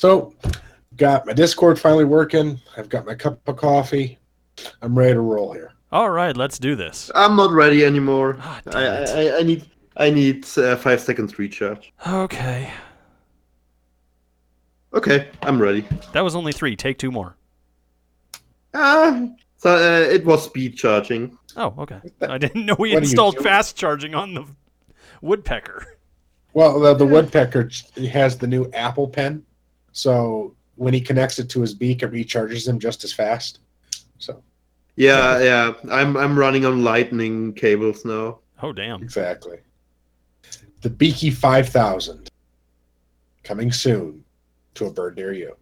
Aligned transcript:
So, 0.00 0.32
got 0.96 1.26
my 1.26 1.34
Discord 1.34 1.78
finally 1.78 2.06
working. 2.06 2.58
I've 2.74 2.88
got 2.88 3.04
my 3.04 3.14
cup 3.14 3.46
of 3.46 3.56
coffee. 3.56 4.18
I'm 4.80 4.98
ready 4.98 5.12
to 5.12 5.20
roll 5.20 5.52
here. 5.52 5.74
All 5.92 6.08
right, 6.08 6.34
let's 6.34 6.58
do 6.58 6.74
this. 6.74 7.10
I'm 7.14 7.36
not 7.36 7.50
ready 7.50 7.84
anymore. 7.84 8.38
Ah, 8.40 8.62
I. 8.68 8.86
I, 8.86 9.38
I 9.40 9.42
need 9.42 9.66
I 9.98 10.08
need 10.08 10.46
uh, 10.56 10.76
five 10.76 11.02
seconds 11.02 11.38
recharge. 11.38 11.92
Okay. 12.08 12.72
Okay, 14.94 15.28
I'm 15.42 15.60
ready. 15.60 15.86
That 16.14 16.22
was 16.22 16.34
only 16.34 16.52
three. 16.52 16.76
Take 16.76 16.96
two 16.96 17.10
more. 17.10 17.36
Ah, 18.72 19.28
so 19.58 19.74
uh, 19.74 20.10
it 20.10 20.24
was 20.24 20.42
speed 20.42 20.78
charging. 20.78 21.36
Oh, 21.58 21.74
okay. 21.76 22.00
I 22.22 22.38
didn't 22.38 22.64
know 22.64 22.74
we 22.78 22.94
What 22.94 22.96
are 22.96 23.00
you, 23.00 23.10
installed 23.10 23.36
fast 23.40 23.76
charging 23.76 24.14
on 24.14 24.32
the 24.32 24.46
woodpecker. 25.20 25.98
Well, 26.54 26.80
the, 26.80 26.94
the 26.94 27.06
woodpecker 27.06 27.68
has 28.10 28.38
the 28.38 28.46
new 28.46 28.70
Apple 28.72 29.06
Pen, 29.06 29.44
so 29.92 30.54
when 30.76 30.94
he 30.94 31.00
connects 31.00 31.38
it 31.38 31.48
to 31.50 31.60
his 31.60 31.74
beak, 31.74 32.02
it 32.02 32.10
recharges 32.12 32.66
him 32.66 32.78
just 32.78 33.04
as 33.04 33.12
fast. 33.12 33.60
So 34.18 34.42
Yeah, 34.96 35.40
yeah. 35.40 35.72
I'm 35.90 36.16
I'm 36.16 36.38
running 36.38 36.64
on 36.64 36.82
lightning 36.84 37.52
cables 37.52 38.04
now. 38.04 38.38
Oh, 38.62 38.72
damn. 38.72 39.02
exactly, 39.02 39.58
the 40.82 40.90
Beaky 40.90 41.30
Five 41.30 41.68
Thousand 41.68 42.28
coming 43.42 43.72
soon 43.72 44.22
to 44.74 44.86
a 44.86 44.90
bird 44.90 45.16
near 45.16 45.32
you. 45.32 45.56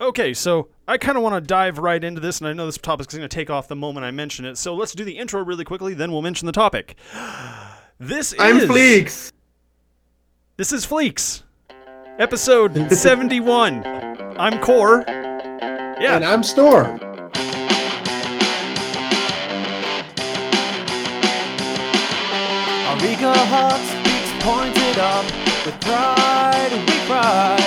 Okay, 0.00 0.32
so 0.32 0.68
I 0.88 0.96
kind 0.96 1.18
of 1.18 1.22
want 1.22 1.34
to 1.34 1.46
dive 1.46 1.78
right 1.78 2.02
into 2.02 2.20
this, 2.22 2.38
and 2.38 2.48
I 2.48 2.54
know 2.54 2.64
this 2.64 2.78
topic 2.78 3.08
is 3.10 3.18
going 3.18 3.28
to 3.28 3.34
take 3.34 3.50
off 3.50 3.68
the 3.68 3.76
moment 3.76 4.06
I 4.06 4.10
mention 4.10 4.46
it. 4.46 4.56
So 4.56 4.74
let's 4.74 4.92
do 4.92 5.04
the 5.04 5.18
intro 5.18 5.44
really 5.44 5.64
quickly, 5.64 5.92
then 5.92 6.10
we'll 6.10 6.22
mention 6.22 6.46
the 6.46 6.52
topic. 6.52 6.96
This 7.98 8.32
is 8.32 8.40
I'm 8.40 8.60
Fleeks. 8.60 9.30
This 10.56 10.72
is 10.72 10.86
Fleeks, 10.86 11.42
episode 12.20 12.92
seventy-one. 12.92 13.84
I'm 14.38 14.60
Core. 14.60 15.04
Yeah, 15.08 16.16
And 16.16 16.24
I'm 16.24 16.42
Storm. 16.42 17.00
Our 22.88 22.96
eager 23.06 23.32
hearts 23.52 23.90
beats 24.04 24.32
pointed 24.42 24.98
up 24.98 25.24
with 25.64 25.78
pride 25.80 26.72
we 26.72 26.96
cry. 27.06 27.60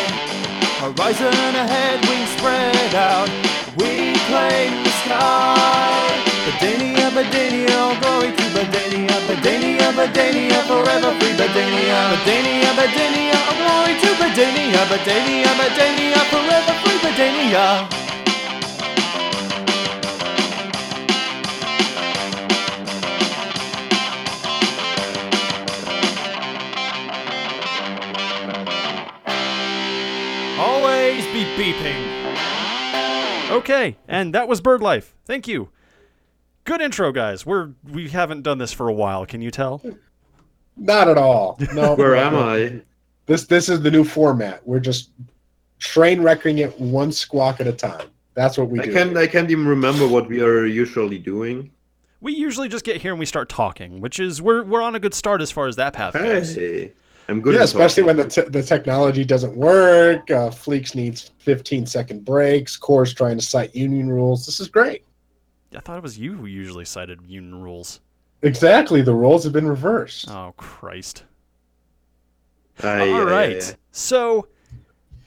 Horizon 0.81 1.55
ahead, 1.63 1.99
wings 2.07 2.29
spread 2.37 2.95
out. 2.95 3.29
We 3.77 4.13
claim 4.27 4.83
the 4.83 4.89
sky. 5.05 6.22
Badania, 6.63 7.11
Badania, 7.11 7.75
all 7.75 7.95
glory 7.99 8.31
to 8.31 8.43
Badania. 8.55 9.17
Badania, 9.27 9.91
Badania, 9.99 10.59
forever 10.63 11.11
free 11.19 11.35
Badania. 11.35 12.15
Badania, 12.15 12.71
Badania, 12.79 13.35
all 13.35 13.55
glory 13.59 13.99
to 13.99 14.07
Badania. 14.15 14.81
Badania, 14.87 15.51
Badania, 15.59 16.21
forever 16.31 16.73
free 16.79 16.99
Badania. 17.03 17.89
always 30.57 31.25
be 31.33 31.43
beeping. 31.57 32.01
Okay, 33.51 33.97
and 34.07 34.33
that 34.33 34.47
was 34.47 34.61
Bird 34.61 34.81
Life. 34.81 35.13
Thank 35.25 35.45
you. 35.49 35.67
Good 36.65 36.81
intro, 36.81 37.11
guys. 37.11 37.45
We're 37.45 37.71
we 37.91 38.09
haven't 38.09 38.41
done 38.43 38.57
this 38.57 38.71
for 38.71 38.87
a 38.87 38.93
while. 38.93 39.25
Can 39.25 39.41
you 39.41 39.51
tell? 39.51 39.81
Not 40.77 41.07
at 41.09 41.17
all. 41.17 41.57
No. 41.73 41.93
Where 41.95 42.15
am. 42.15 42.35
I? 42.35 42.81
This 43.25 43.45
this 43.45 43.69
is 43.69 43.81
the 43.81 43.91
new 43.91 44.03
format. 44.03 44.65
We're 44.65 44.79
just 44.79 45.11
train 45.79 46.21
wrecking 46.21 46.59
it 46.59 46.79
one 46.79 47.11
squawk 47.11 47.59
at 47.59 47.67
a 47.67 47.73
time. 47.73 48.07
That's 48.33 48.57
what 48.57 48.69
we 48.69 48.79
I 48.79 48.85
do. 48.85 48.93
can't 48.93 49.17
I 49.17 49.27
can't 49.27 49.51
even 49.51 49.67
remember 49.67 50.07
what 50.07 50.27
we 50.27 50.41
are 50.41 50.65
usually 50.65 51.19
doing. 51.19 51.69
We 52.21 52.33
usually 52.33 52.69
just 52.69 52.85
get 52.85 53.01
here 53.01 53.11
and 53.11 53.19
we 53.19 53.25
start 53.25 53.49
talking, 53.49 53.99
which 53.99 54.19
is 54.19 54.41
we're 54.41 54.63
we're 54.63 54.81
on 54.81 54.95
a 54.95 54.99
good 54.99 55.13
start 55.13 55.41
as 55.41 55.51
far 55.51 55.67
as 55.67 55.75
that 55.75 55.93
path 55.93 56.13
goes. 56.13 56.55
Hey, 56.55 56.93
I'm 57.27 57.41
good. 57.41 57.55
yeah, 57.55 57.63
especially 57.63 58.03
talking. 58.03 58.17
when 58.17 58.27
the, 58.29 58.43
te- 58.43 58.49
the 58.49 58.63
technology 58.63 59.25
doesn't 59.25 59.55
work. 59.55 60.31
Uh, 60.31 60.49
Fleeks 60.49 60.95
needs 60.95 61.31
15 61.39 61.85
second 61.85 62.23
breaks. 62.23 62.77
Core's 62.77 63.13
trying 63.13 63.37
to 63.37 63.45
cite 63.45 63.75
union 63.75 64.09
rules. 64.09 64.45
This 64.45 64.59
is 64.61 64.69
great. 64.69 65.03
I 65.75 65.79
thought 65.79 65.97
it 65.97 66.03
was 66.03 66.17
you 66.17 66.33
who 66.33 66.45
usually 66.45 66.85
cited 66.85 67.21
union 67.27 67.61
rules. 67.61 67.99
Exactly. 68.41 69.01
The 69.01 69.13
roles 69.15 69.43
have 69.45 69.53
been 69.53 69.67
reversed. 69.67 70.29
Oh 70.29 70.53
Christ. 70.57 71.23
Aye, 72.83 73.09
All 73.11 73.21
aye, 73.21 73.23
right. 73.23 73.63
aye. 73.63 73.75
So 73.91 74.47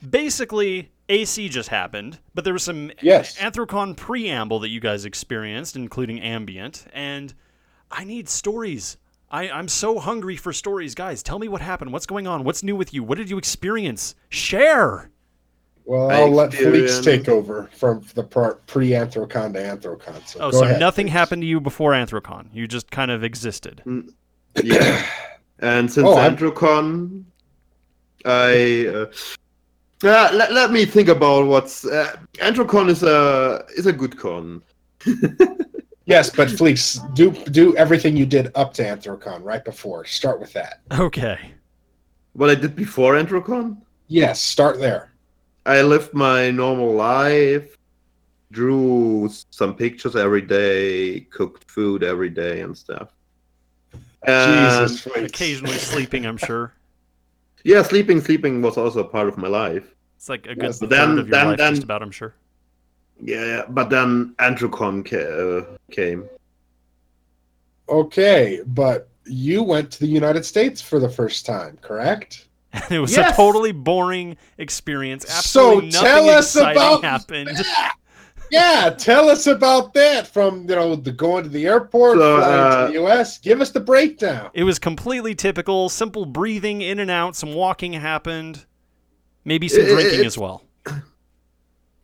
basically, 0.07 0.91
AC 1.09 1.49
just 1.49 1.69
happened, 1.69 2.19
but 2.35 2.43
there 2.43 2.53
was 2.53 2.63
some 2.63 2.91
Yes. 3.01 3.37
Anthrocon 3.37 3.95
preamble 3.95 4.59
that 4.59 4.69
you 4.69 4.79
guys 4.79 5.05
experienced, 5.05 5.75
including 5.75 6.19
ambient, 6.19 6.85
and 6.93 7.33
I 7.89 8.03
need 8.03 8.27
stories. 8.29 8.97
I, 9.31 9.49
I'm 9.49 9.67
so 9.67 9.99
hungry 9.99 10.35
for 10.37 10.53
stories, 10.53 10.95
guys. 10.95 11.21
Tell 11.23 11.39
me 11.39 11.47
what 11.47 11.61
happened. 11.61 11.91
What's 11.91 12.05
going 12.05 12.27
on? 12.27 12.43
What's 12.43 12.63
new 12.63 12.75
with 12.75 12.93
you? 12.93 13.03
What 13.03 13.17
did 13.17 13.29
you 13.29 13.37
experience? 13.37 14.15
Share. 14.29 15.09
Well, 15.87 16.11
I 16.11 16.15
I'll 16.15 16.31
let 16.31 16.51
Fleeks 16.51 17.01
take 17.01 17.29
over 17.29 17.69
from 17.73 18.05
the 18.13 18.23
pre 18.23 18.89
Anthrocon 18.89 19.53
to 19.53 19.59
Anthrocon. 19.59 20.27
So 20.27 20.39
Oh, 20.41 20.51
so 20.51 20.63
ahead, 20.65 20.81
nothing 20.81 21.07
Fleeks. 21.07 21.11
happened 21.11 21.41
to 21.43 21.45
you 21.47 21.61
before 21.61 21.93
Anthrocon. 21.93 22.47
You 22.51 22.67
just 22.67 22.91
kind 22.91 23.09
of 23.09 23.23
existed. 23.23 23.81
Yeah. 24.61 25.05
And 25.59 25.89
since 25.89 26.05
Oh, 26.05 26.15
I'm- 26.17 27.25
I 28.25 28.85
uh, 28.87 29.05
uh, 30.03 30.29
let, 30.33 30.51
let 30.51 30.71
me 30.71 30.83
think 30.83 31.07
about 31.07 31.45
what's 31.47 31.85
uh, 31.85 32.17
Androcon 32.33 32.89
is 32.89 33.03
a 33.03 33.63
is 33.77 33.85
a 33.85 33.93
good 33.93 34.17
con. 34.17 34.61
Yes, 36.05 36.29
but 36.29 36.47
Fleeks, 36.47 36.99
do 37.15 37.31
do 37.31 37.75
everything 37.75 38.15
you 38.15 38.25
did 38.25 38.49
up 38.55 38.73
to 38.75 38.83
Anthrocon 38.83 39.43
right 39.43 39.63
before. 39.63 40.05
Start 40.05 40.39
with 40.39 40.53
that. 40.53 40.79
Okay. 40.97 41.37
What 42.31 42.49
I 42.49 42.55
did 42.55 42.77
before 42.77 43.15
Androcon, 43.15 43.77
Yes, 44.07 44.41
start 44.41 44.79
there. 44.79 45.11
I 45.67 45.81
lived 45.81 46.13
my 46.13 46.49
normal 46.49 46.93
life, 46.93 47.77
drew 48.51 49.29
some 49.51 49.75
pictures 49.75 50.15
every 50.15 50.41
day, 50.41 51.21
cooked 51.29 51.69
food 51.69 52.03
every 52.03 52.29
day 52.29 52.61
and 52.61 52.75
stuff. 52.75 53.09
And 54.23 54.87
Jesus, 54.87 55.05
Fleeks. 55.05 55.25
Occasionally 55.25 55.77
sleeping, 55.77 56.25
I'm 56.25 56.37
sure. 56.37 56.73
yeah, 57.65 57.81
sleeping 57.83 58.21
sleeping 58.21 58.61
was 58.61 58.77
also 58.77 59.01
a 59.01 59.03
part 59.07 59.27
of 59.27 59.37
my 59.37 59.49
life. 59.49 59.93
It's 60.15 60.29
like 60.29 60.45
a 60.47 60.55
good 60.55 60.63
Yes, 60.63 60.79
third 60.79 60.89
then- 60.89 61.19
of 61.19 61.27
your 61.27 61.37
then- 61.37 61.47
life, 61.47 61.57
then- 61.57 61.73
just 61.73 61.83
about, 61.83 62.01
I'm 62.01 62.11
sure. 62.11 62.33
Yeah, 63.19 63.45
yeah, 63.45 63.61
but 63.67 63.89
then 63.89 64.35
Androcon 64.39 65.03
ca- 65.03 65.17
uh, 65.17 65.77
came. 65.91 66.29
Okay, 67.89 68.61
but 68.67 69.09
you 69.25 69.63
went 69.63 69.91
to 69.91 69.99
the 69.99 70.07
United 70.07 70.45
States 70.45 70.81
for 70.81 70.99
the 70.99 71.09
first 71.09 71.45
time, 71.45 71.77
correct? 71.81 72.46
it 72.89 72.99
was 72.99 73.15
Yes! 73.15 73.33
a 73.33 73.35
totally 73.35 73.71
boring 73.71 74.37
experience. 74.57 75.25
So 75.27 75.79
Absolutely 75.79 75.91
tell 75.91 76.03
nothing 76.25 76.29
us 76.29 76.55
exciting 76.55 76.77
about 76.81 77.03
happened. 77.03 77.47
that. 77.57 77.93
Yeah, 78.49 78.91
tell 78.97 79.27
us 79.27 79.45
about 79.45 79.93
that. 79.95 80.25
From 80.25 80.61
you 80.69 80.75
know 80.77 80.95
the 80.95 81.11
going 81.11 81.43
to 81.43 81.49
the 81.49 81.65
airport, 81.67 82.17
So, 82.17 82.37
flying 82.37 82.53
uh, 82.59 82.81
to 82.85 82.93
the 82.93 82.99
U.S. 83.01 83.39
Give 83.39 83.59
us 83.59 83.71
the 83.71 83.81
breakdown. 83.81 84.51
It 84.53 84.63
was 84.63 84.79
completely 84.79 85.35
typical, 85.35 85.89
simple 85.89 86.25
breathing 86.25 86.81
in 86.81 86.99
and 86.99 87.11
out, 87.11 87.35
some 87.35 87.53
walking 87.53 87.91
happened, 87.91 88.65
maybe 89.43 89.67
some 89.67 89.81
It- 89.81 89.89
it- 89.89 89.93
drinking 89.95 90.13
it's- 90.19 90.27
as 90.27 90.37
well. 90.37 90.63
Come 90.85 91.03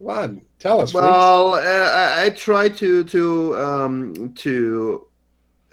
on, 0.05 0.41
tell 0.59 0.81
us. 0.81 0.93
Well, 0.93 1.53
uh, 1.53 1.59
I, 1.59 2.25
I 2.25 2.29
try 2.31 2.67
to 2.67 3.05
to 3.05 3.57
um 3.57 4.33
to 4.39 5.07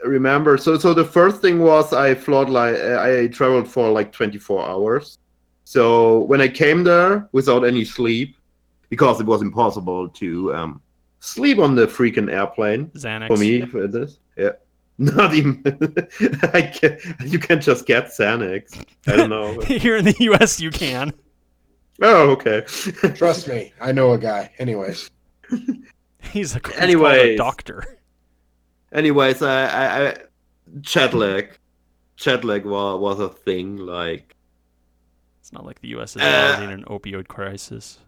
remember. 0.04 0.56
So 0.58 0.78
so 0.78 0.94
the 0.94 1.04
first 1.04 1.40
thing 1.40 1.60
was 1.60 1.92
I 1.92 2.14
flew 2.14 2.44
like 2.44 2.76
I 2.76 3.28
traveled 3.28 3.68
for 3.68 3.90
like 3.90 4.12
24 4.12 4.68
hours. 4.68 5.18
So 5.64 6.20
when 6.20 6.41
I 6.41 6.48
came 6.48 6.84
there 6.84 7.28
without 7.32 7.64
any 7.64 7.84
sleep, 7.84 8.36
because 8.88 9.20
it 9.20 9.26
was 9.26 9.42
impossible 9.42 10.08
to 10.08 10.54
um 10.54 10.82
sleep 11.20 11.58
on 11.58 11.74
the 11.74 11.86
freaking 11.86 12.32
airplane 12.32 12.86
Xanax. 12.88 13.28
for 13.28 13.36
me 13.36 13.62
for 13.66 13.86
this. 13.86 14.18
Yeah. 14.36 14.52
Not 14.98 15.32
even 15.34 15.62
I 16.53 16.62
can 16.62 16.98
you 17.24 17.38
can 17.38 17.60
just 17.60 17.86
get 17.86 18.06
Xanax. 18.06 18.84
I 19.06 19.16
don't 19.16 19.30
know. 19.30 19.58
Here 19.66 19.96
in 19.96 20.04
the 20.04 20.16
U.S., 20.20 20.60
you 20.60 20.70
can. 20.70 21.12
oh, 22.03 22.30
okay. 22.30 22.62
Trust 23.14 23.48
me, 23.48 23.72
I 23.80 23.92
know 23.92 24.12
a 24.12 24.18
guy. 24.18 24.50
Anyways, 24.58 25.10
He's 26.22 26.54
a, 26.54 26.60
he's 26.60 26.96
called 26.96 27.36
doctor. 27.36 27.99
Anyways, 28.92 29.42
I, 29.42 29.66
I, 29.66 30.09
I 30.09 30.16
jet 30.81 31.15
lag, 31.15 31.57
jet 32.16 32.45
lag 32.45 32.65
was, 32.65 33.01
was 33.01 33.21
a 33.21 33.28
thing. 33.28 33.77
Like 33.77 34.34
It's 35.41 35.53
not 35.53 35.65
like 35.65 35.81
the 35.81 35.89
U.S. 35.89 36.16
is 36.16 36.22
Uh, 36.22 36.60
in 36.63 36.71
an 36.71 36.84
opioid 36.84 37.28
crisis. 37.28 37.98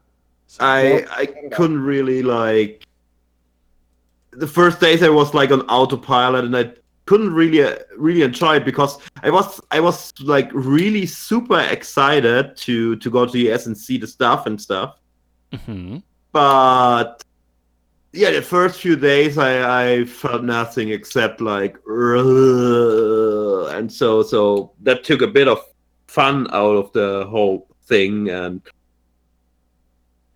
So- 0.47 0.65
I, 0.65 0.83
Nope. 0.83 1.09
I 1.11 1.27
couldn't 1.55 1.81
really 1.81 2.23
like. 2.23 2.85
The 4.33 4.47
first 4.47 4.81
days 4.81 5.03
I 5.03 5.09
was 5.11 5.35
like 5.35 5.51
on 5.51 5.61
autopilot, 5.63 6.45
and 6.45 6.57
I 6.57 6.73
couldn't 7.05 7.33
really 7.35 7.63
uh, 7.63 7.77
really 7.97 8.23
enjoy 8.23 8.57
it 8.57 8.65
because 8.65 8.99
I 9.23 9.31
was 9.31 9.61
I 9.71 9.81
was 9.81 10.13
like 10.21 10.51
really 10.55 11.05
super 11.07 11.61
excited 11.61 12.57
to 12.59 12.97
to 12.97 13.11
go 13.11 13.27
to 13.27 13.33
the 13.33 13.51
US 13.53 13.67
and 13.67 13.77
see 13.77 13.99
the 13.99 14.07
stuff 14.07 14.47
and 14.47 14.61
stuff. 14.61 14.99
hmm 15.67 15.99
But 16.33 17.23
yeah, 18.13 18.31
the 18.31 18.43
first 18.43 18.81
few 18.81 18.97
days 18.97 19.39
I, 19.39 20.01
I 20.01 20.05
felt 20.05 20.45
nothing 20.45 20.91
except 20.91 21.41
like 21.41 21.79
and 21.87 23.91
so 23.91 24.23
so 24.23 24.73
that 24.83 25.03
took 25.03 25.23
a 25.23 25.27
bit 25.27 25.49
of 25.49 25.61
fun 26.09 26.47
out 26.53 26.77
of 26.77 26.93
the 26.93 27.27
whole 27.31 27.69
thing 27.85 28.29
and 28.29 28.61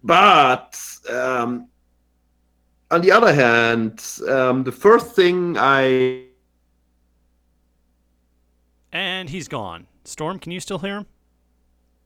but 0.03 0.75
um 1.11 1.69
on 2.91 3.03
the 3.03 3.13
other 3.13 3.35
hand 3.35 4.03
um 4.29 4.65
the 4.65 4.73
first 4.73 5.15
thing 5.15 5.57
I 5.59 6.25
And 8.93 9.29
he's 9.29 9.49
gone. 9.49 9.87
Storm, 10.05 10.39
can 10.39 10.53
you 10.53 10.61
still 10.61 10.79
hear 10.79 10.99
him? 10.99 11.07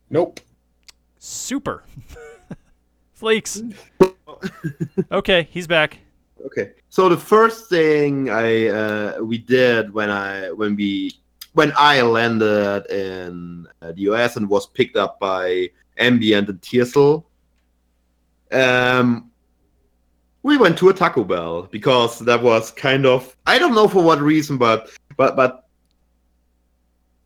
Nope. 0.08 0.40
Super. 1.20 1.84
Flakes. 3.12 3.62
okay, 5.12 5.48
he's 5.50 5.66
back. 5.66 5.98
Okay. 6.46 6.72
So 6.88 7.08
the 7.08 7.16
first 7.16 7.68
thing 7.68 8.30
I 8.30 8.68
uh, 8.68 9.18
we 9.22 9.38
did 9.38 9.92
when 9.92 10.10
I 10.10 10.50
when 10.50 10.76
we 10.76 11.12
when 11.52 11.72
I 11.76 12.02
landed 12.02 12.86
in 12.90 13.66
uh, 13.82 13.92
the 13.92 14.02
US 14.02 14.36
and 14.36 14.48
was 14.48 14.66
picked 14.66 14.96
up 14.96 15.18
by 15.20 15.70
Ambient 15.98 16.48
and 16.48 16.60
Tiersel, 16.60 17.24
um, 18.52 19.30
we 20.42 20.56
went 20.56 20.78
to 20.78 20.88
a 20.88 20.94
Taco 20.94 21.24
Bell 21.24 21.62
because 21.70 22.18
that 22.20 22.42
was 22.42 22.70
kind 22.70 23.04
of 23.06 23.36
I 23.46 23.58
don't 23.58 23.74
know 23.74 23.88
for 23.88 24.02
what 24.02 24.20
reason, 24.20 24.56
but 24.56 24.90
but 25.16 25.36
but 25.36 25.66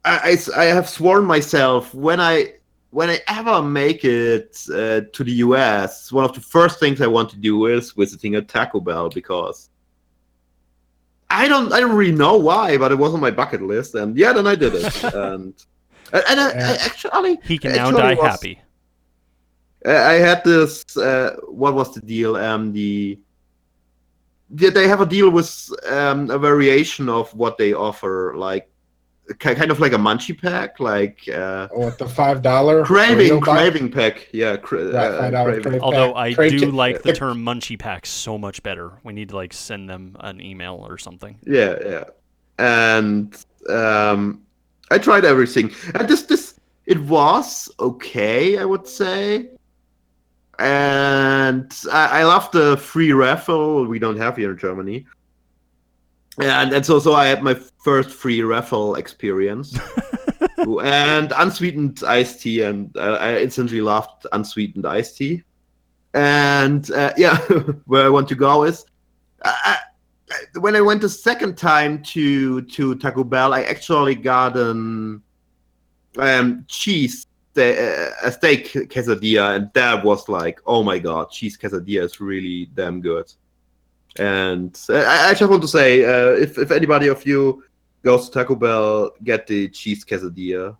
I, 0.04 0.36
I, 0.56 0.62
I 0.62 0.64
have 0.66 0.88
sworn 0.88 1.24
myself 1.24 1.94
when 1.94 2.20
I 2.20 2.54
when 2.94 3.10
I 3.10 3.18
ever 3.26 3.60
make 3.60 4.04
it 4.04 4.56
uh, 4.72 5.00
to 5.12 5.24
the 5.24 5.32
US, 5.46 6.12
one 6.12 6.24
of 6.24 6.32
the 6.32 6.40
first 6.40 6.78
things 6.78 7.00
I 7.00 7.08
want 7.08 7.28
to 7.30 7.36
do 7.36 7.66
is 7.66 7.90
visiting 7.90 8.36
a 8.36 8.42
Taco 8.42 8.78
Bell 8.78 9.10
because 9.10 9.68
I 11.28 11.48
don't 11.48 11.72
I 11.72 11.80
don't 11.80 11.96
really 11.96 12.16
know 12.24 12.36
why, 12.36 12.76
but 12.78 12.92
it 12.92 12.98
was 13.04 13.12
on 13.12 13.20
my 13.20 13.32
bucket 13.32 13.62
list, 13.62 13.96
and 13.96 14.16
yeah, 14.16 14.32
then 14.32 14.46
I 14.46 14.54
did 14.54 14.74
it, 14.76 15.04
and 15.26 15.52
and 16.12 16.40
I, 16.40 16.48
I 16.50 16.76
actually 16.88 17.38
He 17.42 17.58
can 17.58 17.72
now 17.72 17.90
die 17.90 18.14
was- 18.14 18.24
happy. 18.30 18.60
I 19.84 19.96
I 20.12 20.14
had 20.28 20.44
this. 20.44 20.96
Uh, 20.96 21.34
what 21.62 21.74
was 21.74 21.92
the 21.94 22.00
deal? 22.00 22.36
Um, 22.36 22.72
the 22.72 23.18
did 24.54 24.72
they 24.74 24.86
have 24.86 25.00
a 25.00 25.06
deal 25.06 25.30
with 25.30 25.50
um, 25.90 26.30
a 26.30 26.38
variation 26.38 27.08
of 27.08 27.34
what 27.34 27.58
they 27.58 27.72
offer, 27.72 28.34
like 28.36 28.64
ki- 28.68 28.73
kind 29.38 29.70
of 29.70 29.80
like 29.80 29.92
a 29.92 29.96
munchie 29.96 30.38
pack, 30.40 30.78
like 30.80 31.26
uh, 31.28 31.68
Oh, 31.74 31.90
the 31.90 32.08
five 32.08 32.42
dollar 32.42 32.84
craving 32.84 33.40
craving 33.40 33.90
pack. 33.90 34.28
Yeah, 34.32 34.56
cra- 34.56 34.92
Yeah, 34.92 34.98
uh, 35.00 35.30
five 35.30 35.44
craving. 35.44 35.62
crave 35.62 35.82
Although 35.82 36.12
pack. 36.12 36.16
I 36.22 36.34
Crave 36.34 36.50
do 36.52 36.58
kit. 36.60 36.74
like 36.74 37.02
the 37.02 37.12
term 37.14 37.44
munchie 37.44 37.78
pack 37.78 38.04
so 38.06 38.36
much 38.36 38.62
better. 38.62 38.92
We 39.02 39.12
need 39.12 39.30
to 39.30 39.36
like 39.36 39.52
send 39.52 39.88
them 39.88 40.16
an 40.20 40.40
email 40.40 40.84
or 40.86 40.98
something. 40.98 41.38
Yeah, 41.46 41.76
yeah. 41.84 42.04
And 42.58 43.34
um 43.70 44.42
I 44.90 44.98
tried 44.98 45.24
everything. 45.24 45.72
And 45.94 46.06
this 46.08 46.22
this 46.22 46.60
it 46.86 47.00
was 47.00 47.70
okay, 47.80 48.58
I 48.58 48.64
would 48.66 48.86
say. 48.86 49.48
And 50.58 51.72
I, 51.90 52.20
I 52.20 52.24
love 52.24 52.50
the 52.52 52.76
free 52.76 53.12
raffle 53.12 53.86
we 53.86 53.98
don't 53.98 54.16
have 54.18 54.36
here 54.36 54.52
in 54.52 54.58
Germany. 54.58 55.06
And 56.38 56.72
and 56.72 56.84
so 56.84 56.98
so 56.98 57.14
I 57.14 57.26
had 57.26 57.42
my 57.42 57.54
first 57.84 58.10
free 58.10 58.42
raffle 58.42 58.96
experience. 58.96 59.78
and 60.82 61.32
unsweetened 61.36 62.02
iced 62.06 62.40
tea 62.42 62.62
and 62.62 62.96
uh, 62.96 63.18
I 63.20 63.38
instantly 63.38 63.80
loved 63.80 64.26
unsweetened 64.32 64.86
iced 64.86 65.16
tea. 65.18 65.42
And 66.14 66.90
uh, 66.90 67.12
yeah, 67.16 67.36
where 67.86 68.04
I 68.04 68.08
want 68.08 68.28
to 68.28 68.34
go 68.34 68.64
is 68.64 68.84
I, 69.44 69.54
I- 69.64 69.78
when 70.58 70.74
I 70.74 70.80
went 70.80 71.00
the 71.02 71.08
second 71.08 71.56
time 71.56 72.02
to 72.04 72.62
to 72.62 72.94
Taco 72.96 73.22
Bell, 73.24 73.52
I 73.54 73.62
actually 73.62 74.14
got 74.16 74.56
an 74.56 75.22
um, 76.18 76.64
cheese 76.66 77.26
uh, 77.56 78.10
a 78.24 78.32
steak 78.32 78.72
quesadilla, 78.72 79.54
and 79.54 79.70
that 79.74 80.02
was 80.04 80.28
like, 80.28 80.60
oh 80.66 80.82
my 80.82 80.98
god, 80.98 81.30
cheese 81.30 81.56
quesadilla 81.56 82.02
is 82.04 82.20
really 82.20 82.66
damn 82.74 83.00
good. 83.00 83.32
And 84.18 84.78
uh, 84.88 84.94
I, 84.98 85.30
I 85.30 85.34
just 85.34 85.50
want 85.50 85.62
to 85.62 85.68
say, 85.68 86.04
uh, 86.04 86.32
if 86.34 86.56
if 86.58 86.70
anybody 86.70 87.08
of 87.08 87.26
you 87.26 87.64
goes 88.02 88.28
to 88.28 88.32
Taco 88.38 88.54
Bell, 88.54 89.10
get 89.24 89.46
the 89.46 89.68
cheese 89.68 90.04
quesadilla. 90.04 90.76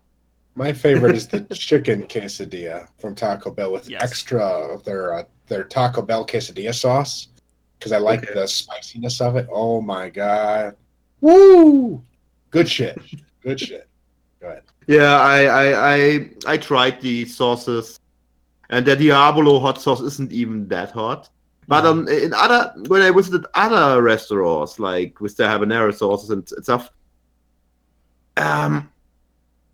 My 0.55 0.71
favorite 0.71 1.15
is 1.15 1.27
the 1.27 1.41
chicken 1.53 2.03
quesadilla 2.03 2.87
from 2.97 3.13
Taco 3.13 3.51
Bell 3.51 3.71
with 3.73 3.89
Yes. 3.89 4.01
extra 4.03 4.41
of 4.73 4.83
their 4.85 5.13
uh, 5.13 5.23
their 5.47 5.65
Taco 5.65 6.01
Bell 6.01 6.25
quesadilla 6.25 6.73
sauce 6.73 7.27
because 7.77 7.91
I 7.91 7.97
like 7.97 8.23
Okay. 8.23 8.33
the 8.33 8.47
spiciness 8.47 9.19
of 9.19 9.35
it. 9.35 9.47
Oh 9.51 9.81
my 9.81 10.09
god! 10.09 10.75
Woo! 11.19 12.01
Good 12.51 12.69
shit. 12.69 12.97
Good 13.43 13.59
shit. 13.59 13.87
Go 14.39 14.47
ahead. 14.47 14.63
Yeah, 14.87 15.19
I 15.19 15.43
I 15.45 15.95
I, 15.95 16.29
I 16.47 16.57
tried 16.57 17.01
the 17.01 17.25
sauces, 17.25 17.99
and 18.69 18.85
the 18.85 18.95
Diablo 18.95 19.59
hot 19.59 19.81
sauce 19.81 19.99
isn't 19.99 20.31
even 20.31 20.69
that 20.69 20.91
hot. 20.91 21.29
But 21.67 21.85
um, 21.85 22.07
in 22.07 22.33
other 22.33 22.73
when 22.87 23.01
I 23.01 23.11
visited 23.11 23.45
other 23.53 24.01
restaurants 24.01 24.79
like 24.79 25.19
with 25.19 25.35
the 25.37 25.43
habanero 25.43 25.93
sauces 25.93 26.29
and, 26.29 26.49
and 26.51 26.63
stuff, 26.63 26.91
um, 28.37 28.91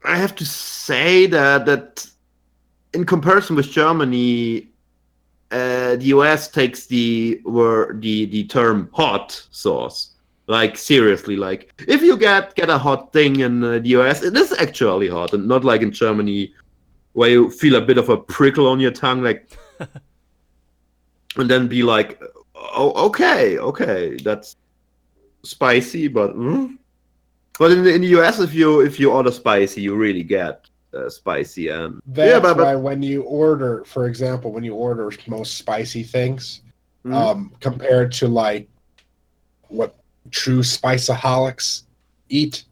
I 0.03 0.17
have 0.17 0.35
to 0.35 0.45
say 0.45 1.25
that 1.27 1.65
that 1.65 2.07
in 2.93 3.05
comparison 3.05 3.55
with 3.55 3.69
Germany, 3.69 4.69
uh, 5.51 5.95
the 5.97 6.05
US 6.05 6.47
takes 6.47 6.85
the 6.85 7.41
word 7.43 8.01
the 8.01 8.25
the 8.25 8.45
term 8.45 8.89
hot 8.93 9.45
sauce. 9.51 10.15
Like 10.47 10.77
seriously, 10.77 11.35
like 11.35 11.73
if 11.87 12.01
you 12.01 12.17
get 12.17 12.55
get 12.55 12.69
a 12.69 12.77
hot 12.77 13.13
thing 13.13 13.39
in 13.41 13.63
uh, 13.63 13.79
the 13.79 13.89
US, 13.89 14.23
it 14.23 14.35
is 14.35 14.51
actually 14.53 15.09
hot, 15.09 15.33
and 15.33 15.47
not 15.47 15.63
like 15.63 15.81
in 15.81 15.91
Germany, 15.91 16.53
where 17.13 17.29
you 17.29 17.51
feel 17.51 17.75
a 17.75 17.81
bit 17.81 17.97
of 17.97 18.09
a 18.09 18.17
prickle 18.17 18.67
on 18.67 18.79
your 18.79 18.91
tongue, 18.91 19.21
like, 19.21 19.57
and 21.37 21.49
then 21.49 21.67
be 21.67 21.83
like, 21.83 22.21
oh, 22.55 23.07
okay, 23.07 23.57
okay, 23.57 24.17
that's 24.17 24.55
spicy, 25.43 26.07
but 26.07 26.35
mm. 26.35 26.77
but 27.57 27.71
in 27.71 27.83
the, 27.83 27.93
in 27.93 28.01
the 28.01 28.07
US, 28.19 28.39
if 28.39 28.53
you 28.53 28.81
if 28.81 28.99
you 28.99 29.11
order 29.11 29.31
spicy, 29.31 29.81
you 29.81 29.95
really 29.95 30.23
get 30.23 30.65
uh, 30.93 31.09
spicy, 31.09 31.69
and 31.69 32.01
That's 32.05 32.29
yeah, 32.29 32.39
but, 32.39 32.57
but 32.57 32.65
why 32.65 32.75
when 32.75 33.01
you 33.01 33.23
order, 33.23 33.83
for 33.85 34.07
example, 34.07 34.51
when 34.51 34.63
you 34.63 34.75
order 34.75 35.11
most 35.27 35.57
spicy 35.57 36.03
things, 36.03 36.61
Mhm. 37.05 37.13
um, 37.13 37.51
compared 37.59 38.11
to 38.11 38.27
like 38.27 38.67
what 39.69 39.95
true 40.29 40.59
spiceaholics 40.59 41.83
eat, 42.29 42.65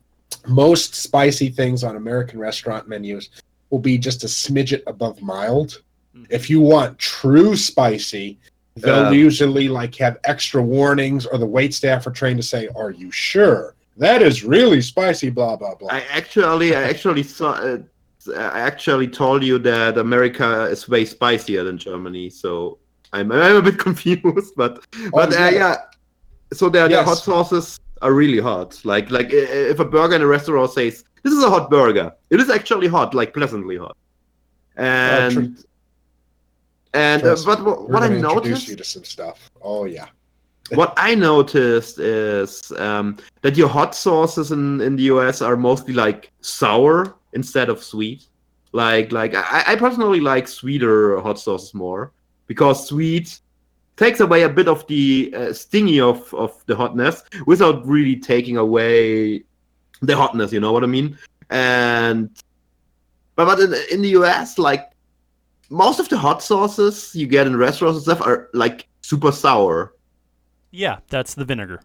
most 0.48 0.94
spicy 0.94 1.50
things 1.50 1.84
on 1.84 1.96
American 1.96 2.40
restaurant 2.40 2.88
menus 2.88 3.30
will 3.70 3.80
be 3.80 3.98
just 3.98 4.24
a 4.24 4.28
smidget 4.28 4.84
above 4.86 5.22
mild. 5.22 5.82
Mhm. 6.16 6.28
If 6.30 6.50
you 6.50 6.62
want 6.62 7.00
true 7.00 7.56
spicy, 7.56 8.38
they'll 8.82 9.08
Uh, 9.08 9.12
usually 9.12 9.68
like 9.68 9.96
have 9.96 10.18
extra 10.24 10.62
warnings, 10.62 11.26
or 11.26 11.38
the 11.38 11.46
wait 11.46 11.74
staff 11.74 12.06
are 12.08 12.12
trained 12.12 12.40
to 12.42 12.48
say, 12.48 12.68
"Are 12.76 12.92
you 12.92 13.12
sure 13.12 13.76
that 13.98 14.22
is 14.22 14.44
really 14.44 14.82
spicy?" 14.82 15.30
Blah 15.30 15.56
blah 15.58 15.76
blah. 15.76 15.90
I 15.92 16.02
actually, 16.12 16.76
I 16.76 16.84
actually 16.84 17.24
saw. 17.24 17.52
Uh, 17.54 17.78
I 18.36 18.60
actually 18.60 19.08
told 19.08 19.44
you 19.44 19.58
that 19.60 19.98
America 19.98 20.66
is 20.66 20.88
way 20.90 21.06
spicier 21.06 21.64
than 21.64 21.78
Germany, 21.78 22.30
so 22.30 22.78
I'm, 23.14 23.32
I'm 23.32 23.56
a 23.56 23.62
bit 23.62 23.80
confused. 23.88 24.54
But 24.56 24.86
but 25.12 25.34
Oh, 25.34 25.38
uh, 25.38 25.50
yeah. 25.50 25.50
yeah, 25.50 25.76
so 26.54 26.70
the, 26.70 26.84
the 26.84 26.90
Yes. 26.90 27.06
hot 27.08 27.18
sauces 27.20 27.80
are 28.02 28.14
really 28.14 28.40
hot. 28.40 28.80
Like 28.84 29.10
like 29.10 29.30
if 29.32 29.80
a 29.80 29.86
burger 29.86 30.16
in 30.16 30.22
a 30.22 30.28
restaurant 30.28 30.72
says 30.72 31.04
this 31.24 31.34
is 31.34 31.44
a 31.44 31.50
hot 31.50 31.70
burger, 31.70 32.12
it 32.30 32.40
is 32.40 32.50
actually 32.50 32.88
hot, 32.88 33.14
like 33.14 33.34
pleasantly 33.34 33.78
hot. 33.78 33.96
And 34.76 35.64
and 36.94 37.24
uh, 37.24 37.36
but 37.46 37.64
what, 37.64 37.90
what 37.90 38.04
I 38.04 38.10
noticed 38.10 38.68
you 38.68 38.76
to 38.76 38.84
some 38.84 39.04
stuff. 39.04 39.52
Oh 39.62 39.86
yeah. 39.86 40.08
what 40.74 40.94
I 40.98 41.16
noticed 41.16 42.00
is 42.00 42.72
um, 42.74 43.18
that 43.42 43.58
your 43.58 43.68
hot 43.68 43.96
sauces 43.96 44.52
in, 44.52 44.82
in 44.82 44.96
the 44.96 45.04
US 45.04 45.42
are 45.42 45.58
mostly 45.58 45.94
like 45.94 46.32
sour 46.42 47.16
instead 47.34 47.70
of 47.70 47.84
sweet. 47.84 48.28
Like 48.72 49.12
like 49.12 49.34
I, 49.36 49.64
I 49.68 49.76
personally 49.76 50.20
like 50.20 50.48
sweeter 50.48 51.20
hot 51.22 51.40
sauces 51.40 51.74
more 51.74 52.12
because 52.48 52.88
sweet 52.88 53.40
takes 53.98 54.20
away 54.20 54.44
a 54.44 54.50
bit 54.50 54.68
of 54.68 54.86
the 54.88 55.34
uh, 55.36 55.54
stingy 55.54 56.00
of, 56.00 56.34
of 56.34 56.64
the 56.68 56.76
hotness 56.76 57.24
without 57.46 57.86
really 57.86 58.16
taking 58.16 58.58
away 58.58 59.44
the 60.02 60.16
hotness. 60.16 60.54
You 60.54 60.60
know 60.60 60.72
what 60.72 60.84
I 60.84 60.88
mean? 60.88 61.18
And 61.50 62.30
but 63.36 63.46
but 63.46 63.60
in, 63.60 63.74
in 63.92 64.02
the 64.02 64.10
US, 64.20 64.58
like 64.60 64.92
most 65.70 66.00
of 66.00 66.10
the 66.10 66.18
hot 66.18 66.42
sauces 66.42 67.16
you 67.16 67.28
get 67.28 67.48
in 67.48 67.56
restaurants 67.56 67.98
and 67.98 68.04
stuff 68.04 68.22
are 68.26 68.50
like 68.54 68.88
super 69.02 69.32
sour. 69.32 69.94
Yeah, 70.72 71.00
that's 71.10 71.36
the 71.36 71.46
vinegar. 71.46 71.82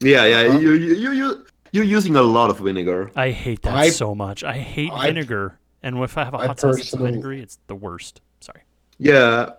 Yeah, 0.00 0.24
yeah. 0.26 0.48
Uh-huh. 0.48 0.58
You 0.58 0.72
you 0.72 0.94
you 0.94 1.12
you 1.12 1.46
you're 1.72 1.84
using 1.84 2.16
a 2.16 2.22
lot 2.22 2.50
of 2.50 2.58
vinegar. 2.58 3.10
I 3.16 3.30
hate 3.30 3.62
that 3.62 3.74
I- 3.74 3.90
so 3.90 4.14
much. 4.14 4.44
I 4.44 4.58
hate 4.58 4.92
I- 4.92 5.06
vinegar. 5.06 5.58
And 5.84 5.98
if 5.98 6.16
I 6.16 6.24
have 6.24 6.34
a 6.34 6.38
hot 6.38 6.60
sauce 6.60 6.76
that's 6.76 6.90
personally- 6.90 7.10
vinegary, 7.10 7.42
it's 7.42 7.58
the 7.66 7.74
worst. 7.74 8.20
Sorry. 8.40 8.62
Yeah, 8.98 9.50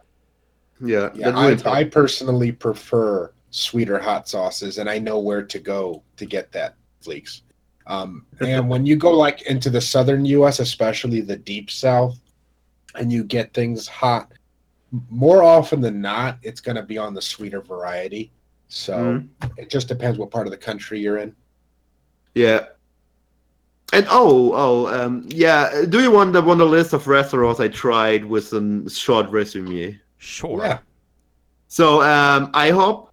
yeah. 0.79 1.09
Yeah, 1.13 1.37
I. 1.37 1.57
I 1.65 1.83
personally 1.83 2.51
prefer 2.51 3.33
sweeter 3.51 3.99
hot 3.99 4.27
sauces, 4.29 4.77
and 4.77 4.89
I 4.89 4.99
know 4.99 5.19
where 5.19 5.43
to 5.43 5.59
go 5.59 6.01
to 6.17 6.25
get 6.25 6.51
that 6.53 6.75
fleeks. 7.03 7.41
Um, 7.87 8.25
and 8.39 8.69
when 8.69 8.85
you 8.85 8.95
go 8.95 9.11
like 9.11 9.41
into 9.43 9.69
the 9.69 9.81
southern 9.81 10.23
U.S., 10.25 10.59
especially 10.59 11.19
the 11.21 11.35
deep 11.35 11.69
South, 11.69 12.17
and 12.95 13.11
you 13.11 13.23
get 13.23 13.53
things 13.53 13.87
hot, 13.87 14.31
more 15.09 15.43
often 15.43 15.81
than 15.81 16.01
not, 16.01 16.37
it's 16.43 16.61
going 16.61 16.75
to 16.75 16.83
be 16.83 16.97
on 16.97 17.13
the 17.13 17.21
sweeter 17.21 17.61
variety. 17.61 18.31
So 18.67 18.93
Mhm. 18.93 19.27
it 19.57 19.69
just 19.69 19.87
depends 19.87 20.17
what 20.17 20.31
part 20.31 20.47
of 20.47 20.51
the 20.51 20.57
country 20.57 20.99
you're 20.99 21.17
in. 21.17 21.35
Yeah. 22.35 22.67
And 23.91 24.07
oh, 24.09 24.51
oh, 24.55 24.87
um, 24.87 25.25
yeah. 25.27 25.85
Do 25.87 26.01
you 26.01 26.09
want 26.09 26.33
the 26.33 26.41
want 26.41 26.59
a 26.61 26.65
list 26.65 26.93
of 26.93 27.07
restaurants 27.07 27.59
I 27.59 27.67
tried 27.67 28.25
with 28.25 28.51
a 28.53 28.89
short 28.89 29.29
resume? 29.29 29.99
Sure. 30.17 30.59
Yeah, 30.63 30.79
So 31.67 32.01
um, 32.01 32.49
hope. 32.71 33.11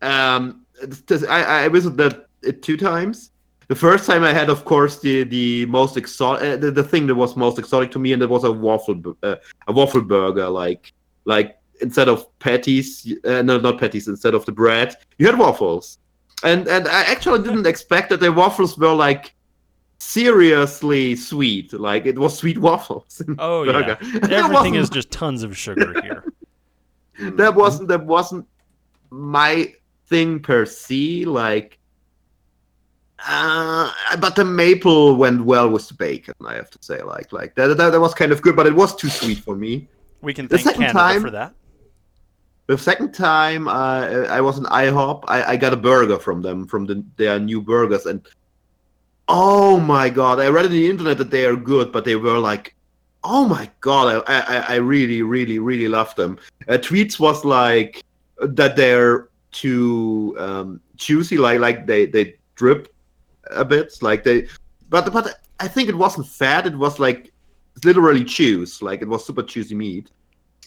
Um, 0.00 0.64
I 1.28 1.64
I 1.64 1.68
visited 1.68 2.24
it 2.42 2.62
two 2.62 2.76
times. 2.78 3.31
The 3.72 3.78
first 3.78 4.04
time 4.04 4.22
I 4.22 4.34
had, 4.34 4.50
of 4.50 4.66
course, 4.66 4.98
the 5.00 5.24
the 5.24 5.64
most 5.64 5.96
exotic, 5.96 6.42
uh, 6.46 6.56
the, 6.56 6.70
the 6.70 6.84
thing 6.84 7.06
that 7.06 7.14
was 7.14 7.36
most 7.36 7.58
exotic 7.58 7.90
to 7.92 7.98
me, 7.98 8.12
and 8.12 8.20
it 8.22 8.28
was 8.28 8.44
a 8.44 8.52
waffle, 8.52 9.00
uh, 9.22 9.36
a 9.66 9.72
waffle 9.72 10.02
burger. 10.02 10.46
Like 10.46 10.92
like 11.24 11.56
instead 11.80 12.06
of 12.10 12.26
patties, 12.38 13.10
uh, 13.24 13.40
no, 13.40 13.58
not 13.58 13.80
patties. 13.80 14.08
Instead 14.08 14.34
of 14.34 14.44
the 14.44 14.52
bread, 14.52 14.94
you 15.16 15.24
had 15.24 15.38
waffles. 15.38 16.00
And 16.44 16.68
and 16.68 16.86
I 16.86 17.04
actually 17.04 17.42
didn't 17.42 17.66
expect 17.66 18.10
that 18.10 18.20
the 18.20 18.30
waffles 18.30 18.76
were 18.76 18.92
like 18.92 19.34
seriously 20.00 21.16
sweet. 21.16 21.72
Like 21.72 22.04
it 22.04 22.18
was 22.18 22.36
sweet 22.36 22.58
waffles. 22.68 23.22
Oh, 23.38 23.62
yeah. 23.62 23.72
burger. 23.72 23.98
That 24.20 24.32
Everything 24.32 24.74
is 24.74 24.90
just 24.90 25.10
tons 25.10 25.42
of 25.44 25.56
sugar 25.56 25.98
here. 26.02 26.22
that 27.38 27.54
wasn't 27.54 27.88
that 27.88 28.04
wasn't 28.04 28.46
my 29.08 29.72
thing 30.08 30.40
per 30.40 30.66
se 30.66 31.24
like 31.24 31.78
uh 33.28 33.90
but 34.18 34.34
the 34.36 34.44
maple 34.44 35.16
went 35.16 35.44
well 35.44 35.68
with 35.68 35.86
the 35.88 35.94
bacon 35.94 36.34
i 36.44 36.54
have 36.54 36.70
to 36.70 36.78
say. 36.80 37.02
Like 37.02 37.32
like 37.32 37.54
that, 37.54 37.68
that, 37.76 37.90
that 37.90 38.00
was 38.00 38.14
kind 38.14 38.32
of 38.32 38.42
good 38.42 38.56
but 38.56 38.66
it 38.66 38.74
was 38.74 38.94
too 38.96 39.08
sweet 39.08 39.38
for 39.38 39.54
me. 39.56 39.88
We 40.20 40.34
can 40.34 40.46
The 40.48 40.58
thank 40.58 40.76
Canada 40.76 40.92
time- 40.92 41.20
for 41.22 41.30
that. 41.30 41.54
the 42.66 42.78
second 42.78 43.12
time 43.12 43.66
uh, 43.68 44.26
i 44.38 44.40
was 44.40 44.56
in 44.58 44.64
ihop 44.64 45.24
I, 45.28 45.38
I 45.52 45.56
got 45.56 45.72
a 45.72 45.76
burger 45.76 46.18
from 46.18 46.42
them 46.42 46.66
from 46.66 46.86
the, 46.86 47.04
their 47.16 47.38
new 47.38 47.60
burgers 47.60 48.06
and 48.06 48.20
oh 49.28 49.78
my 49.80 50.08
god 50.08 50.40
i 50.40 50.48
read 50.48 50.64
on 50.66 50.70
the 50.72 50.88
internet 50.88 51.18
that 51.18 51.30
they 51.30 51.44
are 51.44 51.56
good 51.56 51.90
but 51.92 52.04
they 52.04 52.16
were 52.16 52.38
like 52.38 52.74
oh 53.24 53.46
my 53.46 53.70
god 53.80 54.24
i 54.26 54.40
i, 54.40 54.56
I 54.74 54.76
really 54.76 55.22
really 55.22 55.58
really 55.58 55.88
love 55.88 56.14
them. 56.16 56.38
Uh, 56.68 56.72
tweets 56.78 57.18
was 57.18 57.44
like 57.44 58.02
that 58.40 58.74
they're 58.76 59.28
too 59.52 60.34
um 60.38 60.80
juicy 60.96 61.36
like 61.38 61.60
like 61.60 61.86
they 61.86 62.06
they 62.06 62.34
drip 62.54 62.91
a 63.54 63.64
bit 63.64 63.92
like 64.02 64.22
they 64.24 64.46
but 64.88 65.12
but 65.12 65.40
i 65.60 65.68
think 65.68 65.88
it 65.88 65.94
wasn't 65.94 66.26
fat 66.26 66.66
it 66.66 66.76
was 66.76 66.98
like 66.98 67.32
literally 67.84 68.24
juice 68.24 68.82
like 68.82 69.02
it 69.02 69.08
was 69.08 69.24
super 69.24 69.42
juicy 69.42 69.74
meat 69.74 70.10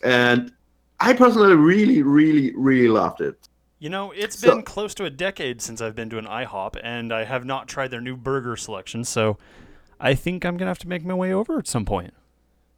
and 0.03 0.51
i 0.99 1.13
personally 1.13 1.55
really 1.55 2.01
really 2.03 2.53
really 2.55 2.87
loved 2.87 3.21
it 3.21 3.37
You 3.79 3.89
know, 3.89 4.11
it's 4.15 4.39
So- 4.39 4.49
been 4.55 4.63
close 4.63 4.95
to 4.95 5.05
a 5.05 5.09
decade 5.09 5.61
since 5.61 5.81
I've 5.81 5.95
been 5.95 6.09
to 6.09 6.17
an 6.17 6.25
IHOP, 6.25 6.75
and 6.81 7.11
I 7.11 7.25
have 7.25 7.43
not 7.45 7.67
tried 7.67 7.91
their 7.91 8.01
new 8.01 8.15
burger 8.15 8.55
selection, 8.55 9.03
so 9.03 9.37
I 9.99 10.15
think 10.15 10.45
I'm 10.45 10.55
going 10.57 10.65
to 10.65 10.73
have 10.75 10.79
to 10.79 10.87
make 10.87 11.03
my 11.05 11.13
way 11.13 11.33
over 11.33 11.59
at 11.59 11.67
some 11.67 11.85
point. 11.85 12.13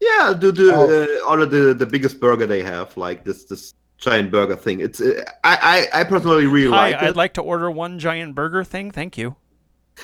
yeah 0.01 0.33
the 0.41 0.51
the 0.51 0.67
Oh. 0.73 0.85
uh, 0.89 1.29
or 1.29 1.45
the 1.45 1.73
the 1.73 1.85
biggest 1.85 2.19
burger 2.19 2.47
they 2.47 2.63
have 2.63 2.97
like 2.97 3.23
this 3.23 3.45
this 3.45 3.73
giant 4.05 4.29
burger 4.31 4.55
thing 4.65 4.77
it's 4.81 4.99
uh, 4.99 5.23
i 5.43 5.53
i, 5.93 5.99
I 6.01 6.03
personally 6.03 6.45
really 6.57 6.71
Hi, 6.75 6.91
like 6.91 7.01
I'd 7.01 7.09
it 7.09 7.15
like 7.23 7.33
to 7.39 7.41
order 7.41 7.69
one 7.71 7.99
giant 7.99 8.35
burger 8.35 8.63
thing. 8.63 8.91
Thank 8.91 9.17
you. 9.21 9.35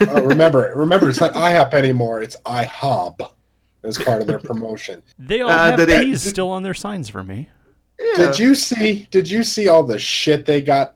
Oh, 0.01 0.21
remember, 0.23 0.71
remember, 0.75 1.09
it's 1.09 1.19
not 1.19 1.33
IHOP 1.33 1.73
anymore. 1.73 2.21
It's 2.21 2.35
IHOB 2.45 3.29
as 3.83 3.97
part 3.97 4.21
of 4.21 4.27
their 4.27 4.39
promotion. 4.49 5.03
They 5.19 5.41
all 5.41 5.49
Uh, 5.49 5.71
have 5.71 5.77
did 5.79 5.89
they- 5.89 6.15
still 6.15 6.49
on 6.49 6.63
their 6.63 6.73
signs 6.73 7.09
for 7.09 7.23
me. 7.23 7.49
yeah. 7.99 8.17
Did 8.17 8.39
you 8.39 8.55
see? 8.55 9.07
Did 9.11 9.29
you 9.29 9.43
see 9.43 9.67
all 9.67 9.83
the 9.83 9.99
shit 9.99 10.45
they 10.45 10.61
got 10.61 10.95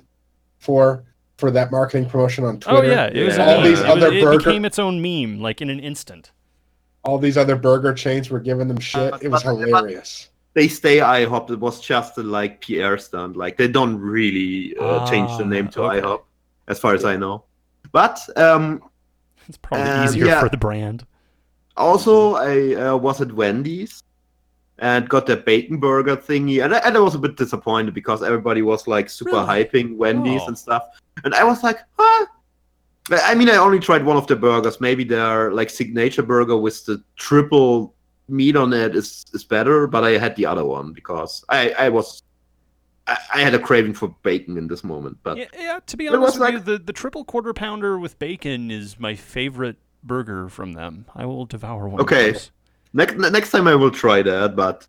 for 0.60 1.04
for 1.38 1.52
that 1.52 1.72
marketing 1.72 2.10
promotion 2.10 2.44
on 2.44 2.60
Twitter? 2.60 2.78
Oh 2.78 2.82
Twitter? 2.82 2.96
yeah, 2.96 3.22
it 3.22 3.24
was 3.26 3.38
Yeah. 3.38 3.46
All 3.56 3.62
these 3.62 3.80
it, 3.80 3.84
was- 3.88 3.92
other 4.04 4.12
it 4.14 4.24
burger- 4.24 4.38
became 4.40 4.66
its 4.66 4.80
own 4.80 5.02
meme, 5.02 5.40
like 5.40 5.62
in 5.62 5.70
an 5.70 5.80
instant. 5.80 6.32
All 7.04 7.20
these 7.20 7.38
other 7.38 7.56
burger 7.56 7.94
chains 7.94 8.30
were 8.30 8.40
giving 8.40 8.68
them 8.68 8.80
shit. 8.80 9.14
Uh, 9.14 9.18
It 9.22 9.30
was 9.30 9.44
but- 9.44 9.56
but- 9.60 9.68
hilarious. 9.68 10.30
they 10.56 10.68
stay 10.68 10.98
IHOP. 10.98 11.52
It 11.52 11.60
was 11.60 11.80
just 11.80 12.18
a 12.18 12.24
like 12.24 12.62
PR 12.62 12.98
stunt. 12.98 13.38
Like 13.38 13.58
they 13.58 13.68
don't 13.68 13.98
really 14.00 14.76
uh, 14.80 15.08
change 15.08 15.30
the 15.38 15.44
Ah, 15.44 15.48
name 15.48 15.68
to 15.70 15.84
okay. 15.84 16.02
IHOP, 16.02 16.22
as 16.68 16.80
far 16.80 16.96
as 16.96 17.06
I 17.06 17.16
know. 17.16 17.44
But 17.92 18.20
um, 18.38 18.82
It's 19.48 19.58
probably 19.58 19.88
Um, 19.90 20.06
easier 20.06 20.26
yeah. 20.26 20.42
for 20.42 20.50
the 20.50 20.58
brand. 20.58 21.06
also 21.78 22.36
I 22.36 22.76
uh, 22.76 22.96
was 22.98 23.22
at 23.22 23.32
Wendy's 23.32 24.04
and 24.80 25.08
got 25.10 25.26
the 25.26 25.38
bacon 25.38 25.78
burger 25.80 26.16
thingy, 26.18 26.64
and 26.64 26.74
I, 26.76 26.80
and 26.80 26.96
I 26.98 27.00
was 27.00 27.16
a 27.16 27.20
bit 27.20 27.36
disappointed 27.38 27.94
because 27.94 28.22
everybody 28.24 28.62
was 28.62 28.88
like 28.88 29.10
super 29.10 29.32
Really? 29.32 29.48
hyping 29.66 29.96
Wendy's 29.98 30.42
Oh. 30.44 30.48
and 30.48 30.58
stuff, 30.58 30.84
and 31.24 31.34
I 31.34 31.44
was 31.44 31.64
like, 31.64 31.80
huh. 31.98 32.26
I 33.10 33.36
mean, 33.36 33.50
I 33.50 33.56
only 33.56 33.80
tried 33.80 34.04
one 34.04 34.18
of 34.18 34.28
the 34.28 34.36
burgers. 34.36 34.82
Maybe 34.82 35.04
their 35.06 35.52
like 35.54 35.70
signature 35.70 36.24
burger 36.24 36.58
with 36.58 36.86
the 36.86 37.02
triple 37.16 37.94
meat 38.28 38.56
on 38.58 38.74
it 38.74 38.96
is 38.96 39.26
is 39.34 39.46
better, 39.46 39.88
but 39.88 40.04
I 40.04 40.18
had 40.18 40.36
the 40.36 40.46
other 40.46 40.66
one 40.66 40.92
because 40.94 41.46
I 41.50 41.72
I 41.80 41.90
was 41.90 42.22
I, 43.08 43.18
I 43.36 43.40
had 43.42 43.54
a 43.54 43.60
craving 43.60 43.94
for 43.94 44.10
bacon 44.24 44.58
in 44.58 44.68
this 44.68 44.84
moment. 44.84 45.18
But 45.24 45.38
Yeah, 45.38 45.46
yeah, 45.58 45.80
to 45.86 45.98
be 45.98 46.08
honest 46.08 46.40
with 46.40 46.52
you, 46.54 46.60
the, 46.60 46.78
the 46.78 46.94
triple 46.94 47.24
quarter 47.24 47.54
pounder 47.54 47.98
with 47.98 48.20
bacon 48.20 48.70
is 48.72 49.00
my 49.00 49.16
favorite 49.16 49.78
burger 50.04 50.50
from 50.50 50.74
them. 50.74 51.06
I 51.16 51.26
will 51.26 51.46
devour 51.46 51.88
one 51.88 52.02
Okay. 52.02 52.30
of 52.30 52.34
those. 52.36 52.52
next 52.94 53.16
next 53.16 53.52
time 53.52 53.68
I 53.68 53.76
will 53.76 53.92
try 53.92 54.22
that. 54.22 54.56
But 54.56 54.88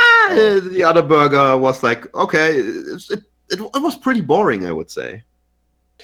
ah, 0.00 0.28
Oh. 0.30 0.60
the 0.60 0.82
other 0.84 1.02
burger 1.02 1.56
was 1.56 1.82
like 1.82 2.12
okay, 2.14 2.56
it, 2.56 3.00
it 3.10 3.20
it 3.50 3.60
it 3.60 3.82
was 3.82 3.96
pretty 3.96 4.20
boring. 4.22 4.66
I 4.66 4.72
would 4.72 4.90
say. 4.90 5.22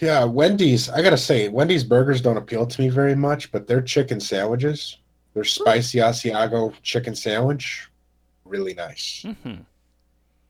Yeah, 0.01 0.25
Wendy's. 0.25 0.89
I 0.89 1.03
gotta 1.03 1.19
say, 1.19 1.49
Wendy's 1.49 1.85
burgers 1.85 2.21
don't 2.23 2.39
appeal 2.39 2.67
to 2.67 2.81
me 2.81 2.89
very 2.89 3.15
much, 3.15 3.53
but 3.53 3.67
their 3.67 3.83
chicken 3.83 4.21
sandwiches, 4.21 4.97
their 5.35 5.45
spicy 5.45 5.99
Asiago 5.99 6.73
chicken 6.83 7.15
sandwich, 7.15 7.89
really 8.47 8.73
nice. 8.75 9.25
hmm 9.43 9.57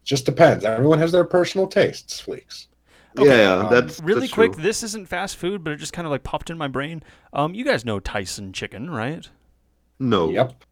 Just 0.05 0.27
depends. 0.27 0.65
Everyone 0.65 0.99
has 0.99 1.13
their 1.13 1.25
personal 1.25 1.67
tastes, 1.67 2.21
Fleeks. 2.21 2.67
Okay, 3.19 3.29
yeah, 3.29 3.57
yeah, 3.59 3.67
um, 3.67 3.71
that's 3.71 4.01
Really 4.01 4.21
that's 4.23 4.33
quick, 4.33 4.53
true. 4.55 4.63
this 4.63 4.83
isn't 4.83 5.07
fast 5.09 5.37
food, 5.37 5.63
but 5.63 5.73
it 5.75 5.77
just 5.77 5.93
kind 5.93 6.07
of 6.07 6.11
like 6.11 6.23
popped 6.23 6.49
in 6.51 6.57
my 6.59 6.67
brain. 6.69 7.03
Um, 7.33 7.55
you 7.55 7.65
guys 7.65 7.85
know 7.85 8.01
Tyson 8.01 8.53
Chicken, 8.53 8.91
right? 8.91 9.29
No. 9.99 10.31
Yep. 10.31 10.65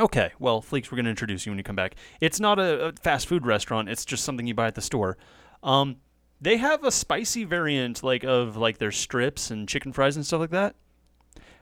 Okay, 0.00 0.30
well, 0.38 0.62
Fleeks, 0.62 0.90
we're 0.90 0.96
going 0.96 1.04
to 1.04 1.10
introduce 1.10 1.44
you 1.44 1.50
when 1.52 1.58
you 1.58 1.64
come 1.64 1.76
back. 1.76 1.94
It's 2.20 2.40
not 2.40 2.58
a, 2.58 2.86
a 2.86 2.92
fast 2.92 3.26
food 3.26 3.44
restaurant; 3.46 3.88
it's 3.88 4.04
just 4.04 4.24
something 4.24 4.46
you 4.46 4.54
buy 4.54 4.66
at 4.68 4.74
the 4.76 4.80
store. 4.80 5.18
Um, 5.62 5.96
they 6.40 6.56
have 6.56 6.84
a 6.84 6.90
spicy 6.90 7.44
variant, 7.44 8.02
like 8.02 8.24
of 8.24 8.56
like 8.56 8.78
their 8.78 8.92
strips 8.92 9.50
and 9.50 9.68
chicken 9.68 9.92
fries 9.92 10.16
and 10.16 10.24
stuff 10.24 10.40
like 10.40 10.50
that. 10.50 10.74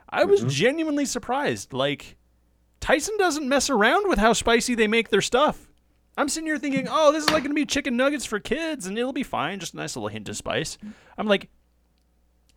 I 0.09 0.25
was 0.25 0.41
Mm-hmm. 0.41 0.49
genuinely 0.51 1.05
surprised. 1.07 1.73
Like, 1.73 2.17
Tyson 2.81 3.17
doesn't 3.19 3.49
mess 3.49 3.69
around 3.71 4.09
with 4.09 4.19
how 4.19 4.35
spicy 4.35 4.75
they 4.77 4.87
make 4.87 5.09
their 5.09 5.21
stuff. 5.23 5.67
I'm 6.17 6.29
sitting 6.29 6.47
here 6.47 6.59
thinking, 6.59 6.89
oh, 6.91 7.13
this 7.13 7.25
is 7.25 7.31
like 7.31 7.43
going 7.43 7.51
to 7.51 7.55
be 7.55 7.67
chicken 7.67 7.97
nuggets 7.97 8.25
for 8.25 8.41
kids, 8.41 8.87
and 8.87 8.99
it'll 8.99 9.13
be 9.13 9.23
fine, 9.23 9.61
just 9.61 9.75
a 9.75 9.77
nice 9.77 9.97
little 9.97 10.09
hint 10.09 10.29
of 10.29 10.37
spice. 10.37 10.79
I'm 11.19 11.27
like, 11.27 11.51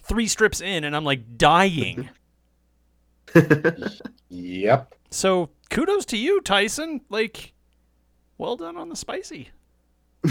three 0.04 0.28
strips 0.28 0.62
in, 0.62 0.84
and 0.84 0.96
I'm 0.96 1.04
like 1.04 1.38
dying. 1.38 2.10
Yep. 4.30 4.96
So 5.10 5.50
kudos 5.70 6.06
to 6.08 6.18
you, 6.18 6.40
Tyson. 6.42 7.02
Like, 7.10 7.54
well 8.38 8.56
done 8.56 8.78
on 8.78 8.90
the 8.90 8.96
spicy. 8.96 9.50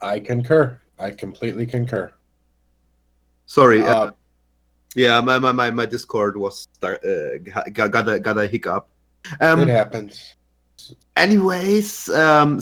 I 0.00 0.20
concur. 0.20 0.80
I 0.98 1.10
completely 1.10 1.66
concur. 1.66 2.12
Sorry. 3.46 3.82
Uh, 3.82 3.94
Uh, 3.94 4.10
yeah, 4.94 5.20
my, 5.20 5.38
my, 5.38 5.52
my, 5.52 5.70
my 5.70 5.86
Discord 5.86 6.36
was 6.36 6.68
start, 6.72 7.04
uh, 7.04 7.38
got, 7.72 7.90
got 7.90 8.08
a 8.08 8.18
got 8.18 8.38
a 8.38 8.46
hiccup. 8.46 8.88
Um, 9.40 9.60
it 9.62 9.68
happens. 9.68 10.34
anyways, 11.16 12.08
um, 12.10 12.60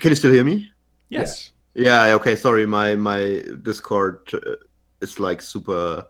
can 0.00 0.10
you 0.10 0.14
still 0.16 0.32
hear 0.32 0.44
me? 0.44 0.70
Yes. 1.08 1.52
Yeah. 1.74 2.14
Okay. 2.14 2.36
Sorry, 2.36 2.66
my 2.66 2.94
my 2.96 3.42
Discord 3.62 4.20
uh, 4.34 4.56
is 5.00 5.18
like 5.18 5.40
super 5.42 6.04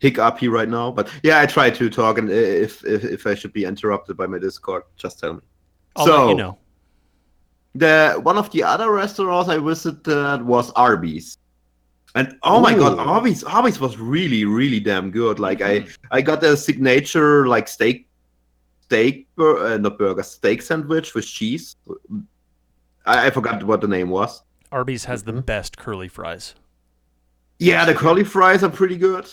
hiccupy 0.00 0.48
right 0.48 0.68
now. 0.68 0.90
But 0.90 1.08
yeah, 1.22 1.40
I 1.40 1.46
try 1.46 1.70
to 1.70 1.88
talk, 1.90 2.18
and 2.18 2.30
if 2.30 2.84
if, 2.84 3.04
if 3.04 3.26
I 3.26 3.34
should 3.34 3.52
be 3.52 3.64
interrupted 3.64 4.16
by 4.16 4.26
my 4.26 4.38
Discord, 4.38 4.82
just 4.96 5.18
tell 5.20 5.34
me. 5.34 5.40
I'll 5.96 6.06
so 6.06 6.26
let 6.26 6.28
you 6.30 6.36
know. 6.36 6.58
the 7.74 8.20
one 8.22 8.36
of 8.36 8.50
the 8.50 8.62
other 8.62 8.90
restaurants 8.90 9.48
I 9.48 9.58
visited 9.58 10.42
was 10.42 10.70
Arby's. 10.72 11.38
And 12.16 12.36
oh 12.44 12.60
my 12.60 12.74
god, 12.74 12.98
Arby's 12.98 13.42
Arby's 13.42 13.80
was 13.80 13.96
really 13.98 14.44
really 14.44 14.78
damn 14.80 15.10
good. 15.10 15.38
Like 15.40 15.58
Mhm. 15.60 15.88
I 16.12 16.16
I 16.18 16.22
got 16.22 16.42
a 16.44 16.56
signature 16.56 17.46
like 17.48 17.66
steak 17.66 18.06
steak 18.88 19.26
bur- 19.36 19.74
uh, 19.74 19.78
not 19.78 19.98
burger 19.98 20.22
steak 20.22 20.60
sandwich 20.62 21.14
with 21.14 21.26
cheese. 21.26 21.76
I, 23.06 23.26
I 23.26 23.30
forgot 23.30 23.62
what 23.64 23.80
the 23.80 23.88
name 23.88 24.10
was. 24.10 24.42
Arby's 24.70 25.04
has 25.04 25.22
the 25.24 25.32
Mhm. 25.32 25.46
best 25.46 25.76
curly 25.76 26.08
fries. 26.08 26.54
Yeah, 27.58 27.84
the 27.86 27.94
curly 27.94 28.24
fries 28.24 28.62
are 28.62 28.70
pretty 28.70 28.96
good. 28.98 29.26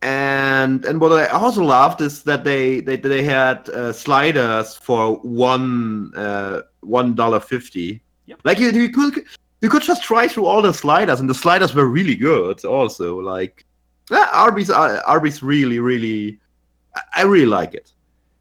And 0.00 0.84
and 0.84 1.00
what 1.00 1.12
I 1.12 1.26
also 1.26 1.62
loved 1.62 2.00
is 2.00 2.22
that 2.22 2.44
they 2.44 2.80
they 2.80 2.96
they 2.96 3.24
had 3.24 3.68
uh, 3.70 3.92
sliders 3.92 4.76
for 4.76 5.16
one 5.48 6.12
uh, 6.16 6.62
one 6.80 7.14
dollar 7.14 7.40
fifty. 7.40 8.00
Yep. 8.26 8.40
Like 8.44 8.58
you, 8.60 8.70
you 8.70 8.90
could 8.90 9.24
you 9.60 9.68
could 9.68 9.82
just 9.82 10.02
try 10.04 10.28
through 10.28 10.46
all 10.46 10.62
the 10.62 10.72
sliders, 10.72 11.18
and 11.20 11.28
the 11.28 11.34
sliders 11.34 11.74
were 11.74 11.86
really 11.86 12.14
good. 12.14 12.64
Also, 12.64 13.18
like 13.20 13.66
yeah, 14.10 14.28
Arby's 14.32 14.70
uh, 14.70 15.02
Arby's 15.04 15.42
really 15.42 15.80
really 15.80 16.38
I 17.16 17.22
really 17.22 17.46
like 17.60 17.74
it. 17.74 17.92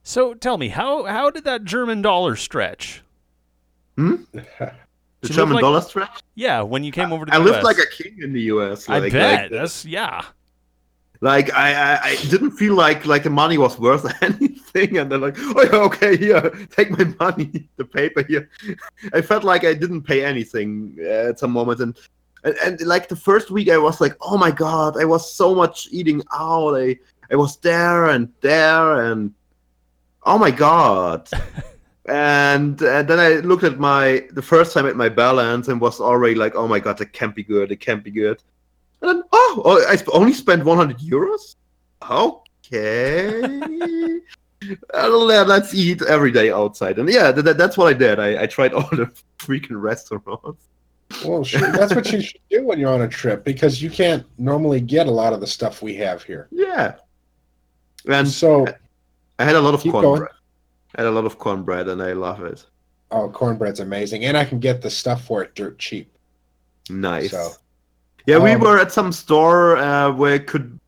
So 0.08 0.34
tell 0.34 0.58
me, 0.58 0.70
how 0.70 1.04
how 1.04 1.30
did 1.30 1.44
that 1.44 1.66
German 1.66 2.02
dollar 2.02 2.38
stretch? 2.38 3.04
The 3.98 5.30
German 5.34 5.56
like- 5.56 5.64
dollar 5.64 5.82
stretch. 5.82 6.22
Yeah, 6.36 6.62
when 6.62 6.84
you 6.86 6.92
came 6.94 7.12
over 7.12 7.26
to 7.26 7.32
the 7.32 7.36
I 7.36 7.40
lived 7.40 7.64
like 7.64 7.80
a 7.80 7.88
king 7.88 8.20
in 8.22 8.32
the 8.32 8.42
U.S. 8.54 8.88
I 8.88 9.00
Like, 9.00 9.12
bet. 9.12 9.42
Like, 9.42 9.52
That's 9.52 9.84
yeah. 9.84 10.24
Like 11.20 11.52
I, 11.54 11.74
I, 11.74 12.00
I 12.12 12.16
didn't 12.30 12.52
feel 12.52 12.76
like 12.76 13.06
like 13.06 13.24
the 13.24 13.32
money 13.32 13.58
was 13.58 13.78
worth 13.80 14.06
anything, 14.24 14.98
and 14.98 15.12
they're 15.12 15.18
like, 15.18 15.36
"Oh 15.40 15.64
yeah, 15.64 15.86
okay, 15.90 16.16
here, 16.16 16.42
take 16.78 16.90
my 16.92 17.06
money, 17.20 17.68
the 17.78 17.84
paper 17.84 18.24
here." 18.24 18.48
I 19.14 19.22
felt 19.22 19.44
like 19.44 19.66
I 19.66 19.74
didn't 19.74 20.04
pay 20.04 20.24
anything 20.24 20.96
uh, 21.02 21.30
at 21.32 21.40
some 21.40 21.52
moment, 21.52 21.82
and, 21.82 21.98
and 22.46 22.56
and 22.64 22.82
like 22.82 23.10
the 23.10 23.16
first 23.16 23.50
week, 23.52 23.68
I 23.70 23.80
was 23.80 24.00
like, 24.00 24.16
"Oh 24.22 24.38
my 24.38 24.52
god!" 24.52 24.96
I 25.02 25.06
was 25.06 25.34
so 25.34 25.54
much 25.56 25.90
eating 25.92 26.22
out. 26.32 26.76
I 26.76 26.98
I 27.32 27.36
was 27.36 27.58
there 27.58 28.06
and 28.14 28.32
there, 28.42 29.12
and 29.12 29.34
oh 30.28 30.38
my 30.38 30.52
god. 30.52 31.30
And, 32.10 32.82
and 32.82 33.08
then 33.08 33.20
I 33.20 33.36
looked 33.46 33.64
at 33.64 33.80
my 33.80 34.28
the 34.32 34.42
first 34.42 34.74
time 34.74 34.86
at 34.86 34.96
my 34.96 35.10
balance 35.10 35.68
and 35.68 35.82
was 35.82 36.00
already 36.00 36.36
like, 36.36 36.56
oh 36.56 36.68
my 36.68 36.80
god, 36.80 37.02
it 37.02 37.12
can't 37.12 37.36
be 37.36 37.44
good, 37.44 37.72
it 37.72 37.80
can't 37.82 38.04
be 38.04 38.12
good. 38.12 38.42
And 39.02 39.10
then, 39.10 39.24
oh, 39.32 39.62
oh, 39.66 39.86
I 39.88 39.96
sp- 40.00 40.14
only 40.14 40.34
spent 40.34 40.64
100 40.64 41.00
euros? 41.00 41.56
Okay. 42.10 43.42
Let's 44.94 45.74
eat 45.74 46.02
every 46.04 46.32
day 46.32 46.52
outside. 46.52 46.98
And 46.98 47.10
yeah, 47.10 47.32
th- 47.32 47.46
th- 47.46 47.58
that's 47.58 47.78
what 47.78 47.88
I 47.88 47.94
did. 47.94 48.20
I, 48.20 48.44
I 48.44 48.48
tried 48.48 48.74
all 48.74 48.90
the 48.92 49.12
freaking 49.38 49.82
restaurants. 49.82 50.64
Well, 51.26 51.44
sure, 51.44 51.72
that's 51.72 51.94
what 51.94 52.12
you 52.12 52.22
should 52.28 52.42
do 52.50 52.66
when 52.66 52.80
you're 52.80 52.94
on 52.94 53.02
a 53.02 53.08
trip 53.08 53.44
because 53.44 53.82
you 53.82 53.90
can't 53.90 54.26
normally 54.38 54.82
get 54.82 55.08
a 55.08 55.12
lot 55.12 55.34
of 55.34 55.42
the 55.42 55.48
stuff 55.48 55.82
we 55.82 55.96
have 55.96 56.24
here. 56.24 56.48
Yeah. 56.52 56.96
And 58.10 58.28
so, 58.28 58.66
I 59.40 59.46
had 59.46 59.56
a 59.56 59.62
lot 59.62 59.74
of 59.74 59.82
Keep 59.82 59.92
going. 59.94 60.04
cornbread. 60.04 60.32
I 60.96 61.02
had 61.02 61.08
a 61.08 61.12
lot 61.12 61.26
of 61.26 61.38
cornbread 61.38 61.88
and 61.90 62.02
I 62.02 62.14
love 62.14 62.44
it. 62.44 62.66
oh, 63.12 63.30
cornbread's 63.30 63.80
amazing, 63.80 64.26
and 64.26 64.36
I 64.38 64.44
can 64.46 64.60
get 64.60 64.82
the 64.82 64.90
stuff 64.90 65.24
for 65.26 65.42
it 65.44 65.56
dirt 65.56 65.78
cheap. 65.80 66.12
Nice. 66.90 67.32
So, 67.32 67.52
yeah, 68.26 68.38
we 68.38 68.52
um, 68.52 68.62
were 68.62 68.80
at 68.80 68.92
some 68.92 69.12
store 69.12 69.78
uh, 69.78 70.12
where 70.12 70.36
you 70.36 70.40
could 70.42 70.80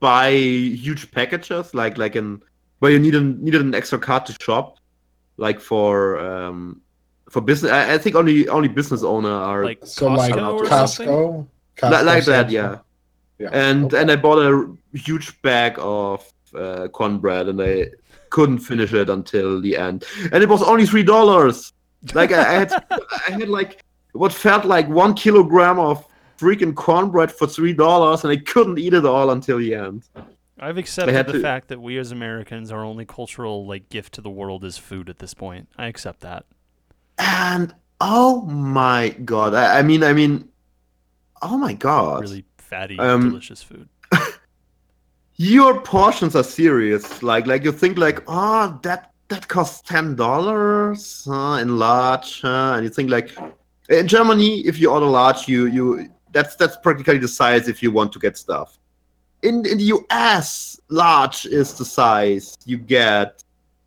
buy 0.00 0.30
huge 0.30 1.10
packages, 1.12 1.72
like 1.74 1.96
like 1.98 2.16
in 2.16 2.42
where 2.80 2.90
you 2.92 2.98
needed 2.98 3.40
needed 3.42 3.60
an 3.60 3.74
extra 3.74 3.98
card 3.98 4.26
to 4.26 4.36
shop, 4.40 4.76
like 5.36 5.60
for 5.60 6.18
um 6.18 6.80
for 7.30 7.40
business. 7.40 7.72
I, 7.72 7.94
I 7.94 7.98
think 7.98 8.16
only 8.16 8.48
only 8.48 8.68
business 8.68 9.02
owner 9.02 9.30
are 9.32 9.64
Like 9.64 9.80
So 9.84 10.08
Costco 10.08 10.16
like 10.16 10.36
or? 10.36 10.64
Costco, 10.64 11.46
Costco 11.76 12.04
like 12.04 12.24
that, 12.24 12.50
yeah. 12.50 12.78
yeah. 13.38 13.48
And 13.52 13.86
Okay. 13.86 14.00
and 14.00 14.10
I 14.10 14.16
bought 14.16 14.38
a 14.38 14.76
huge 14.96 15.40
bag 15.42 15.76
of 15.78 16.24
uh, 16.54 16.88
cornbread, 16.88 17.48
and 17.48 17.60
I 17.60 17.86
couldn't 18.30 18.58
finish 18.58 18.92
it 18.92 19.08
until 19.08 19.60
the 19.60 19.76
end, 19.76 20.04
and 20.32 20.42
it 20.42 20.48
was 20.48 20.62
only 20.62 20.86
three 20.86 21.02
dollars. 21.02 21.72
Like 22.14 22.32
I, 22.32 22.40
I 22.40 22.52
had 22.60 22.72
I 23.28 23.30
had 23.32 23.48
like 23.48 23.82
what 24.12 24.32
felt 24.32 24.64
like 24.64 24.88
one 24.88 25.14
kilogram 25.14 25.78
of 25.78 26.04
freaking 26.38 26.74
cornbread 26.74 27.32
for 27.32 27.46
three 27.46 27.72
dollars, 27.72 28.24
and 28.24 28.32
I 28.32 28.36
couldn't 28.36 28.78
eat 28.78 28.94
it 28.94 29.04
all 29.04 29.30
until 29.30 29.58
the 29.58 29.74
end. 29.74 30.04
I've 30.60 30.76
accepted 30.78 31.26
the 31.26 31.32
to- 31.34 31.40
fact 31.40 31.68
that 31.68 31.80
we 31.80 31.98
as 31.98 32.10
Americans, 32.10 32.72
our 32.72 32.84
only 32.84 33.04
cultural 33.04 33.66
like 33.66 33.88
gift 33.88 34.14
to 34.14 34.20
the 34.20 34.30
world 34.30 34.64
is 34.64 34.76
food 34.76 35.08
at 35.08 35.18
this 35.18 35.32
point. 35.34 35.68
I 35.78 35.86
accept 35.86 36.20
that. 36.20 36.46
And 37.18 37.74
oh 38.00 38.42
my 38.42 39.10
god, 39.24 39.54
I, 39.54 39.78
I 39.78 39.82
mean, 39.82 40.02
I 40.02 40.12
mean, 40.12 40.48
oh 41.42 41.56
my 41.58 41.72
god, 41.74 42.22
Really 42.22 42.44
fatty, 42.58 42.98
Um, 42.98 43.30
delicious 43.30 43.62
food. 43.62 43.88
Your 45.38 45.80
portions 45.80 46.34
are 46.36 46.42
serious. 46.42 47.22
Like, 47.22 47.46
like 47.46 47.64
you 47.64 47.72
think 47.72 47.96
like, 47.96 48.22
oh, 48.26 48.78
that 48.82 49.12
that 49.28 49.46
costs 49.48 49.88
ten 49.88 50.16
dollars 50.16 51.26
uh, 51.30 51.58
in 51.62 51.78
large, 51.78 52.42
uh, 52.44 52.74
and 52.74 52.84
you 52.84 52.90
think 52.90 53.08
like, 53.08 53.36
in 53.88 54.06
Germany, 54.08 54.60
if 54.66 54.78
you 54.78 54.90
order 54.90 55.06
large, 55.06 55.48
you 55.48 55.66
you 55.66 56.08
that's 56.32 56.56
that's 56.56 56.76
practically 56.76 57.18
the 57.18 57.28
size 57.28 57.68
if 57.68 57.82
you 57.82 57.90
want 57.90 58.12
to 58.12 58.18
get 58.18 58.36
stuff. 58.36 58.78
In 59.42 59.64
in 59.64 59.78
the 59.78 59.84
US, 59.84 60.80
large 60.88 61.46
is 61.46 61.74
the 61.74 61.84
size 61.84 62.58
you 62.66 62.76
get 62.76 63.42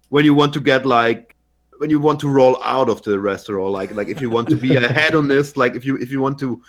when 0.10 0.24
you 0.24 0.34
want 0.34 0.54
to 0.54 0.62
get 0.62 0.86
like 0.86 1.36
when 1.80 1.90
you 1.90 2.00
want 2.00 2.20
to 2.22 2.30
roll 2.30 2.62
out 2.64 2.88
of 2.88 3.02
the 3.02 3.20
restaurant. 3.20 3.72
Like 3.72 3.94
like 3.94 4.08
if 4.08 4.22
you 4.22 4.30
want 4.30 4.48
to 4.50 4.56
be 4.56 4.76
a 4.78 4.88
hedonist, 4.88 5.58
like 5.58 5.76
if 5.76 5.84
you 5.84 5.98
if 5.98 6.12
you 6.12 6.22
want 6.22 6.40
to 6.40 6.62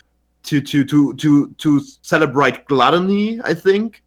to 0.42 0.60
to 0.60 0.84
to 0.84 1.14
to 1.14 1.50
to 1.52 1.80
celebrate 2.02 2.64
gluttony, 2.64 3.40
I 3.44 3.54
think. 3.54 4.02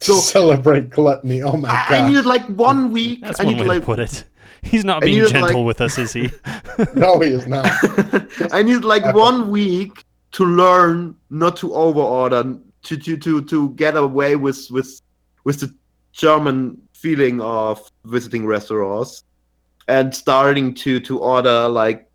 So 0.00 0.14
celebrate 0.20 0.90
gluttony. 0.90 1.42
Oh 1.42 1.56
my 1.56 1.68
god! 1.68 1.86
I 1.88 1.98
god! 1.98 2.08
needed 2.08 2.26
like 2.26 2.46
one 2.46 2.92
week. 2.92 3.20
That's 3.22 3.40
I 3.40 3.44
one 3.44 3.56
way 3.58 3.66
like 3.66 3.80
to 3.80 3.86
put 3.86 3.98
it. 3.98 4.24
He's 4.62 4.84
not 4.84 5.02
being 5.02 5.18
needed, 5.18 5.30
gentle 5.32 5.58
like- 5.58 5.66
with 5.66 5.80
us, 5.80 5.98
is 5.98 6.12
he? 6.12 6.30
no, 6.94 7.20
he 7.20 7.30
is 7.30 7.46
not. 7.46 7.66
I 8.52 8.62
needed 8.62 8.84
like 8.84 9.14
one 9.14 9.50
week 9.50 10.04
to 10.32 10.44
learn 10.44 11.14
not 11.30 11.56
to 11.58 11.68
overorder, 11.68 12.60
to 12.82 12.96
to 12.96 13.16
to 13.16 13.42
to 13.44 13.70
get 13.70 13.96
away 13.96 14.36
with 14.36 14.66
with 14.70 15.00
with 15.44 15.60
the 15.60 15.74
German 16.12 16.80
feeling 16.92 17.40
of 17.40 17.90
visiting 18.04 18.46
restaurants, 18.46 19.24
and 19.88 20.14
starting 20.14 20.74
to 20.74 21.00
to 21.00 21.18
order 21.20 21.68
like 21.68 22.10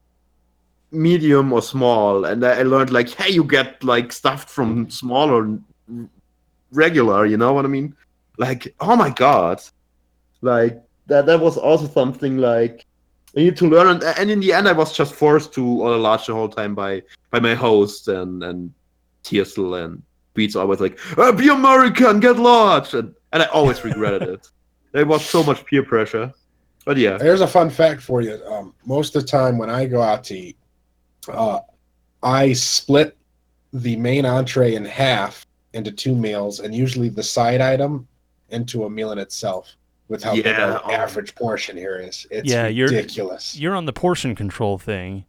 medium 0.92 1.54
or 1.54 1.62
small. 1.62 2.26
And 2.26 2.46
I 2.46 2.60
I 2.60 2.64
learned 2.64 2.92
like, 2.92 3.10
hey, 3.10 3.32
you 3.32 3.44
get 3.44 3.84
like 3.84 4.12
stuff 4.12 4.50
from 4.50 4.90
small 4.90 5.30
or 5.30 5.60
regular. 6.72 7.26
You 7.26 7.38
know 7.38 7.54
what 7.54 7.66
I 7.66 7.68
mean? 7.68 7.96
Like, 8.38 8.74
oh 8.80 8.96
my 8.96 9.10
god, 9.10 9.62
like 10.42 10.82
that 11.08 11.26
that 11.26 11.40
was 11.40 11.58
also 11.58 11.88
something 11.88 12.38
like 12.38 12.86
I 13.36 13.42
need 13.42 13.58
to 13.58 13.68
learn, 13.68 13.88
and, 13.88 14.04
and 14.04 14.32
in 14.32 14.40
the 14.40 14.54
end, 14.54 14.68
I 14.68 14.74
was 14.74 14.94
just 14.94 15.14
forced 15.14 15.54
to 15.54 15.66
order 15.66 15.98
large 15.98 16.26
the 16.26 16.34
whole 16.34 16.50
time 16.50 16.76
by 16.76 17.04
by 17.30 17.40
my 17.40 17.54
host 17.54 18.08
and 18.08 18.44
and 18.44 18.74
Tiersel 19.24 19.84
and 19.84 20.02
Beats 20.34 20.56
always 20.56 20.80
like, 20.80 21.00
uh, 21.18 21.32
"Be 21.32 21.50
American, 21.50 22.20
get 22.20 22.38
large," 22.38 22.94
and 22.94 23.14
and 23.32 23.44
I 23.44 23.46
always 23.48 23.84
regretted 23.84 24.24
it. 24.24 24.50
There 24.94 25.06
was 25.06 25.26
so 25.26 25.42
much 25.42 25.66
peer 25.68 25.84
pressure, 25.84 26.34
but 26.84 26.98
yeah, 26.98 27.18
There's 27.18 27.40
a 27.40 27.48
fun 27.48 27.70
fact 27.70 28.02
for 28.02 28.22
you. 28.22 28.42
Um, 28.46 28.74
most 28.86 29.16
of 29.16 29.22
the 29.22 29.28
time 29.30 29.58
when 29.58 29.70
I 29.70 29.86
go 29.86 30.02
out 30.02 30.26
to 30.26 30.36
eat, 30.36 30.58
uh, 31.32 31.60
I 32.22 32.52
split 32.52 33.16
the 33.72 33.96
main 33.96 34.26
entree 34.26 34.76
in 34.76 34.84
half 34.84 35.48
into 35.74 35.92
two 35.92 36.16
meals, 36.16 36.60
and 36.60 36.74
usually 36.76 37.10
the 37.10 37.24
side 37.24 37.62
item 37.62 38.08
into 38.50 38.86
a 38.86 38.90
meal 38.90 39.12
in 39.12 39.18
itself. 39.18 39.76
With 40.08 40.22
how 40.24 40.36
big 40.36 40.46
Yeah, 40.46 40.74
our 40.74 40.82
oh. 40.84 40.92
average 40.92 41.34
portion 41.36 41.78
here 41.78 41.96
is, 41.96 42.28
it's 42.30 42.50
Yeah, 42.50 42.68
you're- 42.68 42.94
ridiculous. 42.94 43.58
You're 43.58 43.76
on 43.76 43.86
the 43.86 43.94
portion 43.94 44.36
control 44.36 44.78
thing, 44.78 45.24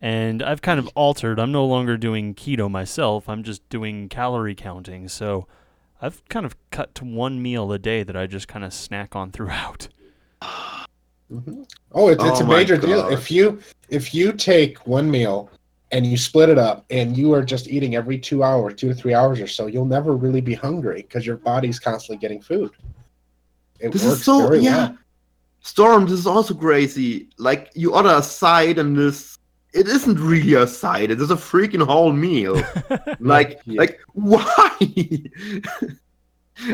and 0.00 0.42
I've 0.42 0.62
kind 0.62 0.78
of 0.78 0.88
altered. 0.94 1.38
I'm 1.38 1.52
no 1.52 1.66
longer 1.66 1.98
doing 1.98 2.34
keto 2.34 2.70
myself. 2.70 3.28
I'm 3.28 3.42
just 3.42 3.68
doing 3.68 4.08
calorie 4.08 4.54
counting. 4.54 5.08
So 5.08 5.46
I've 6.00 6.26
kind 6.30 6.46
of 6.46 6.56
cut 6.70 6.94
to 6.94 7.04
one 7.04 7.42
meal 7.42 7.70
a 7.72 7.78
day 7.78 8.02
that 8.04 8.16
I 8.16 8.26
just 8.26 8.48
kind 8.48 8.64
of 8.64 8.72
snack 8.72 9.14
on 9.14 9.32
throughout. 9.32 9.88
Mhm. 11.30 11.66
Oh, 11.92 12.08
it's, 12.08 12.22
it's 12.24 12.40
Oh 12.40 12.44
a 12.44 12.46
my 12.46 12.56
major 12.56 12.76
deal. 12.76 13.08
If 13.08 13.30
you 13.30 13.60
if 13.88 14.14
you 14.14 14.32
take 14.32 14.86
one 14.86 15.10
meal 15.10 15.50
and 15.92 16.06
you 16.06 16.16
split 16.16 16.48
it 16.48 16.58
up, 16.58 16.84
and 16.90 17.16
you 17.16 17.32
are 17.34 17.44
just 17.44 17.68
eating 17.68 17.94
every 17.94 18.18
two 18.18 18.42
hours, 18.42 18.74
two 18.74 18.88
to 18.88 18.94
three 18.94 19.14
hours 19.14 19.40
or 19.40 19.46
so, 19.46 19.66
you'll 19.66 19.84
never 19.84 20.16
really 20.16 20.40
be 20.40 20.54
hungry 20.54 21.02
because 21.02 21.26
your 21.26 21.36
body's 21.36 21.78
constantly 21.78 22.16
getting 22.18 22.40
food. 22.40 22.70
It 23.78 23.92
this 23.92 24.02
works 24.04 24.18
is 24.18 24.24
so 24.24 24.48
very 24.48 24.60
yeah. 24.60 24.88
well. 24.88 24.98
Storm, 25.60 26.04
this 26.06 26.18
is 26.18 26.26
also 26.26 26.54
crazy. 26.54 27.28
Like 27.38 27.70
you 27.74 27.94
order 27.94 28.08
a 28.08 28.22
side, 28.22 28.78
and 28.78 28.96
this 28.96 29.38
it 29.72 29.86
isn't 29.86 30.18
really 30.18 30.54
a 30.54 30.66
side. 30.66 31.10
It 31.10 31.20
is 31.20 31.30
a 31.30 31.36
freaking 31.36 31.84
whole 31.86 32.12
meal. 32.12 32.60
like 33.20 33.60
Yeah. 33.66 33.78
like 33.80 34.00
why 34.12 34.76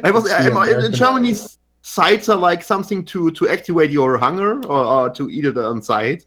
i 0.04 0.10
was 0.10 0.24
It's 0.26 0.44
the 0.44 0.52
I, 0.52 0.86
in 0.86 0.92
germany 0.92 1.32
way. 1.32 1.38
sides 1.82 2.28
are 2.28 2.36
like 2.36 2.62
something 2.62 3.04
to 3.06 3.30
to 3.32 3.48
activate 3.48 3.90
your 3.90 4.18
hunger 4.18 4.60
or, 4.66 4.84
or 4.84 5.10
to 5.10 5.30
eat 5.30 5.44
it 5.44 5.56
on 5.56 5.80
site 5.82 6.26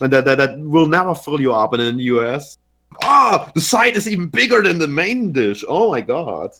and 0.00 0.12
that, 0.12 0.24
that 0.24 0.38
that 0.38 0.58
will 0.58 0.86
never 0.86 1.14
fill 1.14 1.40
you 1.40 1.52
up. 1.52 1.72
And 1.72 1.82
in 1.82 1.96
the 1.96 2.04
US, 2.04 2.58
ah, 3.02 3.50
the 3.54 3.60
side 3.60 3.96
is 3.96 4.08
even 4.08 4.28
bigger 4.28 4.62
than 4.62 4.78
the 4.78 4.88
main 4.88 5.32
dish. 5.32 5.64
Oh 5.68 5.90
my 5.90 6.00
god! 6.00 6.50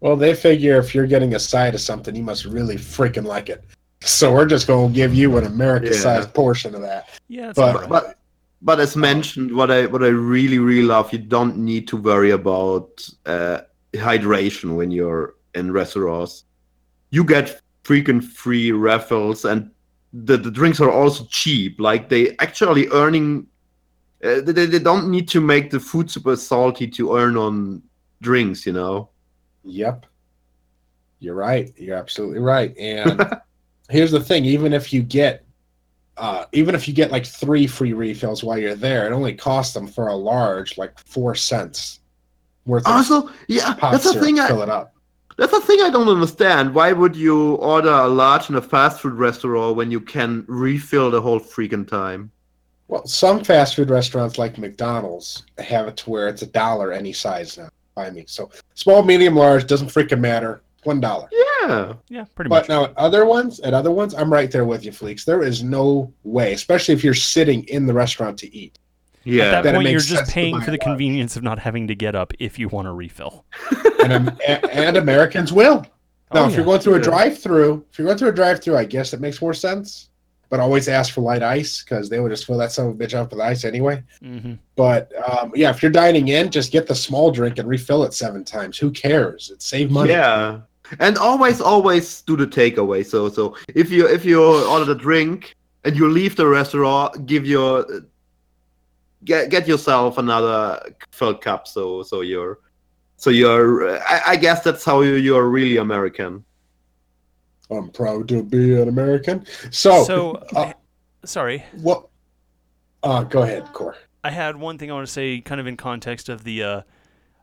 Well, 0.00 0.16
they 0.16 0.34
figure 0.34 0.78
if 0.78 0.94
you're 0.94 1.06
getting 1.06 1.34
a 1.34 1.38
side 1.38 1.74
of 1.74 1.80
something, 1.80 2.14
you 2.14 2.22
must 2.22 2.44
really 2.44 2.76
freaking 2.76 3.24
like 3.24 3.48
it. 3.48 3.64
So 4.00 4.32
we're 4.32 4.46
just 4.46 4.66
going 4.66 4.88
to 4.88 4.94
give 4.94 5.14
you 5.14 5.36
an 5.36 5.44
American-sized 5.46 6.34
portion 6.34 6.74
of 6.74 6.80
that. 6.82 7.08
Yeah, 7.28 7.52
But- 7.54 7.76
all 7.76 7.80
right. 7.80 7.88
But 7.88 8.18
but 8.64 8.78
as 8.78 8.94
mentioned, 8.96 9.54
what 9.54 9.70
I 9.70 9.86
what 9.86 10.02
I 10.04 10.08
really 10.08 10.58
really 10.60 10.86
love, 10.86 11.12
you 11.12 11.18
don't 11.18 11.56
need 11.56 11.88
to 11.88 11.96
worry 11.96 12.30
about 12.30 13.08
uh, 13.26 13.62
hydration 13.94 14.76
when 14.76 14.90
you're 14.92 15.34
in 15.54 15.72
restaurants. 15.72 16.44
You 17.10 17.24
get 17.24 17.60
freaking 17.84 18.22
free 18.22 18.70
refills, 18.70 19.44
and 19.44 19.71
the, 20.12 20.36
the 20.36 20.50
drinks 20.50 20.80
are 20.80 20.90
also 20.90 21.24
cheap. 21.30 21.80
Like 21.80 22.08
they 22.08 22.36
actually 22.38 22.88
earning. 22.88 23.46
Uh, 24.22 24.40
they, 24.40 24.66
they 24.66 24.78
don't 24.78 25.10
need 25.10 25.28
to 25.28 25.40
make 25.40 25.70
the 25.70 25.80
food 25.80 26.08
super 26.08 26.36
salty 26.36 26.86
to 26.86 27.16
earn 27.16 27.36
on 27.36 27.82
drinks, 28.20 28.64
you 28.64 28.72
know. 28.72 29.10
Yep. 29.64 30.06
You're 31.18 31.34
right. 31.34 31.72
You're 31.76 31.96
absolutely 31.96 32.38
right. 32.38 32.76
And 32.78 33.20
here's 33.88 34.10
the 34.10 34.20
thing: 34.20 34.44
even 34.44 34.72
if 34.72 34.92
you 34.92 35.02
get, 35.02 35.44
uh, 36.16 36.44
even 36.52 36.74
if 36.74 36.86
you 36.86 36.94
get 36.94 37.10
like 37.10 37.26
three 37.26 37.66
free 37.66 37.92
refills 37.92 38.44
while 38.44 38.58
you're 38.58 38.74
there, 38.74 39.06
it 39.06 39.12
only 39.12 39.34
costs 39.34 39.74
them 39.74 39.86
for 39.86 40.08
a 40.08 40.14
large 40.14 40.78
like 40.78 40.98
four 40.98 41.34
cents 41.34 42.00
worth 42.64 42.86
of 42.86 42.92
Also, 42.92 43.30
yeah, 43.48 43.74
that's 43.80 44.12
the 44.12 44.20
thing. 44.20 44.38
I, 44.38 44.48
fill 44.48 44.62
it 44.62 44.68
up. 44.68 44.94
That's 45.38 45.52
the 45.52 45.60
thing 45.60 45.80
I 45.80 45.90
don't 45.90 46.08
understand. 46.08 46.74
Why 46.74 46.92
would 46.92 47.16
you 47.16 47.54
order 47.54 47.90
a 47.90 48.08
large 48.08 48.50
in 48.50 48.56
a 48.56 48.62
fast 48.62 49.00
food 49.00 49.14
restaurant 49.14 49.76
when 49.76 49.90
you 49.90 50.00
can 50.00 50.44
refill 50.46 51.10
the 51.10 51.20
whole 51.20 51.40
freaking 51.40 51.88
time? 51.88 52.30
Well, 52.88 53.06
some 53.06 53.42
fast 53.42 53.76
food 53.76 53.88
restaurants 53.88 54.36
like 54.36 54.58
McDonald's 54.58 55.44
have 55.58 55.88
it 55.88 55.96
to 55.98 56.10
where 56.10 56.28
it's 56.28 56.42
a 56.42 56.46
dollar 56.46 56.92
any 56.92 57.12
size 57.12 57.56
now. 57.56 57.70
Buy 57.94 58.10
me. 58.10 58.24
So 58.26 58.50
small, 58.74 59.02
medium, 59.02 59.34
large 59.34 59.66
doesn't 59.66 59.88
freaking 59.88 60.20
matter. 60.20 60.62
One 60.84 61.00
dollar. 61.00 61.28
Yeah. 61.30 61.94
yeah, 62.08 62.24
pretty 62.34 62.48
But 62.48 62.66
much. 62.66 62.66
But 62.66 62.68
now 62.68 62.84
at 62.86 62.98
other 62.98 63.24
ones, 63.24 63.60
at 63.60 63.72
other 63.72 63.92
ones, 63.92 64.14
I'm 64.14 64.32
right 64.32 64.50
there 64.50 64.64
with 64.64 64.84
you, 64.84 64.90
Fleeks. 64.90 65.24
There 65.24 65.42
is 65.42 65.62
no 65.62 66.12
way, 66.24 66.54
especially 66.54 66.94
if 66.94 67.04
you're 67.04 67.14
sitting 67.14 67.62
in 67.64 67.86
the 67.86 67.94
restaurant 67.94 68.36
to 68.40 68.54
eat. 68.54 68.78
Yeah. 69.24 69.44
At 69.44 69.50
that 69.50 69.62
then 69.64 69.74
point, 69.76 69.88
you're 69.90 70.00
just 70.00 70.30
paying 70.32 70.60
for 70.60 70.70
the 70.70 70.76
a 70.76 70.78
convenience 70.78 71.36
of 71.36 71.42
not 71.42 71.58
having 71.58 71.86
to 71.88 71.94
get 71.94 72.14
up 72.14 72.32
if 72.38 72.58
you 72.58 72.68
want 72.68 72.88
a 72.88 72.92
refill. 72.92 73.44
and, 74.04 74.40
and 74.46 74.96
Americans 74.96 75.52
will. 75.52 75.86
Now, 76.34 76.44
Oh, 76.44 76.48
if 76.48 76.56
you're 76.56 76.64
going 76.64 76.80
through 76.80 76.94
a 76.94 77.00
drive-through, 77.00 77.84
if 77.92 77.98
you're 77.98 78.06
going 78.06 78.16
through 78.18 78.30
a 78.30 78.34
drive-through, 78.34 78.76
I 78.76 78.84
guess 78.84 79.12
it 79.12 79.20
makes 79.20 79.40
more 79.42 79.52
sense. 79.54 80.08
But 80.48 80.60
always 80.60 80.86
ask 80.88 81.14
for 81.14 81.22
light 81.22 81.42
ice 81.42 81.82
because 81.82 82.10
they 82.10 82.20
would 82.20 82.30
just 82.30 82.44
fill 82.46 82.58
that 82.58 82.72
son 82.72 82.86
of 82.88 82.92
a 82.92 82.96
bitch 82.96 83.14
up 83.14 83.30
with 83.32 83.40
ice 83.40 83.64
anyway. 83.64 84.02
hmm 84.22 84.54
But 84.76 85.10
um, 85.26 85.52
yeah, 85.54 85.70
if 85.70 85.82
you're 85.82 85.90
dining 85.92 86.28
in, 86.28 86.50
just 86.50 86.72
get 86.72 86.86
the 86.86 86.94
small 86.94 87.30
drink 87.30 87.58
and 87.58 87.66
refill 87.68 88.04
it 88.04 88.12
seven 88.12 88.44
times. 88.44 88.76
Who 88.78 88.90
cares? 88.90 89.50
It 89.50 89.62
save 89.62 89.90
money. 89.90 90.10
Yeah. 90.10 90.60
And 91.00 91.16
always, 91.16 91.62
always 91.62 92.20
do 92.22 92.36
the 92.36 92.46
takeaway. 92.46 93.04
So, 93.06 93.30
so 93.30 93.56
if 93.74 93.90
you 93.90 94.06
if 94.06 94.26
you 94.26 94.44
order 94.44 94.84
the 94.84 94.94
drink 94.94 95.54
and 95.84 95.96
you 95.96 96.06
leave 96.08 96.36
the 96.36 96.46
restaurant, 96.46 97.24
give 97.24 97.46
your 97.46 97.86
get 99.24 99.50
get 99.50 99.68
yourself 99.68 100.18
another 100.18 100.94
filled 101.12 101.40
cup. 101.40 101.68
So, 101.68 102.02
so 102.02 102.20
you're 102.20 102.58
so 103.16 103.30
you're. 103.30 103.98
I, 104.02 104.22
I 104.28 104.36
guess 104.36 104.62
that's 104.62 104.84
how 104.84 105.02
you 105.02 105.14
you're 105.14 105.48
really 105.48 105.76
American. 105.76 106.44
I'm 107.70 107.90
proud 107.90 108.28
to 108.28 108.42
be 108.42 108.80
an 108.80 108.88
American. 108.88 109.46
So, 109.70 110.04
so, 110.04 110.32
uh, 110.54 110.72
sorry, 111.24 111.64
what? 111.80 112.08
Uh, 113.02 113.24
go 113.24 113.42
ahead, 113.42 113.72
Core. 113.72 113.96
I 114.24 114.30
had 114.30 114.56
one 114.56 114.78
thing 114.78 114.90
I 114.90 114.94
want 114.94 115.06
to 115.06 115.12
say, 115.12 115.40
kind 115.40 115.60
of 115.60 115.66
in 115.66 115.76
context 115.76 116.28
of 116.28 116.44
the 116.44 116.62
uh, 116.62 116.82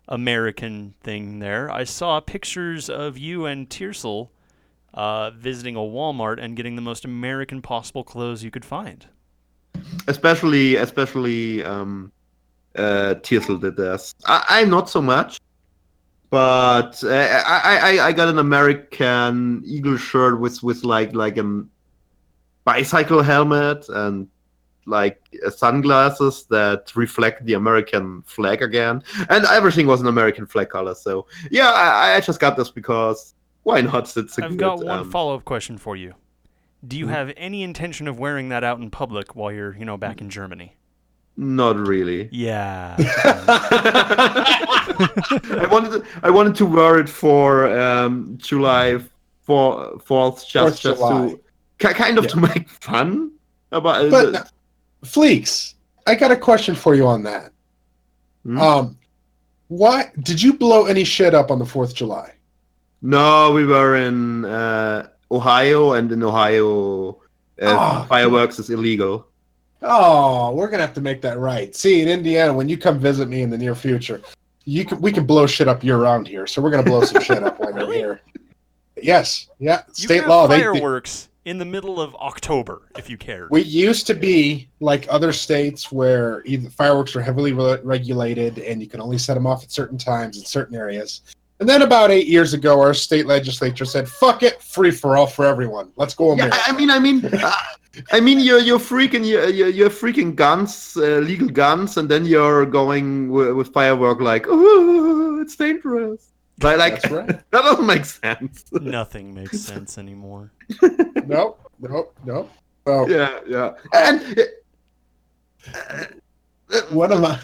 American 0.08 0.94
thing 1.02 1.40
there. 1.40 1.70
I 1.72 1.84
saw 1.84 2.20
pictures 2.20 2.90
of 2.90 3.18
you 3.18 3.46
and 3.46 3.70
Tiersel 3.70 4.30
uh, 4.94 5.32
visiting 5.32 5.76
a 5.76 5.80
Walmart 5.80 6.40
and 6.42 6.56
getting 6.56 6.76
the 6.76 6.82
most 6.82 7.06
American 7.06 7.62
possible 7.62 8.04
clothes 8.04 8.44
you 8.44 8.52
could 8.52 8.66
find. 8.66 9.08
Especially 10.08 10.76
especially 10.76 11.64
um 11.64 12.12
uh 12.76 13.14
did 13.14 13.76
this. 13.76 14.14
I, 14.26 14.46
I 14.50 14.64
not 14.66 14.90
so 14.90 15.02
much, 15.02 15.40
but 16.30 17.04
uh, 17.04 17.10
I, 17.10 18.00
I 18.00 18.08
I 18.08 18.12
got 18.12 18.30
an 18.30 18.40
American 18.40 19.64
eagle 19.66 19.98
shirt 19.98 20.40
with 20.40 20.62
with 20.64 20.84
like 20.84 21.14
like 21.14 21.38
a 21.38 21.66
bicycle 22.64 23.24
helmet 23.24 23.88
and 23.90 24.28
like 24.86 25.20
uh, 25.46 25.50
sunglasses 25.50 26.46
that 26.50 26.92
reflect 26.96 27.46
the 27.46 27.54
American 27.54 28.22
flag 28.24 28.62
again, 28.62 29.04
and 29.30 29.46
everything 29.46 29.88
was 29.88 30.02
an 30.02 30.08
American 30.08 30.46
flag 30.46 30.70
color. 30.70 30.96
So 30.96 31.28
yeah, 31.52 31.72
I, 31.72 32.16
I 32.16 32.20
just 32.22 32.40
got 32.40 32.58
this 32.58 32.70
because 32.70 33.36
why 33.64 33.82
not? 33.82 34.16
It's 34.18 34.38
a 34.38 34.46
I've 34.46 34.52
good, 34.52 34.60
got 34.60 34.84
one 34.84 35.00
um, 35.00 35.12
follow 35.12 35.36
up 35.36 35.46
question 35.46 35.78
for 35.78 35.96
you. 35.96 36.14
Do 36.88 36.98
you 36.98 37.08
Mhm. 37.08 37.10
have 37.12 37.34
any 37.38 37.62
intention 37.64 38.08
of 38.08 38.18
wearing 38.20 38.50
that 38.50 38.64
out 38.64 38.80
in 38.80 38.90
public 38.90 39.36
while 39.36 39.52
you're, 39.52 39.76
you 39.78 39.86
know, 39.86 39.98
back 39.98 40.22
in 40.22 40.30
Germany? 40.30 40.76
Not 41.36 41.78
really. 41.78 42.30
Yeah. 42.32 42.96
I 44.40 45.68
wanted 45.72 45.92
to, 45.92 46.04
I 46.24 46.30
wanted 46.30 46.56
to 46.56 46.66
wear 46.66 47.00
it 47.00 47.10
for 47.10 47.68
um, 47.80 48.38
July 48.38 49.00
four, 49.44 50.00
fourth, 50.04 50.46
just 50.48 50.54
Fourth 50.54 50.80
just 50.82 50.98
July. 51.00 51.30
to 51.30 51.40
ki- 51.88 51.94
kind 51.94 52.18
of 52.18 52.26
Yeah. 52.26 52.30
to 52.32 52.40
make 52.40 52.70
fun 52.70 53.32
about 53.72 54.06
it. 54.06 54.12
But 54.12 54.36
uh, 54.36 54.44
Fleeks, 55.06 55.76
I 56.08 56.16
got 56.16 56.32
a 56.32 56.36
question 56.38 56.76
for 56.76 56.96
you 56.96 57.08
on 57.08 57.24
that. 57.24 57.52
Hmm? 58.44 58.60
Um, 58.60 58.98
why 59.68 60.12
did 60.22 60.42
you 60.42 60.54
blow 60.54 60.86
any 60.86 61.04
shit 61.04 61.34
up 61.34 61.52
on 61.52 61.60
the 61.60 61.66
Fourth 61.66 61.90
of 61.92 61.96
July? 61.96 62.34
no, 63.02 63.52
we 63.54 63.66
were 63.66 63.96
in 63.96 64.44
uh, 64.44 65.08
Ohio, 65.32 65.94
and 65.94 66.12
in 66.12 66.24
Ohio, 66.24 67.12
uh, 67.62 68.02
Oh. 68.02 68.06
fireworks 68.10 68.60
is 68.60 68.70
illegal. 68.70 69.26
Oh, 69.82 70.52
we're 70.52 70.70
gonna 70.70 70.82
have 70.84 70.94
to 70.96 71.02
make 71.02 71.22
that 71.22 71.38
right. 71.40 71.74
See, 71.76 72.02
in 72.02 72.10
Indiana, 72.10 72.54
when 72.54 72.68
you 72.68 72.78
come 72.78 73.00
visit 73.00 73.30
me 73.30 73.42
in 73.44 73.50
the 73.50 73.58
near 73.58 73.76
future, 73.76 74.22
you 74.66 74.84
can 74.86 75.00
we 75.00 75.12
can 75.12 75.26
blow 75.26 75.48
shit 75.48 75.68
up 75.68 75.84
year 75.84 75.98
round 75.98 76.28
here. 76.28 76.48
So 76.48 76.62
we're 76.62 76.72
gonna 76.72 76.84
blow 76.84 77.04
some 77.04 77.22
shit 77.22 77.44
up 77.44 77.60
while 77.60 77.74
we're 77.74 77.94
here. 77.94 78.22
Yes, 79.02 79.48
yeah, 79.60 79.84
You 79.88 79.94
state 79.94 80.08
can 80.08 80.18
have 80.24 80.30
law. 80.30 80.48
They, 80.48 80.58
they- 80.58 80.64
fireworks 80.64 81.30
in 81.46 81.58
the 81.58 81.66
middle 81.66 82.02
of 82.02 82.14
October 82.16 82.82
if 82.98 83.10
you 83.10 83.18
cared. 83.18 83.50
we 83.50 83.62
used 83.62 84.06
to 84.08 84.14
be 84.14 84.68
like 84.82 85.08
other 85.10 85.32
states 85.32 85.90
where 85.90 86.44
either 86.46 86.70
fireworks 86.70 87.16
are 87.16 87.22
heavily 87.22 87.54
re- 87.54 87.80
regulated 87.84 88.60
and 88.60 88.82
you 88.82 88.88
can 88.90 89.00
only 89.00 89.18
set 89.18 89.36
them 89.36 89.48
off 89.48 89.64
at 89.64 89.72
certain 89.72 89.98
times 89.98 90.38
in 90.38 90.44
certain 90.44 90.76
areas. 90.76 91.22
And 91.60 91.68
then 91.68 91.82
about 91.82 92.10
eight 92.10 92.28
years 92.28 92.54
ago, 92.54 92.80
our 92.80 92.94
state 92.94 93.26
legislature 93.26 93.86
said, 93.86 94.08
"Fuck 94.08 94.44
it, 94.44 94.62
free 94.64 94.92
for 94.92 95.18
all 95.18 95.28
for 95.28 95.46
everyone. 95.46 95.92
Let's 95.98 96.14
go 96.14 96.28
Yeah, 96.36 96.46
America." 96.46 96.62
I 96.66 96.70
I 96.70 96.78
mean, 96.78 96.90
I 96.90 97.00
mean, 97.00 97.26
uh, 97.34 97.52
I 98.12 98.22
mean, 98.22 98.40
you're 98.40 98.60
you're 98.60 98.80
freaking 98.80 99.28
you're 99.28 99.50
you're, 99.50 99.68
you're 99.68 99.90
freaking 99.90 100.36
guns, 100.36 100.96
uh, 100.96 101.20
legal 101.20 101.50
guns, 101.50 101.98
and 101.98 102.08
then 102.08 102.26
you're 102.26 102.66
going 102.66 103.30
with, 103.30 103.52
with 103.54 103.74
firework 103.74 104.22
like, 104.22 104.46
oh, 104.48 105.42
it's 105.42 105.58
dangerous. 105.58 106.32
Like, 106.62 106.78
like 106.78 107.02
That's 107.02 107.14
right. 107.14 107.28
that 107.52 107.62
doesn't 107.64 107.86
make 107.86 108.06
sense. 108.06 108.66
Nothing 108.72 109.34
makes 109.34 109.60
sense 109.60 109.98
anymore. 109.98 110.52
nope, 111.26 111.60
nope, 111.80 112.16
nope. 112.26 112.50
Oh. 112.86 113.08
yeah, 113.08 113.40
yeah, 113.46 113.74
and 113.94 114.40
uh, 115.76 116.82
one 116.90 117.12
of 117.12 117.20
my 117.20 117.40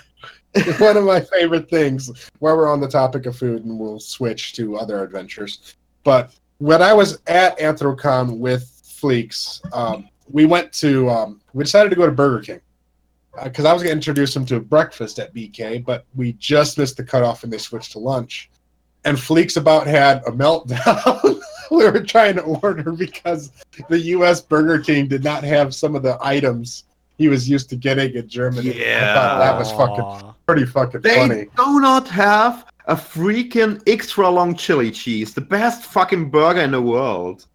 one 0.79 0.97
of 0.97 1.03
my 1.03 1.19
favorite 1.19 1.69
things 1.69 2.29
while 2.39 2.55
we're 2.55 2.71
on 2.71 2.79
the 2.79 2.87
topic 2.87 3.25
of 3.25 3.35
food 3.35 3.65
and 3.65 3.77
we'll 3.77 3.99
switch 3.99 4.53
to 4.53 4.77
other 4.77 5.03
adventures 5.03 5.75
but 6.03 6.33
when 6.59 6.81
i 6.81 6.93
was 6.93 7.19
at 7.27 7.57
anthrocon 7.59 8.37
with 8.37 8.63
fleeks 8.83 9.59
um, 9.75 10.07
we 10.29 10.45
went 10.45 10.71
to 10.71 11.09
um, 11.09 11.41
we 11.53 11.63
decided 11.63 11.89
to 11.89 11.95
go 11.95 12.05
to 12.05 12.11
burger 12.11 12.41
king 12.41 12.61
because 13.43 13.65
i 13.65 13.73
was 13.73 13.83
going 13.83 13.91
to 13.91 13.97
introduce 13.97 14.33
them 14.33 14.45
to 14.45 14.59
breakfast 14.59 15.19
at 15.19 15.33
bk 15.33 15.83
but 15.83 16.05
we 16.15 16.33
just 16.33 16.77
missed 16.77 16.97
the 16.97 17.03
cutoff 17.03 17.43
and 17.43 17.51
they 17.51 17.57
switched 17.57 17.91
to 17.93 17.99
lunch. 17.99 18.49
And 19.03 19.17
fleeks 19.17 19.55
about 19.55 19.85
had 19.85 20.23
a 20.25 20.31
meltdown. 20.31 21.41
We 21.71 21.83
were 21.83 21.99
trying 22.01 22.35
to 22.35 22.43
order 22.43 22.91
because 22.91 23.51
the 23.89 23.99
us 23.99 24.39
burger 24.39 24.77
king 24.77 25.07
did 25.07 25.23
not 25.23 25.43
have 25.43 25.73
some 25.73 25.95
of 25.95 26.03
the 26.03 26.15
items 26.21 26.83
he 27.17 27.27
was 27.27 27.49
used 27.49 27.69
to 27.69 27.75
getting 27.75 28.13
in 28.15 28.27
germany 28.27 28.71
I 28.71 29.13
thought 29.13 29.39
that 29.39 29.57
was 29.57 29.71
fucking 29.71 30.33
pretty 30.45 30.65
fucking 30.65 31.01
they 31.01 31.15
funny. 31.15 31.45
do 31.55 31.79
not 31.79 32.07
have 32.09 32.65
a 32.87 32.95
freaking 32.95 33.81
extra 33.87 34.29
long 34.29 34.55
chili 34.55 34.91
cheese, 34.91 35.33
the 35.33 35.41
best 35.41 35.85
fucking 35.85 36.29
burger 36.29 36.61
in 36.61 36.71
the 36.71 36.81
world. 36.81 37.47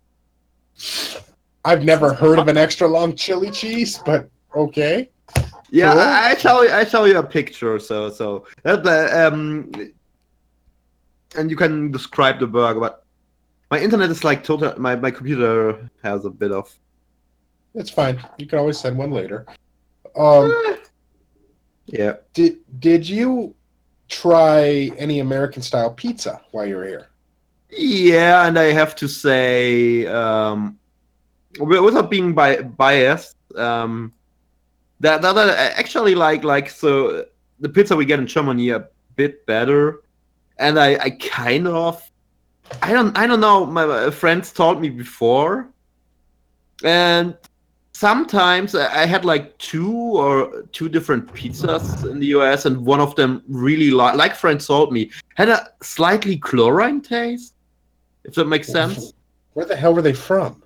I've 1.65 1.85
never 1.85 2.13
heard 2.13 2.39
of 2.39 2.49
an 2.49 2.57
extra 2.57 2.89
long 2.89 3.15
chili 3.15 3.51
cheese, 3.51 4.01
but 4.05 4.29
okay. 4.55 5.11
Yeah, 5.71 5.93
Cool. 5.93 6.01
I, 6.01 6.31
I 6.31 6.35
tell 6.35 6.65
you, 6.65 6.73
I 6.73 6.85
tell 6.85 7.07
you 7.07 7.19
a 7.19 7.23
picture. 7.23 7.79
So, 7.79 8.11
so 8.11 8.47
that 8.65 8.85
um, 9.15 9.71
and 11.37 11.49
you 11.49 11.57
can 11.57 11.93
describe 11.93 12.41
the 12.41 12.47
burger. 12.49 12.81
But 12.81 13.05
my 13.71 13.79
internet 13.79 14.11
is 14.11 14.25
like 14.25 14.43
total. 14.43 14.75
My 14.81 14.97
my 14.97 15.13
computer 15.13 15.89
has 16.03 16.25
a 16.25 16.31
bit 16.31 16.51
of. 16.51 16.77
It's 17.75 17.91
fine. 17.91 18.21
You 18.39 18.47
can 18.47 18.59
always 18.59 18.79
send 18.79 18.97
one 18.99 19.11
later. 19.11 19.47
Um, 20.17 20.77
Yeah. 21.87 22.15
did 22.35 22.59
did 22.81 23.09
you 23.09 23.55
try 24.09 24.91
any 24.99 25.21
American 25.21 25.63
style 25.63 25.91
pizza 25.91 26.41
while 26.51 26.67
you 26.67 26.77
were 26.77 26.87
here? 26.87 27.07
Yeah, 27.71 28.47
and 28.47 28.59
I 28.59 28.73
have 28.73 28.97
to 28.97 29.07
say, 29.09 30.07
um, 30.07 30.79
wi- 31.59 31.81
without 31.81 32.11
being 32.11 32.35
bi- 32.35 32.63
biased, 32.63 33.37
um, 33.57 34.13
that 34.99 35.23
that 35.23 35.37
I 35.39 35.67
actually 35.79 36.15
like 36.17 36.43
like 36.45 36.69
so 36.71 37.25
the 37.61 37.69
pizza 37.69 37.95
we 37.95 38.05
get 38.05 38.19
in 38.19 38.27
Germany 38.27 38.71
a 38.71 38.89
bit 39.15 39.47
better, 39.47 40.03
and 40.59 40.79
I 40.79 40.97
I 40.99 41.11
kind 41.11 41.69
of 41.69 42.03
I 42.83 42.93
don't 42.93 43.17
I 43.17 43.27
don't 43.29 43.41
know 43.41 43.65
my 43.67 43.85
uh, 43.85 44.11
friends 44.11 44.53
told 44.53 44.81
me 44.81 44.91
before, 44.91 45.71
and 46.83 47.37
sometimes 48.01 48.75
I 48.75 49.05
had 49.05 49.27
like 49.27 49.57
two 49.59 49.93
or 49.93 50.63
two 50.73 50.89
different 50.89 51.31
pizzas 51.35 52.11
in 52.11 52.19
the 52.19 52.29
US, 52.39 52.65
and 52.65 52.87
one 52.95 52.99
of 52.99 53.15
them 53.15 53.43
really 53.47 53.91
like 53.91 54.15
like 54.15 54.35
friends 54.35 54.67
told 54.67 54.91
me 54.91 55.11
had 55.35 55.51
a 55.51 55.69
slightly 55.83 56.39
chlorine 56.39 57.03
taste. 57.03 57.53
If 58.25 58.35
that 58.37 58.47
makes 58.47 58.69
sense. 58.69 59.13
Where 59.53 59.67
the 59.67 59.77
hell 59.77 59.95
were 59.95 60.03
they 60.03 60.15
from? 60.15 60.63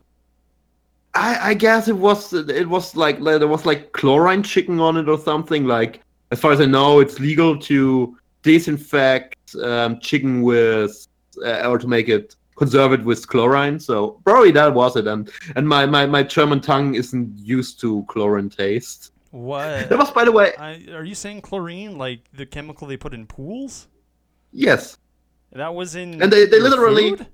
I, 1.14 1.50
I 1.50 1.54
guess 1.54 1.88
it 1.88 1.96
was 1.96 2.32
it 2.32 2.68
was 2.68 2.94
like 2.94 3.18
like, 3.18 3.40
there 3.40 3.48
was 3.56 3.66
like 3.66 3.92
chlorine 3.92 4.44
chicken 4.44 4.78
on 4.78 4.96
it 4.96 5.08
or 5.08 5.18
something. 5.18 5.64
Like 5.64 6.02
as 6.30 6.38
far 6.38 6.52
as 6.52 6.60
I 6.60 6.66
know, 6.66 7.00
it's 7.00 7.18
legal 7.18 7.58
to 7.70 8.16
disinfect 8.42 9.56
um, 9.56 9.98
chicken 9.98 10.42
with 10.42 11.08
uh, 11.44 11.68
or 11.68 11.78
to 11.78 11.88
make 11.88 12.08
it 12.08 12.36
conserve 12.56 12.92
it 12.92 13.04
with 13.04 13.26
chlorine. 13.28 13.78
So 13.80 14.20
probably 14.24 14.50
that 14.52 14.72
was 14.74 14.96
it. 14.96 15.06
And 15.06 15.30
and 15.56 15.68
my 15.68 15.86
my, 15.86 16.06
my 16.06 16.22
German 16.22 16.60
tongue 16.60 16.94
isn't 16.94 17.36
used 17.38 17.80
to 17.80 18.04
chlorine 18.08 18.50
taste. 18.50 19.12
What? 19.30 19.88
That 19.88 19.98
was 19.98 20.10
by 20.12 20.24
the 20.24 20.32
way 20.32 20.54
I, 20.58 20.86
are 20.92 21.04
you 21.04 21.14
saying 21.14 21.42
chlorine, 21.42 21.98
like 21.98 22.20
the 22.32 22.46
chemical 22.46 22.86
they 22.86 22.96
put 22.96 23.14
in 23.14 23.26
pools? 23.26 23.88
yes. 24.52 24.98
That 25.52 25.72
was 25.74 25.94
in. 25.94 26.20
And 26.20 26.32
they- 26.32 26.46
they 26.46 26.58
literally- 26.58 27.10
food? 27.10 27.26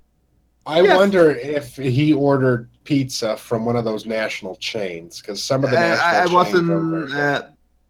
I 0.67 0.81
Yes. 0.81 0.95
wonder 0.95 1.31
if 1.31 1.75
he 1.75 2.13
ordered 2.13 2.69
pizza 2.83 3.35
from 3.35 3.65
one 3.65 3.75
of 3.75 3.83
those 3.83 4.05
national 4.05 4.55
chains 4.57 5.19
because 5.19 5.41
some 5.41 5.63
of 5.63 5.71
the 5.71 5.77
Uh, 5.77 5.79
national 5.81 6.05
I, 6.05 6.11
I 6.11 6.19
chains 6.21 6.31
was 6.31 6.53
are 6.53 6.57
in 6.59 7.07
very 7.09 7.21
uh, 7.21 7.41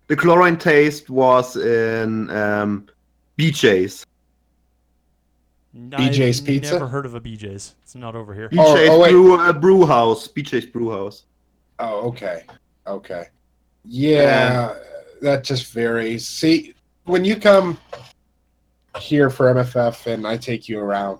the 0.08 0.16
chlorine 0.16 0.58
taste 0.58 1.10
was 1.10 1.58
in 1.58 2.30
um, 2.30 2.88
BJ's. 3.38 4.06
BJ's 5.76 6.40
I've 6.42 6.46
Pizza? 6.46 6.74
Never 6.74 6.88
heard 6.88 7.06
of 7.06 7.16
a 7.16 7.22
BJ's. 7.22 7.76
It's 7.82 7.96
not 7.96 8.16
over 8.16 8.34
here. 8.34 8.50
Oh, 8.54 8.76
BJ's 8.76 8.90
oh, 8.90 9.00
wait. 9.00 9.12
brew, 9.12 9.40
uh, 9.40 9.54
brew 9.54 9.86
house. 9.86 10.28
BJ's 10.28 10.66
brew 10.66 10.92
house. 10.92 11.24
Oh, 11.80 12.08
okay. 12.10 12.44
Okay. 12.88 13.28
Yeah, 13.86 14.76
that 15.22 15.44
just 15.44 15.72
varies. 15.72 16.28
See, 16.28 16.76
when 17.06 17.26
you 17.26 17.36
come 17.36 17.80
here 19.00 19.30
for 19.30 19.54
MFF 19.54 20.08
and 20.08 20.28
I 20.28 20.38
take 20.38 20.68
you 20.70 20.80
around, 20.80 21.20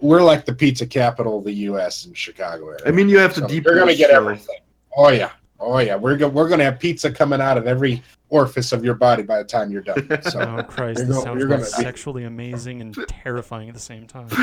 we're 0.00 0.22
like 0.22 0.44
the 0.44 0.54
pizza 0.54 0.86
capital 0.86 1.38
of 1.38 1.44
the 1.44 1.52
U.S. 1.52 2.06
in 2.06 2.14
Chicago 2.14 2.68
area. 2.68 2.82
I 2.86 2.90
mean, 2.90 3.08
you 3.08 3.18
have 3.18 3.34
to 3.34 3.40
So 3.40 3.46
deep. 3.46 3.64
you're 3.64 3.78
gonna 3.78 3.94
get 3.94 4.10
everything. 4.10 4.58
Oh 4.96 5.08
yeah, 5.08 5.32
oh 5.60 5.78
yeah. 5.78 5.96
We're 5.96 6.16
go- 6.16 6.28
we're 6.28 6.48
gonna 6.48 6.64
have 6.64 6.78
pizza 6.78 7.10
coming 7.10 7.40
out 7.40 7.56
of 7.58 7.66
every 7.66 8.02
orifice 8.28 8.72
of 8.72 8.84
your 8.84 8.94
body 8.94 9.22
by 9.22 9.38
the 9.38 9.44
time 9.44 9.70
you're 9.70 9.82
done. 9.82 10.08
So 10.22 10.40
Oh 10.40 10.62
Christ! 10.62 10.98
You're 10.98 11.06
This 11.08 11.16
go- 11.16 11.22
sounds 11.24 11.38
you're 11.38 11.48
gonna 11.48 11.62
be- 11.62 11.68
sexually 11.68 12.24
amazing 12.24 12.80
and 12.80 12.96
terrifying 13.08 13.68
at 13.68 13.74
the 13.74 13.80
same 13.80 14.06
time. 14.06 14.28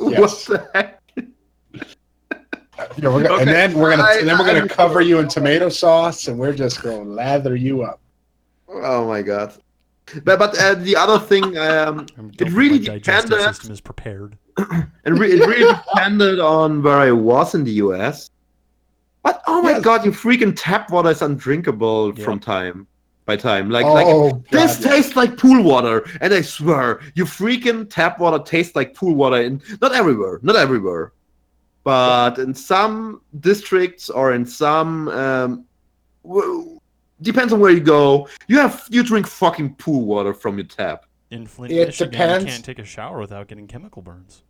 Yes. 0.00 0.48
What 0.48 0.72
the 0.72 0.78
heck? 0.80 1.02
Yeah, 2.96 3.08
we're 3.12 3.22
gonna, 3.24 3.34
Okay. 3.34 3.42
and 3.42 3.50
then 3.50 3.74
we're 3.76 3.90
gonna 3.90 4.04
I- 4.04 4.18
and 4.20 4.28
then 4.28 4.38
we're 4.38 4.46
gonna 4.46 4.68
cover 4.68 5.00
you 5.00 5.18
in 5.18 5.26
tomato 5.36 5.68
sauce, 5.68 6.28
and 6.28 6.38
we're 6.38 6.52
just 6.52 6.82
gonna 6.82 7.02
lather 7.02 7.56
you 7.56 7.82
up. 7.82 8.00
Oh 8.68 9.06
my 9.08 9.22
god. 9.22 9.54
But 10.24 10.38
but 10.38 10.56
uh, 10.58 10.74
the 10.74 10.94
other 10.96 11.18
thing, 11.18 11.58
um, 11.58 12.06
It 12.16 12.38
think 12.38 12.56
really 12.56 12.78
my 12.78 12.84
digestive 12.84 13.30
depended- 13.30 13.54
system 13.56 13.72
is 13.72 13.80
prepared. 13.80 14.38
it, 14.58 15.10
re- 15.10 15.32
it 15.32 15.46
really 15.46 15.74
depended 15.74 16.38
on 16.40 16.82
where 16.82 16.98
I 16.98 17.10
was 17.10 17.54
in 17.56 17.64
the 17.64 17.72
US. 17.72 18.30
But 19.28 19.42
oh 19.46 19.60
my 19.60 19.72
Yes. 19.72 19.82
god, 19.82 20.04
you 20.06 20.10
freaking 20.12 20.54
tap 20.56 20.90
water 20.90 21.10
is 21.10 21.20
undrinkable 21.20 22.14
Yeah. 22.16 22.24
from 22.24 22.38
time 22.40 22.86
by 23.26 23.36
time. 23.36 23.68
Like 23.70 23.84
like 23.84 24.06
oh, 24.08 24.42
This 24.50 24.80
yeah. 24.80 24.90
tastes 24.90 25.16
like 25.16 25.36
pool 25.36 25.62
water, 25.62 25.96
and 26.22 26.32
I 26.32 26.40
swear, 26.40 27.00
you 27.14 27.24
freaking 27.26 27.78
tap 27.90 28.18
water 28.20 28.42
tastes 28.42 28.74
like 28.74 28.94
pool 28.94 29.14
water. 29.14 29.42
In 29.42 29.60
not 29.82 29.92
everywhere, 29.94 30.40
not 30.42 30.56
everywhere, 30.56 31.12
but 31.84 32.38
in 32.38 32.54
some 32.54 33.20
districts 33.40 34.08
or 34.08 34.32
in 34.32 34.46
some, 34.46 35.08
um, 35.08 35.64
w- 36.24 36.80
depends 37.20 37.52
on 37.52 37.60
where 37.60 37.70
you 37.78 37.80
go. 37.80 38.28
You 38.46 38.56
have 38.64 38.86
you 38.90 39.02
drink 39.02 39.26
fucking 39.26 39.74
pool 39.74 40.06
water 40.06 40.32
from 40.32 40.56
your 40.56 40.66
tap. 40.66 41.04
In 41.30 41.46
Flint, 41.46 41.70
It 41.74 41.88
Michigan, 41.88 42.10
depends. 42.12 42.44
you 42.46 42.50
can't 42.52 42.64
take 42.64 42.78
a 42.78 42.84
shower 42.86 43.18
without 43.20 43.46
getting 43.48 43.66
chemical 43.66 44.00
burns. 44.00 44.42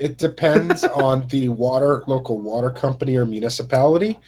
It 0.00 0.16
depends 0.18 0.82
on 1.08 1.28
the 1.28 1.48
water, 1.50 2.02
local 2.06 2.40
water 2.40 2.70
company 2.70 3.16
or 3.16 3.26
municipality. 3.26 4.18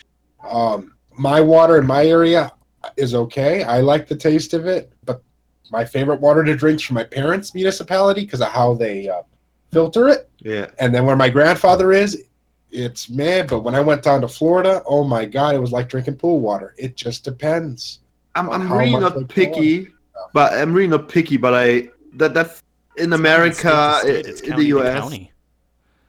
Um, 0.48 0.94
my 1.18 1.40
water 1.40 1.78
in 1.78 1.87
my 1.87 2.06
area 2.06 2.52
is 2.96 3.14
okay. 3.14 3.64
I 3.64 3.80
like 3.80 4.06
the 4.06 4.16
taste 4.16 4.54
of 4.54 4.66
it, 4.66 4.92
but 5.04 5.22
my 5.70 5.85
favorite 5.85 6.20
water 6.20 6.44
to 6.44 6.54
drink 6.54 6.80
is 6.80 6.82
from 6.82 6.94
my 6.94 7.04
parents' 7.04 7.54
municipality 7.54 8.20
because 8.20 8.40
of 8.40 8.48
how 8.48 8.74
they 8.74 9.08
uh, 9.08 9.22
filter 9.72 10.08
it. 10.08 10.28
Yeah, 10.38 10.66
And 10.78 10.94
then 10.94 11.06
where 11.06 11.16
my 11.16 11.30
grandfather 11.30 11.92
is, 11.92 12.24
it's 12.70 13.08
meh. 13.08 13.44
But 13.44 13.61
when 13.61 13.74
I 13.74 13.80
went 13.80 14.02
down 14.02 14.20
to 14.22 14.28
Florida, 14.28 14.82
oh 14.87 15.04
my 15.04 15.24
god, 15.24 15.54
it 15.54 15.58
was 15.58 15.72
like 15.72 15.88
drinking 15.88 16.16
pool 16.16 16.40
water. 16.40 16.74
It 16.78 16.96
just 16.96 17.24
depends. 17.24 18.00
I'm 18.35 18.50
I'm 18.50 18.72
really 18.72 18.96
not 18.96 19.28
picky, 19.28 19.88
but 20.32 20.54
I'm 20.54 20.72
really 20.72 20.88
not 20.88 21.08
picky. 21.08 21.37
But 21.37 21.54
I 21.54 21.88
that 22.14 22.35
that's 22.35 22.62
in 22.96 23.12
America, 23.12 23.98
State 24.00 24.26
it's 24.26 24.40
in 24.40 24.56
the 24.56 24.64
US. 24.76 25.00
county. 25.00 25.31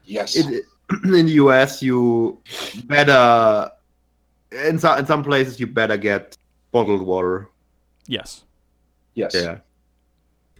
Yes. 0.06 0.36
it, 0.36 0.66
in 1.04 1.12
the 1.12 1.34
US, 1.44 1.82
you 1.82 2.42
better 2.86 3.72
in 4.52 4.78
some 4.80 5.00
in 5.00 5.06
some 5.06 5.24
places 5.24 5.60
you 5.60 5.68
better 5.68 5.98
get 5.98 6.38
bottled 6.72 7.02
water. 7.02 7.50
Yes. 8.08 8.44
yes. 9.14 9.34
Yeah. 9.34 9.58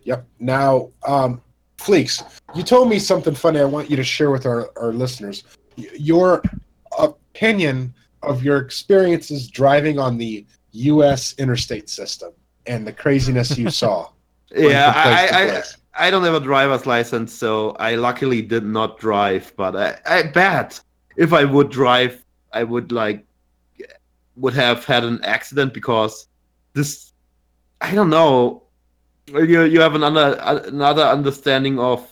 Yep. 0.04 0.26
Now, 0.40 0.90
um, 1.08 1.42
Fleeks, 1.78 2.24
you 2.56 2.64
told 2.64 2.90
me 2.90 3.00
something 3.00 3.36
funny 3.36 3.60
I 3.60 3.66
want 3.66 3.90
you 3.90 3.96
to 3.96 4.04
share 4.04 4.32
with 4.32 4.46
our, 4.46 4.70
our 4.78 4.94
listeners. 4.94 5.44
Your 5.76 6.42
opinion 6.98 7.94
of 8.22 8.44
your 8.44 8.58
experiences 8.58 9.48
driving 9.48 10.00
on 10.00 10.18
the 10.18 10.46
U.S. 10.72 11.36
interstate 11.38 11.90
system 11.90 12.32
and 12.66 12.88
the 12.88 12.94
craziness 12.94 13.58
you 13.58 13.70
saw. 13.70 14.10
Yeah, 14.56 14.94
from 14.94 15.02
place 15.02 15.30
to 15.30 15.36
I, 15.36 15.42
I, 15.42 15.50
place. 15.50 15.78
I 15.96 16.10
don't 16.10 16.24
have 16.24 16.34
a 16.34 16.40
driver's 16.40 16.86
license, 16.86 17.34
so 17.34 17.72
I 17.72 17.96
luckily 17.96 18.42
did 18.42 18.66
not 18.66 19.00
drive. 19.00 19.54
But 19.56 19.76
I, 19.76 20.00
I 20.06 20.24
bet 20.24 20.80
if 21.18 21.34
I 21.34 21.44
would 21.44 21.70
drive, 21.70 22.24
I 22.52 22.64
would 22.64 22.92
like 22.92 23.26
would 24.36 24.54
have 24.54 24.86
had 24.86 25.04
an 25.04 25.24
accident 25.24 25.74
because 25.74 26.28
this. 26.74 27.14
I 27.82 27.94
don't 27.94 28.10
know. 28.10 28.64
You 29.28 29.64
you 29.64 29.82
have 29.82 29.96
an 29.96 30.04
under, 30.04 30.38
another 30.68 31.04
understanding 31.04 31.80
of. 31.80 32.10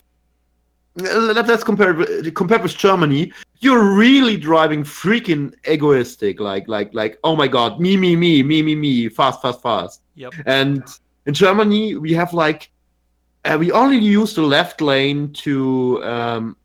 Let, 0.95 1.47
let's 1.47 1.63
compare 1.63 1.99
it- 2.01 2.35
compare 2.35 2.59
with 2.59 2.75
Germany. 2.77 3.31
You're 3.61 3.95
really 3.95 4.37
driving 4.37 4.83
freaking 4.83 5.53
egoistic, 5.67 6.39
like 6.39 6.67
like 6.67 6.93
like 6.93 7.17
oh 7.23 7.35
my 7.35 7.47
god, 7.47 7.79
me 7.79 7.95
me 7.95 8.15
me 8.15 8.43
me 8.43 8.61
me 8.61 8.75
me, 8.75 9.09
fast 9.09 9.41
fast 9.41 9.61
fast. 9.61 10.01
Yep. 10.15 10.33
And 10.45 10.83
in 11.25 11.33
Germany, 11.33 11.95
we 11.95 12.13
have 12.13 12.33
like 12.33 12.70
uh, 13.45 13.57
we 13.59 13.71
only 13.71 13.97
use 13.97 14.33
the 14.33 14.41
left 14.41 14.81
lane 14.81 15.33
to 15.33 16.03
um, 16.03 16.55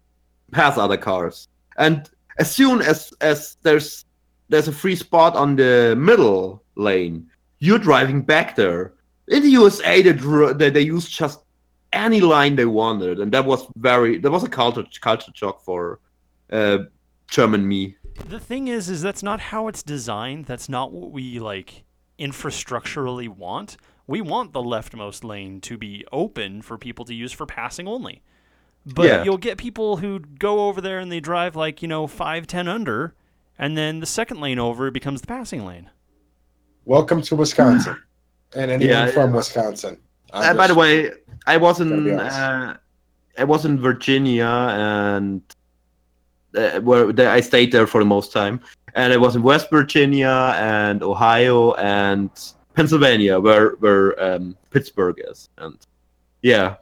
pass 0.52 0.76
other 0.76 0.96
cars, 0.96 1.48
and 1.78 2.10
as 2.38 2.50
soon 2.50 2.82
as 2.82 3.12
as 3.20 3.56
there's 3.62 4.04
there's 4.48 4.68
a 4.68 4.72
free 4.72 4.96
spot 4.96 5.34
on 5.34 5.56
the 5.56 5.94
middle 5.98 6.62
lane, 6.76 7.28
you're 7.58 7.78
driving 7.78 8.22
back 8.22 8.56
there. 8.56 8.92
In 9.28 9.42
the 9.42 9.48
USA, 9.50 10.02
they 10.02 10.12
dr- 10.12 10.58
they, 10.58 10.70
they 10.70 10.82
use 10.82 11.08
just 11.08 11.40
any 11.92 12.20
line 12.20 12.56
they 12.56 12.66
wanted, 12.66 13.20
and 13.20 13.32
that 13.32 13.44
was 13.44 13.66
very 13.76 14.18
that 14.18 14.30
was 14.30 14.44
a 14.44 14.48
culture 14.48 14.84
culture 15.00 15.32
shock 15.34 15.62
for 15.62 16.00
uh, 16.52 16.78
German 17.28 17.66
me. 17.66 17.96
The 18.28 18.40
thing 18.40 18.68
is, 18.68 18.88
is 18.88 19.02
that's 19.02 19.22
not 19.22 19.40
how 19.40 19.68
it's 19.68 19.82
designed. 19.82 20.46
That's 20.46 20.68
not 20.68 20.92
what 20.92 21.10
we 21.10 21.38
like 21.38 21.84
infrastructurally 22.18 23.28
want. 23.28 23.76
We 24.06 24.20
want 24.20 24.52
the 24.52 24.62
leftmost 24.62 25.24
lane 25.24 25.60
to 25.62 25.76
be 25.76 26.04
open 26.12 26.62
for 26.62 26.78
people 26.78 27.04
to 27.06 27.14
use 27.14 27.32
for 27.32 27.44
passing 27.46 27.88
only. 27.88 28.22
But 28.84 29.06
Yeah. 29.06 29.24
you'll 29.24 29.36
get 29.38 29.58
people 29.58 29.96
who 29.96 30.20
go 30.20 30.68
over 30.68 30.80
there 30.80 31.00
and 31.00 31.10
they 31.10 31.18
drive 31.18 31.56
like, 31.56 31.82
you 31.82 31.88
know, 31.88 32.06
5, 32.06 32.46
10 32.46 32.68
under, 32.68 33.14
and 33.58 33.76
then 33.76 33.98
the 33.98 34.06
second 34.06 34.40
lane 34.40 34.60
over 34.60 34.90
becomes 34.92 35.22
the 35.22 35.26
passing 35.26 35.66
lane. 35.66 35.90
Welcome 36.84 37.20
to 37.22 37.34
Wisconsin, 37.34 37.96
and 38.54 38.70
anyone 38.70 38.88
Yeah, 38.88 39.06
from 39.08 39.32
Wisconsin. 39.32 39.98
I'm 40.32 40.54
Uh, 40.54 40.58
by 40.58 40.66
the 40.68 40.74
way, 40.76 41.10
I 41.48 41.56
was 41.56 41.78
Gotta 41.78 41.94
in 41.94 42.20
uh, 42.20 42.76
I 43.38 43.44
was 43.44 43.64
in 43.64 43.78
Virginia 43.80 44.46
and 44.46 45.42
uh, 46.56 46.80
where 46.80 47.12
I 47.28 47.40
stayed 47.40 47.72
there 47.72 47.86
for 47.88 48.00
the 48.00 48.06
most 48.06 48.32
time. 48.32 48.60
and 48.94 49.12
I 49.12 49.16
was 49.18 49.36
in 49.36 49.42
West 49.42 49.68
Virginia 49.68 50.54
and 50.56 51.02
Ohio 51.02 51.72
and 51.74 52.30
Pennsylvania, 52.76 53.40
where 53.40 53.70
where 53.80 54.22
um, 54.22 54.56
Pittsburgh 54.70 55.16
is, 55.30 55.48
and 55.58 55.76
yeah, 56.42 56.76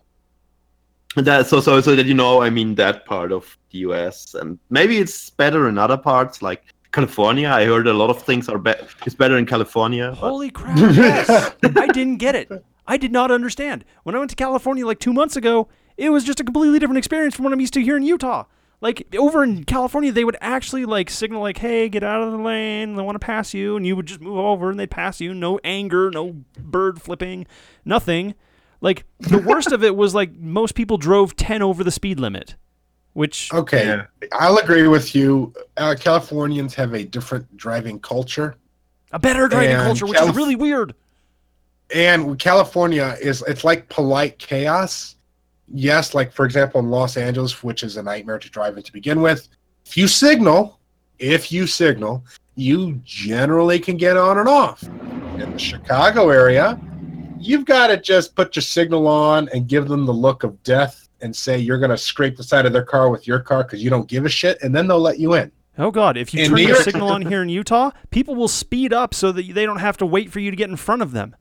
that 1.17 1.47
so 1.47 1.61
so 1.61 1.81
so 1.81 1.95
that 1.97 2.07
you 2.07 2.15
know, 2.15 2.43
I 2.43 2.51
mean 2.51 2.75
that 2.75 3.07
part 3.07 3.33
of 3.33 3.57
the 3.71 3.79
U.S. 3.79 4.35
and 4.35 4.59
maybe 4.71 4.99
it's 4.99 5.31
better 5.31 5.69
in 5.69 5.79
other 5.79 5.97
parts 5.97 6.43
like 6.43 6.65
California. 6.93 7.49
I 7.49 7.65
heard 7.65 7.87
a 7.87 7.93
lot 7.95 8.11
of 8.11 8.23
things 8.23 8.49
are 8.49 8.59
be- 8.59 8.75
it's 9.07 9.15
better 9.15 9.39
in 9.39 9.47
California. 9.47 10.11
but- 10.11 10.29
Holy 10.31 10.51
crap! 10.51 10.77
Yes, 10.77 11.31
I 11.77 11.87
didn't 11.87 12.17
get 12.19 12.35
it. 12.35 12.51
I 12.87 12.97
did 12.99 13.13
not 13.13 13.31
understand 13.31 13.85
when 14.03 14.15
I 14.15 14.19
went 14.19 14.31
to 14.31 14.37
California 14.37 14.85
like 14.87 14.99
two 14.99 15.13
months 15.13 15.37
ago. 15.37 15.69
It 15.97 16.11
was 16.11 16.25
just 16.25 16.41
a 16.41 16.45
completely 16.45 16.81
different 16.81 16.99
experience 16.99 17.37
from 17.37 17.45
what 17.45 17.53
I'm 17.53 17.61
used 17.61 17.75
to 17.75 17.81
here 17.81 17.97
in 17.97 18.03
Utah. 18.03 18.45
Like 18.85 19.15
over 19.19 19.43
in 19.43 19.65
California, 19.65 20.13
they 20.13 20.25
would 20.25 20.37
actually 20.43 20.85
like 20.85 21.09
signal 21.09 21.41
like, 21.41 21.57
"Hey, 21.57 21.89
get 21.89 22.05
out 22.05 22.21
of 22.23 22.33
the 22.33 22.37
lane. 22.39 22.97
They 22.97 23.03
want 23.03 23.15
to 23.15 23.19
pass 23.19 23.55
you," 23.55 23.77
and 23.79 23.87
you 23.87 23.97
would 23.97 24.05
just 24.05 24.21
move 24.21 24.37
over 24.37 24.69
and 24.71 24.79
they'd 24.79 24.91
pass 24.91 25.23
you. 25.23 25.33
No 25.33 25.59
anger, 25.65 26.11
no 26.11 26.37
bird 26.59 27.01
flipping, 27.01 27.47
nothing. 27.87 28.35
Like 28.83 29.07
the 29.21 29.39
worst 29.39 29.73
of 29.73 29.83
it 29.83 29.97
was 29.97 30.15
like 30.15 30.37
most 30.37 30.75
people 30.75 30.99
drove 30.99 31.35
ten 31.35 31.63
over 31.63 31.83
the 31.83 31.91
speed 31.91 32.21
limit, 32.21 32.57
which 33.15 33.51
Okay, 33.55 33.87
Yeah. 33.87 34.05
I'll 34.33 34.59
agree 34.59 34.87
with 34.87 35.15
you. 35.15 35.55
Uh, 35.79 35.95
Californians 35.99 36.75
have 36.75 36.93
a 36.93 37.05
different 37.05 37.57
driving 37.57 37.99
culture, 38.01 38.55
a 39.13 39.19
better 39.19 39.49
driving 39.49 39.77
And 39.77 39.83
culture, 39.85 40.05
which 40.05 40.19
Calif- 40.19 40.33
is 40.33 40.37
really 40.37 40.57
weird. 40.57 40.95
and 41.95 42.39
California 42.39 43.17
is 43.23 43.43
it's 43.49 43.65
like 43.65 43.89
polite 43.89 44.39
chaos. 44.39 45.17
Yes, 45.69 46.15
like 46.15 46.33
for 46.33 46.45
example 46.45 46.81
in 46.81 46.91
Los 46.91 47.17
Angeles, 47.17 47.63
which 47.63 47.83
is 47.83 47.97
a 47.97 48.03
nightmare 48.03 48.39
to 48.39 48.51
drive 48.51 48.77
in 48.77 48.83
to 48.83 48.93
begin 48.93 49.21
with. 49.21 49.49
If 49.87 49.97
you 49.97 50.09
signal, 50.09 50.79
if 51.19 51.51
you 51.51 51.67
signal, 51.67 52.25
you 52.55 53.01
generally 53.05 53.79
can 53.79 53.97
get 53.97 54.17
on 54.17 54.39
and 54.39 54.49
off. 54.49 54.83
In 54.83 55.53
the 55.53 55.59
Chicago 55.59 56.31
area, 56.31 56.81
you've 57.39 57.65
got 57.65 57.89
to 57.89 57.97
just 57.97 58.35
put 58.35 58.57
your 58.57 58.63
signal 58.63 59.07
on 59.07 59.49
and 59.51 59.67
give 59.67 59.89
them 59.89 60.07
the 60.07 60.13
look 60.13 60.45
of 60.45 60.63
death 60.63 61.09
and 61.21 61.35
say 61.35 61.59
you're 61.59 61.79
going 61.79 61.91
to 61.91 61.99
scrape 61.99 62.37
the 62.37 62.45
side 62.45 62.67
of 62.67 62.73
their 62.73 62.85
car 62.85 63.11
with 63.11 63.27
your 63.27 63.41
car 63.41 63.65
because 63.65 63.83
you 63.83 63.91
don't 63.91 64.09
give 64.09 64.25
a 64.25 64.29
shit, 64.29 64.59
and 64.63 64.75
then 64.75 64.87
they'll 64.87 65.01
let 65.01 65.19
you 65.19 65.35
in. 65.35 65.51
Oh 65.77 65.91
God! 65.91 66.17
If 66.17 66.33
you 66.33 66.45
In 66.45 66.51
turn 66.51 66.59
your 66.59 66.77
signal 66.77 67.09
on 67.09 67.23
here 67.23 67.43
in 67.43 67.49
Utah, 67.49 67.91
people 68.11 68.37
will 68.37 68.49
speed 68.49 68.93
up 68.93 69.13
so 69.13 69.33
that 69.33 69.55
they 69.55 69.67
don't 69.67 69.79
have 69.79 69.97
to 69.97 70.07
wait 70.07 70.31
for 70.31 70.39
you 70.39 70.51
to 70.51 70.57
get 70.57 70.71
in 70.71 70.77
front 70.77 71.03
of 71.03 71.13
them. 71.13 71.35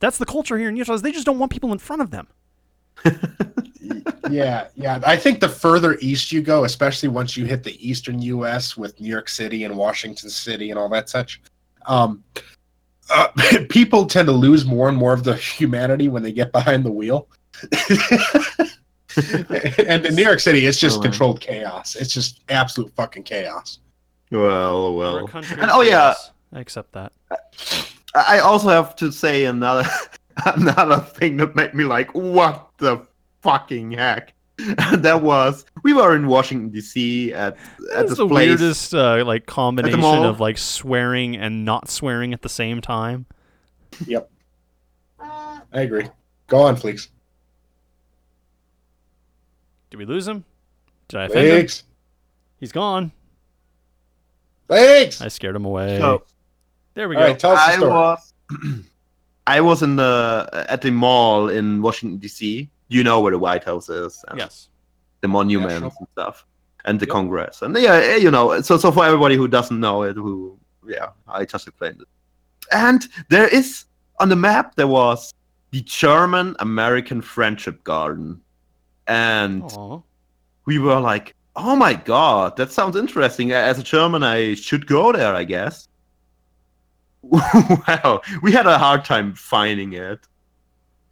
That's 0.00 0.18
the 0.18 0.26
culture 0.26 0.58
here 0.58 0.68
in 0.68 0.76
Utah. 0.76 0.94
Is 0.94 1.02
they 1.02 1.12
just 1.12 1.24
don't 1.24 1.38
want 1.38 1.50
people 1.50 1.72
in 1.72 1.78
front 1.78 2.02
of 2.02 2.10
them. 2.10 2.28
yeah, 4.30 4.68
yeah. 4.74 5.00
I 5.04 5.16
think 5.16 5.40
the 5.40 5.48
further 5.48 5.96
east 6.00 6.32
you 6.32 6.42
go, 6.42 6.64
especially 6.64 7.08
once 7.08 7.36
you 7.36 7.44
hit 7.46 7.62
the 7.62 7.76
eastern 7.86 8.20
U.S. 8.22 8.76
with 8.76 9.00
New 9.00 9.08
York 9.08 9.28
City 9.28 9.64
and 9.64 9.76
Washington 9.76 10.30
City 10.30 10.70
and 10.70 10.78
all 10.78 10.88
that 10.90 11.08
such, 11.08 11.40
um, 11.86 12.22
uh, 13.10 13.28
people 13.68 14.06
tend 14.06 14.26
to 14.26 14.32
lose 14.32 14.64
more 14.64 14.88
and 14.88 14.96
more 14.96 15.12
of 15.12 15.24
the 15.24 15.34
humanity 15.34 16.08
when 16.08 16.22
they 16.22 16.32
get 16.32 16.52
behind 16.52 16.84
the 16.84 16.90
wheel. 16.92 17.28
and 19.86 20.06
in 20.06 20.14
New 20.14 20.22
York 20.24 20.40
City, 20.40 20.66
it's 20.66 20.78
just 20.78 20.98
Oh. 20.98 21.02
controlled 21.02 21.40
chaos. 21.40 21.96
It's 21.96 22.12
just 22.12 22.40
absolute 22.48 22.92
fucking 22.94 23.24
chaos. 23.24 23.80
Well, 24.30 24.94
well. 24.94 25.28
And- 25.34 25.70
oh, 25.72 25.80
yeah. 25.82 26.14
chaos. 26.14 26.30
I 26.52 26.60
accept 26.60 26.92
that. 26.92 27.12
I 27.30 27.36
I 28.14 28.38
also 28.40 28.68
have 28.68 28.96
to 28.96 29.12
say 29.12 29.44
another 29.44 29.88
another 30.46 30.98
thing 30.98 31.36
that 31.36 31.54
made 31.54 31.74
me 31.74 31.84
like, 31.84 32.12
what 32.12 32.69
the 32.80 33.06
fucking 33.42 33.92
heck? 33.92 34.34
That 34.98 35.22
was 35.22 35.64
we 35.84 35.94
were 35.94 36.14
in 36.14 36.26
Washington 36.26 36.68
D.C. 36.68 37.32
at 37.32 37.54
at 37.54 37.58
That's 37.94 38.08
this 38.10 38.18
the 38.18 38.28
place. 38.28 38.48
weirdest 38.48 38.94
uh, 38.94 39.24
like 39.24 39.46
combination 39.46 40.02
of 40.04 40.38
like 40.38 40.58
swearing 40.58 41.34
and 41.34 41.64
not 41.64 41.88
swearing 41.88 42.34
at 42.34 42.42
the 42.42 42.50
same 42.50 42.82
time. 42.82 43.24
Yep, 44.06 44.30
I 45.18 45.60
agree. 45.72 46.08
Go 46.48 46.58
on, 46.60 46.76
Fleeks. 46.76 47.08
Did 49.90 49.96
we 49.96 50.04
lose 50.04 50.28
him? 50.28 50.44
Did 51.08 51.20
I 51.20 51.24
offend 51.24 51.46
him? 51.48 51.68
He's 52.58 52.72
gone. 52.72 53.12
Fleeks. 54.68 55.22
I 55.22 55.28
scared 55.28 55.56
him 55.56 55.64
away. 55.64 55.98
So 55.98 56.24
there 56.94 57.08
we 57.08 57.14
go. 57.16 57.22
right, 57.22 57.38
tell 57.38 57.52
us 57.52 57.66
the 57.66 57.72
I 57.72 57.76
story. 57.76 57.90
was 57.92 58.32
I 59.46 59.60
was 59.60 59.82
in 59.82 59.96
the 59.96 60.48
at 60.68 60.82
the 60.82 60.90
mall 60.90 61.48
in 61.48 61.82
Washington 61.82 62.18
D.C. 62.18 62.68
You 62.88 63.04
know 63.04 63.20
where 63.20 63.32
the 63.32 63.38
White 63.38 63.64
House 63.64 63.88
is. 63.88 64.24
and 64.28 64.38
yes. 64.38 64.68
the 65.20 65.28
monuments 65.28 65.74
National. 65.74 65.96
and 65.98 66.08
stuff, 66.12 66.46
and 66.84 67.00
the 67.00 67.06
Yep. 67.06 67.12
Congress, 67.12 67.62
and 67.62 67.76
yeah, 67.76 67.94
eh, 67.94 68.16
you 68.16 68.30
know. 68.30 68.60
So, 68.60 68.76
so 68.76 68.92
for 68.92 69.04
everybody 69.04 69.36
who 69.36 69.48
doesn't 69.48 69.78
know 69.78 70.02
it, 70.02 70.16
who 70.16 70.58
yeah, 70.86 71.10
I 71.28 71.44
just 71.44 71.66
explained 71.66 72.00
it. 72.00 72.08
And 72.72 73.06
there 73.28 73.48
is 73.48 73.84
on 74.18 74.28
the 74.28 74.36
map 74.36 74.76
there 74.76 74.86
was 74.86 75.32
the 75.70 75.80
German 75.82 76.56
American 76.58 77.20
Friendship 77.22 77.82
Garden, 77.84 78.40
and 79.06 79.62
Aw. 79.62 80.00
we 80.66 80.78
were 80.78 81.00
like, 81.00 81.34
oh 81.56 81.76
my 81.76 81.94
god, 81.94 82.56
that 82.56 82.72
sounds 82.72 82.96
interesting. 82.96 83.52
As 83.52 83.78
a 83.78 83.82
German, 83.82 84.22
I 84.22 84.54
should 84.54 84.86
go 84.86 85.12
there, 85.12 85.34
I 85.34 85.44
guess. 85.44 85.88
well, 87.86 88.22
we 88.42 88.52
had 88.52 88.66
a 88.66 88.78
hard 88.78 89.04
time 89.04 89.34
finding 89.34 89.92
it. 89.92 90.20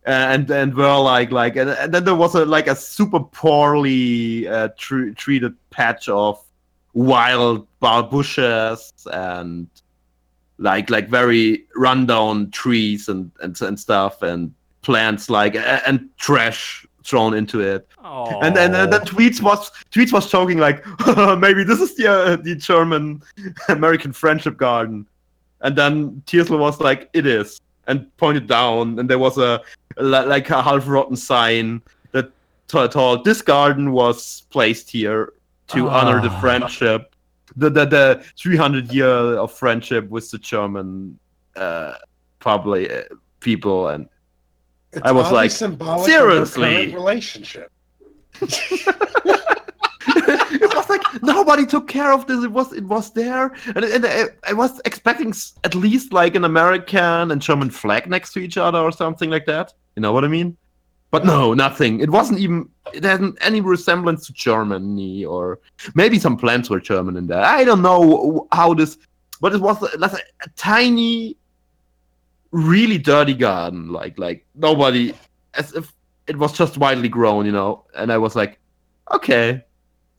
And 0.06 0.50
and 0.50 0.74
we're 0.74 0.98
like 0.98 1.30
like 1.32 1.56
and, 1.56 1.68
and 1.68 1.92
then 1.92 2.04
there 2.04 2.14
was 2.14 2.34
a 2.34 2.46
like 2.46 2.66
a 2.66 2.74
super 2.74 3.20
poorly 3.20 4.48
uh, 4.48 4.68
tr- 4.78 5.10
treated 5.10 5.54
patch 5.70 6.08
of 6.08 6.42
wild 6.94 7.66
bushes 7.80 8.92
and 9.12 9.68
like 10.56 10.88
like 10.88 11.08
very 11.10 11.66
rundown 11.76 12.50
trees 12.52 13.08
and 13.08 13.30
and, 13.42 13.60
and 13.60 13.78
stuff 13.78 14.22
and 14.22 14.54
plants 14.80 15.28
like 15.28 15.54
a- 15.54 15.86
and 15.86 16.08
trash 16.16 16.86
thrown 17.04 17.34
into 17.34 17.60
it. 17.60 17.86
And 18.42 18.56
then 18.56 18.74
and 18.74 18.90
then 18.90 19.02
tweets 19.02 19.42
was 19.42 19.70
tweets 19.90 20.12
was 20.12 20.30
talking 20.30 20.56
like 20.56 20.82
maybe 21.38 21.64
this 21.64 21.80
is 21.80 21.94
the 21.96 22.06
uh, 22.10 22.36
the 22.36 22.54
German 22.54 23.22
American 23.68 24.12
friendship 24.14 24.56
garden, 24.56 25.06
and 25.60 25.76
then 25.76 26.22
Tiesler 26.26 26.58
was 26.58 26.80
like 26.80 27.10
it 27.12 27.26
is 27.26 27.60
and 27.86 28.14
pointed 28.18 28.46
down, 28.46 28.98
and 28.98 29.08
there 29.08 29.18
was 29.18 29.38
a 29.38 29.60
like 29.96 30.48
a 30.50 30.62
half 30.62 30.86
rotten 30.86 31.16
sign 31.16 31.82
that 32.12 32.30
t- 32.68 32.88
told 32.88 33.24
this 33.24 33.42
garden 33.42 33.92
was 33.92 34.42
placed 34.50 34.90
here 34.90 35.32
to 35.68 35.88
honor 35.88 36.20
the 36.20 36.30
friendship, 36.38 37.14
the 37.56 37.68
the 37.70 37.84
the 37.84 38.24
300 38.38 38.92
year 38.92 39.06
of 39.06 39.52
friendship 39.52 40.08
with 40.08 40.30
the 40.30 40.38
German 40.38 41.18
uh, 41.56 41.94
probably 42.38 42.90
uh, 42.92 43.02
people 43.40 43.88
and 43.88 44.08
It's 44.92 45.02
I 45.04 45.12
was 45.12 45.32
like, 45.32 45.50
symbolic 45.50 46.06
seriously? 46.06 46.86
of 46.88 46.94
relationship. 46.94 47.70
it 50.62 50.74
was 50.74 50.88
like 50.88 51.02
nobody 51.22 51.66
took 51.66 51.88
care 51.88 52.12
of 52.12 52.26
this. 52.26 52.42
It 52.44 52.50
was 52.50 52.72
it 52.72 52.84
was 52.84 53.12
there, 53.12 53.54
and, 53.74 53.84
and 53.84 54.06
I, 54.06 54.24
I 54.46 54.52
was 54.52 54.80
expecting 54.84 55.32
at 55.64 55.74
least 55.74 56.12
like 56.12 56.34
an 56.34 56.44
American 56.44 57.30
and 57.30 57.40
German 57.40 57.70
flag 57.70 58.08
next 58.08 58.32
to 58.34 58.40
each 58.40 58.56
other 58.56 58.78
or 58.78 58.92
something 58.92 59.30
like 59.30 59.46
that. 59.46 59.72
You 59.96 60.02
know 60.02 60.12
what 60.12 60.24
I 60.24 60.28
mean? 60.28 60.56
But 61.10 61.24
no, 61.24 61.54
nothing. 61.54 62.00
It 62.00 62.10
wasn't 62.10 62.38
even. 62.38 62.68
It 62.92 63.04
hadn't 63.04 63.38
any 63.40 63.60
resemblance 63.60 64.26
to 64.26 64.32
Germany, 64.32 65.24
or 65.24 65.60
maybe 65.94 66.18
some 66.18 66.36
plants 66.36 66.68
were 66.68 66.80
German 66.80 67.16
in 67.16 67.26
there. 67.26 67.42
I 67.42 67.64
don't 67.64 67.82
know 67.82 68.46
how 68.52 68.74
this, 68.74 68.98
but 69.40 69.54
it 69.54 69.60
was 69.60 69.80
like 69.96 70.12
a, 70.12 70.18
a 70.42 70.48
tiny, 70.56 71.36
really 72.50 72.98
dirty 72.98 73.34
garden. 73.34 73.90
Like 73.90 74.18
like 74.18 74.44
nobody, 74.54 75.14
as 75.54 75.72
if 75.72 75.92
it 76.26 76.36
was 76.36 76.52
just 76.52 76.76
widely 76.76 77.08
grown, 77.08 77.46
you 77.46 77.52
know. 77.52 77.86
And 77.96 78.12
I 78.12 78.18
was 78.18 78.36
like, 78.36 78.58
okay, 79.12 79.64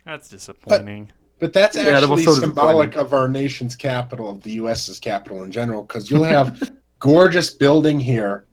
That's 0.05 0.29
disappointing. 0.29 1.11
But 1.39 1.53
that's 1.53 1.75
Yeah, 1.75 1.83
that 1.83 2.03
actually 2.03 2.23
so 2.23 2.33
symbolic 2.35 2.95
of 2.95 3.13
our 3.13 3.27
nation's 3.27 3.75
capital, 3.75 4.29
of 4.29 4.41
the 4.41 4.51
U.S.'s 4.53 4.99
capital 4.99 5.43
in 5.43 5.51
general, 5.51 5.83
because 5.83 6.11
you'll 6.11 6.23
have 6.23 6.71
gorgeous 6.99 7.51
building 7.51 7.99
here, 7.99 8.45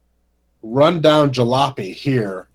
rundown 0.63 1.33
jalopy 1.33 1.93
here, 1.93 2.49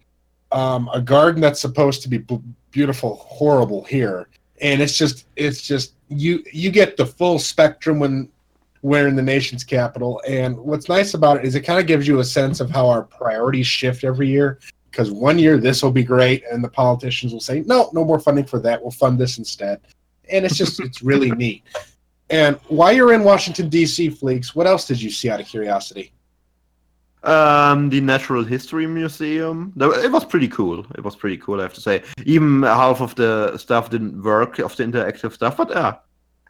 um, 0.51 0.89
a 0.93 1.01
garden 1.01 1.41
that's 1.41 1.59
supposed 1.59 2.01
to 2.03 2.09
be 2.09 2.19
b- 2.19 2.39
beautiful, 2.71 3.15
horrible 3.17 3.83
here, 3.83 4.29
and 4.61 4.81
it's 4.81 4.97
just, 4.97 5.25
it's 5.35 5.61
just 5.61 5.95
you 6.07 6.43
you 6.51 6.71
get 6.71 6.97
the 6.97 7.05
full 7.05 7.39
spectrum 7.39 7.99
when 7.99 8.29
we're 8.81 9.07
in 9.07 9.15
the 9.15 9.21
nation's 9.21 9.63
capital. 9.63 10.21
And 10.27 10.57
what's 10.57 10.89
nice 10.89 11.13
about 11.13 11.37
it 11.37 11.45
is 11.45 11.55
it 11.55 11.61
kind 11.61 11.79
of 11.79 11.87
gives 11.87 12.07
you 12.07 12.19
a 12.19 12.23
sense 12.23 12.59
of 12.59 12.69
how 12.69 12.87
our 12.87 13.03
priorities 13.03 13.67
shift 13.67 14.03
every 14.03 14.27
year. 14.27 14.59
Because 14.91 15.09
one 15.09 15.39
year 15.39 15.57
this 15.57 15.81
will 15.81 15.91
be 15.91 16.03
great, 16.03 16.43
and 16.51 16.63
the 16.63 16.69
politicians 16.69 17.31
will 17.31 17.39
say, 17.39 17.61
"No, 17.65 17.89
no 17.93 18.03
more 18.03 18.19
funding 18.19 18.45
for 18.45 18.59
that. 18.59 18.81
We'll 18.81 18.91
fund 18.91 19.17
this 19.17 19.37
instead." 19.37 19.79
and 20.31 20.45
it's 20.45 20.55
just 20.55 20.79
it's 20.79 21.01
really 21.01 21.31
neat. 21.43 21.63
And 22.29 22.57
while 22.67 22.93
you're 22.93 23.13
in 23.13 23.23
Washington 23.23 23.69
D.C., 23.69 24.09
Fleeks, 24.11 24.55
what 24.55 24.65
else 24.65 24.87
did 24.87 25.01
you 25.01 25.11
see 25.11 25.29
out 25.29 25.41
of 25.41 25.47
curiosity? 25.47 26.13
Um, 27.23 27.89
the 27.89 28.01
Natural 28.01 28.43
History 28.43 28.87
Museum. 28.87 29.73
It 29.77 30.11
was 30.11 30.25
pretty 30.25 30.47
cool. 30.47 30.85
It 30.95 31.03
was 31.03 31.15
pretty 31.15 31.37
cool, 31.37 31.59
I 31.59 31.63
have 31.63 31.73
to 31.73 31.81
say. 31.81 32.03
Even 32.25 32.63
half 32.63 33.01
of 33.01 33.13
the 33.15 33.57
stuff 33.57 33.89
didn't 33.89 34.23
work 34.23 34.59
of 34.59 34.75
the 34.75 34.83
interactive 34.83 35.33
stuff, 35.33 35.57
but 35.57 35.69
yeah. 35.69 35.95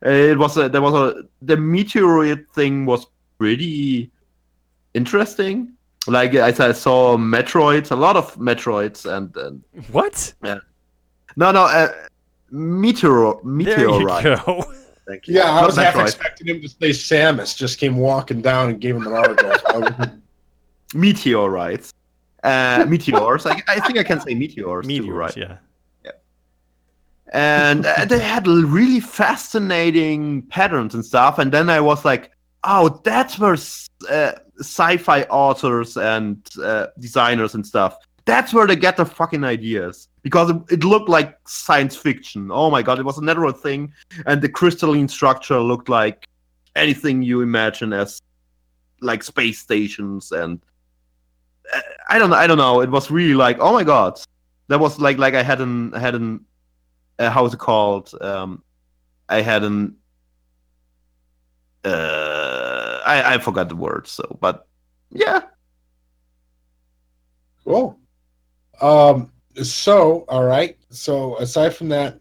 It 0.03 0.37
was 0.37 0.57
a, 0.57 0.69
there 0.69 0.81
was 0.81 0.93
a 0.93 1.23
the 1.41 1.55
meteoroid 1.55 2.47
thing 2.55 2.85
was 2.85 3.05
pretty 3.37 4.11
interesting. 4.93 5.73
Like 6.07 6.35
I, 6.35 6.47
I 6.47 6.71
saw 6.71 7.15
Metroids, 7.17 7.91
a 7.91 7.95
lot 7.95 8.17
of 8.17 8.35
Metroids, 8.37 9.05
and, 9.05 9.35
and 9.37 9.63
What? 9.91 10.33
Yeah. 10.43 10.59
no, 11.35 11.51
no, 11.51 11.63
uh, 11.63 11.89
meteor 12.49 13.35
There 13.43 13.79
you 13.79 14.07
go. 14.07 14.63
Thank 15.07 15.27
you. 15.27 15.35
Yeah, 15.35 15.51
I 15.51 15.61
Not 15.61 15.65
was 15.67 15.77
half 15.77 15.95
expecting 15.95 16.47
him 16.47 16.61
to 16.61 16.69
say 16.69 16.89
Samus. 16.89 17.55
Just 17.55 17.79
came 17.79 17.97
walking 17.97 18.41
down 18.41 18.69
and 18.69 18.79
gave 18.79 18.95
him 18.95 19.07
an 19.07 19.13
autograph. 19.13 19.61
I 19.65 20.11
meteorites. 20.93 21.93
Uh, 22.43 22.85
meteors. 22.87 23.45
I, 23.45 23.61
I 23.67 23.79
think 23.81 23.99
I 23.99 24.03
can 24.03 24.19
say 24.19 24.33
meteors, 24.33 24.85
Meteors, 24.85 25.05
too, 25.05 25.13
right? 25.13 25.37
yeah. 25.37 25.57
and 27.33 27.85
uh, 27.85 28.05
they 28.05 28.19
had 28.19 28.47
really 28.47 28.99
fascinating 28.99 30.41
patterns 30.43 30.95
and 30.95 31.05
stuff. 31.05 31.39
And 31.39 31.51
then 31.51 31.69
I 31.69 31.79
was 31.79 32.03
like, 32.03 32.31
oh, 32.63 32.99
that's 33.03 33.37
where 33.37 33.57
uh, 34.09 34.31
sci-fi 34.61 35.23
authors 35.23 35.97
and 35.97 36.47
uh, 36.63 36.87
designers 36.99 37.55
and 37.55 37.65
stuff. 37.65 37.97
That's 38.25 38.53
where 38.53 38.67
they 38.67 38.75
get 38.75 38.97
their 38.97 39.05
fucking 39.05 39.43
ideas 39.43 40.07
because 40.21 40.51
it, 40.51 40.57
it 40.69 40.83
looked 40.83 41.09
like 41.09 41.37
science 41.47 41.95
fiction. 41.95 42.49
Oh 42.51 42.69
my 42.69 42.81
god, 42.81 42.99
it 42.99 43.05
was 43.05 43.17
a 43.17 43.23
natural 43.23 43.51
thing, 43.51 43.93
and 44.25 44.41
the 44.41 44.49
crystalline 44.49 45.07
structure 45.07 45.59
looked 45.59 45.89
like 45.89 46.27
anything 46.75 47.21
you 47.21 47.41
imagine 47.41 47.93
as 47.93 48.21
like 49.01 49.23
space 49.23 49.59
stations 49.59 50.31
and 50.31 50.61
uh, 51.73 51.81
I 52.09 52.19
don't 52.19 52.29
know. 52.29 52.35
I 52.35 52.47
don't 52.47 52.57
know. 52.57 52.81
It 52.81 52.89
was 52.89 53.09
really 53.09 53.33
like, 53.33 53.57
oh 53.59 53.73
my 53.73 53.83
god, 53.83 54.19
that 54.67 54.79
was 54.79 54.99
like 54.99 55.17
like 55.17 55.33
I 55.33 55.43
had 55.43 55.61
an 55.61 55.93
I 55.93 55.99
had 55.99 56.15
an 56.15 56.45
uh, 57.19 57.29
how's 57.29 57.53
it 57.53 57.59
called? 57.59 58.13
Um, 58.21 58.63
I 59.29 59.41
had 59.41 59.63
an 59.63 59.95
uh, 61.83 62.40
I 63.19 63.35
I 63.35 63.37
forgot 63.39 63.69
the 63.69 63.75
word. 63.75 64.07
So, 64.07 64.37
but 64.41 64.67
yeah, 65.11 65.41
Cool. 67.65 67.99
Um. 68.81 69.31
So, 69.63 70.25
all 70.29 70.45
right. 70.45 70.77
So, 70.89 71.37
aside 71.37 71.75
from 71.75 71.89
that, 71.89 72.19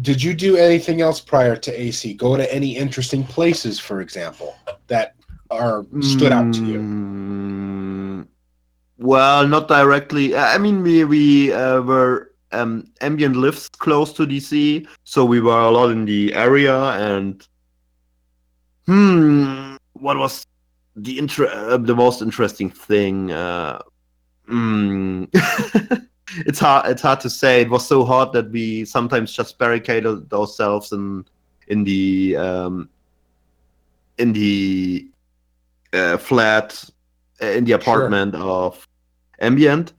did 0.00 0.22
you 0.22 0.34
do 0.34 0.56
anything 0.56 1.00
else 1.00 1.20
prior 1.20 1.56
to 1.56 1.70
AC? 1.80 2.14
Go 2.14 2.36
to 2.36 2.52
any 2.52 2.76
interesting 2.76 3.24
places, 3.24 3.78
for 3.78 4.00
example, 4.00 4.54
that 4.88 5.14
are 5.50 5.84
stood 6.00 6.32
out 6.32 6.52
to 6.54 6.64
you? 6.64 6.78
Mm, 6.78 8.26
Well, 8.98 9.46
not 9.48 9.68
directly. 9.68 10.36
I 10.36 10.58
mean, 10.58 10.82
we 10.82 11.04
we 11.04 11.52
uh, 11.52 11.80
were 11.82 12.32
um, 12.52 12.86
ambient 13.00 13.36
lives 13.36 13.68
close 13.68 14.12
to 14.14 14.26
DC, 14.26 14.86
so 15.04 15.24
we 15.24 15.40
were 15.40 15.58
a 15.60 15.70
lot 15.70 15.90
in 15.90 16.04
the 16.04 16.34
area. 16.34 16.76
And 16.98 17.46
hmm, 18.92 19.76
what 19.94 20.16
was 20.18 20.44
the 20.96 21.18
inter- 21.18 21.48
uh, 21.48 21.76
the 21.76 21.94
most 21.94 22.22
interesting 22.22 22.70
thing? 22.70 23.32
Uh, 23.32 23.80
hmm. 24.46 25.24
it's 26.46 26.58
hard. 26.58 26.90
It's 26.90 27.02
hard 27.02 27.20
to 27.20 27.30
say. 27.30 27.62
It 27.62 27.70
was 27.70 27.86
so 27.86 28.04
hot 28.04 28.32
that 28.32 28.50
we 28.50 28.84
sometimes 28.84 29.32
just 29.32 29.58
barricaded 29.58 30.32
ourselves 30.32 30.92
in 30.92 31.24
in 31.68 31.84
the 31.84 32.36
um, 32.36 32.88
in 34.18 34.32
the 34.32 35.08
uh, 35.92 36.18
flat 36.18 36.84
uh, 37.42 37.46
in 37.46 37.64
the 37.64 37.72
apartment 37.72 38.34
of 38.34 38.86
ambient 39.40 39.92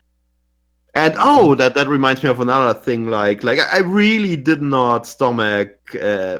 and 0.96 1.16
oh 1.18 1.56
that 1.56 1.74
that 1.74 1.88
reminds 1.88 2.24
me 2.24 2.30
of 2.30 2.39
another 2.39 2.80
thing 2.80 3.08
like 3.10 3.44
like 3.44 3.60
i 3.72 3.80
really 3.80 4.36
did 4.36 4.62
not 4.62 5.06
stomach 5.06 5.76
uh, 6.02 6.39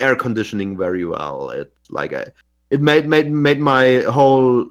air 0.00 0.16
conditioning 0.16 0.76
very 0.76 1.04
well 1.04 1.50
it 1.50 1.72
like 1.88 2.12
I, 2.12 2.26
it 2.70 2.80
made 2.80 3.06
made 3.06 3.30
made 3.30 3.60
my 3.60 4.00
whole 4.02 4.66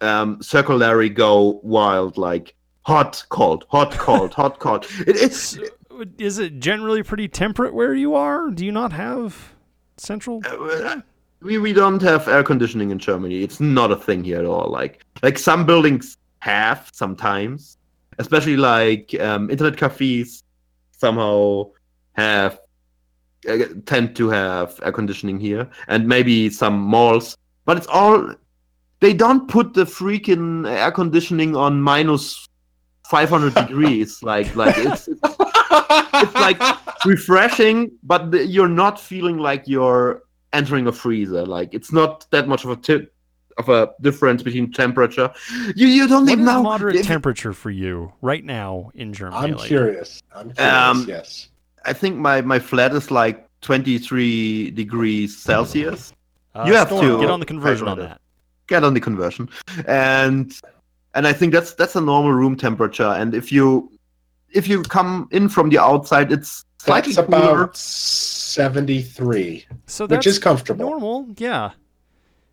um 0.00 0.40
circulary 0.42 1.08
go 1.08 1.60
wild 1.62 2.18
like 2.18 2.54
hot 2.82 3.24
cold 3.28 3.64
hot 3.68 3.92
cold 3.92 4.34
hot 4.34 4.58
cold 4.64 4.86
it, 5.06 5.16
it's 5.16 5.58
is 6.18 6.38
it 6.38 6.58
generally 6.58 7.02
pretty 7.02 7.28
temperate 7.28 7.74
where 7.74 7.94
you 7.94 8.14
are? 8.14 8.50
Do 8.50 8.64
you 8.64 8.72
not 8.72 8.92
have 8.92 9.54
central? 9.96 10.40
Uh, 10.44 11.00
we 11.40 11.58
we 11.58 11.72
don't 11.72 12.02
have 12.02 12.28
air 12.28 12.42
conditioning 12.42 12.90
in 12.90 12.98
Germany. 12.98 13.42
It's 13.42 13.60
not 13.60 13.90
a 13.90 13.96
thing 13.96 14.24
here 14.24 14.38
at 14.38 14.44
all. 14.44 14.70
Like 14.70 15.04
like 15.22 15.38
some 15.38 15.66
buildings 15.66 16.16
have 16.40 16.90
sometimes, 16.92 17.78
especially 18.18 18.56
like 18.56 19.18
um, 19.20 19.50
internet 19.50 19.76
cafes 19.76 20.42
somehow 20.92 21.70
have 22.12 22.54
uh, 22.54 22.56
tend 23.86 24.16
to 24.16 24.28
have 24.28 24.78
air 24.82 24.92
conditioning 24.92 25.38
here, 25.40 25.68
and 25.88 26.06
maybe 26.06 26.50
some 26.50 26.78
malls. 26.78 27.36
But 27.64 27.76
it's 27.76 27.86
all 27.86 28.34
they 29.00 29.12
don't 29.14 29.48
put 29.48 29.74
the 29.74 29.84
freaking 29.84 30.68
air 30.68 30.90
conditioning 30.90 31.54
on 31.56 31.80
minus 31.80 32.46
500 33.08 33.54
degrees. 33.66 34.22
Like 34.22 34.54
like 34.56 34.74
it's 34.78 35.08
it's 35.08 36.34
like 36.34 36.60
refreshing, 37.04 37.90
but 38.02 38.30
the, 38.30 38.44
you're 38.46 38.68
not 38.68 38.98
feeling 39.00 39.38
like 39.38 39.64
you're 39.66 40.22
entering 40.52 40.86
a 40.86 40.92
freezer. 40.92 41.44
Like 41.46 41.74
it's 41.74 41.92
not 41.92 42.26
that 42.30 42.48
much 42.48 42.64
of 42.64 42.70
a 42.70 42.76
tip 42.76 43.14
of 43.58 43.68
a 43.68 43.90
difference 44.00 44.42
between 44.42 44.72
temperature. 44.72 45.30
You 45.74 45.86
you 45.88 46.06
don't 46.08 46.24
What 46.24 46.32
even 46.32 46.40
is 46.44 46.46
know. 46.46 46.62
moderate 46.62 46.96
if- 46.96 47.06
temperature 47.06 47.52
for 47.52 47.70
you 47.70 48.12
right 48.22 48.44
now 48.44 48.90
in 48.94 49.12
Germany? 49.12 49.52
I'm 49.52 49.58
curious. 49.58 50.22
I'm 50.34 50.52
curious. 50.52 50.74
Um, 50.74 51.04
yes. 51.08 51.48
I 51.88 51.92
think 51.92 52.16
my 52.16 52.40
my 52.42 52.58
flat 52.58 52.92
is 52.94 53.10
like 53.10 53.46
23 53.62 54.70
degrees 54.72 55.36
Celsius. 55.36 56.12
uh, 56.54 56.64
You 56.66 56.74
have 56.74 56.88
Storm, 56.88 57.06
to 57.06 57.20
get 57.20 57.30
on 57.30 57.40
the 57.40 57.46
conversion 57.46 57.88
on 57.88 57.98
that. 57.98 58.20
Get 58.66 58.84
on 58.84 58.92
the 58.94 59.00
conversion, 59.00 59.48
and 59.86 60.52
and 61.14 61.26
I 61.26 61.32
think 61.32 61.52
that's 61.54 61.72
that's 61.74 61.96
a 61.96 62.00
normal 62.00 62.32
room 62.32 62.54
temperature. 62.56 63.12
And 63.20 63.34
if 63.34 63.50
you 63.50 63.90
if 64.50 64.68
you 64.68 64.82
come 64.82 65.28
in 65.30 65.48
from 65.48 65.70
the 65.70 65.78
outside, 65.78 66.30
it's 66.32 66.64
slightly 66.78 67.12
That's 67.12 67.28
cooler. 67.28 67.62
about 67.64 67.76
73, 67.76 69.66
So 69.86 70.06
that's 70.06 70.18
which 70.18 70.26
is 70.26 70.38
comfortable. 70.38 70.88
normal. 70.90 71.26
Yeah. 71.36 71.70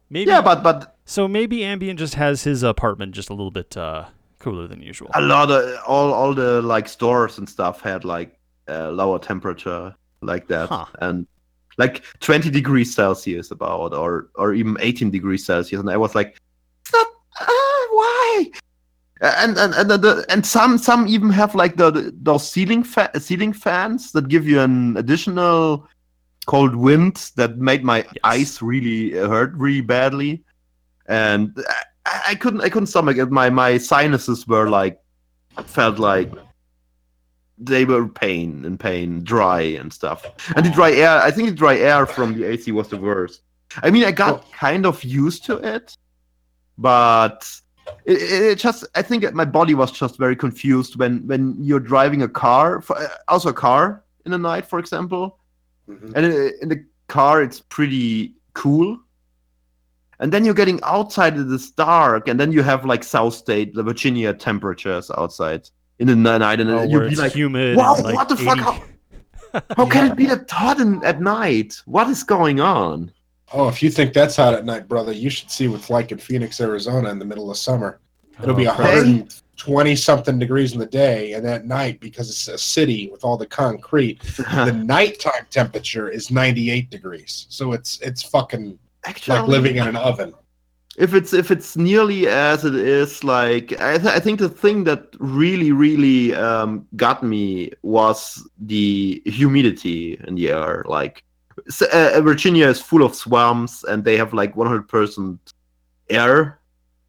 Maybe. 0.09 0.29
Yeah, 0.29 0.41
but 0.41 0.61
but 0.63 0.95
so 1.05 1.27
maybe 1.27 1.63
Ambient 1.63 1.99
just 1.99 2.15
has 2.15 2.43
his 2.43 2.63
apartment 2.63 3.13
just 3.15 3.29
a 3.29 3.33
little 3.33 3.51
bit 3.51 3.75
uh, 3.75 4.05
cooler 4.39 4.67
than 4.67 4.81
usual. 4.81 5.09
a 5.13 5.21
lot 5.21 5.49
of 5.51 5.63
all 5.87 6.13
all 6.13 6.33
the 6.33 6.61
like 6.61 6.87
stores 6.87 7.37
and 7.39 7.49
stuff 7.49 7.81
had 7.81 8.05
like 8.05 8.37
uh, 8.67 8.89
lower 8.91 9.19
temperature 9.19 9.95
like 10.21 10.47
that. 10.47 10.69
Huh. 10.69 10.85
and 11.01 11.27
like 11.77 12.03
20 12.21 12.49
degrees 12.49 12.95
celsius 12.95 13.51
about 13.51 13.93
or 13.93 14.29
or 14.35 14.53
even 14.53 14.77
18 14.79 15.11
degrees 15.11 15.45
celsius. 15.45 15.79
And 15.81 15.89
i 15.89 15.97
was 15.97 16.15
like 16.15 16.37
stop 16.85 17.07
ah, 17.39 17.87
why? 17.91 18.45
And 19.21 19.57
and 19.57 19.73
and, 19.73 19.89
the, 19.89 20.25
and 20.29 20.45
some 20.45 20.77
some 20.77 21.07
even 21.07 21.29
have 21.31 21.55
like 21.55 21.77
the, 21.77 21.91
the 21.91 22.13
those 22.21 22.49
ceiling 22.49 22.83
fa- 22.83 23.11
ceiling 23.19 23.53
fans 23.53 24.11
that 24.11 24.27
give 24.27 24.47
you 24.47 24.59
an 24.61 24.95
additional 24.97 25.87
cold 26.47 26.75
wind 26.75 27.31
that 27.35 27.57
made 27.57 27.83
my 27.83 27.97
Yes. 27.97 28.15
eyes 28.23 28.61
really 28.61 29.17
uh, 29.17 29.27
hurt 29.27 29.53
really 29.55 29.81
badly. 29.81 30.43
And 31.07 31.57
I, 32.05 32.21
I 32.29 32.35
couldn't 32.35 32.61
i 32.61 32.69
couldn't 32.69 32.87
stomach 32.87 33.17
it. 33.17 33.31
My 33.31 33.49
my 33.49 33.77
sinuses 33.77 34.47
were 34.47 34.69
like 34.69 34.99
felt 35.65 35.97
like 35.99 36.31
they 37.57 37.85
were 37.85 38.07
pain 38.07 38.65
and 38.65 38.79
pain 38.79 39.23
dry 39.23 39.61
and 39.61 39.91
stuff. 39.93 40.25
And 40.55 40.65
the 40.65 40.69
dry 40.71 40.91
air 40.91 41.21
i 41.21 41.31
think 41.31 41.49
the 41.49 41.55
dry 41.55 41.77
air 41.77 42.05
from 42.05 42.33
the 42.37 42.43
ac 42.45 42.71
was 42.71 42.89
the 42.89 42.97
worst. 42.97 43.41
I 43.83 43.89
mean 43.91 44.03
i 44.03 44.11
got 44.11 44.51
kind 44.51 44.85
of 44.85 45.03
used 45.03 45.45
to 45.45 45.57
it 45.57 45.97
but 46.77 47.49
it, 48.05 48.21
it 48.21 48.59
just 48.59 48.85
i 48.95 49.01
think 49.01 49.31
my 49.33 49.45
body 49.45 49.73
was 49.73 49.91
just 49.91 50.17
very 50.17 50.35
confused 50.35 50.97
when 50.97 51.25
when 51.27 51.55
you're 51.63 51.79
driving 51.79 52.21
a 52.23 52.27
car 52.29 52.81
for, 52.81 52.97
uh, 52.97 53.07
also 53.27 53.49
a 53.49 53.53
car 53.53 54.03
in 54.25 54.31
the 54.31 54.37
night 54.37 54.65
for 54.65 54.79
example. 54.79 55.39
Mhm. 55.89 56.13
and 56.15 56.25
in, 56.25 56.51
in 56.63 56.69
the 56.69 56.83
car 57.07 57.41
it's 57.43 57.59
pretty 57.61 58.33
cool. 58.53 58.97
And 60.19 60.31
then 60.31 60.45
you're 60.45 60.55
getting 60.55 60.79
outside 60.81 61.37
it 61.37 61.51
is 61.51 61.71
dark 61.71 62.27
and 62.29 62.39
then 62.39 62.51
you 62.51 62.63
have 62.63 62.85
like 62.85 63.03
south 63.03 63.35
state 63.35 63.73
the 63.75 63.83
virginia 63.83 64.33
temperatures 64.33 65.11
outside 65.17 65.69
in 65.99 66.07
the 66.07 66.15
night 66.15 66.59
and 66.59 66.69
Oh, 66.69 66.83
you'd 66.83 66.91
where 66.91 67.01
be 67.07 67.13
it's 67.13 67.21
like 67.21 67.33
humid. 67.33 67.77
wow 67.77 67.95
like, 68.01 68.15
what 68.15 68.29
the 68.29 68.35
fuck 68.37 68.57
80 68.57 68.61
how, 68.61 69.61
how 69.77 69.85
can 69.89 70.11
it 70.11 70.17
be 70.21 70.25
that 70.25 70.49
hot 70.49 70.79
in, 70.79 71.03
at 71.03 71.21
night 71.21 71.81
what 71.85 72.09
is 72.09 72.23
going 72.23 72.59
on 72.59 73.11
Oh, 73.53 73.67
if 73.67 73.81
you 73.83 73.89
think 73.91 74.11
that's 74.13 74.35
hot 74.35 74.55
at 74.55 74.65
night, 74.65 74.87
brother, 74.87 75.11
you 75.11 75.29
should 75.29 75.51
see 75.51 75.67
what's 75.67 75.89
like 75.91 76.11
in 76.11 76.17
Phoenix, 76.17 76.59
Arizona 76.59 77.09
in 77.09 77.19
the 77.19 77.25
middle 77.25 77.51
of 77.51 77.57
summer. 77.57 77.99
It'll 78.41 78.51
oh, 78.51 78.55
be 78.55 78.67
Oh, 78.67 78.73
Hey. 78.73 78.95
120 78.95 79.95
something 79.95 80.39
degrees 80.39 80.73
in 80.73 80.79
the 80.79 80.85
day, 80.85 81.33
and 81.33 81.47
at 81.47 81.65
night, 81.65 81.99
because 82.01 82.29
it's 82.29 82.47
a 82.47 82.57
city 82.57 83.07
with 83.11 83.23
all 83.23 83.37
the 83.37 83.45
concrete, 83.45 84.21
the 84.37 84.73
nighttime 84.85 85.45
temperature 85.49 86.09
is 86.09 86.29
98 86.31 86.89
degrees. 86.89 87.45
So 87.49 87.71
it's 87.71 87.99
it's 88.01 88.23
fucking 88.23 88.77
actually 89.05 89.39
like 89.39 89.47
living 89.47 89.75
in 89.77 89.87
an 89.87 89.95
oven. 89.95 90.33
If 90.97 91.13
it's 91.13 91.33
if 91.33 91.51
it's 91.51 91.75
nearly 91.75 92.27
as 92.27 92.63
it 92.63 92.75
is 92.75 93.23
like 93.23 93.79
I, 93.81 93.97
th- 93.97 94.13
I 94.15 94.19
think 94.19 94.39
the 94.39 94.49
thing 94.49 94.85
that 94.85 95.07
really 95.19 95.71
really 95.71 96.33
um, 96.35 96.87
got 96.95 97.21
me 97.23 97.71
was 97.81 98.47
the 98.59 99.21
humidity 99.25 100.17
in 100.27 100.35
the 100.35 100.51
air 100.51 100.83
like 100.87 101.23
uh, 101.91 102.21
virginia 102.21 102.67
is 102.67 102.81
full 102.81 103.03
of 103.03 103.15
swamps 103.15 103.83
and 103.83 104.03
they 104.03 104.17
have 104.17 104.33
like 104.33 104.55
100% 104.55 105.39
air 106.09 106.59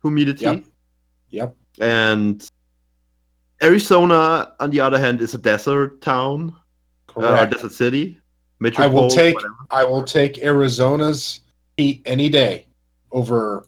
humidity 0.03 0.45
Yep. 0.45 0.64
Yep. 1.30 1.57
and 1.80 2.51
arizona 3.62 4.53
on 4.61 4.70
the 4.70 4.80
other 4.80 4.99
hand 4.99 5.20
is 5.20 5.34
a 5.34 5.39
desert 5.39 6.01
town 6.03 6.55
uh, 7.16 7.45
desert 7.47 7.72
city 7.72 8.20
I 8.78 8.87
will 8.87 9.11
take 9.11 9.34
whatever. 9.37 9.55
I 9.70 9.84
will 9.84 10.03
take 10.03 10.39
Arizona's 10.39 11.41
heat 11.76 12.01
any 12.07 12.30
day 12.30 12.66
over 13.12 13.66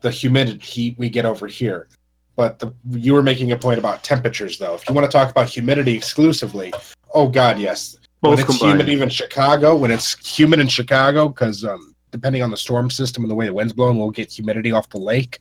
the 0.00 0.10
humid 0.10 0.62
heat 0.62 0.98
we 0.98 1.08
get 1.10 1.24
over 1.24 1.46
here. 1.46 1.88
But 2.36 2.58
the, 2.58 2.72
you 2.90 3.12
were 3.12 3.22
making 3.22 3.52
a 3.52 3.56
point 3.56 3.78
about 3.78 4.02
temperatures, 4.02 4.58
though. 4.58 4.74
If 4.74 4.88
you 4.88 4.94
want 4.94 5.10
to 5.10 5.12
talk 5.12 5.30
about 5.30 5.48
humidity 5.48 5.94
exclusively, 5.94 6.72
oh 7.12 7.28
god, 7.28 7.58
yes. 7.58 7.98
both 8.20 8.30
when 8.30 8.38
it's 8.38 8.58
combined. 8.58 8.80
humid, 8.80 8.88
even 8.88 9.08
Chicago, 9.08 9.76
when 9.76 9.90
it's 9.90 10.16
humid 10.26 10.60
in 10.60 10.68
Chicago, 10.68 11.28
because 11.28 11.64
um, 11.64 11.94
depending 12.12 12.42
on 12.42 12.50
the 12.50 12.56
storm 12.56 12.88
system 12.90 13.24
and 13.24 13.30
the 13.30 13.34
way 13.34 13.46
the 13.46 13.52
wind's 13.52 13.72
blowing, 13.72 13.98
we'll 13.98 14.10
get 14.10 14.32
humidity 14.32 14.72
off 14.72 14.88
the 14.88 14.98
lake. 14.98 15.40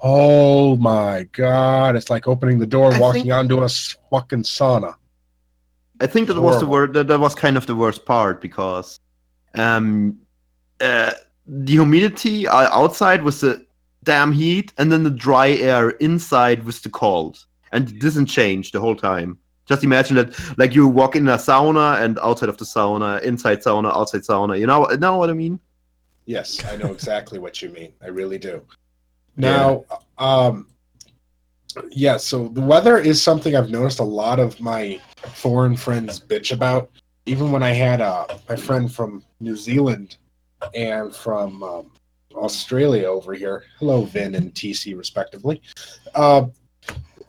Oh 0.00 0.76
my 0.76 1.24
god, 1.32 1.96
it's 1.96 2.08
like 2.08 2.26
opening 2.26 2.58
the 2.58 2.66
door, 2.66 2.94
I 2.94 2.98
walking 2.98 3.22
think- 3.24 3.34
onto 3.34 3.62
a 3.62 3.68
fucking 4.10 4.44
sauna. 4.44 4.94
I 6.00 6.06
think 6.06 6.28
that 6.28 6.40
was 6.40 6.60
the 6.60 6.66
Horrible. 6.66 6.72
word 6.72 6.92
that, 6.94 7.08
that 7.08 7.18
was 7.18 7.34
kind 7.34 7.56
of 7.56 7.66
the 7.66 7.74
worst 7.74 8.06
part 8.06 8.40
because 8.40 9.00
um 9.54 10.18
uh, 10.80 11.10
the 11.48 11.72
humidity 11.72 12.46
uh, 12.46 12.68
outside 12.70 13.22
was 13.22 13.40
the 13.40 13.66
damn 14.12 14.32
heat 14.32 14.72
and 14.78 14.90
then 14.90 15.02
the 15.04 15.16
dry 15.26 15.50
air 15.70 15.90
inside 16.08 16.64
with 16.64 16.82
the 16.84 16.92
cold 17.02 17.34
and 17.72 17.90
it 17.90 17.98
doesn't 18.00 18.26
change 18.26 18.72
the 18.72 18.80
whole 18.80 18.96
time 18.96 19.38
just 19.66 19.84
imagine 19.84 20.16
that 20.16 20.28
like 20.58 20.74
you 20.74 20.88
walk 21.00 21.14
in 21.14 21.28
a 21.28 21.36
sauna 21.36 21.88
and 22.02 22.18
outside 22.20 22.48
of 22.48 22.58
the 22.58 22.64
sauna 22.64 23.10
inside 23.22 23.58
sauna 23.66 23.90
outside 23.98 24.22
sauna 24.22 24.58
you 24.58 24.66
know 24.66 24.84
know 25.06 25.16
what 25.16 25.30
i 25.30 25.34
mean 25.44 25.60
Yes, 26.28 26.62
I 26.66 26.76
know 26.76 26.92
exactly 26.92 27.38
what 27.38 27.62
you 27.62 27.70
mean. 27.70 27.94
I 28.02 28.08
really 28.08 28.36
do. 28.36 28.60
Now, 29.38 29.86
um, 30.18 30.66
yeah, 31.90 32.18
so 32.18 32.48
the 32.48 32.60
weather 32.60 32.98
is 32.98 33.22
something 33.22 33.56
I've 33.56 33.70
noticed 33.70 33.98
a 34.00 34.04
lot 34.04 34.38
of 34.38 34.60
my 34.60 35.00
foreign 35.36 35.74
friends 35.74 36.20
bitch 36.20 36.52
about. 36.52 36.90
Even 37.24 37.50
when 37.50 37.62
I 37.62 37.70
had 37.70 38.02
uh, 38.02 38.26
my 38.46 38.56
friend 38.56 38.92
from 38.92 39.24
New 39.40 39.56
Zealand 39.56 40.18
and 40.74 41.16
from 41.16 41.62
um, 41.62 41.92
Australia 42.34 43.06
over 43.06 43.34
here, 43.34 43.64
hello, 43.78 44.04
Vin 44.04 44.34
and 44.34 44.52
TC, 44.54 44.96
respectively. 44.96 45.62
Uh, 46.14 46.46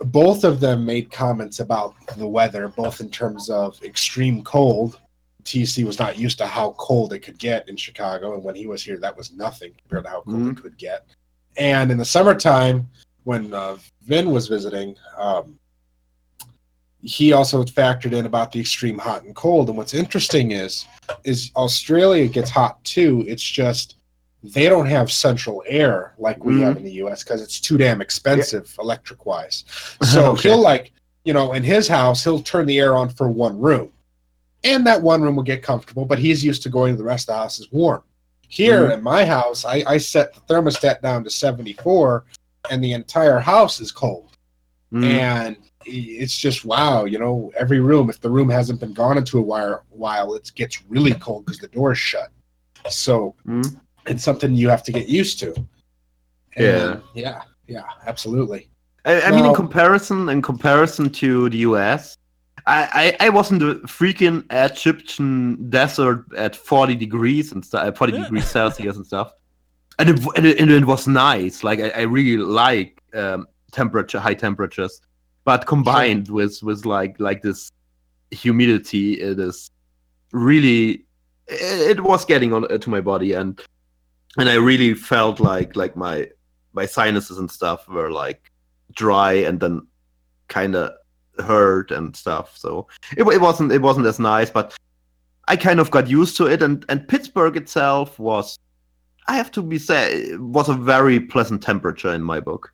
both 0.06 0.43
of 0.43 0.60
them 0.60 0.86
made 0.86 1.12
comments 1.12 1.60
about 1.60 1.95
the 2.18 2.28
weather, 2.28 2.68
both 2.70 3.02
in 3.02 3.10
terms 3.10 3.50
of 3.50 3.82
extreme 3.84 4.43
cold 4.43 5.00
TC 5.43 5.84
was 5.86 5.97
not 6.00 6.18
used 6.18 6.38
to 6.38 6.45
how 6.45 6.72
cold 6.78 7.14
it 7.14 7.20
could 7.20 7.39
get 7.39 7.68
in 7.70 7.76
Chicago, 7.76 8.34
and 8.36 8.43
when 8.43 8.56
he 8.56 8.68
was 8.68 8.84
here, 8.84 8.97
that 8.97 9.16
was 9.16 9.32
nothing 9.32 9.72
compared 9.82 10.04
to 10.04 10.10
how 10.10 10.22
cold 10.22 10.38
Mhm. 10.38 10.52
it 10.58 10.62
could 10.62 10.78
get. 10.78 11.06
And 11.58 11.91
in 11.91 11.97
the 11.97 12.06
summertime, 12.06 12.88
when 13.24 13.54
uh, 13.54 13.78
Vin 14.04 14.32
was 14.32 14.47
visiting, 14.47 14.95
um, 15.18 15.58
he 17.02 17.32
also 17.34 17.64
factored 17.64 18.12
in 18.12 18.26
about 18.26 18.52
the 18.52 18.60
extreme 18.60 18.97
hot 18.97 19.24
and 19.24 19.36
cold. 19.36 19.70
And 19.70 19.78
what's 19.78 19.93
interesting 19.93 20.52
is, 20.52 20.86
is 21.24 21.52
Australia 21.56 22.28
gets 22.28 22.50
hot 22.50 22.84
too. 22.84 23.24
It's 23.28 23.41
just 23.43 23.95
they 24.44 24.70
don't 24.70 24.86
have 24.86 25.12
central 25.12 25.64
air 25.68 26.14
like 26.18 26.44
we 26.44 26.54
Mhm. 26.56 26.62
have 26.64 26.78
in 26.78 26.84
the 26.84 26.92
U.S. 26.94 27.24
because 27.24 27.42
it's 27.42 27.60
too 27.60 27.78
damn 27.78 28.02
expensive 28.02 28.74
electric 28.80 29.26
wise. 29.26 29.66
So 30.04 30.26
Okay. 30.32 30.50
he'll 30.50 30.62
like, 30.62 30.92
you 31.26 31.34
know, 31.34 31.54
in 31.54 31.64
his 31.64 31.88
house, 31.88 32.24
he'll 32.24 32.42
turn 32.42 32.66
the 32.66 32.80
air 32.80 32.96
on 32.96 33.10
for 33.10 33.28
one 33.30 33.60
room, 33.60 33.92
and 34.64 34.86
that 34.88 35.02
one 35.02 35.22
room 35.22 35.36
will 35.36 35.44
get 35.44 35.62
comfortable. 35.62 36.06
But 36.06 36.20
he's 36.20 36.44
used 36.44 36.64
to 36.64 36.70
going 36.70 36.94
to 36.94 36.98
the 36.98 37.04
rest 37.04 37.30
of 37.30 37.36
the 37.36 37.40
house 37.42 37.60
is 37.60 37.72
warm. 37.72 38.02
Here 38.48 38.88
Mhm. 38.88 38.94
in 38.96 39.04
my 39.04 39.26
house, 39.26 39.66
I, 39.66 39.84
I 39.86 39.98
set 39.98 40.34
the 40.34 40.42
thermostat 40.54 41.02
down 41.02 41.24
to 41.26 41.30
74, 41.30 42.24
and 42.72 42.84
the 42.84 42.94
entire 42.94 43.40
house 43.40 43.80
is 43.82 43.92
cold. 43.92 44.30
Mm. 44.94 45.04
And 45.04 45.58
it's 45.86 46.36
just 46.36 46.66
wow, 46.66 47.06
you 47.06 47.20
know, 47.20 47.52
every 47.58 47.80
room. 47.80 48.10
If 48.10 48.22
the 48.22 48.30
room 48.30 48.50
hasn't 48.50 48.80
been 48.80 48.94
gone 48.94 49.18
into 49.18 49.38
a 49.38 49.42
while, 49.42 49.84
while 49.90 50.34
it 50.34 50.52
gets 50.56 50.82
really 50.88 51.14
cold 51.14 51.46
because 51.46 51.60
the 51.60 51.68
door 51.68 51.92
is 51.92 51.98
shut. 52.00 52.30
So 52.90 53.36
Mm. 53.48 53.80
It's 54.10 54.24
something 54.24 54.55
you 54.55 54.70
have 54.70 54.84
to 54.84 54.91
get 54.91 55.07
used 55.07 55.39
to. 55.39 55.53
Yeah. 56.57 56.91
And 56.91 57.01
yeah, 57.14 57.41
yeah, 57.68 57.84
absolutely. 58.05 58.70
I, 59.05 59.22
I 59.22 59.32
mean, 59.32 59.45
in 59.45 59.53
comparison, 59.53 60.28
in 60.30 60.41
comparison 60.41 61.10
to 61.12 61.49
the 61.49 61.60
US, 61.60 62.18
I, 62.68 63.16
I, 63.20 63.28
I 63.28 63.30
was 63.30 63.51
in 63.51 63.60
the 63.60 63.76
freaking 63.86 64.43
Egyptian 64.51 65.70
desert 65.70 66.26
at 66.36 66.55
40 66.55 66.95
degrees 66.95 67.51
and 67.51 67.64
stuff, 67.66 67.97
40 67.97 68.14
Yeah. 68.14 68.24
degrees 68.24 68.49
Celsius 68.49 68.97
and 68.97 69.05
stuff, 69.05 69.32
and 69.97 70.10
it, 70.10 70.20
and 70.36 70.45
it, 70.45 70.60
and 70.60 70.72
it 70.72 70.86
was 70.86 71.07
nice. 71.07 71.64
Like 71.64 71.80
I, 71.80 71.89
I 71.89 72.01
really 72.01 72.38
like 72.38 73.01
um, 73.14 73.47
temperature, 73.72 74.20
high 74.20 74.34
temperatures, 74.34 75.01
but 75.45 75.66
combined 75.66 76.28
with 76.30 76.62
with 76.62 76.86
like 76.86 77.20
like 77.20 77.41
this 77.41 77.72
humidity, 78.32 79.14
it 79.22 79.39
is 79.39 79.72
really 80.34 81.05
it, 81.47 81.97
it 81.97 82.03
was 82.03 82.26
getting 82.26 82.53
on 82.53 82.66
uh, 82.66 82.78
to 82.78 82.89
my 82.89 83.01
body 83.01 83.34
and 83.34 83.62
and 84.38 84.50
I 84.50 84.56
really 84.56 84.94
felt 84.94 85.40
like 85.40 85.76
like 85.76 85.96
my 85.96 86.30
my 86.74 86.86
sinuses 86.86 87.38
and 87.38 87.50
stuff 87.50 87.88
were 87.88 88.12
like 88.12 88.52
dry 88.94 89.34
and 89.34 89.60
then 89.60 89.88
kind 90.48 90.76
of 90.76 90.92
hurt 91.40 91.92
and 91.92 92.16
stuff. 92.16 92.58
So 92.58 92.88
it, 93.18 93.24
it 93.24 93.42
wasn't 93.42 93.72
it 93.72 93.82
wasn't 93.82 94.08
as 94.08 94.20
nice, 94.20 94.50
but 94.50 94.78
I 95.48 95.56
kind 95.56 95.80
of 95.80 95.92
got 95.92 96.08
used 96.08 96.38
to 96.38 96.48
it. 96.48 96.62
And 96.62 96.86
and 96.90 97.08
Pittsburgh 97.08 97.58
itself 97.58 98.20
was, 98.20 98.60
I 99.28 99.36
have 99.36 99.52
to 99.52 99.62
be 99.62 99.80
say, 99.80 100.36
was 100.36 100.70
a 100.70 100.74
very 100.74 101.20
pleasant 101.20 101.64
temperature 101.64 102.14
in 102.14 102.24
my 102.24 102.40
book. 102.40 102.72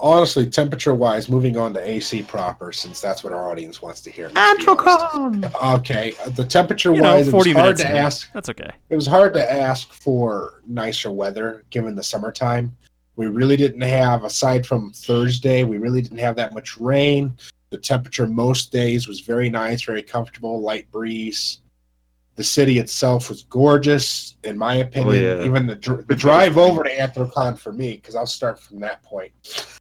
Honestly, 0.00 0.48
temperature 0.48 0.94
wise, 0.94 1.28
moving 1.28 1.56
on 1.56 1.74
to 1.74 1.80
AC 1.88 2.22
proper, 2.22 2.70
since 2.72 3.00
that's 3.00 3.24
what 3.24 3.32
our 3.32 3.50
audience 3.50 3.82
wants 3.82 4.00
to 4.02 4.10
hear. 4.10 4.30
let's 4.32 4.64
be 4.64 4.68
honest. 4.68 4.84
Anthrocon. 5.54 5.74
Okay, 5.78 6.14
uh, 6.24 6.28
the 6.30 6.44
temperature 6.44 6.94
You 6.94 7.02
know, 7.02 7.14
wise, 7.16 7.26
it 7.28 7.34
was 7.34 7.44
40 7.44 7.52
hard 7.52 7.64
minutes 7.64 7.82
to 7.82 7.90
in. 7.90 7.96
ask. 7.96 8.32
That's 8.32 8.48
okay. 8.48 8.70
It 8.90 8.94
was 8.96 9.06
hard 9.08 9.34
to 9.34 9.52
ask 9.52 9.92
for 9.92 10.62
nicer 10.66 11.10
weather 11.10 11.64
given 11.70 11.96
the 11.96 12.02
summertime. 12.04 12.76
We 13.16 13.26
really 13.26 13.56
didn't 13.56 13.80
have, 13.80 14.22
aside 14.22 14.64
from 14.64 14.92
Thursday, 14.92 15.64
we 15.64 15.78
really 15.78 16.00
didn't 16.00 16.18
have 16.18 16.36
that 16.36 16.54
much 16.54 16.76
rain. 16.78 17.36
The 17.70 17.78
temperature 17.78 18.26
most 18.28 18.70
days 18.70 19.08
was 19.08 19.18
very 19.20 19.50
nice, 19.50 19.82
very 19.82 20.02
comfortable, 20.04 20.60
light 20.60 20.88
breeze. 20.92 21.58
The 22.36 22.44
city 22.44 22.78
itself 22.78 23.28
was 23.28 23.42
gorgeous, 23.42 24.36
in 24.44 24.56
my 24.56 24.74
opinion. 24.76 25.24
yeah. 25.24 25.42
Even 25.44 25.66
the, 25.66 25.74
dr- 25.74 26.06
the 26.06 26.14
drive 26.14 26.56
over 26.56 26.84
to 26.84 26.96
Anthrocon 26.96 27.58
for 27.58 27.72
me, 27.72 27.94
because 27.96 28.14
I'll 28.14 28.26
start 28.26 28.60
from 28.60 28.78
that 28.78 29.02
point. 29.02 29.32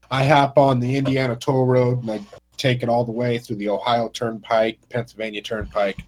I 0.09 0.23
hop 0.25 0.57
on 0.57 0.79
the 0.79 0.95
Indiana 0.95 1.35
Toll 1.35 1.65
Road 1.65 2.01
and 2.01 2.11
I 2.11 2.21
take 2.57 2.81
it 2.83 2.89
all 2.89 3.03
the 3.05 3.11
way 3.11 3.37
through 3.37 3.57
the 3.57 3.69
Ohio 3.69 4.09
Turnpike, 4.09 4.79
Pennsylvania 4.89 5.41
Turnpike, 5.41 6.03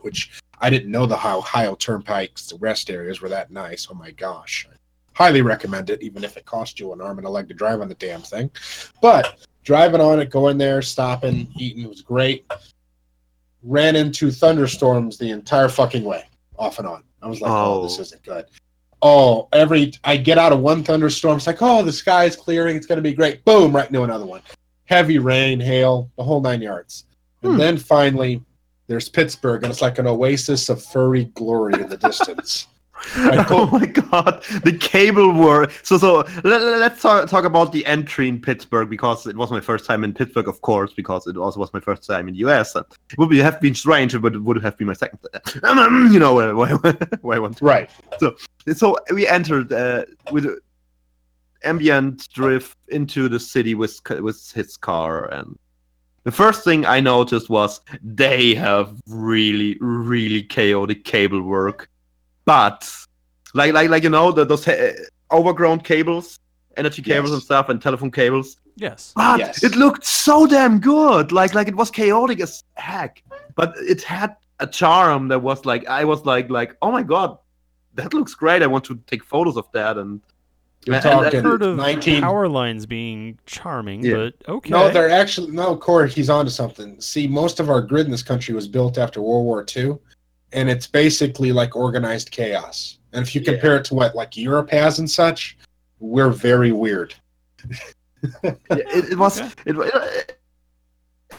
which 0.00 0.40
I 0.60 0.70
didn't 0.70 0.90
know 0.90 1.06
the 1.06 1.14
Ohio 1.14 1.74
Turnpike's 1.76 2.48
the 2.48 2.56
rest 2.58 2.90
areas 2.90 3.20
were 3.20 3.28
that 3.28 3.50
nice. 3.50 3.88
Oh 3.90 3.94
my 3.94 4.10
gosh. 4.10 4.68
Highly 5.14 5.42
recommend 5.42 5.90
it, 5.90 6.02
even 6.02 6.22
if 6.24 6.36
it 6.36 6.44
cost 6.46 6.78
you 6.78 6.92
an 6.92 7.00
arm 7.00 7.18
and 7.18 7.26
a 7.26 7.30
leg 7.30 7.48
to 7.48 7.54
drive 7.54 7.80
on 7.80 7.88
the 7.88 7.94
damn 7.94 8.22
thing. 8.22 8.50
But 9.02 9.38
driving 9.64 10.00
on 10.00 10.20
it, 10.20 10.30
going 10.30 10.58
there, 10.58 10.80
stopping, 10.82 11.48
eating 11.56 11.88
was 11.88 12.02
great. 12.02 12.46
Ran 13.64 13.96
into 13.96 14.30
thunderstorms 14.30 15.18
the 15.18 15.30
entire 15.30 15.68
fucking 15.68 16.04
way, 16.04 16.24
off 16.56 16.78
and 16.78 16.86
on. 16.86 17.02
I 17.20 17.26
was 17.26 17.40
like, 17.40 17.50
oh, 17.50 17.82
this 17.82 17.98
Oh. 17.98 18.02
isn't 18.02 18.22
good. 18.22 18.44
Oh, 19.00 19.48
every 19.52 19.92
I 20.04 20.16
get 20.16 20.38
out 20.38 20.52
of 20.52 20.60
one 20.60 20.82
thunderstorm, 20.82 21.36
it's 21.36 21.46
like, 21.46 21.62
oh, 21.62 21.82
the 21.82 21.92
sky 21.92 22.24
is 22.24 22.34
clearing, 22.36 22.76
it's 22.76 22.86
gonna 22.86 23.00
be 23.00 23.12
great. 23.14 23.44
Boom, 23.44 23.74
right 23.74 23.86
into 23.88 24.02
another 24.02 24.26
one. 24.26 24.42
Heavy 24.86 25.18
rain, 25.18 25.60
hail, 25.60 26.10
the 26.16 26.24
whole 26.24 26.40
nine 26.40 26.60
yards. 26.62 27.04
And 27.42 27.52
Hmm. 27.52 27.58
then 27.58 27.76
finally, 27.76 28.42
there's 28.88 29.08
Pittsburgh, 29.08 29.62
and 29.62 29.70
it's 29.70 29.82
like 29.82 29.98
an 29.98 30.06
oasis 30.06 30.68
of 30.68 30.82
furry 30.82 31.24
glory 31.34 31.74
in 31.80 31.88
the 31.88 31.96
distance. 31.96 32.66
Oh 33.50 33.66
my 33.72 33.86
god, 33.86 34.42
the 34.64 34.76
cable 34.78 35.32
work. 35.32 35.72
So 35.82 35.98
so 35.98 36.24
let, 36.44 36.62
us 36.62 37.00
talk, 37.00 37.28
talk 37.28 37.44
about 37.44 37.72
the 37.72 37.84
entry 37.86 38.28
in 38.28 38.40
Pittsburgh 38.40 38.90
because 38.90 39.26
it 39.26 39.36
was 39.36 39.50
my 39.50 39.60
first 39.60 39.84
time 39.84 40.04
in 40.04 40.12
Pittsburgh, 40.12 40.48
of 40.48 40.60
course, 40.60 40.92
because 40.92 41.26
it 41.26 41.36
also 41.36 41.60
was 41.60 41.72
my 41.72 41.80
first 41.80 42.06
time 42.06 42.28
in 42.28 42.34
the 42.34 42.40
US. 42.48 42.74
And 42.74 42.84
it 43.10 43.18
would 43.18 43.30
be, 43.30 43.38
have 43.38 43.60
been 43.60 43.74
strange, 43.74 44.20
but 44.20 44.34
it 44.34 44.42
would 44.42 44.62
have 44.62 44.76
been 44.76 44.86
my 44.86 44.92
second. 44.92 45.18
you 46.12 46.18
know 46.18 46.34
where, 46.34 46.54
where, 46.54 46.76
where 46.76 47.36
I 47.36 47.38
want. 47.38 47.60
right. 47.60 47.90
So 48.74 48.96
we 49.12 49.26
entered 49.26 49.72
uh, 49.72 50.04
with 50.30 50.46
ambient 51.64 52.28
drift 52.32 52.76
into 52.88 53.28
the 53.28 53.40
city 53.40 53.74
with 53.74 54.00
with 54.20 54.52
his 54.52 54.76
car 54.76 55.26
and. 55.32 55.58
The 56.24 56.32
first 56.32 56.62
thing 56.62 56.84
I 56.84 57.00
noticed 57.00 57.48
was 57.48 57.80
they 58.02 58.54
have 58.56 59.00
really, 59.06 59.78
really 59.80 60.42
chaotic 60.42 61.04
cable 61.04 61.40
work 61.40 61.88
but 62.52 62.80
like 63.60 63.72
like 63.78 63.88
like 63.90 64.02
you 64.06 64.10
know 64.16 64.32
the, 64.32 64.44
those 64.50 64.66
uh, 64.68 64.92
overgrown 65.30 65.80
cables 65.92 66.26
energy 66.78 67.02
cables 67.02 67.30
Yes. 67.30 67.34
and 67.36 67.42
stuff 67.42 67.68
and 67.70 67.82
telephone 67.82 68.10
cables. 68.22 68.48
Yes. 68.76 69.12
But 69.16 69.38
Yes. 69.40 69.62
it 69.68 69.74
looked 69.76 70.04
so 70.06 70.46
damn 70.46 70.78
good. 70.80 71.26
Like 71.40 71.52
like 71.58 71.68
it 71.72 71.76
was 71.82 71.90
chaotic 71.90 72.40
as 72.40 72.64
heck. 72.74 73.22
But 73.60 73.70
it 73.94 74.00
had 74.02 74.30
a 74.60 74.66
charm 74.66 75.28
that 75.28 75.40
was 75.48 75.64
like 75.70 75.82
I 76.00 76.04
was 76.04 76.20
like 76.32 76.48
like, 76.58 76.70
oh 76.80 76.90
my 76.98 77.02
god, 77.02 77.30
that 77.98 78.14
looks 78.14 78.34
great. 78.42 78.62
I 78.62 78.66
want 78.74 78.84
to 78.84 78.94
take 79.10 79.22
photos 79.24 79.56
of 79.56 79.66
that 79.72 79.94
and 80.02 80.20
You're 80.86 80.96
And- 80.96 81.34
and- 81.34 81.46
Heard 81.46 81.62
of 81.62 81.76
19 81.76 82.22
power 82.22 82.48
lines 82.48 82.86
being 82.86 83.38
charming, 83.56 84.00
Yeah. 84.04 84.16
but 84.18 84.32
okay. 84.56 84.70
No, 84.70 84.80
they're 84.94 85.10
actually 85.22 85.50
no. 85.62 85.76
Corey, 85.76 86.08
he's 86.16 86.30
onto 86.30 86.50
something. 86.62 86.90
See, 87.00 87.26
most 87.42 87.60
of 87.60 87.68
our 87.72 87.82
grid 87.90 88.06
in 88.08 88.12
this 88.16 88.22
country 88.32 88.54
was 88.54 88.68
built 88.76 88.94
after 89.04 89.18
World 89.20 89.44
War 89.50 89.66
II, 89.76 89.98
and 90.52 90.68
it's 90.70 90.86
basically 90.86 91.52
like 91.52 91.76
organized 91.76 92.30
chaos. 92.30 92.98
And 93.12 93.26
if 93.26 93.34
you 93.34 93.40
Yeah. 93.40 93.52
compare 93.52 93.76
it 93.76 93.84
to 93.86 93.94
what 93.94 94.14
like 94.14 94.36
Europe 94.36 94.70
has 94.70 94.98
and 94.98 95.10
such, 95.10 95.56
we're 96.00 96.30
very 96.30 96.72
weird. 96.72 97.14
it, 98.42 98.56
it 99.12 99.18
was 99.18 99.40
Okay. 99.40 99.50
it, 99.66 99.76
it 99.76 100.38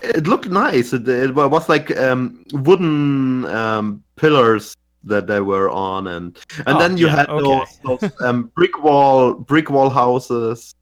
it 0.01 0.27
looked 0.27 0.49
nice. 0.49 0.93
It, 0.93 1.07
it 1.07 1.33
was 1.35 1.67
like 1.67 1.95
um, 1.97 2.45
wooden 2.53 3.45
um, 3.45 4.03
pillars 4.15 4.75
that 5.03 5.27
they 5.27 5.41
were 5.41 5.69
on, 5.69 6.07
and 6.07 6.37
and 6.65 6.77
Oh, 6.77 6.79
then 6.79 6.97
you 6.97 7.07
yeah, 7.07 7.15
had 7.15 7.29
okay. 7.29 7.43
those, 7.83 7.99
those 7.99 8.11
um, 8.21 8.51
brick 8.55 8.81
wall 8.83 9.33
brick 9.33 9.69
wall 9.69 9.89
houses, 9.89 10.73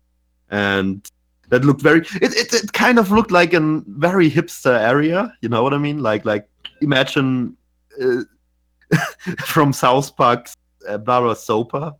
and 0.49 1.07
that 1.49 1.63
looked 1.65 1.81
very. 1.81 2.01
It, 2.21 2.35
it 2.35 2.53
it 2.53 2.73
kind 2.73 2.99
of 2.99 3.11
looked 3.11 3.31
like 3.31 3.53
a 3.53 3.81
very 3.87 4.29
hipster 4.29 4.77
area. 4.79 5.33
You 5.41 5.49
know 5.49 5.63
what 5.63 5.73
I 5.73 5.77
mean? 5.77 6.03
Like 6.03 6.25
like 6.25 6.47
imagine 6.81 7.55
from 9.45 9.73
South 9.73 10.15
Park's 10.15 10.55
uh, 10.87 10.97
Barbara 10.97 11.33
Sopa. 11.33 11.95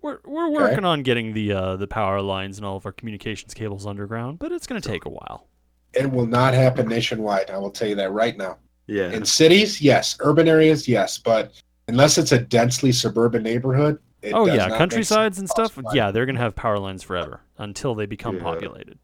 We're 0.00 0.18
we're 0.24 0.48
working 0.50 0.84
on 0.84 1.02
getting 1.02 1.32
the 1.32 1.52
uh, 1.52 1.76
the 1.76 1.88
power 1.88 2.22
lines 2.22 2.58
and 2.58 2.64
all 2.66 2.76
of 2.76 2.86
our 2.86 2.92
communications 2.92 3.52
cables 3.52 3.86
underground, 3.86 4.38
but 4.38 4.52
it's 4.52 4.66
going 4.66 4.80
to 4.80 4.88
take 4.88 5.06
a 5.06 5.10
while. 5.10 5.48
It 5.92 6.10
will 6.10 6.26
not 6.26 6.54
happen 6.54 6.86
nationwide. 6.86 7.50
I 7.50 7.58
will 7.58 7.70
tell 7.70 7.88
you 7.88 7.96
that 7.96 8.12
right 8.12 8.36
now. 8.36 8.58
Yeah. 8.86 9.10
In 9.10 9.24
cities, 9.24 9.80
yes. 9.80 10.16
Urban 10.20 10.46
areas, 10.46 10.86
yes. 10.86 11.18
But 11.18 11.52
unless 11.88 12.16
it's 12.18 12.32
a 12.32 12.38
densely 12.38 12.92
suburban 12.92 13.42
neighborhood, 13.42 13.98
it 14.22 14.32
oh 14.34 14.46
does 14.46 14.56
yeah, 14.56 14.66
not 14.66 14.78
countrysides 14.78 15.38
and 15.38 15.48
stuff. 15.48 15.74
cost-wise. 15.74 15.94
Yeah, 15.94 16.10
they're 16.10 16.26
going 16.26 16.36
to 16.36 16.42
have 16.42 16.54
power 16.54 16.78
lines 16.78 17.02
forever 17.02 17.40
until 17.58 17.94
they 17.94 18.06
become 18.06 18.36
Yeah. 18.36 18.42
populated. 18.42 18.98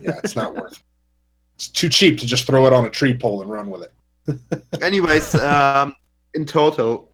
yeah, 0.00 0.18
it's 0.24 0.36
not 0.36 0.54
worth. 0.54 0.72
It. 0.72 0.78
It's 1.56 1.68
too 1.68 1.88
cheap 1.88 2.18
to 2.18 2.26
just 2.26 2.46
throw 2.46 2.66
it 2.66 2.72
on 2.72 2.84
a 2.84 2.90
tree 2.90 3.16
pole 3.16 3.42
and 3.42 3.50
run 3.50 3.70
with 3.70 3.82
it. 3.82 3.92
Anyways 4.82 5.34
um 5.36 5.94
in 6.34 6.44
total 6.44 7.12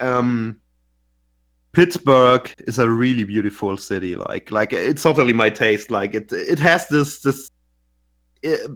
um 0.00 0.60
pittsburgh 1.72 2.52
is 2.66 2.78
a 2.78 2.90
really 2.90 3.24
beautiful 3.24 3.76
city. 3.76 4.16
Like 4.16 4.50
like 4.50 4.72
it's 4.72 5.02
totally 5.02 5.32
my 5.32 5.50
taste. 5.50 5.90
Like 5.90 6.14
it 6.14 6.32
it 6.32 6.58
has 6.58 6.88
this 6.88 7.20
this 7.20 7.50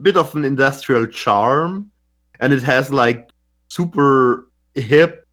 bit 0.03 0.17
of 0.17 0.35
an 0.37 0.45
industrial 0.45 1.07
charm 1.07 1.91
and 2.41 2.53
it 2.53 2.63
has 2.63 2.93
like 2.93 3.31
super 3.69 4.49
hip 4.75 5.27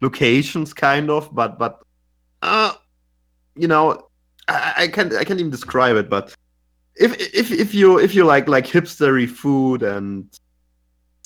locations 0.00 0.72
kind 0.72 1.10
of 1.10 1.34
but 1.34 1.58
but 1.58 1.82
uh 2.42 2.72
you 3.56 3.68
know 3.68 4.08
i, 4.48 4.74
I 4.78 4.88
can't 4.88 5.12
i 5.14 5.24
can't 5.24 5.40
even 5.40 5.50
describe 5.50 5.96
it 5.96 6.08
but 6.10 6.34
if 6.96 7.18
if 7.34 7.50
if 7.50 7.74
you 7.74 7.98
if 7.98 8.14
you 8.14 8.24
like 8.24 8.48
like 8.48 8.66
hipstery 8.66 9.28
food 9.28 9.82
and 9.82 10.26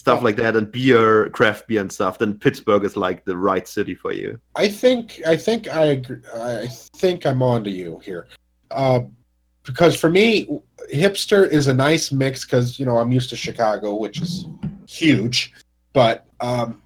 stuff 0.04 0.22
like 0.22 0.36
that 0.36 0.54
and 0.54 0.70
beer 0.70 1.30
craft 1.30 1.66
beer 1.66 1.80
and 1.80 1.90
stuff 1.90 2.18
then 2.18 2.38
pittsburgh 2.38 2.84
is 2.84 2.94
like 2.94 3.24
the 3.24 3.34
right 3.34 3.66
city 3.66 3.94
for 3.94 4.12
you. 4.12 4.38
I 4.54 4.68
think 4.68 5.22
I 5.26 5.34
think 5.34 5.66
I 5.66 5.84
agree, 5.96 6.18
I 6.34 6.66
think 6.66 7.24
I'm 7.24 7.42
on 7.42 7.64
to 7.64 7.70
you 7.70 7.98
here, 8.04 8.26
uh, 8.70 9.00
because 9.62 9.98
for 9.98 10.10
me, 10.10 10.46
hipster 10.92 11.50
is 11.50 11.68
a 11.68 11.74
nice 11.74 12.12
mix 12.12 12.44
because 12.44 12.78
you 12.78 12.84
know 12.84 12.98
I'm 12.98 13.12
used 13.12 13.30
to 13.30 13.36
Chicago, 13.36 13.94
which 13.94 14.20
is 14.20 14.46
huge, 14.86 15.54
but 15.94 16.26
um, 16.40 16.82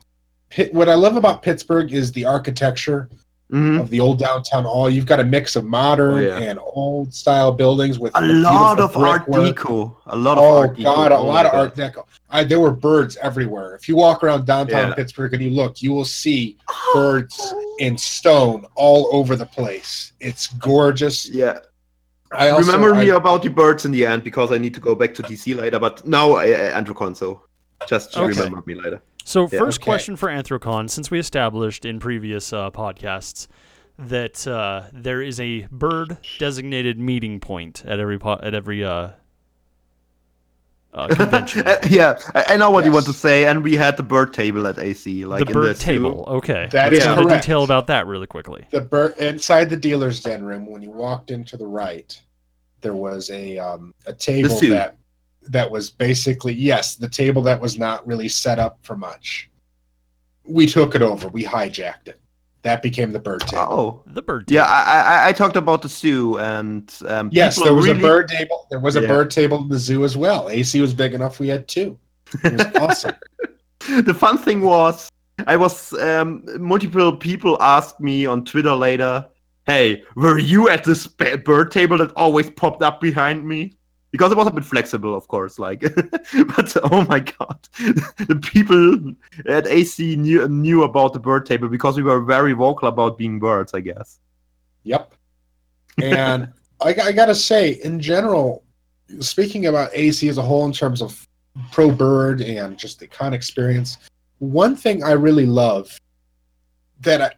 what 0.71 0.89
I 0.89 0.95
love 0.95 1.17
about 1.17 1.43
Pittsburgh 1.43 1.93
is 1.93 2.13
the 2.13 2.25
architecture 2.25 3.11
Mhm. 3.53 3.81
of 3.81 3.89
the 3.89 3.99
old 3.99 4.19
downtown 4.19 4.65
hall. 4.65 4.91
You've 4.91 5.07
got 5.07 5.21
a 5.21 5.25
mix 5.25 5.57
of 5.57 5.65
modern 5.65 6.15
Oh, 6.15 6.21
yeah. 6.21 6.37
and 6.39 6.59
old 6.63 7.15
style 7.15 7.51
buildings 7.51 7.99
with 7.99 8.13
a 8.15 8.21
lot 8.21 8.79
of 8.79 8.95
art 8.97 9.25
brickwork. 9.27 9.57
deco 9.57 9.97
a 10.07 10.17
lot 10.17 10.37
of 10.37 10.45
Oh 10.45 10.59
art 10.59 10.77
deco. 10.77 10.83
God, 10.85 11.13
a 11.13 11.17
Oh 11.17 11.25
lot 11.27 11.45
my 11.47 11.51
of 11.51 11.55
art 11.55 11.75
deco. 11.75 12.05
I, 12.29 12.45
there 12.45 12.61
were 12.61 12.73
birds 12.73 13.17
everywhere. 13.23 13.75
If 13.75 13.89
you 13.89 13.97
walk 13.97 14.23
around 14.23 14.45
downtown 14.47 14.89
Yeah. 14.89 14.95
Pittsburgh 14.95 15.33
and 15.33 15.43
you 15.43 15.49
look, 15.51 15.81
you 15.81 15.93
will 15.95 16.05
see 16.05 16.59
birds 16.93 17.55
in 17.79 17.97
stone 17.97 18.67
all 18.75 19.09
over 19.13 19.35
the 19.35 19.47
place. 19.47 20.13
It's 20.21 20.49
gorgeous. 20.49 21.27
yeah 21.31 21.59
I 22.31 22.51
also, 22.51 22.67
remember 22.73 22.95
I- 22.95 23.05
me 23.05 23.11
about 23.11 23.43
the 23.43 23.49
birds 23.49 23.87
in 23.87 23.93
the 23.93 24.05
end 24.05 24.23
because 24.23 24.53
i 24.53 24.59
need 24.59 24.75
to 24.75 24.81
go 24.81 24.95
back 24.95 25.15
to 25.15 25.23
dc 25.23 25.57
later 25.57 25.79
but 25.79 26.07
now 26.07 26.33
I, 26.33 26.45
I 26.45 26.79
Anthrocon, 26.79 27.17
so 27.17 27.41
just 27.87 28.15
Okay. 28.15 28.27
remember 28.27 28.63
me 28.67 28.75
later 28.75 29.01
So, 29.29 29.43
Yeah. 29.53 29.59
first 29.59 29.79
Okay. 29.81 29.85
question 29.85 30.17
for 30.17 30.31
Anthrocon, 30.31 30.89
since 30.89 31.11
we 31.11 31.19
established 31.19 31.85
in 31.85 32.01
previous 32.01 32.51
uh, 32.51 32.71
podcasts 32.71 33.47
that 33.99 34.47
uh, 34.47 34.85
there 34.91 35.21
is 35.21 35.39
a 35.39 35.67
bird 35.71 36.17
designated 36.39 36.99
meeting 36.99 37.39
point 37.39 37.85
at 37.85 38.01
every 38.01 38.19
po- 38.19 38.41
at 38.43 38.55
every 38.55 38.83
uh, 38.83 39.11
uh, 40.95 41.09
convention. 41.15 41.67
Uh, 41.67 41.77
yeah 41.91 42.19
I, 42.35 42.55
I 42.55 42.57
know 42.57 42.71
what 42.71 42.87
you 42.87 42.93
want 42.93 43.05
to 43.05 43.13
say 43.13 43.45
and 43.45 43.63
we 43.63 43.77
had 43.77 43.99
the 43.99 44.03
bird 44.03 44.33
table 44.33 44.67
at 44.67 44.79
ac 44.79 45.27
like 45.27 45.41
the 45.45 45.47
in 45.49 45.53
bird 45.53 45.77
zoo. 45.77 45.85
table. 45.85 46.25
Okay. 46.29 46.69
That 46.71 46.91
Let's 46.93 46.99
is 47.01 47.05
go 47.05 47.13
into 47.13 47.25
correct. 47.25 47.43
detail 47.43 47.65
about 47.65 47.87
that 47.89 48.07
really 48.07 48.27
quickly. 48.27 48.65
the 48.71 48.81
bird 48.81 49.15
inside 49.19 49.69
the 49.69 49.77
dealer's 49.77 50.21
den 50.23 50.43
room. 50.43 50.65
When 50.65 50.81
you 50.81 50.91
walked 50.91 51.31
into 51.31 51.59
the 51.59 51.67
right, 51.67 52.19
there 52.81 52.95
was 52.95 53.29
a 53.31 53.59
um, 53.59 53.93
a 54.07 54.13
table 54.15 54.59
that 54.61 54.97
that 55.53 55.71
was 55.71 55.91
basically 55.91 56.53
yes, 56.55 56.95
the 56.97 57.09
table 57.09 57.43
that 57.43 57.61
was 57.61 57.79
not 57.79 58.07
really 58.07 58.29
set 58.29 58.59
up 58.59 58.79
for 58.83 58.97
much. 58.97 59.51
We 60.45 60.67
took 60.67 60.95
it 60.95 61.03
over. 61.03 61.29
We 61.29 61.45
hijacked 61.45 62.09
it. 62.09 62.21
That 62.63 62.83
became 62.83 63.13
the 63.13 63.19
bird 63.21 63.43
table. 63.43 63.63
oh 63.71 64.03
The 64.07 64.23
bird. 64.23 64.51
yeah 64.51 64.63
table. 64.65 64.75
I, 64.75 65.01
I 65.25 65.29
i 65.29 65.33
talked 65.33 65.57
about 65.57 65.81
the 65.83 65.89
zoo 65.89 66.39
and 66.39 66.93
um 67.07 67.31
Yes, 67.33 67.63
there 67.63 67.73
was 67.75 67.87
really- 67.87 67.99
a 67.99 68.03
bird 68.03 68.29
table. 68.29 68.67
There 68.71 68.81
was 68.81 68.97
a 68.97 69.03
Yeah. 69.03 69.09
bird 69.09 69.31
table 69.31 69.59
in 69.63 69.69
the 69.69 69.79
zoo 69.79 70.05
as 70.05 70.17
well. 70.17 70.49
AC 70.49 70.81
was 70.81 70.93
big 70.95 71.15
enough. 71.15 71.39
We 71.41 71.49
had 71.49 71.69
two. 71.69 71.99
It 72.45 72.53
was 72.53 72.67
awesome. 72.83 73.15
the 74.05 74.13
fun 74.15 74.37
thing 74.39 74.61
was 74.61 75.09
i 75.47 75.57
was 75.57 75.93
um, 75.95 76.43
multiple 76.59 77.17
people 77.17 77.57
asked 77.63 78.01
me 78.01 78.27
on 78.27 78.45
twitter 78.45 78.75
later 78.75 79.25
hey 79.67 80.03
were 80.17 80.37
you 80.39 80.69
at 80.69 80.83
this 80.85 81.07
bird 81.07 81.71
table 81.71 81.97
that 81.97 82.11
always 82.17 82.51
popped 82.51 82.83
up 82.83 83.01
behind 83.01 83.47
me 83.47 83.73
because 84.11 84.33
it 84.33 84.39
was 84.39 84.47
a 84.47 84.51
bit 84.51 84.65
flexible 84.65 85.15
of 85.15 85.29
course 85.29 85.59
like 85.59 85.81
but 86.57 86.77
oh 86.91 87.05
my 87.09 87.21
god 87.21 87.59
the 87.79 88.41
people 88.43 89.15
at 89.47 89.67
ac 89.67 90.17
knew, 90.17 90.49
knew 90.49 90.83
about 90.83 91.13
the 91.13 91.21
bird 91.21 91.45
table 91.47 91.69
because 91.69 91.97
we 91.97 92.03
were 92.03 92.21
very 92.21 92.53
vocal 92.53 92.89
about 92.89 93.19
being 93.19 93.39
birds 93.39 93.75
i 93.75 93.81
guess 93.81 94.19
Yep. 94.89 95.15
And 96.03 96.53
I, 96.81 96.95
I 97.03 97.13
got 97.13 97.27
to 97.27 97.35
say, 97.35 97.73
in 97.85 98.01
general, 98.01 98.65
speaking 99.21 99.67
about 99.67 99.91
AC 99.93 100.29
as 100.29 100.39
a 100.39 100.43
whole 100.43 100.65
in 100.65 100.73
terms 100.73 101.03
of 101.03 101.27
pro 101.73 101.91
bird 101.91 102.41
and 102.41 102.79
just 102.79 102.99
the 102.99 103.07
con 103.07 103.35
experience, 103.35 103.99
one 104.39 104.77
thing 104.77 105.03
I 105.03 105.13
really 105.13 105.47
love 105.47 105.99
that 107.01 107.21
I, 107.21 107.31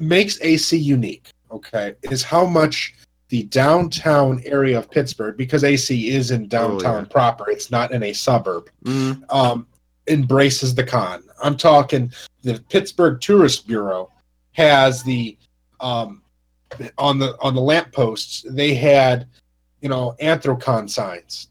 makes 0.00 0.40
AC 0.42 0.76
unique, 0.76 1.30
okay, 1.50 1.94
is 2.02 2.22
how 2.22 2.44
much 2.44 2.94
the 3.30 3.44
downtown 3.44 4.42
area 4.44 4.78
of 4.78 4.90
Pittsburgh, 4.90 5.36
because 5.36 5.64
AC 5.64 6.10
is 6.10 6.30
in 6.30 6.48
downtown 6.48 7.04
yeah. 7.04 7.10
proper, 7.10 7.48
it's 7.50 7.70
not 7.70 7.92
in 7.92 8.02
a 8.02 8.12
suburb, 8.12 8.68
Mm, 8.84 9.22
um, 9.32 9.66
embraces 10.08 10.74
the 10.74 10.84
con. 10.84 11.22
I'm 11.42 11.56
talking 11.56 12.12
the 12.42 12.62
Pittsburgh 12.68 13.20
Tourist 13.20 13.66
Bureau 13.66 14.10
has 14.52 15.02
the 15.02 15.36
um, 15.78 16.22
on 16.98 17.18
the 17.18 17.36
on 17.40 17.54
the 17.54 17.60
lampposts 17.60 18.44
they 18.48 18.74
had 18.74 19.26
you 19.80 19.88
know 19.88 20.14
Anthrocon 20.20 20.90
signs. 20.90 21.48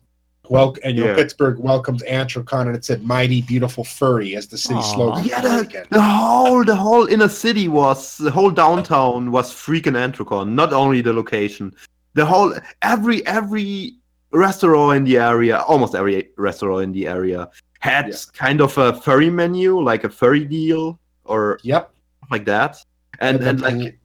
Well, 0.49 0.75
and 0.83 0.97
you 0.97 1.03
know 1.03 1.09
Yeah. 1.11 1.15
Pittsburgh 1.15 1.59
welcomes 1.59 2.01
Anthrocon, 2.03 2.67
and 2.67 2.75
it 2.75 2.83
said 2.83 3.03
"Mighty 3.03 3.41
Beautiful 3.43 3.83
Furry" 3.83 4.35
as 4.35 4.47
the 4.47 4.57
city 4.57 4.75
Aw. 4.79 4.93
slogan. 4.93 5.25
yeah 5.25 5.41
the 5.41 5.85
the, 5.91 6.01
whole 6.01 6.63
the 6.63 6.75
whole 6.75 7.05
inner 7.05 7.29
city 7.29 7.67
was 7.67 8.17
the 8.17 8.31
whole 8.31 8.49
downtown 8.51 9.31
was 9.31 9.51
freaking 9.53 9.95
Anthrocon, 9.95 10.49
not 10.53 10.73
only 10.73 11.01
the 11.01 11.13
location 11.13 11.73
the 12.15 12.25
whole 12.25 12.53
every 12.81 13.25
every 13.27 13.93
restaurant 14.31 14.97
in 14.97 15.03
the 15.05 15.17
area 15.17 15.59
almost 15.71 15.93
every 15.95 16.29
restaurant 16.37 16.81
in 16.83 16.91
the 16.91 17.07
area 17.07 17.47
had 17.79 18.07
Yeah. 18.07 18.15
kind 18.33 18.59
of 18.61 18.77
a 18.77 18.93
furry 18.93 19.29
menu 19.29 19.79
like 19.79 20.03
a 20.03 20.09
furry 20.09 20.45
deal 20.45 20.99
or 21.25 21.59
Yep, 21.63 21.91
like 22.31 22.45
that 22.45 22.77
and 23.19 23.39
the 23.39 23.49
and 23.49 23.61
like 23.61 23.99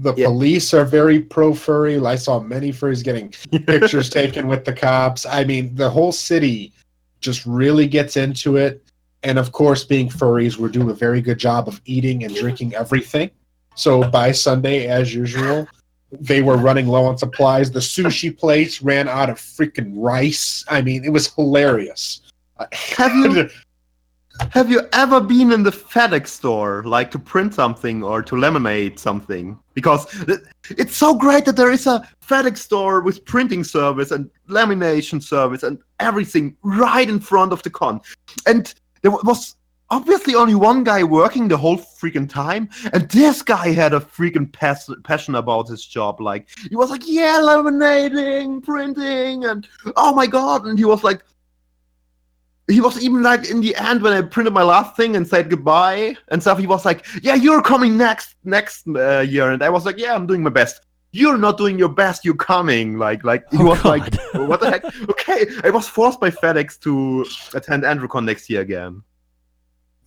the 0.00 0.14
Yeah. 0.14 0.26
police 0.26 0.72
are 0.74 0.84
very 0.84 1.20
pro 1.20 1.54
furry. 1.54 1.98
I 2.04 2.16
saw 2.16 2.40
many 2.40 2.72
furries 2.72 3.04
getting 3.04 3.28
pictures 3.66 4.08
taken 4.10 4.46
with 4.48 4.64
the 4.64 4.72
cops. 4.72 5.26
I 5.26 5.44
mean, 5.44 5.74
the 5.74 5.90
whole 5.90 6.12
city 6.12 6.72
just 7.20 7.44
really 7.46 7.86
gets 7.86 8.16
into 8.16 8.56
it. 8.56 8.82
And 9.22 9.38
of 9.38 9.52
course, 9.52 9.84
being 9.84 10.08
furries, 10.08 10.56
we're 10.56 10.68
doing 10.68 10.88
a 10.90 10.94
very 10.94 11.20
good 11.20 11.38
job 11.38 11.68
of 11.68 11.80
eating 11.84 12.24
and 12.24 12.34
drinking 12.34 12.74
everything. 12.74 13.30
So 13.74 14.08
by 14.10 14.32
Sunday, 14.32 14.86
as 14.86 15.14
usual, 15.14 15.68
they 16.10 16.42
were 16.42 16.56
running 16.56 16.86
low 16.86 17.04
on 17.04 17.18
supplies. 17.18 17.70
The 17.70 17.80
sushi 17.80 18.36
place 18.36 18.82
ran 18.82 19.08
out 19.08 19.28
of 19.30 19.36
freaking 19.36 19.92
rice. 19.94 20.64
I 20.68 20.80
mean, 20.80 21.04
it 21.04 21.10
was 21.10 21.32
hilarious. 21.34 22.22
Have 22.72 23.14
you 23.14 23.48
have 24.50 24.70
you 24.70 24.82
ever 24.92 25.20
been 25.20 25.52
in 25.52 25.62
the 25.62 25.70
FedEx 25.70 26.28
store, 26.28 26.82
like 26.84 27.10
to 27.12 27.18
print 27.18 27.54
something 27.54 28.02
or 28.02 28.22
to 28.22 28.34
laminate 28.34 28.98
something? 28.98 29.58
Because 29.74 30.06
it's 30.70 30.96
so 30.96 31.14
great 31.14 31.44
that 31.44 31.56
there 31.56 31.70
is 31.70 31.86
a 31.86 32.06
FedEx 32.26 32.58
store 32.58 33.00
with 33.00 33.24
printing 33.24 33.64
service 33.64 34.10
and 34.10 34.30
lamination 34.48 35.22
service 35.22 35.62
and 35.62 35.78
everything 35.98 36.56
right 36.62 37.08
in 37.08 37.20
front 37.20 37.52
of 37.52 37.62
the 37.62 37.70
con. 37.70 38.00
And 38.46 38.72
there 39.02 39.10
was 39.10 39.56
obviously 39.90 40.34
only 40.34 40.54
one 40.54 40.84
guy 40.84 41.02
working 41.02 41.48
the 41.48 41.56
whole 41.56 41.78
freaking 41.78 42.28
time, 42.28 42.68
and 42.92 43.08
this 43.10 43.42
guy 43.42 43.72
had 43.72 43.92
a 43.92 44.00
freaking 44.00 44.50
pas- 44.52 44.90
passion 45.04 45.34
about 45.34 45.68
his 45.68 45.84
job. 45.84 46.20
Like 46.20 46.48
he 46.68 46.76
was 46.76 46.90
like, 46.90 47.02
"Yeah, 47.06 47.40
laminating, 47.42 48.62
printing, 48.62 49.44
and 49.44 49.66
oh 49.96 50.14
my 50.14 50.26
god!" 50.26 50.66
And 50.66 50.78
he 50.78 50.84
was 50.84 51.02
like, 51.02 51.22
he 52.70 52.80
was 52.80 53.02
even 53.02 53.22
like 53.22 53.50
in 53.50 53.60
the 53.60 53.74
end 53.76 54.00
when 54.02 54.12
I 54.12 54.22
printed 54.22 54.52
my 54.54 54.62
last 54.62 54.96
thing 54.96 55.16
and 55.16 55.26
said 55.26 55.50
goodbye 55.50 56.16
and 56.28 56.40
stuff. 56.40 56.58
He 56.58 56.66
was 56.66 56.84
like, 56.84 57.04
"Yeah, 57.22 57.34
you're 57.34 57.62
coming 57.62 57.96
next 57.96 58.36
next 58.44 58.86
uh, 58.88 59.20
year," 59.20 59.50
and 59.52 59.62
I 59.62 59.68
was 59.70 59.84
like, 59.84 59.98
"Yeah, 59.98 60.14
I'm 60.14 60.26
doing 60.26 60.42
my 60.42 60.50
best." 60.50 60.80
You're 61.12 61.36
not 61.38 61.58
doing 61.58 61.76
your 61.76 61.88
best. 61.88 62.24
You're 62.24 62.36
coming. 62.54 62.96
Like, 62.96 63.24
like 63.24 63.42
he 63.50 63.58
Oh, 63.58 63.64
was 63.66 63.84
like, 63.84 64.14
"What 64.34 64.60
the 64.60 64.70
heck?" 64.70 64.84
Okay, 65.10 65.46
I 65.64 65.70
was 65.70 65.88
forced 65.88 66.20
by 66.20 66.30
FedEx 66.30 66.78
to 66.80 67.26
attend 67.58 67.82
Anthrocon 67.82 68.24
next 68.24 68.48
year 68.48 68.60
again. 68.60 69.02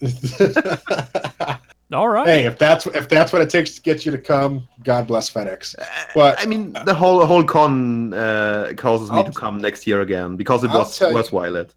All 1.93 2.09
right. 2.09 2.26
hey, 2.28 2.45
if 2.45 2.57
that's 2.57 2.88
if 2.88 3.07
that's 3.07 3.32
what 3.32 3.41
it 3.43 3.49
takes 3.51 3.76
to 3.76 3.82
get 3.82 4.03
you 4.05 4.11
to 4.11 4.18
come, 4.18 4.68
God 4.84 5.05
bless 5.07 5.30
FedEx. 5.30 5.76
But 6.16 6.39
I 6.41 6.45
mean, 6.45 6.74
the 6.86 6.93
whole 6.93 7.24
whole 7.26 7.43
con 7.43 8.14
uh, 8.14 8.74
causes 8.78 9.11
me 9.11 9.18
I'll- 9.18 9.26
to 9.26 9.32
come 9.32 9.59
next 9.59 9.86
year 9.86 10.01
again 10.01 10.36
because 10.36 10.64
it 10.64 10.72
I'll 10.72 10.80
was 10.80 10.97
tell 10.97 11.09
you- 11.09 11.16
worthwhile. 11.16 11.55
It. 11.55 11.74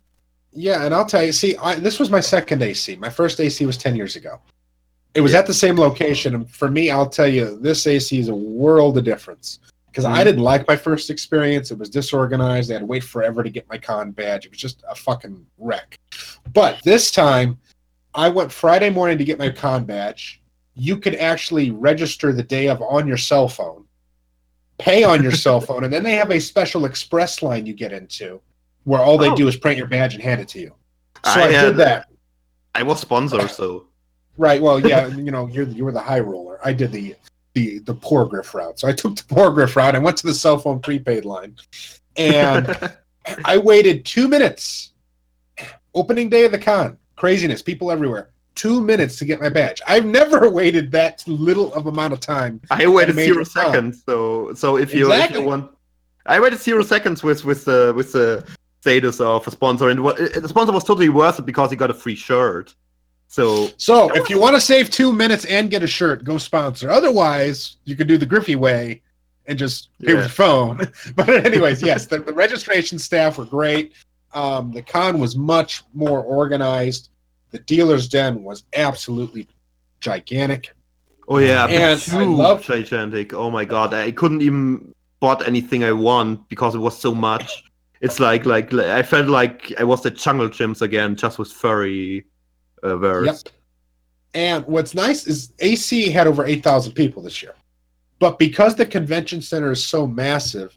Yeah, 0.57 0.85
and 0.87 0.95
I'll 0.95 1.05
tell 1.05 1.23
you, 1.23 1.33
see, 1.33 1.55
I, 1.59 1.75
this 1.75 2.01
was 2.01 2.09
my 2.11 2.21
second 2.21 2.63
AC. 2.63 2.97
My 2.97 3.11
first 3.11 3.39
AC 3.41 3.67
was 3.67 3.77
10 3.77 3.95
years 3.95 4.17
ago. 4.17 4.41
It 5.15 5.21
was 5.21 5.33
Yeah. 5.33 5.41
at 5.41 5.47
the 5.47 5.55
same 5.55 5.77
location. 5.77 6.35
And 6.35 6.51
for 6.51 6.71
me, 6.71 6.91
I'll 6.91 7.09
tell 7.09 7.29
you, 7.29 7.59
this 7.61 7.87
AC 7.87 8.19
is 8.19 8.29
a 8.29 8.35
world 8.35 8.97
of 8.97 9.05
difference. 9.05 9.59
Because 9.87 10.07
I 10.07 10.21
Mhm. 10.21 10.25
didn't 10.25 10.43
like 10.43 10.67
my 10.69 10.77
first 10.77 11.09
experience. 11.11 11.71
It 11.71 11.79
was 11.79 11.89
disorganized. 11.91 12.71
I 12.71 12.75
had 12.75 12.81
to 12.81 12.87
wait 12.87 13.05
forever 13.05 13.43
to 13.43 13.49
get 13.51 13.69
my 13.69 13.79
con 13.79 14.11
badge. 14.13 14.45
It 14.47 14.51
was 14.51 14.61
just 14.61 14.83
a 14.91 14.95
fucking 14.95 15.45
wreck. 15.59 15.99
But 16.53 16.79
this 16.85 17.11
time, 17.11 17.59
I 18.15 18.29
went 18.29 18.51
Friday 18.53 18.91
morning 18.91 19.19
to 19.19 19.25
get 19.25 19.39
my 19.39 19.51
con 19.51 19.85
badge. 19.85 20.41
You 20.75 20.99
could 20.99 21.15
actually 21.17 21.71
register 21.71 22.33
the 22.33 22.43
day 22.43 22.69
of 22.69 22.83
on 22.83 23.07
your 23.07 23.17
cell 23.17 23.49
phone, 23.49 23.85
pay 24.79 25.03
on 25.05 25.23
your 25.23 25.33
cell 25.33 25.61
phone, 25.67 25.85
and 25.85 25.93
then 25.93 26.03
they 26.03 26.15
have 26.17 26.31
a 26.31 26.41
special 26.41 26.85
express 26.87 27.43
line 27.43 27.65
you 27.67 27.73
get 27.75 27.93
into 27.93 28.41
where 28.87 29.01
all 29.01 29.19
they 29.19 29.29
Oh. 29.29 29.37
do 29.37 29.49
is 29.49 29.57
print 29.57 29.77
your 29.77 29.89
badge 29.89 30.15
and 30.15 30.23
hand 30.23 30.41
it 30.41 30.49
to 30.49 30.61
you. 30.61 30.73
So 31.25 31.41
I 31.41 31.45
I, 31.45 31.49
did 31.51 31.77
that. 31.79 32.07
I 32.75 32.83
was 32.85 33.01
sponsored, 33.01 33.51
so 33.51 33.89
Right. 34.39 34.61
Well, 34.61 34.79
yeah, 34.87 35.07
you 35.09 35.31
know, 35.31 35.47
you're 35.49 35.67
you 35.67 35.85
were 35.85 35.93
the 35.93 36.01
high 36.01 36.21
roller. 36.21 36.59
I 36.65 36.73
did 36.73 36.93
the 36.93 37.15
the 37.55 37.79
the 37.81 37.95
poor 37.95 38.27
griff 38.27 38.55
route. 38.55 38.79
So 38.79 38.87
I 38.87 38.93
took 38.93 39.17
the 39.17 39.25
poor 39.25 39.51
griff 39.51 39.75
route. 39.77 39.97
I 39.97 39.99
went 39.99 40.17
to 40.19 40.27
the 40.27 40.35
cell 40.35 40.59
phone 40.59 40.79
prepaid 40.81 41.25
line, 41.25 41.57
and 42.17 42.93
I 43.45 43.57
waited 43.59 44.05
two 44.05 44.29
minutes. 44.29 44.93
Opening 45.95 46.29
day 46.29 46.45
of 46.45 46.53
the 46.53 46.59
con, 46.59 46.99
craziness, 47.17 47.63
people 47.63 47.91
everywhere. 47.91 48.29
Two 48.55 48.83
minutes 48.83 49.17
to 49.19 49.25
get 49.25 49.41
my 49.41 49.49
badge. 49.49 49.81
I've 49.89 50.05
never 50.05 50.51
waited 50.61 50.93
that 50.93 51.25
little 51.27 51.73
of 51.75 51.87
amount 51.87 52.13
of 52.13 52.21
time. 52.21 52.61
I 52.71 52.87
waited 52.87 53.15
zero 53.17 53.43
seconds. 53.43 54.03
So 54.07 54.53
so 54.55 54.77
if 54.77 54.93
you, 54.95 55.11
if 55.11 55.31
you 55.33 55.41
want, 55.43 55.71
I 56.27 56.39
waited 56.41 56.61
zero 56.61 56.83
seconds 56.83 57.23
with 57.23 57.45
with 57.47 57.65
the 57.65 57.95
with 57.97 58.13
the 58.13 58.47
status 58.87 59.21
of 59.21 59.47
a 59.49 59.51
sponsor, 59.51 59.89
and 59.89 60.01
what 60.05 60.17
the 60.17 60.49
sponsor 60.49 60.73
was 60.73 60.85
totally 60.85 61.09
worth 61.09 61.39
it 61.41 61.47
because 61.47 61.71
he 61.71 61.77
got 61.77 61.91
a 61.91 61.95
free 61.95 62.15
shirt. 62.15 62.73
So 63.27 63.71
So 63.77 64.15
if 64.15 64.31
you 64.31 64.39
want 64.41 64.55
to 64.55 64.61
save 64.61 64.89
two 64.91 65.13
minutes 65.13 65.45
and 65.47 65.69
get 65.69 65.83
a 65.83 65.87
shirt, 65.89 66.23
go 66.23 66.39
sponsor. 66.39 66.89
Otherwise, 66.91 67.79
you 67.85 67.97
could 67.97 68.07
do 68.07 68.17
the 68.17 68.27
Griffey 68.33 68.55
way 68.55 69.03
and 69.49 69.59
just 69.59 69.89
pay 70.01 70.07
with 70.07 70.15
Yeah. 70.15 70.21
your 70.21 70.29
phone. 70.29 70.77
But 71.17 71.29
anyways, 71.51 71.83
yes, 71.83 72.07
the, 72.07 72.19
the 72.21 72.33
registration 72.33 72.99
staff 73.01 73.39
were 73.39 73.45
great. 73.59 73.93
Um, 74.33 74.71
the 74.73 74.83
con 74.83 75.19
was 75.19 75.35
much 75.37 75.83
more 75.95 76.21
organized. 76.23 77.09
The 77.51 77.59
dealer's 77.59 78.09
den 78.09 78.45
was 78.45 78.63
absolutely 78.75 79.49
gigantic. 80.01 80.73
oh 81.29 81.39
yeah, 81.39 81.67
And 81.67 82.01
I 82.13 82.25
love- 82.25 82.63
gigantic. 82.63 83.35
Oh 83.35 83.51
my 83.51 83.65
god, 83.65 83.93
I 83.95 84.13
couldn't 84.13 84.43
even 84.43 84.95
bought 85.19 85.41
anything 85.53 85.83
I 85.83 85.93
want 85.93 86.49
because 86.49 86.75
it 86.77 86.79
was 86.79 86.97
so 86.97 87.13
much. 87.15 87.65
It's 88.01 88.21
like 88.21 88.45
like, 88.47 88.73
like 88.73 88.87
I 88.87 89.03
felt 89.03 89.29
like 89.29 89.73
I 89.79 89.85
was 89.85 90.05
at 90.07 90.17
Jungle 90.17 90.49
Gyms 90.49 90.83
again, 90.83 91.17
just 91.17 91.39
with 91.39 91.51
furry 91.53 92.27
uh, 92.83 92.97
verse. 92.97 93.27
Yep. 93.27 93.37
And 94.35 94.67
what's 94.67 94.95
nice 94.95 95.27
is 95.27 95.53
AC 95.61 96.11
had 96.11 96.27
over 96.27 96.45
8,000 96.45 96.93
people 96.93 97.23
this 97.23 97.43
year. 97.43 97.55
But 98.19 98.39
because 98.39 98.75
the 98.75 98.85
convention 98.85 99.41
center 99.41 99.73
is 99.73 99.83
so 99.85 100.07
massive, 100.07 100.77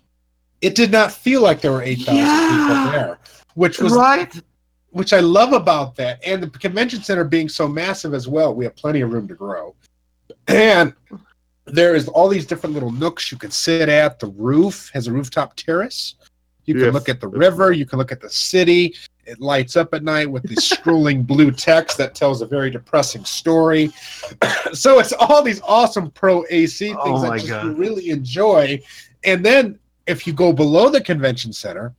it 0.62 0.76
did 0.76 0.92
not 0.92 1.12
feel 1.12 1.42
like 1.42 1.60
there 1.60 1.74
were 1.74 1.82
8,000 1.82 2.16
Yeah. 2.16 2.50
people 2.50 2.92
there, 2.92 3.18
which 3.56 3.80
was 3.80 3.94
Right? 3.94 4.34
which 4.92 5.14
I 5.14 5.20
love 5.20 5.54
about 5.54 5.96
that. 5.98 6.20
And 6.26 6.42
the 6.42 6.50
convention 6.50 7.04
center 7.04 7.24
being 7.24 7.48
so 7.50 7.68
massive 7.68 8.14
as 8.14 8.28
well, 8.28 8.56
we 8.56 8.64
have 8.66 8.76
plenty 8.76 9.02
of 9.02 9.12
room 9.12 9.28
to 9.28 9.36
grow. 9.36 9.76
And 10.48 10.94
there 11.66 11.96
is 11.96 12.08
all 12.08 12.28
these 12.28 12.46
different 12.46 12.74
little 12.74 12.92
nooks 12.92 13.32
you 13.32 13.38
can 13.38 13.52
sit 13.52 13.88
at. 13.90 14.20
The 14.20 14.28
roof 14.28 14.90
has 14.94 15.08
a 15.08 15.12
rooftop 15.12 15.56
terrace. 15.56 16.16
You 16.70 16.76
can 16.76 16.84
Yes. 16.86 16.94
look 16.94 17.10
at 17.10 17.20
the 17.20 17.28
river. 17.28 17.72
You 17.72 17.88
can 17.88 17.98
look 17.98 18.12
at 18.12 18.22
the 18.22 18.30
city. 18.30 18.94
It 19.26 19.42
lights 19.42 19.76
up 19.76 19.92
at 19.96 20.04
night 20.04 20.30
with 20.30 20.44
the 20.44 20.54
scrolling 20.56 21.26
blue 21.26 21.50
text 21.50 21.98
that 21.98 22.14
tells 22.14 22.44
a 22.44 22.46
very 22.46 22.70
depressing 22.70 23.26
story. 23.26 23.92
so 24.74 25.00
it's 25.00 25.12
all 25.14 25.42
these 25.42 25.62
awesome 25.64 26.12
pro 26.12 26.46
AC 26.52 26.90
things 26.90 27.00
Oh 27.02 27.22
that 27.22 27.40
just 27.42 27.64
you 27.64 27.72
really 27.74 28.12
enjoy. 28.12 28.80
And 29.24 29.44
then 29.44 29.80
if 30.06 30.28
you 30.28 30.34
go 30.34 30.54
below 30.54 30.90
the 30.90 31.02
convention 31.02 31.52
center, 31.54 31.96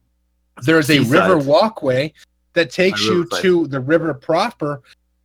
there's 0.62 0.88
a 0.88 0.98
Seaside. 0.98 1.10
river 1.10 1.38
walkway 1.38 2.12
that 2.52 2.70
takes 2.70 3.04
you 3.04 3.26
to 3.38 3.66
the 3.66 3.80
river 3.80 4.14
proper. 4.14 4.82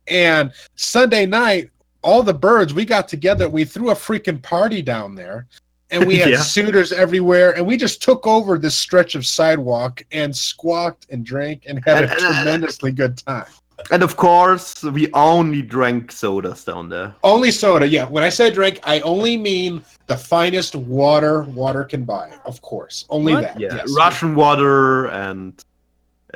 And 0.08 0.52
Sunday 0.74 1.24
night, 1.24 1.70
all 2.02 2.24
the 2.24 2.34
birds, 2.34 2.74
we 2.74 2.84
got 2.84 3.06
together, 3.06 3.48
we 3.48 3.64
threw 3.64 3.90
a 3.90 3.94
freaking 3.94 4.42
party 4.42 4.82
down 4.82 5.14
there. 5.14 5.46
And 5.90 6.06
we 6.06 6.16
had 6.22 6.30
Yeah. 6.30 6.40
suitors 6.40 6.92
everywhere, 6.92 7.56
and 7.56 7.66
we 7.66 7.76
just 7.76 8.02
took 8.02 8.26
over 8.26 8.58
this 8.58 8.76
stretch 8.76 9.14
of 9.14 9.24
sidewalk 9.26 10.02
and 10.12 10.34
squawked 10.34 11.06
and 11.10 11.24
drank 11.24 11.64
and 11.66 11.82
had 11.84 12.04
a 12.04 12.10
and- 12.10 12.12
uh, 12.12 12.32
tremendously 12.42 12.92
good 12.92 13.16
time. 13.18 13.46
And 13.90 14.02
of 14.02 14.16
course, 14.16 14.82
we 14.82 15.12
only 15.12 15.60
drank 15.60 16.10
sodas 16.10 16.64
down 16.64 16.88
there. 16.88 17.14
Only 17.22 17.50
soda, 17.50 17.86
yeah. 17.86 18.06
When 18.08 18.24
I 18.24 18.30
say 18.30 18.50
drink, 18.50 18.80
I 18.84 19.00
only 19.00 19.36
mean 19.36 19.84
the 20.06 20.16
finest 20.16 20.74
water 20.74 21.42
water 21.42 21.84
can 21.84 22.04
buy, 22.04 22.30
of 22.46 22.62
course. 22.62 23.04
Only 23.10 23.34
What? 23.34 23.42
that. 23.42 23.60
Yeah, 23.60 23.74
yes. 23.76 23.92
Russian 23.94 24.34
water 24.34 25.08
and 25.08 25.62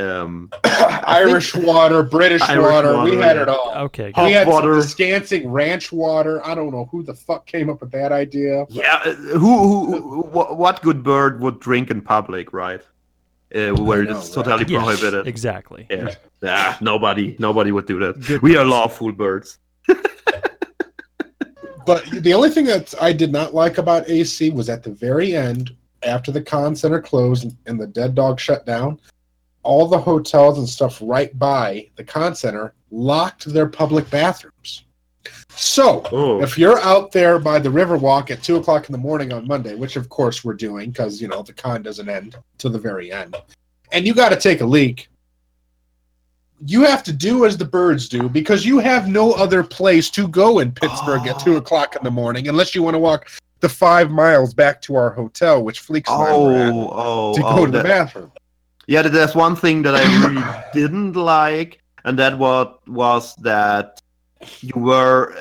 um, 0.01 0.51
Irish 0.65 1.55
water, 1.55 2.03
British 2.03 2.43
Irish 2.43 2.63
water, 2.73 3.03
we 3.03 3.17
had 3.17 3.37
yeah. 3.37 3.43
it 3.43 3.49
all. 3.49 3.73
Okay. 3.87 4.13
Hot 4.13 4.27
we 4.27 4.33
had 4.33 4.47
water. 4.49 4.81
some 4.81 4.91
Descansing 4.91 5.45
ranch 5.47 5.93
water. 5.93 6.45
I 6.47 6.55
don't 6.55 6.71
know 6.73 6.87
who 6.91 7.03
the 7.03 7.15
fuck 7.15 7.47
came 7.47 7.69
up 7.71 7.81
with 7.81 7.91
that 7.93 8.13
idea. 8.13 8.67
yeah, 8.69 9.01
uh, 9.05 9.13
who, 9.13 10.01
who, 10.01 10.23
wh- 10.23 10.59
what 10.59 10.81
good 10.83 11.03
bird 11.03 11.41
would 11.41 11.61
drink 11.61 11.91
in 11.91 12.01
public, 12.01 12.53
right? 12.53 12.81
Uh, 13.55 13.71
where 13.75 14.05
know, 14.05 14.17
it's 14.19 14.37
right? 14.37 14.45
totally 14.45 14.65
Yes, 14.73 14.83
prohibited. 14.83 15.27
exactly. 15.27 15.87
Yeah, 15.91 16.15
Ah, 16.45 16.79
nobody, 16.81 17.37
nobody 17.39 17.73
would 17.73 17.87
do 17.87 17.99
that. 17.99 18.21
Good 18.21 18.43
we 18.43 18.57
are 18.57 18.65
lawful 18.65 19.13
birds. 19.13 19.59
But 21.87 22.05
the 22.23 22.35
only 22.35 22.51
thing 22.51 22.67
that 22.67 22.95
I 23.01 23.13
did 23.13 23.33
not 23.33 23.53
like 23.55 23.79
about 23.79 24.09
AC 24.09 24.51
was 24.51 24.69
at 24.69 24.83
the 24.85 24.91
very 24.93 25.35
end, 25.35 25.75
after 26.05 26.31
the 26.31 26.41
con 26.41 26.77
center 26.77 27.01
closed 27.01 27.57
and 27.67 27.81
the 27.81 27.87
dead 27.87 28.15
dog 28.15 28.39
shut 28.39 28.65
down, 28.65 29.01
all 29.63 29.87
the 29.87 29.99
hotels 29.99 30.59
and 30.59 30.69
stuff 30.69 30.99
right 31.03 31.37
by 31.39 31.89
the 31.97 32.05
con 32.05 32.35
center 32.35 32.75
locked 32.91 33.45
their 33.47 33.69
public 33.69 34.09
bathrooms. 34.11 34.85
So 35.51 36.03
Oh, 36.13 36.43
if 36.43 36.57
you're 36.57 36.81
out 36.81 37.13
there 37.13 37.39
by 37.39 37.59
the 37.59 37.69
Riverwalk 37.69 38.31
at 38.31 38.43
two 38.43 38.57
o'clock 38.57 38.89
in 38.89 38.93
the 38.93 38.99
morning 38.99 39.33
on 39.33 39.47
Monday, 39.47 39.75
which 39.75 39.97
of 39.97 40.09
course 40.09 40.43
we're 40.45 40.55
doing 40.55 40.91
because 40.91 41.21
you 41.21 41.29
know 41.29 41.43
the 41.43 41.53
con 41.53 41.83
doesn't 41.83 42.09
end 42.09 42.37
to 42.59 42.69
the 42.69 42.79
very 42.79 43.13
end, 43.13 43.37
and 43.93 44.07
you 44.07 44.15
got 44.15 44.31
to 44.31 44.37
take 44.37 44.63
a 44.63 44.67
leak, 44.67 45.09
you 46.65 46.83
have 46.83 47.03
to 47.03 47.13
do 47.13 47.45
as 47.45 47.57
the 47.57 47.65
birds 47.65 48.09
do 48.09 48.29
because 48.29 48.65
you 48.65 48.79
have 48.79 49.09
no 49.09 49.33
other 49.33 49.63
place 49.63 50.11
to 50.11 50.29
go 50.29 50.61
in 50.61 50.73
Pittsburgh 50.73 51.27
at 51.27 51.39
two 51.39 51.55
ah. 51.55 51.59
o'clock 51.59 51.97
in 51.97 52.05
the 52.05 52.11
morning 52.11 52.49
unless 52.49 52.75
you 52.75 52.83
want 52.83 52.95
to 52.95 52.99
walk 52.99 53.31
the 53.61 53.69
five 53.69 54.11
miles 54.11 54.55
back 54.55 54.81
to 54.83 54.97
our 54.97 55.11
hotel, 55.11 55.63
which 55.63 55.87
Fleeks 55.87 56.11
and 56.11 56.23
I 56.23 56.37
were 56.37 56.53
at, 56.55 56.73
oh, 56.73 56.91
oh, 56.93 57.35
to 57.35 57.41
go 57.43 57.49
oh, 57.49 57.67
to 57.67 57.73
the 57.73 57.83
that- 57.83 57.85
bathroom. 57.85 58.33
Yeah, 58.91 59.03
there's 59.03 59.37
one 59.37 59.55
thing 59.55 59.83
that 59.83 59.95
I 59.95 60.03
really 60.27 60.43
didn't 60.75 61.15
like, 61.15 61.81
and 62.05 62.19
that 62.19 62.37
what 62.37 62.87
was 62.89 63.37
that 63.37 64.03
you 64.63 64.73
were 64.75 65.33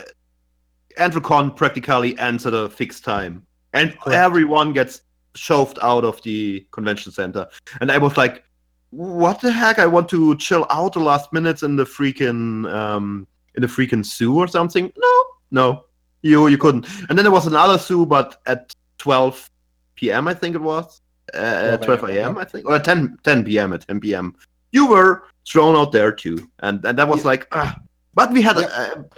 Anthrocon 1.00 1.56
practically 1.56 2.16
ends 2.20 2.46
at 2.46 2.54
a 2.54 2.70
fixed 2.70 3.04
time. 3.04 3.48
and 3.74 3.98
Correct. 4.00 4.16
everyone 4.16 4.72
gets 4.74 5.02
shoved 5.34 5.80
out 5.82 6.04
of 6.04 6.22
the 6.22 6.64
convention 6.70 7.12
center. 7.12 7.48
And 7.82 7.92
I 7.92 7.98
was 7.98 8.18
like, 8.18 8.44
"What 8.92 9.42
the 9.42 9.52
heck? 9.52 9.80
I 9.80 9.88
want 9.88 10.10
to 10.10 10.38
chill 10.38 10.68
out 10.70 10.94
the 10.94 11.00
last 11.00 11.34
minutes 11.34 11.64
in 11.64 11.76
the 11.76 11.86
freaking 11.86 12.72
um, 12.72 13.26
in 13.56 13.64
the 13.64 13.68
freaking 13.68 14.06
zoo 14.06 14.38
or 14.38 14.48
something." 14.48 14.94
No, 14.96 15.14
no, 15.50 15.86
you 16.22 16.48
you 16.50 16.60
couldn't. 16.60 16.86
And 17.10 17.18
then 17.18 17.24
there 17.26 17.32
was 17.40 17.48
another 17.48 17.80
zoo, 17.80 18.06
but 18.06 18.40
at 18.46 18.76
12 19.00 19.50
p.m. 19.96 20.28
I 20.28 20.36
think 20.36 20.54
it 20.56 20.62
was, 20.62 21.02
uh, 21.34 21.78
12 21.78 22.00
12 22.02 22.10
a.m. 22.18 22.38
I 22.38 22.44
think, 22.46 22.68
or 22.68 22.80
10 22.80 23.18
10 23.24 23.44
p.m. 23.46 23.74
at 23.74 23.88
10 23.88 24.00
p.m. 24.00 24.36
You 24.72 24.88
were 24.88 25.24
thrown 25.48 25.76
out 25.76 25.92
there 25.92 26.12
too, 26.12 26.50
and 26.60 26.84
and 26.86 26.98
that 26.98 27.08
was 27.08 27.26
like, 27.26 27.48
ah. 27.52 27.76
but 28.14 28.32
we 28.32 28.42
had 28.42 28.58
a. 28.58 29.06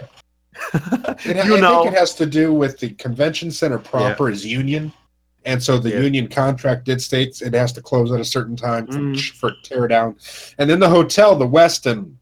It, 1.24 1.46
you 1.46 1.56
I 1.56 1.60
know, 1.60 1.82
think 1.82 1.94
it 1.94 1.98
has 1.98 2.14
to 2.16 2.26
do 2.26 2.52
with 2.52 2.78
the 2.78 2.90
convention 2.90 3.50
center 3.50 3.78
proper 3.78 4.28
is 4.30 4.44
union, 4.44 4.92
and 5.44 5.62
so 5.62 5.78
the 5.78 5.90
Yeah. 5.90 6.00
union 6.00 6.28
contract 6.28 6.84
did 6.84 7.00
states 7.00 7.42
it 7.42 7.54
has 7.54 7.72
to 7.72 7.82
close 7.82 8.12
at 8.12 8.20
a 8.20 8.24
certain 8.24 8.54
time 8.56 8.86
for, 8.86 8.98
Mm. 8.98 9.30
for 9.38 9.52
tear 9.62 9.88
down, 9.88 10.16
and 10.58 10.68
then 10.68 10.78
the 10.78 10.88
hotel, 10.88 11.34
the 11.36 11.46
Westin, 11.48 12.14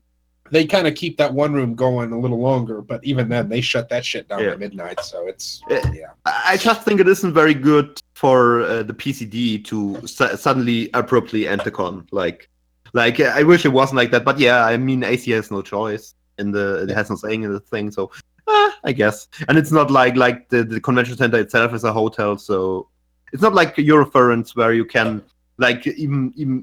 they 0.53 0.65
kind 0.65 0.87
of 0.87 0.95
keep 0.95 1.17
that 1.19 1.33
one 1.35 1.53
room 1.53 1.75
going 1.75 2.13
a 2.13 2.19
little 2.19 2.41
longer, 2.41 2.81
but 2.81 3.05
even 3.05 3.29
then 3.29 3.49
they 3.49 3.61
shut 3.61 3.89
that 3.89 4.05
shit 4.05 4.29
down 4.29 4.43
Yeah. 4.45 4.51
at 4.51 4.59
midnight. 4.61 5.01
So 5.01 5.27
it's 5.27 5.61
yeah, 5.69 6.11
I 6.25 6.57
just 6.57 6.83
think 6.83 7.01
it 7.01 7.09
isn't 7.09 7.35
very 7.35 7.55
good 7.55 8.01
for 8.21 8.61
uh, 8.65 8.83
the 8.83 8.93
PCD 8.93 9.65
to 9.65 10.07
su- 10.07 10.37
suddenly 10.37 10.91
abruptly 10.93 11.49
end 11.49 11.63
the 11.63 11.71
con. 11.71 12.07
Like, 12.13 12.51
like 12.93 13.19
I 13.19 13.43
wish 13.43 13.65
it 13.65 13.71
wasn't 13.71 13.97
like 13.97 14.11
that. 14.11 14.27
But 14.27 14.39
yeah, 14.39 14.67
I 14.67 14.77
mean, 14.77 15.03
AC 15.03 15.31
has 15.31 15.51
no 15.51 15.63
choice 15.63 16.15
in 16.37 16.51
the 16.51 16.83
it 16.83 16.91
has 16.91 17.09
no 17.09 17.17
saying 17.17 17.45
in 17.45 17.53
the 17.55 17.61
thing. 17.61 17.91
So, 17.91 18.11
uh, 18.47 18.71
I 18.85 18.93
guess. 18.93 19.27
And 19.49 19.57
it's 19.57 19.73
not 19.73 19.91
like 19.91 20.17
like 20.17 20.51
the, 20.51 20.65
the 20.65 20.83
convention 20.83 21.17
center 21.17 21.39
itself 21.39 21.73
is 21.73 21.83
a 21.83 21.95
hotel, 21.95 22.37
so 22.37 22.89
it's 23.33 23.41
not 23.41 23.55
like 23.55 23.75
Eurofurence 23.77 24.55
where 24.55 24.75
you 24.75 24.85
can 24.85 25.23
like 25.57 25.87
even 25.87 26.35
even 26.37 26.63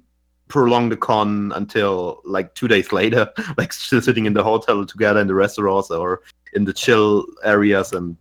prolong 0.49 0.89
the 0.89 0.97
con 0.97 1.51
until 1.55 2.21
like 2.23 2.53
two 2.53 2.67
days 2.67 2.91
later, 2.91 3.27
like 3.57 3.73
still 3.73 3.99
sitting 3.99 4.27
in 4.27 4.33
the 4.33 4.43
hotel 4.43 4.85
together 4.85 5.21
in 5.21 5.25
the 5.25 5.33
restaurants 5.33 5.89
or 5.89 6.21
in 6.53 6.65
the 6.65 6.73
chill 6.73 7.25
areas 7.43 7.93
and 7.93 8.15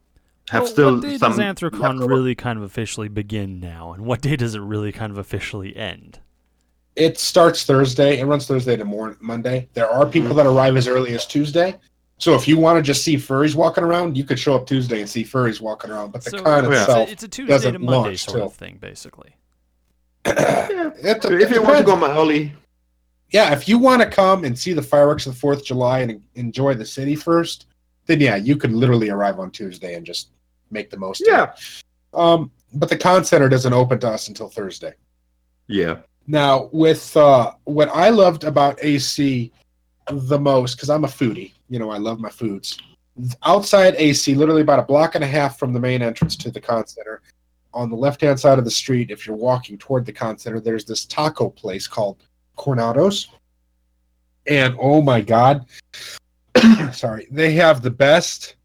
have 0.51 0.63
Well, 0.63 0.71
still 0.73 0.93
what 0.95 1.03
day 1.03 1.19
some 1.19 1.33
does 1.33 1.41
Anthrocon 1.41 1.81
leftover- 1.81 2.07
really 2.07 2.35
kind 2.35 2.59
of 2.59 2.65
officially 2.65 3.09
begin 3.09 3.59
now, 3.61 3.93
and 3.93 4.05
what 4.05 4.21
day 4.23 4.37
does 4.37 4.55
it 4.55 4.61
really 4.61 4.93
kind 4.93 5.11
of 5.13 5.19
officially 5.19 5.77
end? 5.77 6.21
it 6.95 7.19
starts 7.19 7.65
Thursday. 7.65 8.19
It 8.21 8.25
runs 8.25 8.47
Thursday 8.47 8.75
to 8.75 8.85
morning 8.87 9.19
Monday. 9.21 9.69
There 9.75 9.87
are 9.91 10.07
people 10.07 10.31
Mm-hmm. 10.31 10.39
that 10.39 10.47
arrive 10.47 10.79
as 10.79 10.89
early 10.89 11.13
as 11.13 11.27
Tuesday. 11.27 11.77
So 12.17 12.35
if 12.35 12.49
you 12.49 12.57
want 12.57 12.79
to 12.79 12.83
just 12.83 13.03
see 13.05 13.17
furries 13.17 13.55
walking 13.55 13.85
around, 13.85 14.17
you 14.17 14.25
could 14.25 14.39
show 14.39 14.55
up 14.55 14.67
Tuesday 14.67 15.01
and 15.01 15.11
see 15.11 15.23
furries 15.23 15.61
walking 15.61 15.91
around. 15.91 16.13
But 16.13 16.25
the 16.25 16.31
So 16.31 16.43
con 16.43 16.65
it's, 16.65 16.69
a, 16.75 16.81
itself, 16.81 17.09
it's 17.11 17.23
a 17.23 17.29
Tuesday 17.29 17.53
doesn't 17.53 17.73
to 17.75 17.79
Monday 17.81 17.93
launch 18.09 18.25
sort 18.25 18.37
till- 18.39 18.47
of 18.47 18.55
thing, 18.55 18.79
basically. 18.81 19.37
Yeah. 20.25 20.91
it, 20.97 21.25
if 21.25 21.51
you 21.51 21.63
want 21.63 21.77
to 21.77 21.85
depends. 21.85 21.87
go 22.01 22.07
early, 22.11 22.55
yeah, 23.31 23.53
if 23.53 23.69
you 23.69 23.77
want 23.79 24.01
to 24.01 24.09
come 24.09 24.45
and 24.45 24.59
see 24.59 24.73
the 24.73 24.81
fireworks 24.81 25.27
of 25.27 25.35
the 25.35 25.39
Fourth 25.39 25.59
of 25.61 25.65
July 25.67 25.99
and 26.01 26.23
enjoy 26.35 26.73
the 26.73 26.87
city 26.87 27.15
first, 27.15 27.67
then 28.07 28.21
yeah, 28.21 28.37
you 28.37 28.57
could 28.57 28.73
literally 28.73 29.11
arrive 29.11 29.39
on 29.39 29.51
Tuesday 29.51 29.97
and 29.97 30.07
just 30.07 30.31
make 30.71 30.91
the 30.91 30.97
most. 30.97 31.23
Yeah. 31.27 31.45
Of 31.45 31.49
it. 31.51 32.19
Um, 32.19 32.51
but 32.75 32.89
the 32.89 32.97
con 32.97 33.25
center 33.25 33.49
doesn't 33.49 33.73
open 33.73 33.99
to 34.01 34.09
us 34.09 34.29
until 34.29 34.49
Thursday. 34.49 34.95
yeah, 35.67 35.99
Now, 36.27 36.69
with 36.73 37.17
uh, 37.17 37.53
what 37.65 37.89
I 37.89 38.11
loved 38.11 38.45
about 38.45 38.79
AC 38.83 39.53
the 40.09 40.39
most, 40.39 40.77
because 40.77 40.91
I'm 40.91 41.05
a 41.05 41.09
foodie, 41.09 41.53
you 41.69 41.79
know, 41.79 41.91
I 41.91 41.99
love 41.99 42.21
my 42.21 42.31
foods. 42.31 42.79
Outside 43.45 43.95
AC, 43.97 44.35
literally 44.35 44.63
about 44.63 44.79
a 44.79 44.83
block 44.83 45.15
and 45.15 45.25
a 45.25 45.27
half 45.27 45.59
from 45.59 45.73
the 45.73 45.81
main 45.81 46.03
entrance 46.03 46.37
to 46.37 46.51
the 46.51 46.61
con 46.61 46.87
center, 46.87 47.23
on 47.73 47.91
the 47.91 47.97
left 47.97 48.21
hand 48.21 48.39
side 48.39 48.59
of 48.59 48.65
the 48.65 48.71
street, 48.71 49.11
if 49.11 49.27
you're 49.27 49.37
walking 49.37 49.79
toward 49.79 50.05
the 50.07 50.13
con 50.13 50.39
center, 50.39 50.61
there's 50.61 50.85
this 50.85 51.05
taco 51.05 51.51
place 51.51 51.87
called 51.87 52.23
Cornados. 52.57 53.27
And 54.47 54.77
oh 54.81 55.03
my 55.03 55.21
God, 55.21 55.67
sorry, 56.93 57.27
they 57.31 57.53
have 57.53 57.83
the 57.83 57.91
best 57.91 58.56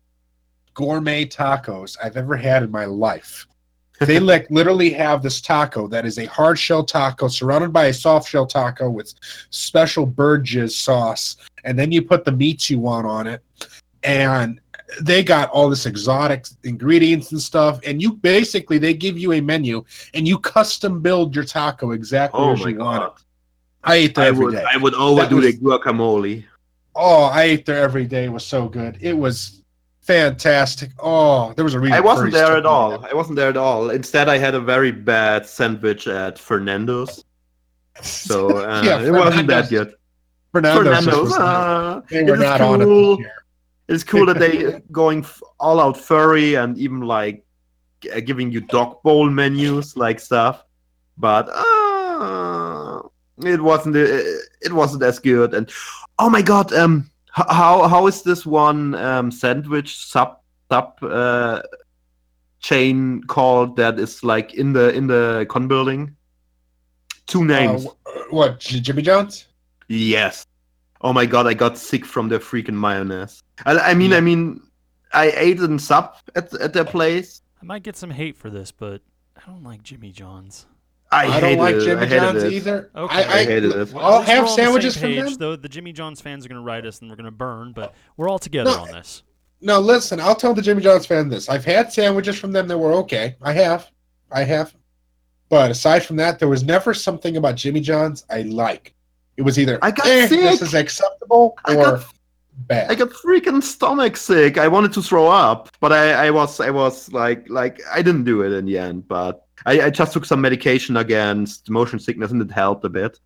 gourmet 0.74 1.26
tacos 1.26 1.97
I've 2.03 2.17
ever 2.17 2.36
had 2.36 2.63
in 2.63 2.72
my 2.72 2.86
life. 2.86 3.47
They 4.01 4.19
like 4.19 4.49
literally 4.49 4.89
have 4.93 5.22
this 5.22 5.41
taco 5.41 5.88
that 5.89 6.07
is 6.07 6.17
a 6.17 6.26
hard 6.26 6.57
shell 6.57 6.84
taco 6.84 7.28
surrounded 7.28 7.72
by 7.72 7.86
a 7.86 7.93
soft 7.93 8.28
shell 8.28 8.47
taco 8.47 8.89
with 8.89 9.13
special 9.51 10.07
bird 10.07 10.43
jizz 10.43 10.72
sauce 10.72 11.38
and 11.65 11.78
then 11.78 11.91
you 11.91 12.01
put 12.01 12.26
the 12.26 12.32
meats 12.32 12.67
you 12.67 12.80
want 12.80 13.05
on 13.05 13.28
it 13.28 13.43
and 14.01 14.59
they 15.03 15.22
got 15.24 15.51
all 15.51 15.69
this 15.69 15.86
exotic 15.86 16.47
ingredients 16.63 17.32
and 17.32 17.39
stuff 17.39 17.80
and 17.86 18.01
you 18.01 18.13
basically 18.13 18.80
they 18.80 18.95
give 18.95 19.19
you 19.19 19.34
a 19.34 19.41
menu 19.41 19.84
and 20.15 20.28
you 20.28 20.39
custom 20.39 20.99
build 20.99 21.36
your 21.36 21.45
taco 21.45 21.91
exactly 21.91 22.39
Oh 22.41 22.53
as 22.53 22.59
you 22.61 22.78
want 22.80 23.03
it. 23.03 23.24
I 23.84 23.95
ate 23.97 24.15
there 24.15 24.26
I 24.26 24.28
every 24.30 24.45
would 24.45 24.55
day. 24.55 24.65
I 24.67 24.78
would 24.78 24.95
overdo 24.95 25.36
was- 25.36 25.45
the 25.45 25.53
guacamole. 25.63 26.43
oh 26.95 27.26
i 27.26 27.43
ate 27.43 27.67
there 27.67 27.78
every 27.84 28.05
day. 28.05 28.26
It 28.26 28.30
was 28.34 28.47
so 28.47 28.67
good. 28.67 28.97
It 28.99 29.13
was 29.13 29.61
fantastic 30.12 30.91
oh 30.99 31.53
there 31.55 31.64
was 31.64 31.74
a 31.74 31.80
reason 31.80 31.93
I 31.93 31.99
wasn't 32.01 32.34
there 32.34 32.57
at 32.57 32.66
all. 32.66 33.05
I 33.05 33.14
wasn't 33.14 33.36
there 33.38 33.49
at 33.49 33.57
all. 33.57 33.89
Instead, 33.89 34.28
I 34.30 34.38
had 34.38 34.53
a 34.55 34.59
very 34.59 34.91
bad 34.91 35.45
sandwich 35.45 36.07
at 36.07 36.38
Fernando's. 36.38 37.24
So 38.01 38.38
uh, 38.70 38.82
Yeah, 38.84 39.01
it 39.01 39.12
wasn't 39.12 39.47
that 39.47 39.68
Fernando's- 39.68 39.70
good. 39.70 39.89
Fernando's, 40.53 41.05
Fernando's, 41.05 41.38
uh, 41.38 42.01
they 42.09 42.24
were 42.24 42.36
not 42.38 42.59
on 42.62 42.82
it 42.82 42.86
cool. 42.86 43.18
It's 43.88 44.03
cool 44.03 44.26
that 44.26 44.39
they 44.39 44.82
going 44.91 45.26
all 45.59 45.80
out 45.80 45.97
furry 45.97 46.55
and 46.55 46.78
even 46.78 47.01
like 47.01 47.45
giving 48.26 48.51
you 48.51 48.62
dog 48.62 49.01
bowl 49.03 49.30
menus 49.30 49.95
like 49.95 50.20
stuff, 50.20 50.64
but 51.18 51.47
uh, 51.51 53.01
it 53.43 53.62
wasn't 53.62 53.95
it, 53.95 54.41
it 54.62 54.74
wasn't 54.74 55.03
as 55.03 55.20
good. 55.20 55.53
And 55.53 55.70
oh 56.20 56.30
my 56.30 56.41
god, 56.41 56.74
um, 56.74 57.11
how 57.32 57.88
how 57.88 58.07
is 58.07 58.23
this 58.23 58.45
one 58.45 58.95
um 58.95 59.32
sandwich 59.32 59.97
sub 59.97 60.39
sub 60.69 61.01
uh 61.03 61.61
chain 62.59 63.23
called 63.23 63.75
that 63.77 63.99
is 63.99 64.23
like 64.23 64.53
in 64.53 64.73
the 64.73 64.93
in 64.93 65.07
the 65.07 65.45
con 65.49 65.67
building? 65.67 66.15
Two 67.27 67.45
names. 67.45 67.86
Uh, 67.88 68.11
what 68.29 68.59
Jimmy 68.59 69.01
John's? 69.01 69.45
Yes. 69.88 70.45
Oh 71.01 71.13
my 71.13 71.25
god, 71.25 71.47
I 71.47 71.53
got 71.53 71.77
sick 71.77 72.05
from 72.05 72.29
their 72.29 72.39
freaking 72.39 72.79
mayonnaise. 72.79 73.41
I, 73.65 73.77
I 73.77 73.93
mean, 73.93 74.11
Yeah. 74.11 74.17
I 74.17 74.21
mean, 74.21 74.61
I 75.13 75.32
ate 75.32 75.59
in 75.59 75.79
sub 75.79 76.15
at 76.36 76.53
at 76.55 76.73
their 76.73 76.86
place. 76.86 77.41
I 77.61 77.65
might 77.65 77.84
get 77.84 77.95
some 77.95 78.11
hate 78.11 78.38
for 78.38 78.49
this, 78.49 78.71
but 78.71 79.01
I 79.38 79.41
don't 79.49 79.63
like 79.63 79.84
Jimmy 79.84 80.11
John's. 80.11 80.65
I, 81.12 81.28
I, 81.28 81.39
don't 81.41 81.57
like 81.57 81.76
it. 81.76 81.82
I 81.82 81.86
Jimmy 81.86 82.05
hated 82.05 82.20
John's 82.20 82.43
it. 82.43 82.53
either. 82.53 82.91
Okay. 82.95 83.16
I, 83.16 83.22
I, 83.22 83.39
I 83.39 83.43
hated 83.43 83.76
it. 83.76 83.91
Well, 83.91 84.05
I'll 84.05 84.14
at 84.14 84.20
least 84.20 84.30
we're 84.30 84.36
have 84.36 84.43
all 84.43 84.43
on 84.43 84.43
the 84.43 84.47
same 84.47 84.55
sandwiches 84.66 84.97
from 84.97 85.09
page, 85.09 85.24
them. 85.24 85.34
Though 85.36 85.55
the 85.57 85.70
Jimmy 85.70 85.91
John's 85.91 86.22
fans 86.22 86.45
are 86.45 86.49
going 86.49 86.62
to 86.62 86.66
write 86.66 86.86
us 86.86 87.01
and 87.01 87.09
we're 87.09 87.18
going 87.18 87.26
to 87.26 87.32
burn, 87.32 87.74
but 87.74 87.93
we're 88.16 88.30
all 88.30 88.39
together 88.39 88.72
No, 88.72 88.80
on 88.80 88.91
this. 88.91 89.24
No, 89.59 89.80
listen, 89.80 90.20
I'll 90.20 90.36
tell 90.36 90.53
the 90.53 90.62
Jimmy 90.62 90.82
John's 90.82 91.05
fan 91.05 91.30
this. 91.30 91.49
I've 91.49 91.66
had 91.66 91.91
sandwiches 91.91 92.39
from 92.39 92.51
them 92.51 92.68
that 92.68 92.78
were 92.78 92.93
okay. 92.93 93.36
I 93.41 93.53
have. 93.53 93.91
I 94.32 94.43
have. 94.43 94.74
But 95.49 95.70
aside 95.70 96.05
from 96.05 96.16
that, 96.16 96.39
there 96.39 96.47
was 96.47 96.64
never 96.64 96.93
something 96.93 97.36
about 97.36 97.55
Jimmy 97.55 97.82
John's 97.82 98.26
I 98.30 98.43
like. 98.43 98.93
It 99.38 99.41
was 99.41 99.59
either 99.59 99.80
I 99.82 99.91
got 99.91 100.07
eh, 100.07 100.28
this 100.28 100.62
is 100.62 100.74
acceptable 100.74 101.57
I 101.66 101.76
or 101.76 101.84
got 101.84 102.05
bad. 102.68 102.89
I 102.91 102.95
got 102.95 103.09
freaking 103.09 103.62
stomach 103.62 104.18
sick. 104.18 104.57
I 104.57 104.68
wanted 104.68 104.93
to 104.93 105.01
throw 105.01 105.28
up, 105.28 105.70
but 105.80 105.91
I, 105.91 106.28
I 106.28 106.32
was 106.32 106.59
I 106.59 106.70
was 106.70 107.12
like 107.12 107.49
like 107.49 107.82
I 107.91 108.01
didn't 108.01 108.24
do 108.24 108.43
it 108.43 108.51
in 108.51 108.66
the 108.66 108.78
end. 108.78 109.07
But 109.07 109.45
I, 109.66 109.82
I 109.84 109.89
just 109.89 110.14
took 110.14 110.26
some 110.26 110.41
medication 110.41 110.97
against 110.97 111.70
motion 111.70 111.99
sickness 111.99 112.32
and 112.32 112.41
it 112.41 112.51
helped 112.51 112.86
a 112.86 112.89
bit. 112.89 113.20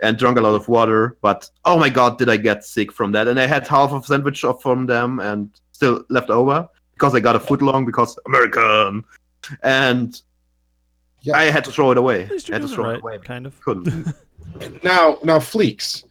And 0.00 0.16
drank 0.16 0.38
a 0.38 0.40
lot 0.40 0.54
of 0.54 0.68
water, 0.68 1.16
but 1.22 1.50
oh 1.64 1.76
my 1.76 1.88
god, 1.88 2.18
did 2.18 2.28
I 2.28 2.36
get 2.36 2.64
sick 2.64 2.92
from 2.92 3.10
that? 3.12 3.26
And 3.26 3.40
I 3.40 3.46
had 3.48 3.66
half 3.66 3.90
of 3.90 4.06
sandwich 4.06 4.44
of- 4.44 4.62
from 4.62 4.86
them 4.86 5.18
and 5.18 5.50
still 5.72 6.04
left 6.08 6.30
over 6.30 6.68
because 6.94 7.16
I 7.16 7.20
got 7.20 7.34
a 7.34 7.40
foot 7.40 7.62
long 7.62 7.84
because 7.84 8.16
American, 8.26 9.02
and 9.64 10.20
Yeah. 11.22 11.36
I 11.36 11.44
had 11.44 11.64
to 11.64 11.72
throw 11.72 11.90
it 11.90 11.98
away. 11.98 12.22
I 12.30 12.52
had 12.52 12.62
to 12.62 12.68
throw 12.68 12.84
right, 12.84 12.94
it 12.98 13.00
away. 13.02 13.18
kind 13.18 13.44
of. 13.46 13.60
Couldn't. 13.60 14.14
Now, 14.82 15.18
now, 15.22 15.38
Fleeks, 15.38 16.04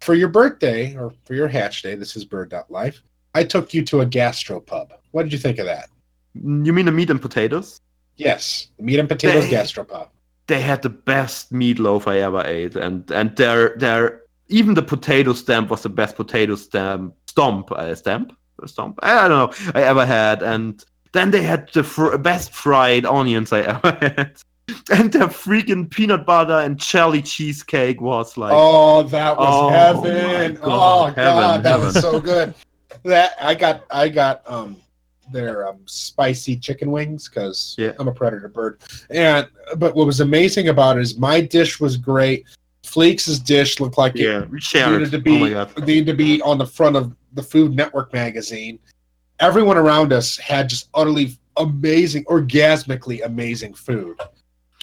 for 0.00 0.14
your 0.14 0.28
birthday 0.28 0.94
or 0.96 1.12
for 1.24 1.34
your 1.34 1.48
hatch 1.48 1.82
day, 1.82 1.94
this 1.94 2.16
is 2.16 2.24
Bird.life, 2.24 3.02
I 3.34 3.42
took 3.44 3.72
you 3.72 3.82
to 3.86 4.02
a 4.02 4.06
gastropub. 4.06 4.90
What 5.12 5.22
did 5.24 5.32
you 5.32 5.38
think 5.38 5.58
of 5.58 5.66
that? 5.66 5.88
you 6.34 6.72
mean 6.72 6.84
the 6.86 6.92
meat 6.92 7.10
and 7.10 7.20
potatoes? 7.20 7.80
Yes, 8.18 8.68
meat 8.78 8.98
and 8.98 9.08
potatoes 9.08 9.44
They- 9.48 9.56
gastropub. 9.56 10.08
they 10.48 10.60
had 10.60 10.82
the 10.82 10.90
best 10.90 11.52
meatloaf 11.52 12.06
I 12.06 12.18
ever 12.20 12.42
ate, 12.46 12.76
and 12.76 13.10
and 13.10 13.34
their 13.36 13.76
their 13.78 14.22
even 14.48 14.74
the 14.74 14.82
potato 14.82 15.32
stamp 15.34 15.70
was 15.70 15.82
the 15.82 15.88
best 15.88 16.16
potato 16.16 16.56
stamp 16.56 17.14
stomp 17.26 17.70
uh, 17.72 17.94
stamp 17.94 18.32
stomp 18.66 18.98
I 19.02 19.28
don't 19.28 19.30
know 19.30 19.72
I 19.74 19.82
ever 19.84 20.04
had, 20.06 20.42
and 20.42 20.84
then 21.12 21.30
they 21.30 21.42
had 21.42 21.70
the 21.72 21.82
fr- 21.84 22.16
best 22.18 22.52
fried 22.52 23.04
onions 23.06 23.52
I 23.52 23.60
ever 23.74 23.92
had, 24.00 24.32
and 24.90 25.12
their 25.12 25.28
freaking 25.28 25.88
peanut 25.88 26.26
butter 26.26 26.58
and 26.64 26.76
jelly 26.78 27.22
cheesecake 27.22 28.00
was 28.00 28.36
like 28.36 28.52
oh, 28.54 29.02
that 29.04 29.36
was 29.36 29.48
Oh, 29.48 29.68
heaven! 29.68 30.54
God, 30.54 30.64
oh 30.64 31.14
God, 31.14 31.14
heaven, 31.16 31.62
that 31.62 31.78
was 31.78 31.94
so 32.00 32.20
good. 32.20 32.52
That 33.04 33.36
I 33.40 33.54
got, 33.54 33.84
I 33.90 34.08
got 34.08 34.42
um 34.50 34.76
their 35.32 35.68
um, 35.68 35.78
spicy 35.86 36.56
chicken 36.56 36.90
wings 36.90 37.28
because 37.28 37.74
Yeah. 37.78 37.92
I'm 37.98 38.08
a 38.08 38.12
predator 38.12 38.48
bird. 38.48 38.80
And 39.10 39.46
but 39.76 39.94
what 39.94 40.06
was 40.06 40.20
amazing 40.20 40.68
about 40.68 40.98
it 40.98 41.02
is 41.02 41.18
my 41.18 41.40
dish 41.40 41.80
was 41.80 41.96
great. 41.96 42.46
Fleeks' 42.84 43.44
dish 43.44 43.80
looked 43.80 43.98
like 43.98 44.14
it 44.16 44.22
Yeah, 44.22 44.44
shared 44.60 44.92
needed 44.92 45.10
to 45.12 45.18
be 45.18 45.54
oh 45.54 45.66
needed 45.84 46.06
to 46.06 46.14
be 46.14 46.40
on 46.42 46.58
the 46.58 46.66
front 46.66 46.96
of 46.96 47.14
the 47.34 47.42
Food 47.42 47.74
Network 47.74 48.12
magazine. 48.12 48.78
Everyone 49.40 49.76
around 49.76 50.12
us 50.12 50.36
had 50.38 50.68
just 50.68 50.88
utterly 50.94 51.38
amazing, 51.58 52.24
orgasmically 52.24 53.24
amazing 53.24 53.74
food. 53.74 54.18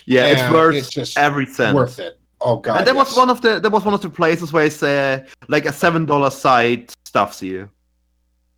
Yeah, 0.06 0.28
it's 0.28 0.54
worth 0.54 0.76
it's 0.76 0.90
just 0.90 1.18
every 1.18 1.46
cent. 1.48 1.76
worth 1.76 2.00
it. 2.00 2.20
Oh 2.42 2.58
god, 2.58 2.80
and 2.80 2.88
that 2.88 2.96
was 2.96 3.16
one 3.18 3.30
of 3.30 3.42
the 3.42 3.60
that 3.60 3.72
was 3.72 3.84
one 3.84 3.94
of 3.94 4.02
the 4.02 4.10
places 4.10 4.54
where 4.54 4.66
it's 4.66 4.84
uh, 4.84 5.26
like 5.48 5.66
a 5.66 5.74
seven 5.74 6.06
dollar 6.06 6.30
site 6.30 6.94
stuffs 7.06 7.42
you. 7.42 7.70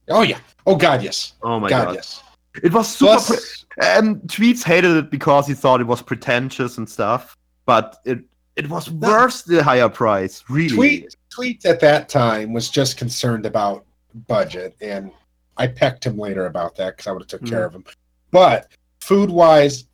Oh 0.09 0.21
yeah. 0.21 0.39
Oh 0.65 0.75
god, 0.75 1.03
yes. 1.03 1.33
Oh 1.41 1.59
my 1.59 1.69
god, 1.69 1.85
god. 1.85 1.95
yes. 1.95 2.23
It 2.63 2.73
was 2.73 2.87
super 2.95 3.13
Plus, 3.13 3.65
pre- 3.69 3.87
and 3.87 4.17
Tweets 4.21 4.63
hated 4.63 4.95
it 4.97 5.11
because 5.11 5.45
he 5.47 5.53
thought 5.53 5.79
it 5.81 5.85
was 5.87 6.01
pretentious 6.01 6.77
and 6.77 6.89
stuff, 6.89 7.37
but 7.65 7.97
it 8.05 8.19
it 8.55 8.67
was 8.69 8.89
No. 8.91 9.07
worth 9.09 9.43
the 9.45 9.63
higher 9.63 9.89
price, 9.89 10.43
really. 10.49 10.75
Tweet 10.75 11.15
Tweet 11.29 11.65
at 11.65 11.79
that 11.81 12.09
time 12.09 12.53
was 12.53 12.69
just 12.69 12.97
concerned 12.97 13.45
about 13.45 13.85
budget, 14.27 14.75
and 14.81 15.11
I 15.57 15.67
pecked 15.67 16.05
him 16.05 16.17
later 16.17 16.47
about 16.47 16.75
that 16.77 16.95
because 16.97 17.07
I 17.07 17.11
would 17.11 17.21
have 17.21 17.27
took 17.27 17.45
care 17.45 17.63
Mm. 17.63 17.67
of 17.67 17.75
him. 17.75 17.83
But 18.31 18.67
food 19.01 19.29
wise, 19.29 19.85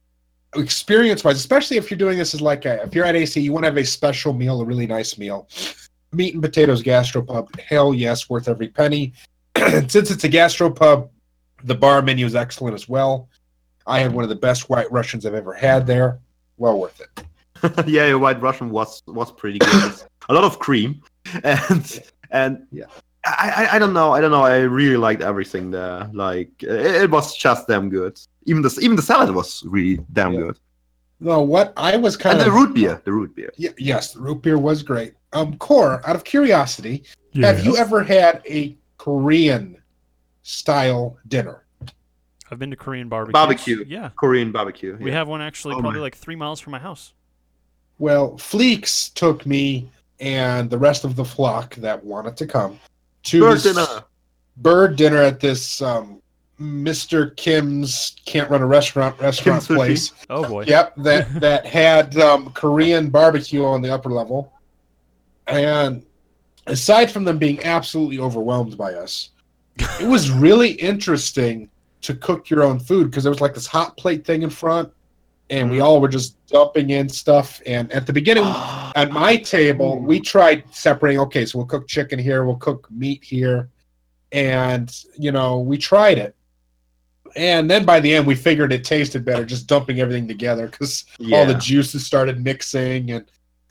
experience 0.56 1.24
wise, 1.24 1.38
especially 1.38 1.78
if 1.78 1.90
you're 1.92 1.98
doing 1.98 2.18
this 2.18 2.34
as 2.34 2.42
like 2.42 2.66
a, 2.66 2.84
if 2.84 2.96
you're 2.96 3.06
at 3.06 3.16
AC, 3.16 3.42
you 3.42 3.52
want 3.52 3.64
to 3.64 3.68
have 3.70 3.78
a 3.78 3.86
special 3.86 4.34
meal, 4.34 4.62
a 4.62 4.66
really 4.66 4.88
nice 4.88 5.18
meal. 5.18 5.48
Meat 6.14 6.34
and 6.36 6.44
potatoes 6.44 6.84
gastropub, 6.84 7.60
hell 7.60 7.94
yes, 7.94 8.30
worth 8.30 8.48
every 8.48 8.68
penny. 8.70 9.14
Since 9.88 10.12
it's 10.12 10.24
a 10.24 10.30
gastropub, 10.30 11.10
the 11.64 11.76
bar 11.76 12.02
menu 12.02 12.26
is 12.26 12.36
excellent 12.36 12.74
as 12.76 12.90
well. 12.90 13.30
I 13.86 14.00
had 14.00 14.14
one 14.14 14.24
of 14.24 14.30
the 14.30 14.36
best 14.36 14.70
white 14.70 14.92
Russians 14.92 15.26
I've 15.26 15.34
ever 15.34 15.54
had 15.54 15.86
there. 15.86 16.20
Well 16.58 16.80
worth 16.80 17.02
it. 17.02 17.88
yeah, 17.88 18.08
your 18.08 18.20
White 18.20 18.42
Russian 18.42 18.70
was 18.70 19.02
was 19.08 19.32
pretty 19.32 19.60
good. 19.60 19.94
A 20.30 20.34
lot 20.34 20.44
of 20.44 20.60
cream, 20.60 21.02
and 21.44 22.02
and 22.32 22.66
Yeah. 22.72 22.86
I, 23.26 23.54
I 23.70 23.76
I 23.76 23.80
don't 23.80 23.94
know 23.94 24.12
I 24.12 24.20
don't 24.22 24.32
know 24.32 24.44
I 24.44 24.60
really 24.60 24.98
liked 24.98 25.22
everything 25.22 25.72
there. 25.72 26.10
Like 26.14 26.52
it, 26.62 27.04
it 27.04 27.12
was 27.12 27.36
just 27.36 27.68
damn 27.68 27.90
good. 27.90 28.20
Even 28.46 28.62
the 28.62 28.78
even 28.82 28.96
the 28.96 29.02
salad 29.02 29.34
was 29.34 29.64
really 29.66 30.00
damn 30.14 30.34
Yeah. 30.34 30.40
good. 30.42 30.60
No, 31.20 31.42
what 31.42 31.72
I 31.78 31.96
was 31.96 32.18
kind 32.18 32.40
And 32.40 32.48
of 32.48 32.54
the 32.54 32.60
root 32.60 32.74
beer, 32.74 33.02
the 33.06 33.14
root 33.14 33.34
beer. 33.36 33.52
Y- 33.58 33.74
yes, 33.78 34.12
the 34.14 34.20
root 34.20 34.42
beer 34.42 34.58
was 34.58 34.84
great. 34.84 35.14
Um, 35.32 35.58
Core, 35.58 36.02
out 36.06 36.16
of 36.18 36.26
curiosity, 36.26 37.04
have 37.36 37.64
you 37.66 37.78
ever 37.78 38.04
had 38.04 38.42
a 38.46 38.76
Korean 39.04 39.76
style 40.44 41.18
dinner? 41.28 41.64
I've 42.50 42.58
been 42.58 42.70
to 42.70 42.78
Korean 42.78 43.10
barbecue. 43.10 43.34
Barbecue. 43.34 43.86
Yeah. 43.86 44.12
Korean 44.16 44.54
barbecue. 44.54 44.96
We 44.98 45.12
have 45.12 45.28
one 45.28 45.42
actually 45.42 45.76
Oh 45.76 45.82
probably 45.82 46.00
my. 46.00 46.04
like 46.04 46.16
three 46.16 46.38
miles 46.38 46.62
from 46.62 46.72
my 46.72 46.80
house. 46.80 47.12
Well, 48.00 48.32
Fleeks 48.38 49.14
took 49.14 49.46
me 49.46 49.90
and 50.22 50.70
the 50.70 50.78
rest 50.78 51.04
of 51.04 51.18
the 51.18 51.26
flock 51.26 51.76
that 51.76 52.02
wanted 52.02 52.38
to 52.38 52.48
come 52.48 52.80
to 53.24 53.42
Bird 53.42 53.56
this 53.58 53.64
dinner. 53.64 53.86
bird 53.86 54.04
bird 54.56 54.96
dinner 54.96 55.18
at 55.18 55.42
this 55.42 55.82
um, 55.82 56.22
Mr. 56.62 57.36
Kim's 57.36 58.16
can't 58.26 58.50
run 58.50 58.62
a 58.62 58.66
restaurant 58.66 59.20
restaurant 59.20 59.66
Kim's 59.66 59.68
Sushi. 59.68 59.76
place. 59.76 60.12
Oh 60.30 60.48
boy. 60.48 60.64
Yep, 60.66 60.96
that 60.98 61.42
that 61.42 61.66
had 61.66 62.16
um, 62.20 62.52
Korean 62.52 63.10
barbecue 63.10 63.66
on 63.66 63.82
the 63.82 63.94
upper 63.94 64.10
level, 64.12 64.54
and 65.48 66.06
aside 66.68 67.12
from 67.12 67.24
them 67.24 67.38
being 67.38 67.64
absolutely 67.64 68.20
overwhelmed 68.20 68.78
by 68.78 68.94
us, 68.94 69.30
it 69.78 70.08
was 70.08 70.30
really 70.30 70.72
interesting 70.72 71.70
to 72.02 72.14
cook 72.14 72.50
your 72.50 72.64
own 72.64 72.80
food 72.80 73.10
because 73.10 73.24
there 73.24 73.32
was 73.32 73.42
like 73.42 73.54
this 73.54 73.68
hot 73.68 73.98
plate 73.98 74.26
thing 74.26 74.44
in 74.44 74.50
front, 74.50 74.92
and 75.50 75.70
we 75.70 75.78
mm-hmm. 75.78 75.86
all 75.86 76.02
were 76.02 76.08
just 76.08 76.44
dumping 76.48 76.92
in 76.92 77.10
stuff. 77.10 77.62
And 77.66 77.92
at 77.92 78.06
the 78.06 78.14
beginning, 78.14 78.44
at 78.96 79.12
my 79.12 79.38
table, 79.38 80.00
we 80.00 80.20
tried 80.20 80.64
separating. 80.72 81.20
Okay, 81.22 81.46
so 81.46 81.58
we'll 81.58 81.68
cook 81.68 81.88
chicken 81.88 82.20
here, 82.20 82.46
we'll 82.46 82.58
cook 82.58 82.90
meat 82.92 83.24
here, 83.24 83.70
and 84.32 84.96
you 85.18 85.32
know 85.32 85.60
we 85.60 85.78
tried 85.78 86.18
it. 86.18 86.36
And 87.36 87.70
then 87.70 87.84
by 87.84 88.00
the 88.00 88.14
end, 88.14 88.28
we 88.28 88.36
figured 88.36 88.72
it 88.72 88.84
tasted 88.84 89.26
better 89.26 89.44
just 89.44 89.66
dumping 89.66 90.00
everything 90.00 90.28
together 90.28 90.68
because 90.68 91.06
all 91.32 91.48
the 91.48 91.56
juices 91.56 92.06
started 92.06 92.44
mixing 92.44 93.10
and 93.10 93.26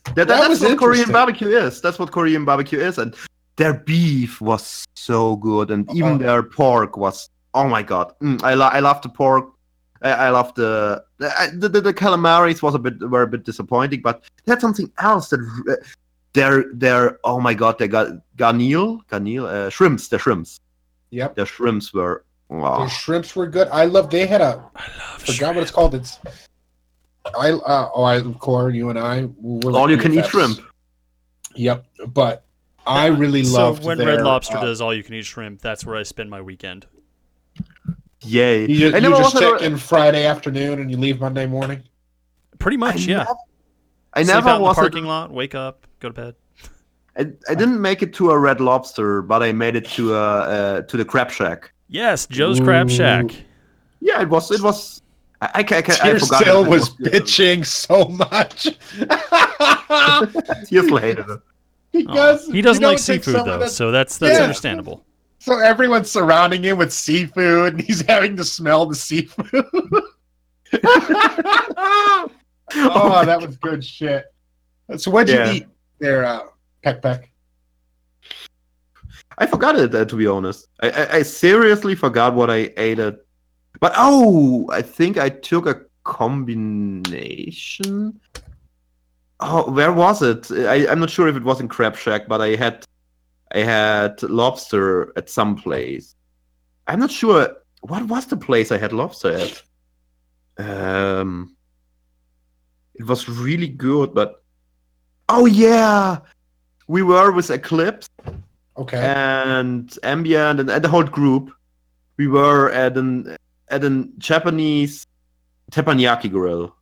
That, 0.04 0.14
That 0.14 0.26
that's 0.28 0.60
what 0.60 0.78
Korean 0.78 1.10
barbecue 1.12 1.48
is. 1.48 1.80
That's 1.80 1.98
what 1.98 2.10
Korean 2.10 2.44
barbecue 2.44 2.80
is, 2.80 2.98
and 2.98 3.14
their 3.56 3.74
beef 3.74 4.40
was 4.40 4.84
so 4.94 5.36
good, 5.36 5.70
and 5.70 5.90
even 5.94 6.14
Oh. 6.14 6.18
their 6.18 6.42
pork 6.42 6.96
was. 6.96 7.30
Oh 7.54 7.68
my 7.68 7.82
god, 7.82 8.12
mm, 8.22 8.42
I 8.42 8.54
lo- 8.54 8.72
I 8.72 8.80
love 8.80 9.02
the 9.02 9.08
pork. 9.10 9.46
I, 10.02 10.10
I 10.10 10.30
love 10.30 10.54
the 10.54 11.04
the, 11.18 11.68
the 11.68 11.80
the 11.80 11.94
calamaris 11.94 12.62
was 12.62 12.74
a 12.74 12.78
bit 12.78 12.98
were 13.08 13.22
a 13.22 13.26
bit 13.26 13.44
disappointing, 13.44 14.00
but 14.02 14.22
they 14.44 14.52
had 14.52 14.60
something 14.60 14.90
else 14.98 15.28
that 15.28 15.40
r- 15.68 15.78
their 16.32 16.64
their 16.72 17.18
oh 17.24 17.38
my 17.40 17.54
god 17.54 17.78
they 17.78 17.88
got 17.88 18.08
garnil 18.36 19.00
garnil 19.10 19.44
uh, 19.46 19.68
shrimps 19.70 20.08
the 20.08 20.18
shrimps 20.18 20.60
yep, 21.10 21.34
the 21.36 21.44
shrimps 21.44 21.92
were 21.92 22.24
the 22.48 22.56
wow. 22.56 22.86
shrimps 22.86 23.36
were 23.36 23.46
good. 23.46 23.68
I 23.68 23.84
love. 23.84 24.10
They 24.10 24.26
had 24.26 24.40
a 24.40 24.68
I 24.74 24.86
love 24.98 25.22
forgot 25.22 25.54
what 25.54 25.62
it's 25.62 25.70
called. 25.70 25.94
It's 25.94 26.18
I 27.38 27.50
uh, 27.50 27.90
oh 27.94 28.04
I 28.04 28.20
core 28.38 28.70
you 28.70 28.90
and 28.90 28.98
I 28.98 29.26
we're 29.36 29.72
all 29.72 29.90
you 29.90 29.96
can 29.96 30.12
eat 30.12 30.26
shrimp. 30.26 30.60
Yep, 31.54 31.84
but 32.08 32.44
I 32.86 33.06
really 33.06 33.42
love. 33.42 33.52
so 33.52 33.58
loved 33.58 33.84
when 33.84 33.98
their, 33.98 34.08
Red 34.08 34.22
Lobster 34.22 34.56
uh, 34.56 34.62
does 34.62 34.80
all 34.80 34.94
you 34.94 35.04
can 35.04 35.14
eat 35.14 35.24
shrimp, 35.24 35.60
that's 35.60 35.84
where 35.86 35.96
I 35.96 36.02
spend 36.02 36.30
my 36.30 36.40
weekend. 36.40 36.86
Yay! 38.22 38.66
You, 38.68 38.94
I 38.94 38.98
you 38.98 39.10
just 39.10 39.34
was 39.34 39.42
a- 39.42 39.50
check 39.58 39.62
in 39.62 39.76
Friday 39.76 40.24
afternoon 40.26 40.80
and 40.80 40.90
you 40.90 40.96
leave 40.96 41.20
Monday 41.20 41.46
morning. 41.46 41.82
Pretty 42.58 42.76
much, 42.76 42.96
I 43.08 43.10
yeah. 43.10 43.16
never- 43.18 43.34
I 44.14 44.22
Sleep 44.22 44.34
never 44.34 44.48
out 44.48 44.56
in 44.56 44.62
the 44.62 44.68
was 44.68 44.78
a- 44.78 44.80
parking 44.80 45.04
lot, 45.04 45.32
wake 45.32 45.54
up, 45.54 45.86
go 46.00 46.08
to 46.08 46.14
bed. 46.14 46.34
I, 47.16 47.20
I 47.48 47.54
didn't 47.54 47.80
make 47.80 48.02
it 48.02 48.14
to 48.14 48.30
a 48.30 48.38
Red 48.38 48.60
Lobster, 48.60 49.22
but 49.22 49.42
I 49.42 49.52
made 49.52 49.76
it 49.76 49.84
to 49.90 50.14
a 50.14 50.38
uh, 50.38 50.82
to 50.82 50.96
the 50.96 51.04
Crab 51.04 51.30
Shack. 51.30 51.72
Yes, 51.88 52.26
Joe's 52.26 52.58
Crab 52.58 52.88
Shack. 52.88 53.30
Yeah, 54.00 54.22
it 54.22 54.28
was 54.28 54.50
it 54.50 54.62
was. 54.62 55.02
I 55.42 55.46
I, 55.46 55.58
I, 55.58 55.78
I 55.78 55.82
Tear 55.82 56.18
forgot. 56.20 56.40
still 56.42 56.64
was 56.64 56.90
bitching 56.96 57.66
so 57.66 58.04
much. 58.06 58.64
Tears 60.68 60.90
hated 61.00 61.28
it. 61.28 61.40
he 61.92 62.06
Aw, 62.06 62.14
does. 62.14 62.46
he 62.46 62.62
doesn't 62.62 62.80
you 62.80 62.86
know, 62.86 62.90
like 62.92 62.98
seafood 63.00 63.44
though, 63.44 63.58
that- 63.58 63.70
so 63.70 63.90
that's 63.90 64.18
that's 64.18 64.36
Yeah. 64.38 64.42
understandable. 64.42 65.04
So 65.40 65.58
everyone's 65.58 66.08
surrounding 66.10 66.62
him 66.62 66.78
with 66.78 66.92
seafood, 66.92 67.72
and 67.74 67.82
he's 67.82 68.02
having 68.02 68.36
to 68.36 68.44
smell 68.44 68.86
the 68.86 68.94
seafood. 68.94 69.48
oh, 72.74 73.22
that 73.26 73.40
was 73.44 73.56
good 73.56 73.84
shit. 73.84 74.24
So 74.96 75.10
what'd 75.10 75.34
you 75.34 75.42
eat 75.52 75.66
there, 75.98 76.24
uh, 76.24 76.42
Peck 76.84 77.02
Peck? 77.02 77.28
I 79.38 79.46
forgot 79.46 79.76
it 79.76 79.92
uh, 79.94 80.04
to 80.04 80.16
be 80.16 80.26
honest. 80.26 80.68
I, 80.80 80.90
I, 80.90 81.12
I 81.16 81.22
seriously 81.22 81.94
forgot 81.94 82.34
what 82.34 82.50
I 82.50 82.70
ate 82.76 82.98
it. 83.00 83.26
But 83.82 83.92
oh, 83.96 84.70
I 84.70 84.80
think 84.80 85.18
I 85.18 85.28
took 85.28 85.66
a 85.66 85.82
combination. 86.04 88.20
Oh, 89.40 89.68
where 89.72 89.92
was 89.92 90.22
it? 90.22 90.48
I, 90.52 90.86
I'm 90.88 91.00
not 91.00 91.10
sure 91.10 91.26
if 91.26 91.34
it 91.34 91.42
was 91.42 91.60
in 91.60 91.66
Crab 91.66 91.96
Shack, 91.96 92.28
but 92.28 92.40
I 92.40 92.54
had 92.54 92.84
I 93.52 93.58
had 93.58 94.22
lobster 94.22 95.12
at 95.18 95.28
some 95.28 95.56
place. 95.56 96.14
I'm 96.86 97.00
not 97.00 97.10
sure 97.10 97.56
what 97.80 98.06
was 98.06 98.26
the 98.26 98.36
place 98.36 98.70
I 98.70 98.78
had 98.78 98.92
lobster 98.92 99.36
at. 99.36 99.60
Um, 100.58 101.56
it 102.94 103.04
was 103.04 103.28
really 103.28 103.66
good, 103.66 104.14
but 104.14 104.44
oh 105.28 105.46
yeah, 105.46 106.18
we 106.86 107.02
were 107.02 107.32
with 107.32 107.50
Eclipse 107.50 108.08
Okay. 108.76 108.98
and 108.98 109.98
ambient 110.04 110.60
and, 110.60 110.70
and 110.70 110.84
the 110.84 110.88
whole 110.88 111.02
group 111.02 111.50
we 112.16 112.28
were 112.28 112.70
at 112.70 112.96
an 112.96 113.36
at 113.72 113.82
a 113.84 114.08
japanese 114.18 115.06
teppanyaki 115.70 116.30
grill 116.30 116.74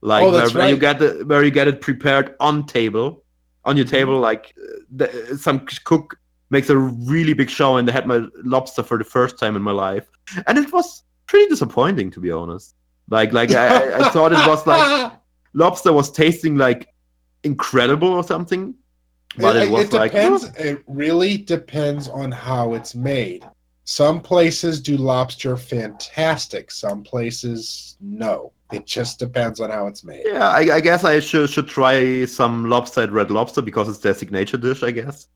like 0.00 0.22
Oh, 0.22 0.30
where, 0.30 0.40
that's 0.40 0.54
where 0.54 0.68
you 0.68 0.76
get 0.76 0.98
the 0.98 1.24
where 1.26 1.44
you 1.44 1.50
get 1.50 1.68
it 1.68 1.80
prepared 1.80 2.34
on 2.40 2.64
table 2.66 3.22
on 3.64 3.76
your 3.76 3.86
table 3.86 4.14
Mm-hmm. 4.14 4.22
like 4.30 4.54
the, 4.98 5.38
some 5.38 5.66
cook 5.84 6.16
makes 6.50 6.68
a 6.70 6.76
really 6.76 7.34
big 7.34 7.50
show 7.50 7.76
and 7.76 7.86
they 7.86 7.92
had 7.92 8.06
my 8.06 8.20
lobster 8.44 8.82
for 8.82 8.96
the 8.98 9.04
first 9.04 9.38
time 9.38 9.54
in 9.56 9.62
my 9.62 9.72
life 9.72 10.06
and 10.46 10.56
it 10.58 10.72
was 10.72 11.02
pretty 11.26 11.46
disappointing 11.48 12.10
to 12.10 12.20
be 12.20 12.30
honest 12.30 12.74
like 13.08 13.32
like 13.32 13.50
I, 13.52 13.98
I- 14.00 14.08
thought 14.10 14.32
it 14.32 14.46
was 14.46 14.66
like 14.66 15.12
lobster 15.52 15.92
was 15.92 16.10
tasting 16.10 16.56
like 16.56 16.88
incredible 17.44 18.08
or 18.08 18.24
something 18.24 18.74
but 19.36 19.54
it, 19.56 19.70
was 19.70 19.92
like 19.92 20.10
depends. 20.12 20.44
It 20.58 20.82
really 20.88 21.36
depends 21.36 22.08
on 22.08 22.32
how 22.32 22.74
it's 22.74 22.96
made. 22.96 23.44
Some 23.90 24.20
places 24.20 24.80
do 24.80 24.96
lobster 24.96 25.56
fantastic. 25.56 26.70
Some 26.70 27.02
places 27.02 27.96
no. 28.00 28.52
It 28.70 28.86
just 28.86 29.18
depends 29.18 29.58
on 29.58 29.68
how 29.68 29.88
it's 29.88 30.04
made. 30.04 30.22
Yeah, 30.24 30.48
I, 30.48 30.76
I 30.76 30.80
guess 30.80 31.02
I 31.02 31.18
should 31.18 31.50
should 31.50 31.66
try 31.66 32.24
some 32.26 32.70
lobster 32.70 33.00
at 33.00 33.10
Red 33.10 33.32
Lobster 33.32 33.62
because 33.62 33.88
it's 33.88 33.98
their 33.98 34.14
signature 34.14 34.58
dish, 34.58 34.84
I 34.84 34.92
guess. 34.92 35.26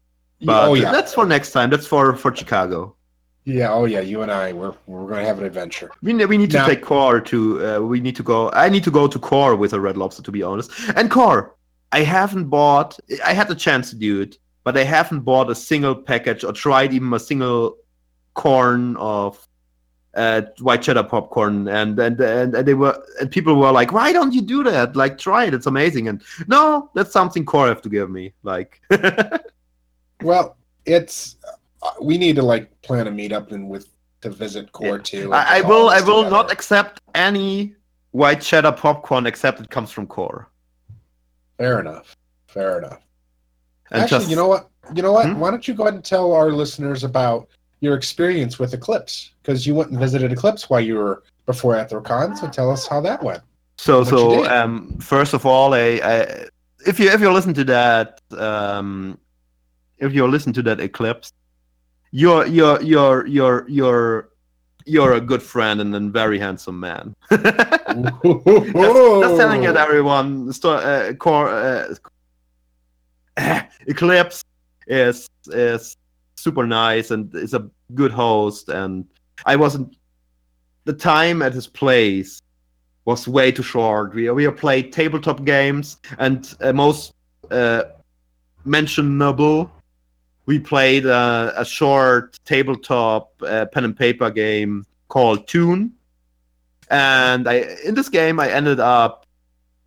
But 0.40 0.68
oh 0.68 0.74
yeah. 0.74 0.92
that's 0.92 1.12
for 1.12 1.26
next 1.26 1.50
time. 1.50 1.68
That's 1.68 1.84
for 1.84 2.14
for 2.14 2.32
Chicago. 2.32 2.94
Yeah. 3.42 3.72
Oh 3.72 3.86
yeah. 3.86 3.98
You 3.98 4.22
and 4.22 4.30
I, 4.30 4.52
we're 4.52 4.74
we're 4.86 5.08
gonna 5.08 5.24
have 5.24 5.40
an 5.40 5.46
adventure. 5.46 5.90
We, 6.00 6.12
ne- 6.12 6.26
we 6.26 6.38
need 6.38 6.52
to 6.52 6.58
Now- 6.58 6.68
take 6.68 6.82
Core 6.82 7.20
to. 7.22 7.38
Uh, 7.66 7.80
we 7.80 7.98
need 7.98 8.14
to 8.14 8.22
go. 8.22 8.52
I 8.52 8.68
need 8.68 8.84
to 8.84 8.92
go 8.92 9.08
to 9.08 9.18
Core 9.18 9.56
with 9.56 9.72
a 9.72 9.80
Red 9.80 9.96
Lobster, 9.96 10.22
to 10.22 10.30
be 10.30 10.44
honest. 10.44 10.70
And 10.94 11.10
Core, 11.10 11.56
I 11.90 12.02
haven't 12.04 12.50
bought. 12.50 13.00
I 13.24 13.32
had 13.32 13.48
the 13.48 13.56
chance 13.56 13.90
to 13.90 13.96
do 13.96 14.20
it, 14.20 14.38
but 14.62 14.76
I 14.76 14.84
haven't 14.84 15.22
bought 15.22 15.50
a 15.50 15.56
single 15.56 15.96
package 15.96 16.44
or 16.44 16.52
tried 16.52 16.92
even 16.92 17.12
a 17.12 17.18
single 17.18 17.78
corn 18.34 18.96
of 18.96 19.46
uh, 20.14 20.42
white 20.60 20.82
cheddar 20.82 21.02
popcorn. 21.04 21.66
And 21.68 21.98
and, 21.98 22.20
and 22.20 22.54
and 22.54 22.68
they 22.68 22.74
were 22.74 23.02
and 23.20 23.30
people 23.30 23.54
were 23.56 23.72
like, 23.72 23.92
"Why 23.92 24.12
don't 24.12 24.32
you 24.32 24.42
do 24.42 24.62
that? 24.64 24.94
Like, 24.96 25.18
try 25.18 25.44
it. 25.46 25.54
It's 25.54 25.66
amazing." 25.66 26.08
And 26.08 26.22
no, 26.46 26.90
that's 26.94 27.12
something 27.12 27.44
Core 27.44 27.68
have 27.68 27.82
to 27.82 27.88
give 27.88 28.10
me. 28.10 28.32
Like, 28.42 28.80
Well, 30.22 30.56
it's 30.86 31.36
uh, 31.82 31.90
we 32.00 32.18
need 32.18 32.36
to 32.36 32.42
like 32.42 32.70
plan 32.82 33.06
a 33.06 33.10
meetup 33.10 33.52
and 33.52 33.68
with 33.68 33.88
to 34.22 34.30
visit 34.30 34.72
Core 34.72 34.98
too. 34.98 35.24
and 35.24 35.34
I, 35.34 35.58
I 35.58 35.60
will. 35.60 35.90
I 35.90 36.00
will 36.00 36.18
together. 36.24 36.30
not 36.30 36.52
accept 36.52 37.00
any 37.14 37.74
white 38.12 38.40
cheddar 38.40 38.72
popcorn 38.72 39.26
except 39.26 39.60
it 39.60 39.70
comes 39.70 39.90
from 39.90 40.06
Core. 40.06 40.48
Fair 41.58 41.80
enough. 41.80 42.16
Fair 42.46 42.78
enough. 42.78 43.00
And 43.90 44.02
Actually, 44.02 44.18
just- 44.20 44.30
you 44.30 44.36
know 44.36 44.48
what? 44.48 44.70
You 44.94 45.02
know 45.02 45.12
what? 45.12 45.26
Hmm? 45.26 45.38
Why 45.40 45.50
don't 45.50 45.66
you 45.66 45.74
go 45.74 45.84
ahead 45.84 45.94
and 45.94 46.04
tell 46.04 46.32
our 46.32 46.52
listeners 46.52 47.04
about 47.04 47.48
your 47.84 47.96
experience 47.96 48.58
with 48.58 48.74
Eclipse? 48.74 49.32
Because 49.42 49.66
you 49.66 49.74
went 49.74 49.90
and 49.90 49.98
visited 49.98 50.32
Eclipse 50.32 50.70
while 50.70 50.80
you 50.80 50.96
were 50.96 51.22
before 51.46 51.74
Anthrocon, 51.74 52.36
so 52.36 52.48
tell 52.48 52.70
us 52.70 52.86
how 52.86 53.00
that 53.02 53.22
went. 53.22 53.42
So 53.76 53.98
what 53.98 54.08
so 54.08 54.46
um 54.46 54.98
first 54.98 55.34
of 55.34 55.44
all, 55.44 55.74
I, 55.74 56.00
I 56.02 56.46
if 56.86 56.98
you 56.98 57.10
if 57.10 57.20
you 57.20 57.30
listen 57.30 57.54
to 57.54 57.64
that 57.64 58.20
um 58.36 59.18
if 59.98 60.12
you 60.12 60.26
listen 60.26 60.52
to 60.54 60.62
that 60.62 60.80
eclipse, 60.80 61.32
you're 62.10 62.46
you're 62.46 62.80
you're 62.82 63.26
you're 63.26 63.68
you're 63.68 64.28
you're 64.86 65.14
a 65.14 65.20
good 65.20 65.42
friend 65.42 65.80
and 65.80 65.94
a 65.94 66.00
very 66.00 66.38
handsome 66.38 66.78
man. 66.78 67.14
just, 67.30 67.42
telling 68.24 69.64
it 69.64 69.76
everyone. 69.76 70.52
Uh, 70.62 71.12
core 71.18 71.48
uh, 71.48 71.94
eclipse 73.86 74.44
is 74.86 75.28
is 75.46 75.96
super 76.36 76.66
nice 76.66 77.10
and 77.10 77.34
is 77.34 77.54
a 77.54 77.70
good 77.92 78.12
host 78.12 78.68
and 78.68 79.06
I 79.44 79.56
wasn't 79.56 79.96
the 80.84 80.92
time 80.92 81.42
at 81.42 81.52
his 81.52 81.66
place 81.66 82.40
was 83.04 83.28
way 83.28 83.52
too 83.52 83.62
short. 83.62 84.14
We 84.14 84.30
we 84.30 84.48
played 84.50 84.92
tabletop 84.92 85.44
games 85.44 85.98
and 86.18 86.54
uh, 86.60 86.72
most 86.72 87.12
uh, 87.50 87.84
mentionable. 88.64 89.70
We 90.46 90.58
played 90.58 91.06
uh, 91.06 91.52
a 91.56 91.64
short 91.64 92.38
tabletop 92.44 93.30
uh, 93.42 93.66
pen 93.66 93.84
and 93.84 93.96
paper 93.96 94.30
game 94.30 94.86
called 95.08 95.46
Toon, 95.48 95.92
and 96.90 97.48
I 97.48 97.76
in 97.84 97.94
this 97.94 98.08
game 98.08 98.40
I 98.40 98.50
ended 98.50 98.80
up 98.80 99.26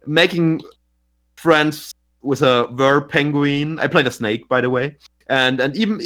making 0.06 0.62
friends 1.36 1.93
with 2.22 2.41
a 2.41 2.68
verb 2.74 3.10
penguin. 3.10 3.80
I 3.80 3.88
played 3.88 4.08
a 4.08 4.12
snake, 4.12 4.48
by 4.48 4.62
the 4.62 4.70
way, 4.70 4.98
and 5.28 5.60
and 5.60 5.76
even 5.76 6.02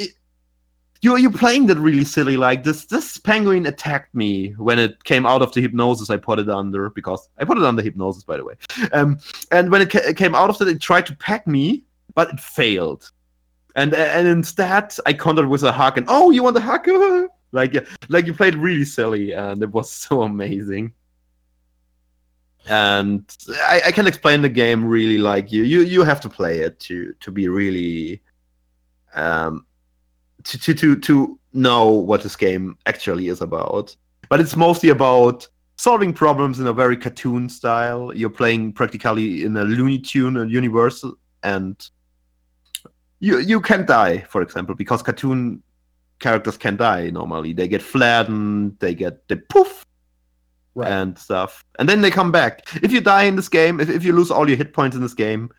you 1.02 1.18
you 1.18 1.32
playing 1.32 1.66
that 1.68 1.78
really 1.78 2.06
silly. 2.06 2.38
Like 2.38 2.64
this 2.64 2.86
this 2.86 3.18
penguin 3.18 3.66
attacked 3.66 4.14
me 4.14 4.52
when 4.52 4.78
it 4.78 5.04
came 5.04 5.26
out 5.26 5.42
of 5.42 5.52
the 5.52 5.62
hypnosis. 5.62 6.10
I 6.10 6.18
put 6.18 6.40
it 6.40 6.50
under 6.50 6.90
because 6.92 7.28
I 7.40 7.44
put 7.44 7.58
it 7.58 7.64
under 7.64 7.82
hypnosis, 7.82 8.24
by 8.24 8.38
the 8.38 8.46
way. 8.46 8.54
Um, 8.94 9.20
and 9.52 9.72
when 9.72 9.82
it 9.82 9.92
ca- 9.92 10.14
came 10.14 10.36
out 10.36 10.50
of 10.50 10.60
that, 10.60 10.68
it 10.68 10.80
tried 10.80 11.08
to 11.08 11.16
peck 11.16 11.48
me, 11.48 11.84
but 12.14 12.30
it 12.30 12.40
failed. 12.40 13.12
And 13.76 13.94
and 13.96 14.28
instead, 14.28 14.94
I 15.06 15.14
countered 15.14 15.48
with 15.48 15.64
a 15.64 15.72
hug. 15.72 15.98
And 15.98 16.06
oh, 16.08 16.30
you 16.30 16.44
want 16.44 16.58
a 16.58 16.62
hug? 16.62 16.88
like 17.52 17.76
like 18.10 18.28
you 18.28 18.34
played 18.34 18.56
really 18.56 18.86
silly, 18.86 19.32
and 19.34 19.64
it 19.64 19.72
was 19.72 19.92
so 20.06 20.22
amazing. 20.22 20.94
And 22.68 23.26
I, 23.64 23.82
I 23.88 23.92
can 23.92 24.06
explain 24.06 24.44
the 24.44 24.50
game 24.50 24.86
really 24.86 25.18
like 25.18 25.52
you. 25.52 25.64
You 25.64 25.82
you 25.82 26.04
have 26.04 26.22
to 26.22 26.30
play 26.30 26.60
it 26.60 26.80
to 26.82 27.14
to 27.22 27.32
be 27.32 27.48
really 27.48 28.22
um 29.16 29.66
to, 30.44 30.58
to 30.60 30.74
to 30.74 30.96
to 31.00 31.40
know 31.54 31.88
what 31.90 32.24
this 32.24 32.36
game 32.36 32.78
actually 32.86 33.28
is 33.28 33.42
about. 33.42 33.96
But 34.30 34.40
it's 34.40 34.56
mostly 34.56 34.90
about 34.90 35.48
solving 35.78 36.14
problems 36.14 36.60
in 36.60 36.68
a 36.68 36.74
very 36.74 36.96
cartoon 36.96 37.50
style. 37.50 38.14
You're 38.16 38.30
playing 38.30 38.74
practically 38.74 39.44
in 39.44 39.58
a 39.58 39.64
Looney 39.64 40.00
Tune 40.00 40.38
and 40.38 40.52
Universal, 40.52 41.18
and 41.44 41.76
you 43.20 43.40
you 43.40 43.60
can 43.62 43.86
die, 43.86 44.20
for 44.30 44.42
example, 44.42 44.76
because 44.76 45.02
cartoon 45.02 45.62
characters 46.20 46.58
can 46.58 46.78
die 46.78 47.10
normally. 47.10 47.54
They 47.54 47.68
get 47.68 47.82
flattened, 47.82 48.78
they 48.80 48.94
get 48.96 49.28
they 49.28 49.36
poof 49.36 49.86
Right. 50.74 50.90
and 50.90 51.18
stuff, 51.20 51.66
and 51.80 51.90
then 51.90 52.00
they 52.00 52.10
come 52.10 52.32
back. 52.32 52.62
If 52.82 52.94
you 52.94 53.02
die 53.02 53.24
in 53.24 53.36
this 53.36 53.50
game, 53.50 53.82
if, 53.82 53.90
if 53.90 54.06
you 54.06 54.14
lose 54.14 54.32
all 54.32 54.48
your 54.48 54.56
hit 54.56 54.72
points 54.72 54.96
in 54.96 55.02
this 55.02 55.14
game, 55.14 55.50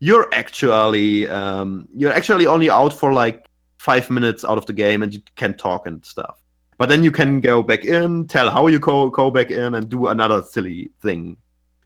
you're 0.00 0.28
actually 0.34 1.28
um, 1.28 1.86
you're 1.94 2.12
actually 2.12 2.44
only 2.46 2.68
out 2.68 2.92
for 2.92 3.12
like 3.12 3.47
five 3.78 4.10
minutes 4.10 4.44
out 4.44 4.58
of 4.58 4.66
the 4.66 4.72
game, 4.72 5.02
and 5.02 5.14
you 5.14 5.22
can 5.36 5.54
talk 5.54 5.86
and 5.86 6.04
stuff. 6.04 6.42
But 6.76 6.88
then 6.88 7.02
you 7.02 7.10
can 7.10 7.40
go 7.40 7.62
back 7.62 7.84
in, 7.84 8.26
tell 8.28 8.50
how 8.50 8.66
you 8.68 8.78
go 8.78 9.08
go 9.10 9.30
back 9.30 9.50
in, 9.50 9.74
and 9.74 9.88
do 9.88 10.08
another 10.08 10.42
silly 10.42 10.90
thing. 11.02 11.36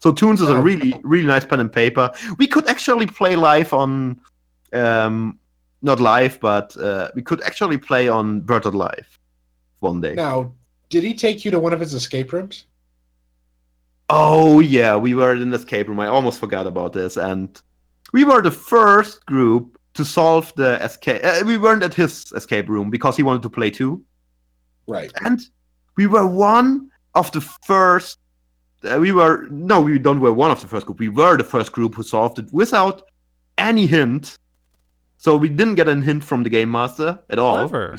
So 0.01 0.13
Toons 0.13 0.41
is 0.43 0.49
a 0.49 0.57
Oh. 0.57 0.61
really 0.61 0.99
really 1.03 1.27
nice 1.27 1.45
pen 1.45 1.61
and 1.61 1.73
paper. 1.73 2.11
We 2.39 2.47
could 2.47 2.67
actually 2.69 3.07
play 3.07 3.37
live 3.37 3.73
on, 3.73 4.21
um, 4.73 5.39
not 5.83 6.01
live, 6.01 6.39
but 6.41 6.77
uh, 6.77 7.11
we 7.15 7.23
could 7.23 7.43
actually 7.43 7.79
play 7.79 8.09
on 8.09 8.41
Bird 8.41 8.65
Life 8.67 9.19
one 9.81 10.01
day. 10.01 10.15
Now, 10.15 10.53
did 10.91 11.05
he 11.05 11.15
take 11.15 11.45
you 11.45 11.51
to 11.53 11.61
one 11.61 11.73
of 11.73 11.81
his 11.81 11.95
escape 11.95 12.33
rooms? 12.33 12.67
Oh 14.11 14.61
yeah, 14.61 14.97
we 14.97 15.15
were 15.15 15.35
in 15.35 15.51
the 15.51 15.57
escape 15.57 15.89
room. 15.89 16.01
I 16.01 16.09
almost 16.09 16.39
forgot 16.41 16.67
about 16.67 16.93
this, 16.93 17.17
and 17.17 17.49
we 18.13 18.25
were 18.25 18.43
the 18.43 18.51
first 18.51 19.25
group 19.27 19.79
to 19.95 20.05
solve 20.05 20.53
the 20.57 20.83
escape. 20.83 21.21
Uh, 21.23 21.43
we 21.45 21.59
weren't 21.59 21.83
at 21.83 21.95
his 21.95 22.33
escape 22.35 22.69
room 22.69 22.91
because 22.91 23.17
he 23.17 23.23
wanted 23.23 23.43
to 23.43 23.51
play 23.51 23.71
too, 23.71 24.03
Right. 24.87 25.13
and 25.25 25.41
we 25.97 26.07
were 26.07 26.27
one 26.27 26.91
of 27.15 27.31
the 27.33 27.41
first. 27.41 28.19
Uh, 28.85 28.99
we 28.99 29.13
were 29.13 29.47
no, 29.51 29.81
we 29.81 29.99
don't 29.99 30.21
were 30.21 30.33
one 30.33 30.51
of 30.51 30.61
the 30.61 30.67
first 30.67 30.87
group. 30.87 30.99
We 30.99 31.09
were 31.09 31.37
the 31.37 31.45
first 31.45 31.73
group 31.73 31.95
who 31.95 32.03
solved 32.03 32.39
it 32.39 32.53
without 32.53 33.03
any 33.59 33.87
hint. 33.87 34.39
So 35.19 35.37
we 35.37 35.49
didn't 35.49 35.77
get 35.77 35.89
a 35.89 35.95
hint 35.95 36.25
from 36.25 36.43
the 36.43 36.51
game 36.51 36.71
master 36.71 37.19
at 37.31 37.39
all. 37.39 37.69
Clever. 37.69 37.97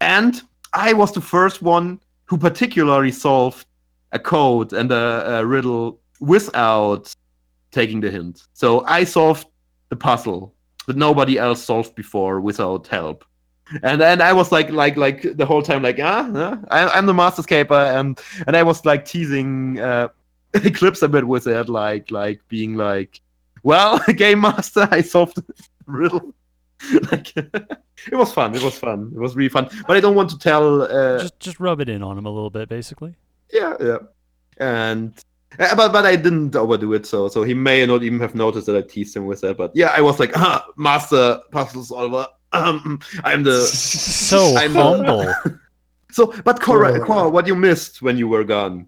And 0.00 0.42
I 0.74 0.92
was 0.92 1.12
the 1.12 1.22
first 1.22 1.62
one 1.62 2.00
who 2.26 2.36
particularly 2.36 3.12
solved 3.12 3.66
a 4.12 4.18
code 4.18 4.72
and 4.74 4.92
a, 4.92 5.38
a 5.38 5.46
riddle 5.46 5.98
without 6.20 7.14
taking 7.70 8.00
the 8.00 8.10
hint. 8.10 8.42
So 8.52 8.84
I 8.84 9.04
solved 9.04 9.46
the 9.88 9.96
puzzle 9.96 10.54
that 10.86 10.96
nobody 10.96 11.38
else 11.38 11.62
solved 11.62 11.94
before 11.94 12.40
without 12.40 12.86
help. 12.86 13.24
And 13.82 14.00
then 14.00 14.20
I 14.22 14.32
was 14.32 14.52
like, 14.52 14.70
like, 14.70 14.96
like 14.96 15.22
the 15.36 15.44
whole 15.44 15.62
time, 15.62 15.82
like, 15.82 15.98
ah, 16.00 16.58
I, 16.70 16.86
I'm 16.88 17.06
the 17.06 17.14
master 17.14 17.42
escaper, 17.42 17.98
and 17.98 18.20
and 18.46 18.56
I 18.56 18.62
was 18.62 18.84
like 18.84 19.04
teasing 19.04 19.80
uh, 19.80 20.08
Eclipse 20.54 21.02
a 21.02 21.08
bit 21.08 21.26
with 21.26 21.48
it, 21.48 21.68
like, 21.68 22.12
like 22.12 22.40
being 22.48 22.76
like, 22.76 23.20
well, 23.64 23.98
game 24.16 24.40
master, 24.40 24.86
I 24.92 25.00
solved 25.02 25.34
the 25.36 25.44
riddle. 25.86 26.32
like, 27.10 27.36
it 27.36 28.14
was 28.14 28.32
fun. 28.32 28.54
It 28.54 28.62
was 28.62 28.78
fun. 28.78 29.10
It 29.12 29.18
was 29.18 29.34
really 29.34 29.48
fun. 29.48 29.68
But 29.88 29.96
I 29.96 30.00
don't 30.00 30.14
want 30.14 30.30
to 30.30 30.38
tell. 30.38 30.82
Uh, 30.82 31.18
just 31.18 31.40
just 31.40 31.58
rub 31.58 31.80
it 31.80 31.88
in 31.88 32.04
on 32.04 32.16
him 32.16 32.26
a 32.26 32.30
little 32.30 32.50
bit, 32.50 32.68
basically. 32.68 33.16
yeah, 33.52 33.74
yeah. 33.80 33.98
And 34.58 35.12
but 35.58 35.92
but 35.92 36.06
I 36.06 36.16
didn't 36.16 36.54
overdo 36.56 36.92
it, 36.94 37.06
so 37.06 37.28
so 37.28 37.42
he 37.42 37.54
may 37.54 37.84
not 37.86 38.02
even 38.02 38.20
have 38.20 38.34
noticed 38.34 38.66
that 38.66 38.76
I 38.76 38.82
teased 38.82 39.16
him 39.16 39.26
with 39.26 39.40
that. 39.42 39.56
But 39.56 39.72
yeah, 39.74 39.92
I 39.96 40.00
was 40.00 40.18
like, 40.20 40.36
ah, 40.36 40.66
master 40.76 41.40
puzzle 41.50 41.84
solver. 41.84 42.26
Um, 42.52 43.00
I'm 43.24 43.42
the 43.42 43.60
So 43.66 44.56
I'm 44.56 44.74
humble. 44.74 45.32
so. 46.10 46.32
But 46.44 46.60
Cora, 46.60 47.04
Cora. 47.04 47.28
What 47.28 47.46
you 47.46 47.54
missed 47.54 48.02
when 48.02 48.16
you 48.16 48.28
were 48.28 48.44
gone? 48.44 48.86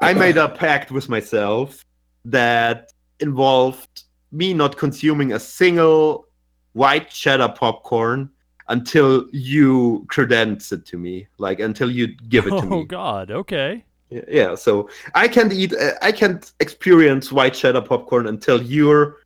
I 0.00 0.12
made 0.12 0.36
a 0.36 0.48
pact 0.48 0.90
with 0.90 1.08
myself 1.08 1.84
that 2.26 2.92
involved 3.20 4.04
me 4.30 4.52
not 4.52 4.76
consuming 4.76 5.32
a 5.32 5.40
single 5.40 6.28
white 6.72 7.08
cheddar 7.08 7.48
popcorn 7.48 8.28
until 8.68 9.26
you 9.32 10.04
credence 10.08 10.72
it 10.72 10.84
to 10.86 10.98
me, 10.98 11.26
like 11.38 11.60
until 11.60 11.90
you 11.90 12.08
give 12.08 12.46
it 12.46 12.50
to 12.50 12.56
oh 12.56 12.62
me. 12.62 12.76
Oh 12.76 12.84
God. 12.84 13.30
Okay. 13.30 13.84
Yeah, 14.10 14.20
yeah, 14.28 14.54
so 14.54 14.88
I 15.14 15.26
can't 15.26 15.52
eat, 15.52 15.74
uh, 15.74 15.92
I 16.00 16.12
can't 16.12 16.52
experience 16.60 17.32
white 17.32 17.54
cheddar 17.54 17.82
popcorn 17.82 18.28
until 18.28 18.62
you're 18.62 19.16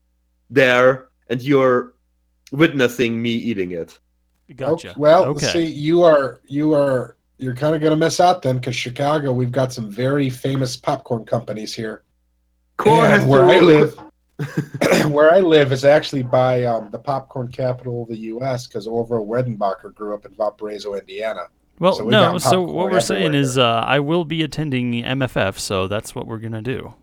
there 0.48 1.08
and 1.28 1.42
you're 1.42 1.94
witnessing 2.50 3.20
me 3.20 3.30
eating 3.30 3.72
it. 3.72 3.98
Gotcha. 4.56 4.90
Oh, 4.90 4.94
well, 4.96 5.24
okay. 5.26 5.46
see, 5.46 5.66
you 5.66 6.02
are 6.02 6.40
you 6.48 6.74
are 6.74 7.16
you're 7.40 7.54
kind 7.54 7.74
of 7.74 7.80
going 7.80 7.92
to 7.92 7.96
miss 7.96 8.20
out 8.20 8.42
then, 8.42 8.58
because 8.58 8.76
Chicago, 8.76 9.32
we've 9.32 9.52
got 9.52 9.72
some 9.72 9.90
very 9.90 10.28
famous 10.28 10.76
popcorn 10.76 11.24
companies 11.24 11.74
here. 11.74 12.02
Core 12.76 13.06
and 13.06 13.28
where 13.28 13.44
I 13.44 13.60
live, 13.60 13.98
where 15.10 15.32
I 15.32 15.40
live 15.40 15.72
is 15.72 15.84
actually 15.84 16.22
by 16.22 16.64
um, 16.64 16.90
the 16.90 16.98
popcorn 16.98 17.48
capital 17.48 18.02
of 18.02 18.08
the 18.08 18.16
U.S. 18.16 18.66
because 18.66 18.86
Orville 18.86 19.26
Redenbacher 19.26 19.94
grew 19.94 20.14
up 20.14 20.26
in 20.26 20.34
Valparaiso, 20.34 20.94
Indiana. 20.94 21.48
Well, 21.80 21.94
So 21.94 22.04
we 22.04 22.10
no. 22.12 22.38
So 22.38 22.50
popcorn 22.50 22.74
what 22.74 22.92
we're 22.92 23.00
saying 23.00 23.34
is, 23.34 23.58
uh, 23.58 23.82
I 23.84 23.98
will 24.00 24.24
be 24.24 24.42
attending 24.42 24.92
MFF, 25.02 25.58
so 25.58 25.88
that's 25.88 26.14
what 26.14 26.26
we're 26.28 26.38
gonna 26.38 26.62
do. 26.62 26.94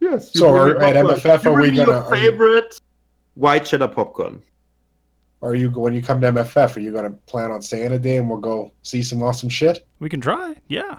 Yes. 0.00 0.32
So 0.32 0.54
are- 0.54 0.80
at. 0.82 0.94
MFF, 0.96 1.44
You 1.44 1.50
are 1.50 1.60
we 1.60 1.66
gonna- 1.72 1.76
Your 1.90 1.94
are 2.04 2.16
you- 2.16 2.30
favorite 2.30 2.80
white 3.34 3.64
cheddar 3.66 3.88
popcorn. 3.88 4.42
Are 5.42 5.54
you 5.54 5.68
when 5.70 5.92
you 5.94 6.00
come 6.02 6.20
to 6.22 6.28
MFF? 6.28 6.76
Are 6.76 6.80
you 6.80 6.90
going 6.92 7.04
to 7.04 7.10
plan 7.26 7.50
on 7.50 7.60
staying 7.60 7.92
a 7.92 7.98
day 7.98 8.16
and 8.16 8.28
we'll 8.28 8.38
go 8.40 8.72
see 8.82 9.02
some 9.02 9.22
awesome 9.22 9.50
shit? 9.50 9.86
We 10.00 10.08
can 10.08 10.20
try. 10.20 10.54
Yeah. 10.68 10.98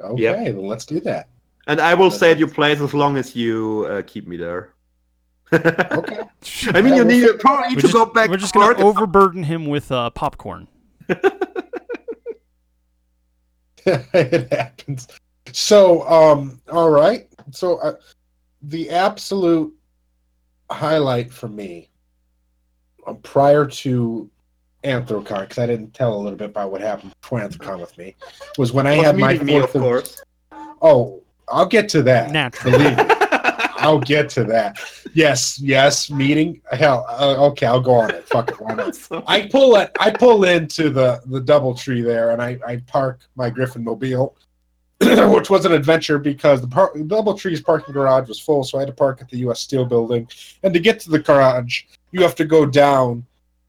Okay, 0.00 0.22
Yep. 0.22 0.36
then 0.46 0.58
let's 0.66 0.86
do 0.86 0.98
that. 1.00 1.28
And 1.66 1.80
I 1.80 1.92
will 1.94 2.10
stay 2.10 2.30
at 2.30 2.38
your 2.38 2.48
place 2.48 2.80
as 2.80 2.94
long 2.94 3.16
as 3.18 3.36
you 3.36 3.86
uh, 3.90 4.02
keep 4.06 4.26
me 4.26 4.36
there. 4.36 4.70
Okay. 5.52 6.20
I 6.68 6.80
mean, 6.82 6.94
Yeah, 6.94 6.96
you 7.02 7.04
we'll 7.04 7.04
need 7.04 7.26
fi- 7.28 7.36
probably 7.38 7.68
need 7.68 7.74
to 7.76 7.80
just, 7.82 7.92
go 7.94 8.06
back. 8.06 8.30
we're 8.30 8.38
just 8.38 8.54
gonna 8.54 8.76
overburden 8.82 9.42
him 9.44 9.66
with 9.66 9.92
uh, 9.92 10.10
popcorn. 10.10 10.66
it 14.14 14.52
happens. 14.52 15.08
So, 15.52 16.08
um, 16.08 16.60
all 16.70 16.90
right. 16.90 17.28
So, 17.50 17.78
uh, 17.78 17.94
the 18.62 18.90
absolute 18.90 19.74
highlight 20.70 21.32
for 21.32 21.48
me 21.48 21.90
um, 23.06 23.18
prior 23.18 23.66
to 23.66 24.30
Anthrocon, 24.82 25.42
because 25.42 25.58
I 25.58 25.66
didn't 25.66 25.92
tell 25.94 26.14
a 26.14 26.18
little 26.18 26.38
bit 26.38 26.50
about 26.50 26.70
what 26.70 26.80
happened 26.80 27.12
before 27.20 27.40
Anthrocon 27.40 27.80
with 27.80 27.96
me, 27.98 28.16
was 28.58 28.72
when 28.72 28.86
I 28.86 28.96
Was 28.96 29.06
had 29.06 29.18
my 29.18 29.32
meeting 29.32 29.46
me, 29.46 29.56
of 29.56 29.70
fourth. 29.70 29.82
course. 29.82 30.22
oh, 30.82 31.22
I'll 31.48 31.66
get 31.66 31.88
to 31.90 32.02
that. 32.02 32.30
Naturally. 32.30 32.96
I'll 33.84 34.00
get 34.00 34.28
to 34.30 34.44
that. 34.44 34.78
Yes, 35.12 35.58
yes. 35.60 36.10
Meeting. 36.10 36.60
Hell. 36.72 37.06
Uh, 37.08 37.46
okay, 37.48 37.66
I'll 37.66 37.80
go 37.80 37.94
on 37.94 38.10
it. 38.10 38.26
Fuck 38.26 38.50
it. 38.50 38.60
Why 38.60 38.74
not? 38.74 38.96
I 39.26 39.46
pull 39.48 39.76
it. 39.76 39.90
I 40.00 40.10
pull 40.10 40.44
into 40.44 40.90
the 40.90 41.20
the 41.26 41.40
DoubleTree 41.40 42.02
there, 42.02 42.30
and 42.30 42.42
I 42.42 42.58
I 42.66 42.78
park 42.86 43.20
my 43.36 43.50
Griffin 43.50 43.84
mobile, 43.84 44.36
which 45.00 45.50
was 45.50 45.66
an 45.66 45.72
adventure 45.72 46.18
because 46.18 46.60
the 46.60 46.68
par- 46.68 46.92
DoubleTree's 46.94 47.60
parking 47.60 47.92
garage 47.92 48.28
was 48.28 48.40
full, 48.40 48.64
so 48.64 48.78
I 48.78 48.82
had 48.82 48.88
to 48.88 48.94
park 48.94 49.20
at 49.20 49.28
the 49.28 49.38
U.S. 49.38 49.60
Steel 49.60 49.84
building. 49.84 50.28
And 50.62 50.72
to 50.72 50.80
get 50.80 50.98
to 51.00 51.10
the 51.10 51.18
garage, 51.18 51.82
you 52.10 52.22
have 52.22 52.34
to 52.36 52.44
go 52.44 52.64
down 52.66 53.24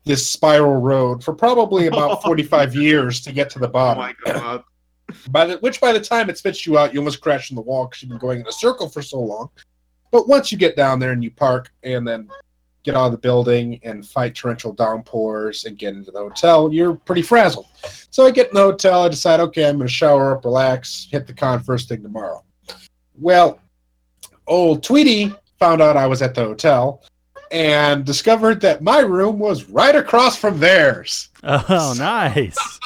this 0.06 0.30
spiral 0.30 0.78
road 0.78 1.24
for 1.24 1.34
probably 1.34 1.88
about 1.88 2.24
forty 2.24 2.44
five 2.44 2.74
years 2.74 3.22
to 3.22 3.34
get 3.34 3.50
to 3.52 3.60
the 3.60 3.68
oh 3.68 3.72
bottom. 3.72 4.04
my 4.04 4.16
god. 4.26 4.64
By 5.30 5.46
the 5.46 5.58
which 5.58 5.80
by 5.80 5.94
the 5.94 6.00
time 6.00 6.30
it 6.30 6.38
spits 6.38 6.66
you 6.66 6.78
out, 6.78 6.94
you 6.94 7.00
almost 7.00 7.22
crash 7.22 7.52
in 7.52 7.56
the 7.56 7.62
wall 7.62 7.86
because 7.86 8.02
you've 8.02 8.10
been 8.10 8.18
going 8.18 8.40
in 8.40 8.48
a 8.48 8.52
circle 8.52 8.90
for 8.90 9.04
so 9.04 9.20
long. 9.20 9.50
But 10.16 10.30
once 10.30 10.50
you 10.50 10.58
get 10.58 10.78
down 10.78 10.98
there 11.00 11.12
and 11.12 11.22
you 11.22 11.30
park 11.30 11.74
and 11.84 12.08
then 12.08 12.30
get 12.84 12.96
out 12.96 13.08
of 13.08 13.12
the 13.12 13.18
building 13.18 13.82
and 13.84 14.08
fight 14.08 14.34
torrential 14.34 14.72
downpours 14.72 15.66
and 15.66 15.78
get 15.78 15.94
into 15.94 16.10
the 16.10 16.20
hotel, 16.20 16.72
you're 16.72 16.94
pretty 16.94 17.22
frazzled. 17.22 17.66
So 18.12 18.26
I 18.26 18.32
get 18.32 18.48
in 18.48 18.54
the 18.54 18.62
hotel, 18.62 19.04
I 19.04 19.10
decide, 19.10 19.42
okay, 19.42 19.68
I'm 19.68 19.78
gonna 19.78 19.90
shower 19.90 20.38
up, 20.38 20.46
relax, 20.46 21.06
hit 21.12 21.28
the 21.28 21.34
con 21.34 21.62
first 21.62 21.90
thing 21.90 22.02
tomorrow. 22.02 22.46
Well, 23.20 23.60
old 24.48 24.84
Tweety 24.84 25.34
found 25.60 25.82
out 25.82 25.98
I 25.98 26.08
was 26.08 26.22
at 26.22 26.34
the 26.34 26.46
hotel 26.46 27.04
and 27.52 28.06
discovered 28.06 28.62
that 28.62 28.82
my 28.82 29.00
room 29.00 29.38
was 29.38 29.66
right 29.66 29.98
across 29.98 30.38
from 30.38 30.62
theirs. 30.62 31.28
Oh, 31.44 31.94
nice. 31.98 32.56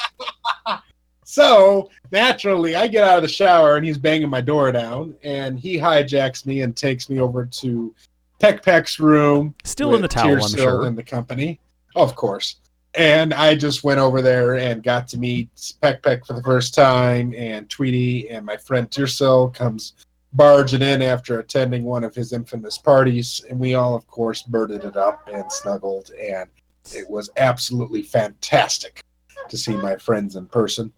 So 1.30 1.90
naturally, 2.10 2.76
I 2.76 2.86
get 2.86 3.04
out 3.04 3.16
of 3.16 3.22
the 3.22 3.28
shower 3.28 3.76
and 3.76 3.84
he's 3.84 3.98
banging 3.98 4.28
my 4.28 4.40
door 4.40 4.72
down, 4.72 5.14
and 5.22 5.58
he 5.58 5.76
hijacks 5.76 6.46
me 6.46 6.62
and 6.62 6.76
takes 6.76 7.08
me 7.08 7.20
over 7.20 7.46
to 7.46 7.94
Peck 8.38 8.62
Peck's 8.62 8.98
room. 8.98 9.54
Still 9.64 9.94
in 9.94 10.02
the 10.02 10.08
towel, 10.08 10.42
I'm 10.42 10.50
sure. 10.50 10.86
And 10.86 10.96
the 10.96 11.02
company, 11.02 11.60
of 11.94 12.16
course. 12.16 12.56
And 12.94 13.32
I 13.32 13.54
just 13.54 13.84
went 13.84 14.00
over 14.00 14.20
there 14.20 14.56
and 14.56 14.82
got 14.82 15.06
to 15.08 15.18
meet 15.18 15.74
Peck 15.80 16.02
Peck 16.02 16.26
for 16.26 16.32
the 16.32 16.42
first 16.42 16.74
time, 16.74 17.32
and 17.36 17.68
Tweety 17.68 18.28
and 18.30 18.44
my 18.44 18.56
friend 18.56 18.90
Tearsill 18.90 19.54
comes 19.54 19.92
barging 20.32 20.82
in 20.82 21.02
after 21.02 21.38
attending 21.38 21.84
one 21.84 22.04
of 22.04 22.14
his 22.14 22.32
infamous 22.32 22.78
parties, 22.78 23.44
and 23.48 23.58
we 23.58 23.74
all, 23.74 23.94
of 23.94 24.06
course, 24.06 24.42
birded 24.42 24.84
it 24.84 24.96
up 24.96 25.28
and 25.32 25.50
snuggled, 25.52 26.10
and 26.20 26.48
it 26.92 27.08
was 27.08 27.30
absolutely 27.36 28.02
fantastic 28.02 29.02
to 29.48 29.56
see 29.56 29.76
my 29.76 29.96
friends 29.96 30.36
in 30.36 30.46
person. 30.46 30.92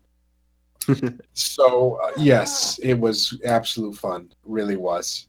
So 1.32 2.00
uh, 2.02 2.12
yes, 2.16 2.78
it 2.82 2.94
was 2.94 3.38
absolute 3.44 3.96
fun. 3.96 4.30
Really 4.44 4.76
was. 4.76 5.26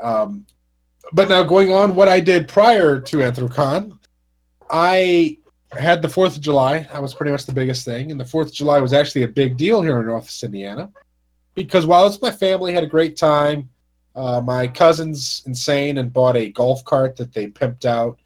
Um, 0.00 0.46
but 1.12 1.28
now 1.28 1.42
going 1.42 1.72
on, 1.72 1.94
what 1.94 2.08
I 2.08 2.20
did 2.20 2.48
prior 2.48 3.00
to 3.00 3.16
Anthrocon, 3.18 3.98
I 4.70 5.38
had 5.72 6.02
the 6.02 6.08
Fourth 6.08 6.36
of 6.36 6.42
July. 6.42 6.80
That 6.92 7.02
was 7.02 7.14
pretty 7.14 7.32
much 7.32 7.46
the 7.46 7.52
biggest 7.52 7.84
thing, 7.84 8.10
and 8.10 8.20
the 8.20 8.24
Fourth 8.24 8.48
of 8.48 8.54
July 8.54 8.80
was 8.80 8.92
actually 8.92 9.22
a 9.22 9.28
big 9.28 9.56
deal 9.56 9.82
here 9.82 9.98
in 10.00 10.06
Northwest 10.06 10.42
Indiana 10.42 10.90
because 11.54 11.86
while 11.86 12.02
I 12.02 12.04
was 12.04 12.14
with 12.14 12.22
my 12.22 12.30
family, 12.30 12.72
had 12.72 12.84
a 12.84 12.88
great 12.88 13.16
time. 13.16 13.68
Uh, 14.14 14.40
my 14.40 14.66
cousin's 14.66 15.42
insane 15.46 15.98
and 15.98 16.12
bought 16.12 16.36
a 16.36 16.50
golf 16.50 16.84
cart 16.84 17.16
that 17.16 17.32
they 17.32 17.46
pimped 17.46 17.84
out 17.84 18.18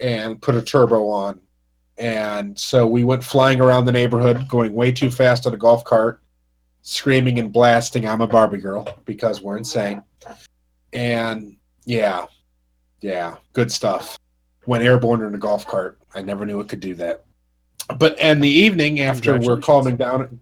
and 0.00 0.40
put 0.42 0.54
a 0.54 0.62
turbo 0.62 1.08
on. 1.08 1.40
And 1.98 2.58
so 2.58 2.86
we 2.86 3.04
went 3.04 3.22
flying 3.22 3.60
around 3.60 3.84
the 3.84 3.92
neighborhood, 3.92 4.48
going 4.48 4.72
way 4.72 4.92
too 4.92 5.10
fast 5.10 5.46
on 5.46 5.54
a 5.54 5.56
golf 5.56 5.84
cart, 5.84 6.20
screaming 6.82 7.38
and 7.38 7.52
blasting, 7.52 8.08
I'm 8.08 8.20
a 8.20 8.26
Barbie 8.26 8.58
girl, 8.58 8.88
because 9.04 9.40
we're 9.40 9.56
insane. 9.56 10.02
And 10.92 11.56
yeah, 11.84 12.26
yeah, 13.00 13.36
good 13.52 13.70
stuff. 13.70 14.18
Went 14.66 14.84
airborne 14.84 15.22
in 15.22 15.34
a 15.34 15.38
golf 15.38 15.66
cart. 15.66 15.98
I 16.14 16.22
never 16.22 16.46
knew 16.46 16.60
it 16.60 16.68
could 16.68 16.80
do 16.80 16.94
that. 16.96 17.24
But 17.98 18.18
and 18.18 18.42
the 18.42 18.48
evening, 18.48 19.00
after 19.00 19.38
we're 19.38 19.60
calming 19.60 19.96
down 19.96 20.40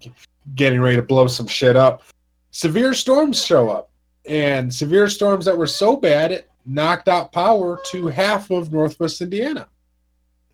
getting 0.54 0.80
ready 0.80 0.96
to 0.96 1.02
blow 1.02 1.26
some 1.26 1.46
shit 1.46 1.76
up, 1.76 2.02
severe 2.50 2.94
storms 2.94 3.44
show 3.44 3.70
up. 3.70 3.90
And 4.26 4.72
severe 4.72 5.08
storms 5.08 5.46
that 5.46 5.56
were 5.56 5.66
so 5.66 5.96
bad 5.96 6.30
it 6.30 6.50
knocked 6.66 7.08
out 7.08 7.32
power 7.32 7.80
to 7.86 8.08
half 8.08 8.50
of 8.50 8.72
Northwest 8.72 9.20
Indiana. 9.20 9.66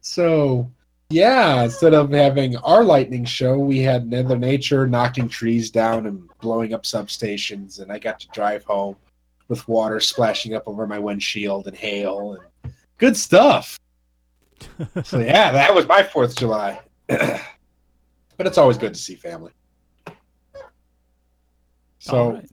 So, 0.01 0.71
yeah, 1.09 1.63
instead 1.63 1.95
of 1.95 2.11
having 2.11 2.57
our 2.59 2.83
lightning 2.83 3.25
show, 3.25 3.59
we 3.59 3.79
had 3.79 4.11
Mother 4.11 4.37
Nature 4.37 4.87
knocking 4.89 5.29
trees 5.29 5.71
down 5.71 6.07
and 6.07 6.29
blowing 6.41 6.75
up 6.75 6.83
substations. 6.83 7.81
And 7.81 7.93
I 7.93 7.99
got 7.99 8.19
to 8.21 8.29
drive 8.29 8.65
home 8.65 8.97
with 9.49 9.67
water 9.69 10.01
splashing 10.01 10.55
up 10.55 10.65
over 10.67 10.87
my 10.87 10.99
windshield 10.99 11.69
and 11.69 11.77
hail 11.77 12.39
and 12.65 12.73
good 12.99 13.17
stuff. 13.17 13.79
so, 15.05 15.21
yeah, 15.21 15.53
that 15.53 15.73
was 15.73 15.87
my 15.87 16.03
4th 16.03 16.31
of 16.31 16.37
July. 16.37 16.81
but 17.07 17.41
it's 18.41 18.59
always 18.59 18.77
good 18.77 18.95
to 18.95 19.01
see 19.01 19.15
family. 19.15 19.53
So, 22.01 22.33
right. 22.33 22.51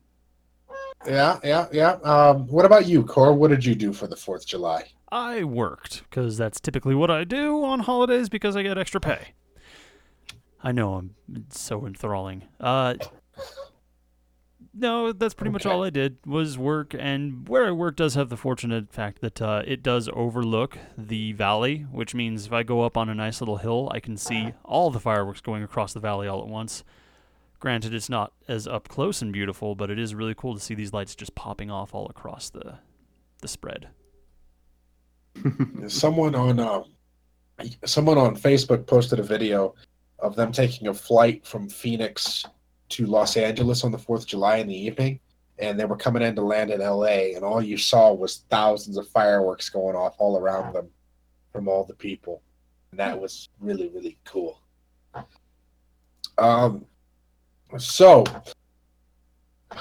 yeah, 1.08 1.40
yeah, 1.44 1.68
yeah. 1.72 1.92
Um, 2.04 2.48
what 2.48 2.66
about 2.66 2.86
you, 2.86 3.04
Cor? 3.04 3.34
What 3.34 3.50
did 3.50 3.66
you 3.66 3.74
do 3.74 3.94
for 3.94 4.06
the 4.06 4.16
4th 4.16 4.42
of 4.42 4.46
July? 4.46 4.84
I 5.14 5.44
worked 5.44 6.02
because 6.10 6.38
that's 6.38 6.60
typically 6.60 6.96
what 6.96 7.12
I 7.12 7.24
do 7.24 7.64
on 7.64 7.82
holidays 7.82 8.30
because 8.30 8.56
I 8.56 8.64
get 8.64 8.80
extra 8.80 9.00
pay. 9.00 9.34
I 10.64 10.72
know 10.72 10.96
I'm 10.96 11.14
so 11.50 11.86
enthralling. 11.86 12.46
Uh, 12.60 12.96
no, 14.74 15.12
that's 15.12 15.36
pretty 15.36 15.52
much 15.52 15.68
all 15.68 15.84
I 15.84 15.92
did 15.92 16.18
was 16.26 16.58
work, 16.58 16.96
and 16.98 17.48
where 17.48 17.68
I 17.68 17.72
work 17.72 17.96
does 17.96 18.16
have 18.16 18.30
the 18.30 18.38
fortunate 18.38 18.92
fact 18.92 19.22
that 19.22 19.40
uh, 19.40 19.62
it 19.68 19.84
does 19.84 20.10
overlook 20.14 20.80
the 20.98 21.34
valley, 21.34 21.86
which 21.92 22.16
means 22.16 22.48
if 22.48 22.52
I 22.52 22.64
go 22.64 22.82
up 22.82 22.98
on 22.98 23.08
a 23.08 23.14
nice 23.14 23.40
little 23.40 23.58
hill, 23.58 23.92
I 23.94 24.00
can 24.00 24.18
see 24.18 24.54
all 24.66 24.90
the 24.90 25.00
fireworks 25.00 25.42
going 25.42 25.62
across 25.62 25.94
the 25.94 26.00
valley 26.00 26.28
all 26.28 26.42
at 26.42 26.48
once. 26.48 26.84
Granted, 27.60 27.94
it's 27.94 28.10
not 28.10 28.34
as 28.48 28.66
up 28.68 28.88
close 28.88 29.22
and 29.22 29.32
beautiful, 29.32 29.76
but 29.76 29.92
it 29.92 30.00
is 30.00 30.16
really 30.16 30.34
cool 30.34 30.56
to 30.56 30.60
see 30.60 30.74
these 30.74 30.92
lights 30.92 31.14
just 31.14 31.36
popping 31.36 31.70
off 31.70 31.94
all 31.94 32.08
across 32.08 32.50
the 32.50 32.80
the 33.42 33.48
spread. 33.48 33.90
someone 35.88 36.36
on 36.36 36.60
uh, 36.60 36.84
someone 37.86 38.18
on 38.18 38.36
Facebook 38.36 38.86
posted 38.88 39.20
a 39.20 39.24
video 39.24 39.76
of 40.20 40.36
them 40.36 40.52
taking 40.52 40.88
a 40.88 40.94
flight 40.94 41.46
from 41.46 41.70
Phoenix 41.70 42.46
to 42.90 43.06
Los 43.06 43.38
Angeles 43.38 43.84
on 43.84 43.92
the 43.92 43.98
Fourth 43.98 44.22
of 44.22 44.28
July 44.28 44.58
in 44.58 44.68
the 44.68 44.76
evening, 44.76 45.20
and 45.60 45.80
they 45.80 45.86
were 45.86 45.98
coming 45.98 46.22
in 46.22 46.36
to 46.36 46.42
land 46.42 46.72
in 46.72 46.82
L.A. 46.82 47.34
and 47.34 47.44
all 47.44 47.62
you 47.62 47.78
saw 47.78 48.14
was 48.14 48.46
thousands 48.50 48.98
of 48.98 49.08
fireworks 49.10 49.70
going 49.70 49.96
off 49.96 50.16
all 50.20 50.38
around 50.38 50.74
them 50.74 50.88
from 51.52 51.68
all 51.68 51.84
the 51.84 51.96
people, 51.96 52.42
and 52.92 53.00
that 53.00 53.20
was 53.20 53.50
really 53.60 53.90
really 53.90 54.18
cool. 54.26 54.60
Um, 56.38 56.86
so 57.78 58.24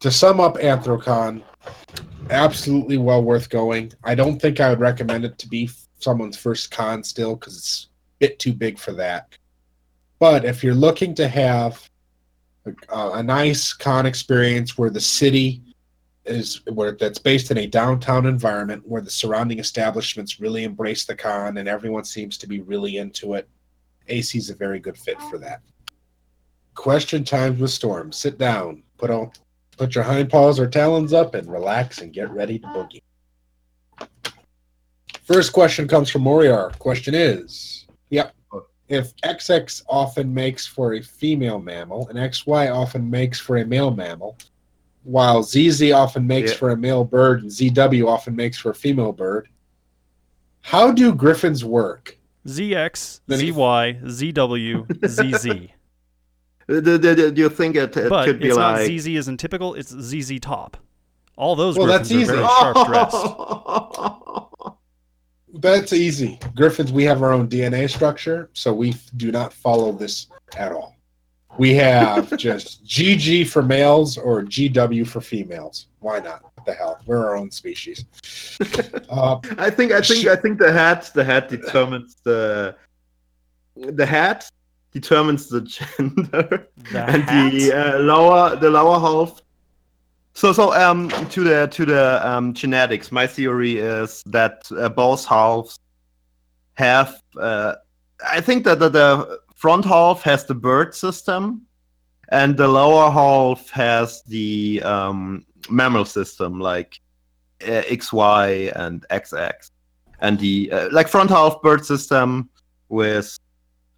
to 0.00 0.10
sum 0.10 0.40
up 0.40 0.56
Anthrocon, 0.56 1.42
absolutely 2.30 2.96
well 2.96 3.22
worth 3.22 3.48
going. 3.48 3.92
I 4.04 4.14
don't 4.14 4.40
think 4.40 4.60
I 4.60 4.70
would 4.70 4.80
recommend 4.80 5.24
it 5.24 5.38
to 5.38 5.48
be 5.48 5.70
someone's 5.98 6.36
first 6.36 6.70
con 6.70 7.02
still 7.04 7.36
because 7.36 7.56
it's 7.56 7.86
a 7.86 8.26
bit 8.26 8.38
too 8.38 8.52
big 8.52 8.78
for 8.78 8.92
that. 8.92 9.36
But 10.18 10.44
if 10.44 10.62
you're 10.62 10.74
looking 10.74 11.14
to 11.16 11.28
have 11.28 11.90
a, 12.66 13.10
a 13.14 13.22
nice 13.22 13.72
con 13.72 14.06
experience 14.06 14.78
where 14.78 14.90
the 14.90 15.00
city 15.00 15.62
is 16.26 16.60
where 16.66 16.92
that's 16.92 17.18
based 17.18 17.50
in 17.50 17.58
a 17.58 17.66
downtown 17.66 18.26
environment 18.26 18.86
where 18.86 19.00
the 19.00 19.10
surrounding 19.10 19.58
establishments 19.58 20.38
really 20.38 20.64
embrace 20.64 21.06
the 21.06 21.16
con 21.16 21.56
and 21.56 21.68
everyone 21.68 22.04
seems 22.04 22.36
to 22.38 22.46
be 22.46 22.60
really 22.60 22.98
into 22.98 23.34
it. 23.34 23.48
AC 24.08 24.38
is 24.38 24.50
a 24.50 24.54
very 24.54 24.78
good 24.78 24.96
fit 24.96 25.20
for 25.22 25.38
that. 25.38 25.60
Question 26.74 27.24
times 27.24 27.60
with 27.60 27.70
Storm. 27.70 28.12
Sit 28.12 28.38
down, 28.38 28.82
put 28.98 29.10
on, 29.10 29.30
put 29.80 29.94
your 29.94 30.04
hind 30.04 30.28
paws 30.28 30.60
or 30.60 30.66
talons 30.68 31.14
up, 31.14 31.34
and 31.34 31.50
relax 31.50 32.02
and 32.02 32.12
get 32.12 32.30
ready 32.30 32.58
to 32.58 32.66
boogie. 32.66 33.00
First 35.22 35.54
question 35.54 35.88
comes 35.88 36.10
from 36.10 36.22
Moriar. 36.22 36.78
Question 36.78 37.14
is, 37.14 37.86
yep, 38.10 38.34
if 38.88 39.16
XX 39.16 39.82
often 39.88 40.34
makes 40.34 40.66
for 40.66 40.92
a 40.94 41.00
female 41.00 41.58
mammal 41.58 42.06
and 42.08 42.18
XY 42.18 42.70
often 42.74 43.08
makes 43.08 43.40
for 43.40 43.56
a 43.56 43.64
male 43.64 43.90
mammal, 43.90 44.36
while 45.04 45.42
ZZ 45.42 45.92
often 45.92 46.26
makes 46.26 46.50
Yeah. 46.50 46.56
for 46.58 46.70
a 46.72 46.76
male 46.76 47.04
bird 47.04 47.40
and 47.40 47.50
ZW 47.50 48.06
often 48.06 48.36
makes 48.36 48.58
for 48.58 48.72
a 48.72 48.74
female 48.74 49.12
bird, 49.12 49.48
how 50.60 50.90
do 50.92 51.14
griffins 51.14 51.64
work? 51.64 52.18
ZX, 52.46 53.20
ZY, 53.30 53.98
ZW, 54.04 55.06
ZZ. 55.08 55.70
Do, 56.70 56.98
do- 56.98 57.14
do- 57.16 57.30
do 57.32 57.40
you 57.42 57.48
think 57.48 57.74
it, 57.76 57.96
it 57.96 58.08
But 58.08 58.24
could 58.26 58.38
be 58.40 58.48
it's 58.48 58.56
not? 58.56 58.78
ZZ 58.78 59.06
isn't 59.08 59.36
typical, 59.38 59.74
it's 59.74 59.90
ZZ 59.90 60.38
top. 60.40 60.76
All 61.36 61.56
those 61.56 61.76
Well, 61.76 61.86
griffins 61.88 62.08
that's 62.10 62.18
are 62.18 62.22
easy. 62.22 62.32
very 62.32 62.46
sharp 62.46 62.86
dressed. 62.86 64.76
That's 65.54 65.92
easy. 65.92 66.38
Griffins, 66.54 66.92
we 66.92 67.02
have 67.04 67.22
our 67.24 67.32
own 67.32 67.48
DNA 67.48 67.90
structure, 67.90 68.50
so 68.52 68.72
we 68.72 68.94
do 69.16 69.32
not 69.32 69.52
follow 69.52 69.90
this 69.90 70.28
at 70.56 70.70
all. 70.70 70.96
We 71.58 71.74
have 71.74 72.36
just 72.38 72.84
GG 72.84 73.48
for 73.48 73.60
males 73.60 74.16
or 74.16 74.42
GW 74.42 75.08
for 75.08 75.20
females. 75.20 75.86
Why 75.98 76.20
not? 76.20 76.44
What 76.54 76.66
the 76.66 76.72
hell? 76.74 77.00
We're 77.04 77.18
our 77.26 77.36
own 77.36 77.50
species. 77.50 78.04
Uh, 79.10 79.40
I 79.58 79.70
think 79.70 79.90
I 79.90 80.00
think 80.02 80.22
Sh- 80.22 80.26
I 80.28 80.36
think 80.36 80.60
the 80.60 80.70
hat 80.70 81.10
the 81.14 81.24
hat 81.24 81.48
determines 81.48 82.14
the 82.22 82.76
the 83.74 84.06
hat 84.06 84.48
determines 84.92 85.48
the 85.48 85.60
gender 85.62 86.68
The 86.90 87.04
and 87.06 87.22
hat? 87.22 87.52
the 87.52 87.72
uh, 87.72 87.98
lower 88.00 88.56
the 88.56 88.70
lower 88.70 88.98
half. 88.98 89.40
So 90.34 90.52
so 90.52 90.72
um 90.74 91.08
to 91.30 91.44
the 91.44 91.66
to 91.68 91.84
the 91.84 92.28
um, 92.28 92.54
genetics, 92.54 93.10
my 93.12 93.26
theory 93.26 93.78
is 93.78 94.22
that 94.26 94.70
uh, 94.76 94.88
both 94.88 95.24
halves 95.26 95.78
have. 96.74 97.22
Uh, 97.38 97.74
I 98.26 98.40
think 98.40 98.64
that 98.64 98.78
the, 98.78 98.88
the 98.88 99.40
front 99.54 99.84
half 99.84 100.22
has 100.22 100.44
the 100.44 100.54
bird 100.54 100.94
system, 100.94 101.62
and 102.28 102.56
the 102.56 102.68
lower 102.68 103.10
half 103.10 103.70
has 103.70 104.22
the 104.24 104.82
um, 104.84 105.44
mammal 105.68 106.04
system, 106.04 106.60
like 106.60 107.00
uh, 107.62 107.82
XY 107.82 108.72
and 108.76 109.04
XX, 109.10 109.70
and 110.20 110.38
the 110.38 110.70
uh, 110.72 110.88
like 110.92 111.08
front 111.08 111.30
half 111.30 111.60
bird 111.62 111.84
system 111.84 112.48
with 112.88 113.38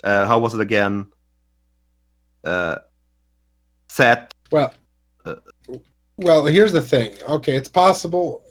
uh, 0.03 0.27
how 0.27 0.39
was 0.39 0.55
it 0.55 0.61
again? 0.61 1.07
Uh, 2.45 2.79
set. 3.89 4.35
well, 4.51 4.73
Uh, 5.25 5.37
well, 6.17 6.45
here's 6.45 6.73
the 6.73 6.81
thing. 6.81 7.15
Okay, 7.29 7.57
it's 7.57 7.69
possible, 7.69 8.45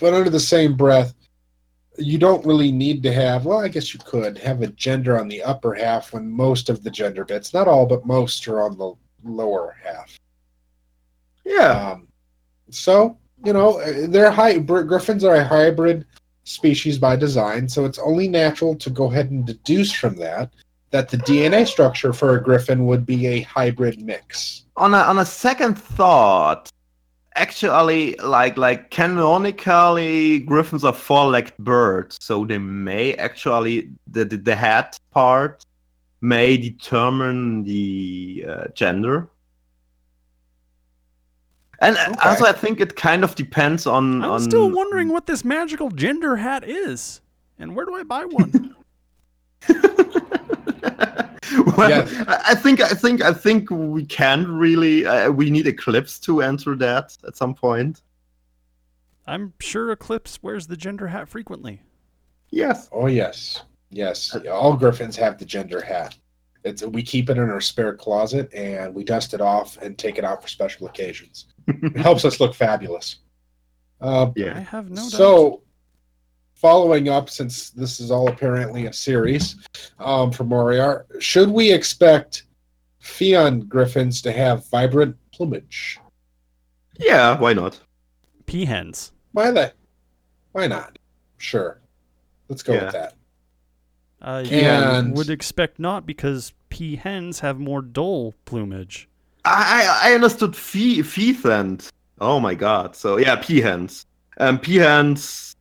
but 0.00 0.14
under 0.14 0.30
the 0.30 0.40
same 0.40 0.76
breath, 0.76 1.14
you 1.98 2.18
don't 2.18 2.44
really 2.44 2.72
need 2.72 3.02
to 3.04 3.12
have. 3.12 3.44
Well, 3.44 3.58
I 3.58 3.68
guess 3.68 3.94
you 3.94 4.00
could 4.00 4.38
have 4.38 4.62
a 4.62 4.68
gender 4.68 5.18
on 5.18 5.28
the 5.28 5.42
upper 5.42 5.74
half 5.74 6.12
when 6.12 6.30
most 6.30 6.68
of 6.68 6.82
the 6.82 6.90
gender 6.90 7.24
bits, 7.24 7.54
not 7.54 7.68
all, 7.68 7.86
but 7.86 8.06
most, 8.06 8.46
are 8.48 8.62
on 8.62 8.76
the 8.76 8.94
lower 9.22 9.76
half. 9.82 10.18
Yeah. 11.44 11.92
Um, 11.92 12.08
so 12.70 13.18
you 13.44 13.52
know, 13.52 13.80
they're 14.08 14.30
high. 14.30 14.58
Gr- 14.58 14.82
Griffins 14.82 15.22
are 15.24 15.36
a 15.36 15.44
hybrid 15.44 16.06
species 16.44 16.98
by 16.98 17.16
design, 17.16 17.68
so 17.68 17.84
it's 17.84 17.98
only 17.98 18.26
natural 18.28 18.74
to 18.76 18.90
go 18.90 19.10
ahead 19.10 19.30
and 19.30 19.46
deduce 19.46 19.92
from 19.92 20.16
that 20.16 20.50
that 20.94 21.08
the 21.08 21.16
DNA 21.16 21.66
structure 21.66 22.12
for 22.12 22.36
a 22.36 22.40
griffin 22.40 22.86
would 22.86 23.04
be 23.04 23.26
a 23.26 23.40
hybrid 23.40 24.00
mix. 24.00 24.62
on 24.76 24.94
a 24.94 24.98
on 24.98 25.18
a 25.18 25.24
second 25.24 25.74
thought, 25.76 26.70
actually, 27.34 28.14
like 28.22 28.56
like 28.56 28.92
canonically, 28.92 30.38
griffins 30.38 30.84
are 30.84 30.92
four-legged 30.92 31.56
birds, 31.58 32.16
so 32.20 32.44
they 32.44 32.58
may 32.58 33.14
actually 33.14 33.90
the 34.06 34.24
the, 34.24 34.36
the 34.36 34.54
head 34.54 34.96
part 35.10 35.64
may 36.20 36.56
determine 36.56 37.64
the 37.64 38.46
uh, 38.48 38.66
gender. 38.74 39.28
And 41.80 41.96
Okay. 41.96 42.28
also, 42.28 42.44
I 42.44 42.52
think 42.52 42.80
it 42.80 42.94
kind 42.94 43.24
of 43.24 43.34
depends 43.34 43.84
on. 43.84 44.22
I'm 44.22 44.30
on 44.30 44.40
still 44.40 44.70
wondering 44.70 45.08
what 45.08 45.26
this 45.26 45.44
magical 45.44 45.90
gender 45.90 46.36
hat 46.36 46.62
is. 46.62 47.20
And 47.58 47.74
where 47.74 47.84
do 47.84 47.94
I 47.96 48.04
buy 48.04 48.24
one? 48.26 48.76
well, 51.76 51.90
Yeah. 51.90 52.08
I 52.28 52.42
I 52.48 52.54
think 52.54 52.80
I 52.80 52.88
think 52.88 53.22
I 53.22 53.32
think 53.32 53.70
we 53.70 54.04
can 54.04 54.50
really. 54.50 55.06
Uh, 55.06 55.30
we 55.30 55.50
need 55.50 55.66
Eclipse 55.66 56.18
to 56.20 56.42
answer 56.42 56.74
that 56.76 57.16
at 57.26 57.36
some 57.36 57.54
point. 57.54 58.02
I'm 59.26 59.54
sure 59.60 59.90
Eclipse 59.90 60.42
wears 60.42 60.66
the 60.66 60.76
gender 60.76 61.08
hat 61.08 61.28
frequently. 61.28 61.80
Yes. 62.50 62.88
Oh 62.92 63.06
yes, 63.06 63.62
yes. 63.90 64.36
All 64.50 64.76
griffins 64.76 65.16
have 65.16 65.38
the 65.38 65.44
gender 65.44 65.80
hat. 65.80 66.16
It's 66.64 66.82
we 66.82 67.02
keep 67.02 67.28
it 67.30 67.36
in 67.36 67.50
our 67.50 67.60
spare 67.60 67.94
closet 67.94 68.52
and 68.54 68.94
we 68.94 69.04
dust 69.04 69.34
it 69.34 69.40
off 69.40 69.76
and 69.82 69.98
take 69.98 70.18
it 70.18 70.24
out 70.24 70.42
for 70.42 70.48
special 70.48 70.86
occasions. 70.86 71.46
It 71.66 71.96
helps 71.96 72.24
us 72.26 72.40
look 72.40 72.54
fabulous. 72.54 73.16
Uh, 74.00 74.30
I 74.36 74.60
have 74.60 74.90
no 74.90 74.96
doubt. 74.96 75.10
So, 76.64 76.68
following 76.70 77.08
up, 77.08 77.28
since 77.28 77.70
this 77.70 78.00
is 78.00 78.10
all 78.10 78.28
apparently 78.28 78.86
a 78.86 78.92
series 78.92 79.56
um, 79.98 80.32
for 80.32 80.44
Moriar, 80.44 81.04
should 81.20 81.50
we 81.50 81.70
expect 81.72 82.44
Fion 83.02 83.68
griffins 83.68 84.22
to 84.22 84.32
have 84.32 84.66
vibrant 84.70 85.16
plumage? 85.32 85.98
Yeah. 86.98 87.38
Why 87.38 87.52
not? 87.52 87.80
Peahens. 88.46 89.10
Why 89.32 89.50
that? 89.50 89.74
Why 90.52 90.66
not? 90.66 90.98
Sure. 91.38 91.80
Let's 92.48 92.62
go 92.62 92.74
Yeah. 92.74 92.84
with 92.84 92.92
that. 92.92 93.14
Uh, 94.22 94.44
And- 94.50 95.08
you 95.08 95.14
would 95.14 95.28
expect 95.28 95.78
not 95.78 96.06
because 96.06 96.54
peahens 96.70 97.40
have 97.40 97.58
more 97.58 97.82
dull 97.82 98.34
plumage. 98.46 99.06
I 99.44 99.82
I 100.02 100.10
I 100.10 100.14
understood 100.14 100.56
fee 100.56 101.02
feethand. 101.02 101.90
Oh 102.22 102.40
my 102.40 102.54
god. 102.54 102.96
So 102.96 103.18
yeah, 103.18 103.36
peahens. 103.36 104.06
Um, 104.38 104.58
peahens. 104.58 105.53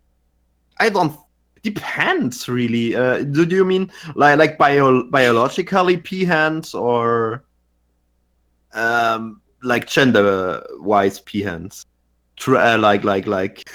I 0.80 0.90
don't. 0.90 1.16
Depends 1.64 2.50
really. 2.50 2.96
Uh, 2.96 3.24
do, 3.24 3.46
do 3.46 3.56
you 3.56 3.66
mean 3.66 3.90
like 4.16 4.38
like 4.38 4.58
bio 4.58 5.04
biologically 5.10 5.98
peahens 5.98 6.74
or 6.80 7.46
um 8.74 9.42
like 9.62 9.88
gender 9.88 10.62
wise 10.80 11.22
peahens? 11.22 11.86
Tr- 12.36 12.58
uh, 12.58 12.78
like 12.78 13.04
like 13.04 13.28
like. 13.28 13.64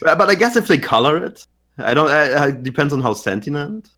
but 0.00 0.28
I 0.28 0.34
guess 0.34 0.56
if 0.56 0.68
they 0.68 0.78
color 0.78 1.24
it, 1.24 1.46
I 1.78 1.94
don't. 1.94 2.10
Uh, 2.10 2.48
it 2.48 2.62
depends 2.62 2.92
on 2.92 3.00
how 3.00 3.14
sentient. 3.14 3.90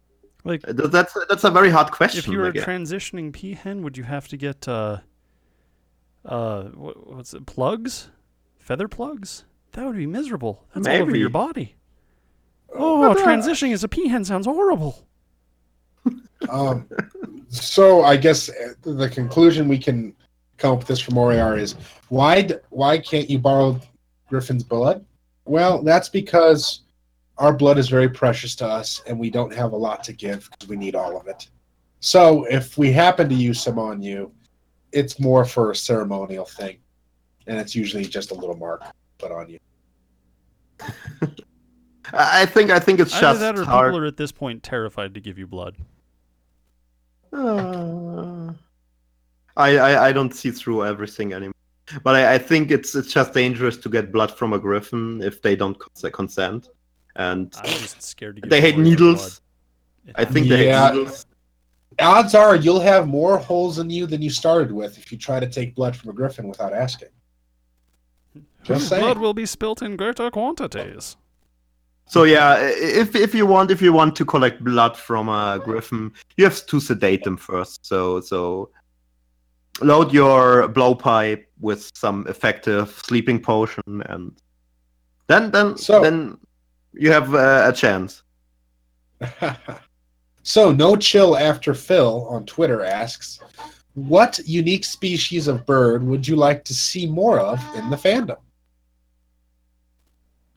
Like, 0.45 0.63
That's 0.63 1.13
that's 1.29 1.45
a 1.45 1.51
very 1.51 1.71
hard 1.71 1.91
question. 1.91 2.21
if 2.21 2.29
you 2.29 2.39
were 2.39 2.47
I 2.47 2.51
a 2.51 2.53
guess. 2.53 2.65
transitioning 2.65 3.33
peahen, 3.33 3.83
would 3.83 3.99
you 3.99 4.05
have 4.05 4.29
to 4.29 4.37
get 4.37 4.67
uh, 4.69 4.99
uh, 6.25 6.65
what's 6.65 7.35
it? 7.35 7.45
Plugs, 7.47 8.09
feather 8.59 8.89
plugs. 8.89 9.45
That 9.79 9.87
would 9.87 9.97
be 9.97 10.09
miserable. 10.09 10.67
That's 10.75 10.89
all 10.89 11.03
over 11.03 11.17
your 11.17 11.29
body. 11.29 11.77
Oh, 12.75 13.15
But, 13.15 13.23
uh, 13.23 13.25
transitioning 13.25 13.73
as 13.73 13.85
a 13.85 13.89
peahen 13.89 14.27
sounds 14.27 14.45
horrible. 14.45 15.07
Um, 16.49 16.89
so 17.49 18.03
I 18.03 18.17
guess 18.17 18.49
uh, 18.49 18.75
the 18.83 19.09
conclusion 19.09 19.69
we 19.69 19.79
can 19.79 20.17
come 20.57 20.73
up 20.73 20.79
with 20.79 20.89
this 20.89 20.99
from 20.99 21.15
Moriar 21.15 21.57
is 21.57 21.77
why 22.09 22.49
why 22.71 22.99
can't 22.99 23.31
you 23.31 23.39
borrow 23.39 23.81
Griffin's 24.29 24.65
blood? 24.65 25.05
Well, 25.45 25.85
that's 25.85 26.09
because 26.09 26.81
our 27.37 27.53
blood 27.53 27.79
is 27.79 27.89
very 27.89 28.09
precious 28.09 28.57
to 28.57 28.67
us, 28.67 29.01
and 29.07 29.17
we 29.17 29.31
don't 29.31 29.55
have 29.55 29.73
a 29.73 29.77
lot 29.77 30.03
to 30.05 30.13
give 30.13 30.49
because 30.51 30.69
we 30.69 30.77
need 30.77 30.97
all 30.97 31.17
of 31.17 31.29
it. 31.29 31.49
So 32.01 32.47
if 32.47 32.77
we 32.79 32.91
happen 32.91 33.29
to 33.29 33.35
use 33.35 33.63
some 33.63 33.79
on 33.79 34.03
you, 34.03 34.33
it's 34.91 35.21
more 35.21 35.45
for 35.45 35.71
a 35.71 35.77
ceremonial 35.77 36.47
thing, 36.47 36.79
and 37.47 37.59
it's 37.59 37.77
usually 37.77 38.05
just 38.05 38.33
a 38.33 38.35
little 38.35 38.57
mark 38.57 38.83
put 39.19 39.31
on 39.31 39.49
you. 39.49 39.59
I 40.81 42.43
I 42.43 42.47
think 42.47 42.71
I 42.71 42.79
think 42.79 43.01
it's 43.01 43.13
Either 43.15 43.21
just 43.21 43.41
that 43.41 43.59
or 43.59 43.65
hard. 43.65 43.93
people 43.93 44.05
are 44.05 44.07
at 44.07 44.17
this 44.17 44.33
point 44.33 44.63
terrified 44.63 45.15
to 45.15 45.21
give 45.21 45.39
you 45.39 45.47
blood. 45.47 45.77
Uh, 47.33 48.53
I, 49.57 49.77
I 49.77 50.09
I 50.09 50.13
don't 50.13 50.35
see 50.35 50.51
through 50.51 50.85
everything 50.87 51.33
anymore. 51.33 51.55
But 52.03 52.17
I, 52.17 52.35
I 52.35 52.39
think 52.39 52.71
it's 52.71 52.95
it's 52.95 53.13
just 53.13 53.33
dangerous 53.33 53.77
to 53.79 53.89
get 53.89 54.13
blood 54.13 54.31
from 54.31 54.53
a 54.53 54.59
griffin 54.59 55.23
if 55.23 55.43
they 55.43 55.57
don't 55.57 55.79
cons- 55.79 56.05
consent, 56.13 56.69
and 57.17 57.55
I'm 57.59 57.65
just 57.65 58.03
scared 58.03 58.37
to 58.37 58.43
give 58.43 58.51
they 58.51 58.61
hate 58.61 58.79
needles. 58.79 59.41
blood. 60.05 60.15
I 60.17 60.25
think 60.25 60.49
they 60.49 60.69
hate 60.71 60.93
needles. 60.95 61.27
Odds 62.01 62.35
are 62.35 62.55
you'll 62.57 62.81
have 62.81 63.09
more 63.09 63.39
holes 63.39 63.79
in 63.79 63.91
you 63.91 64.07
than 64.07 64.23
you 64.23 64.31
started 64.31 64.71
with 64.71 64.97
if 64.99 65.11
you 65.11 65.19
try 65.19 65.41
to 65.41 65.49
take 65.49 65.75
blood 65.75 65.97
from 65.97 66.11
a 66.11 66.13
griffin 66.13 66.47
without 66.47 66.73
asking. 66.73 67.09
Just 68.65 68.89
Blood 68.91 69.01
saying. 69.03 69.21
will 69.21 69.35
be 69.35 69.47
spilt 69.47 69.83
in 69.83 69.97
greater 69.97 70.31
quantities. 70.31 71.17
So 72.07 72.25
yeah, 72.25 72.57
if 72.61 73.15
if 73.15 73.35
you 73.35 73.47
want 73.47 73.71
if 73.71 73.81
you 73.83 73.93
want 73.93 74.17
to 74.17 74.25
collect 74.25 74.65
blood 74.65 74.97
from 74.97 75.29
a 75.29 75.61
griffin, 75.63 76.13
you 76.37 76.45
have 76.45 76.65
to 76.67 76.81
sedate 76.81 77.23
them 77.25 77.37
first. 77.37 77.85
So 77.87 78.21
so 78.21 78.71
load 79.81 80.13
your 80.13 80.69
blowpipe 80.69 81.45
with 81.61 81.91
some 81.95 82.27
effective 82.29 82.91
sleeping 83.05 83.41
potion, 83.41 84.03
and 84.07 84.33
then 85.29 85.51
then 85.51 85.77
So- 85.77 86.01
then 86.01 86.39
you 86.95 87.13
have 87.13 87.35
uh, 87.35 87.65
a 87.69 87.73
chance. 87.73 88.23
so, 90.43 90.73
no 90.73 90.97
chill 90.97 91.37
after 91.37 91.75
Phil 91.75 92.27
on 92.31 92.47
Twitter 92.47 92.85
asks, 92.85 93.41
"What 93.95 94.39
unique 94.47 94.85
species 94.85 95.49
of 95.49 95.67
bird 95.67 96.03
would 96.07 96.27
you 96.27 96.37
like 96.37 96.65
to 96.65 96.75
see 96.75 97.07
more 97.07 97.39
of 97.39 97.61
in 97.77 97.91
the 97.91 97.97
fandom?" 97.97 98.39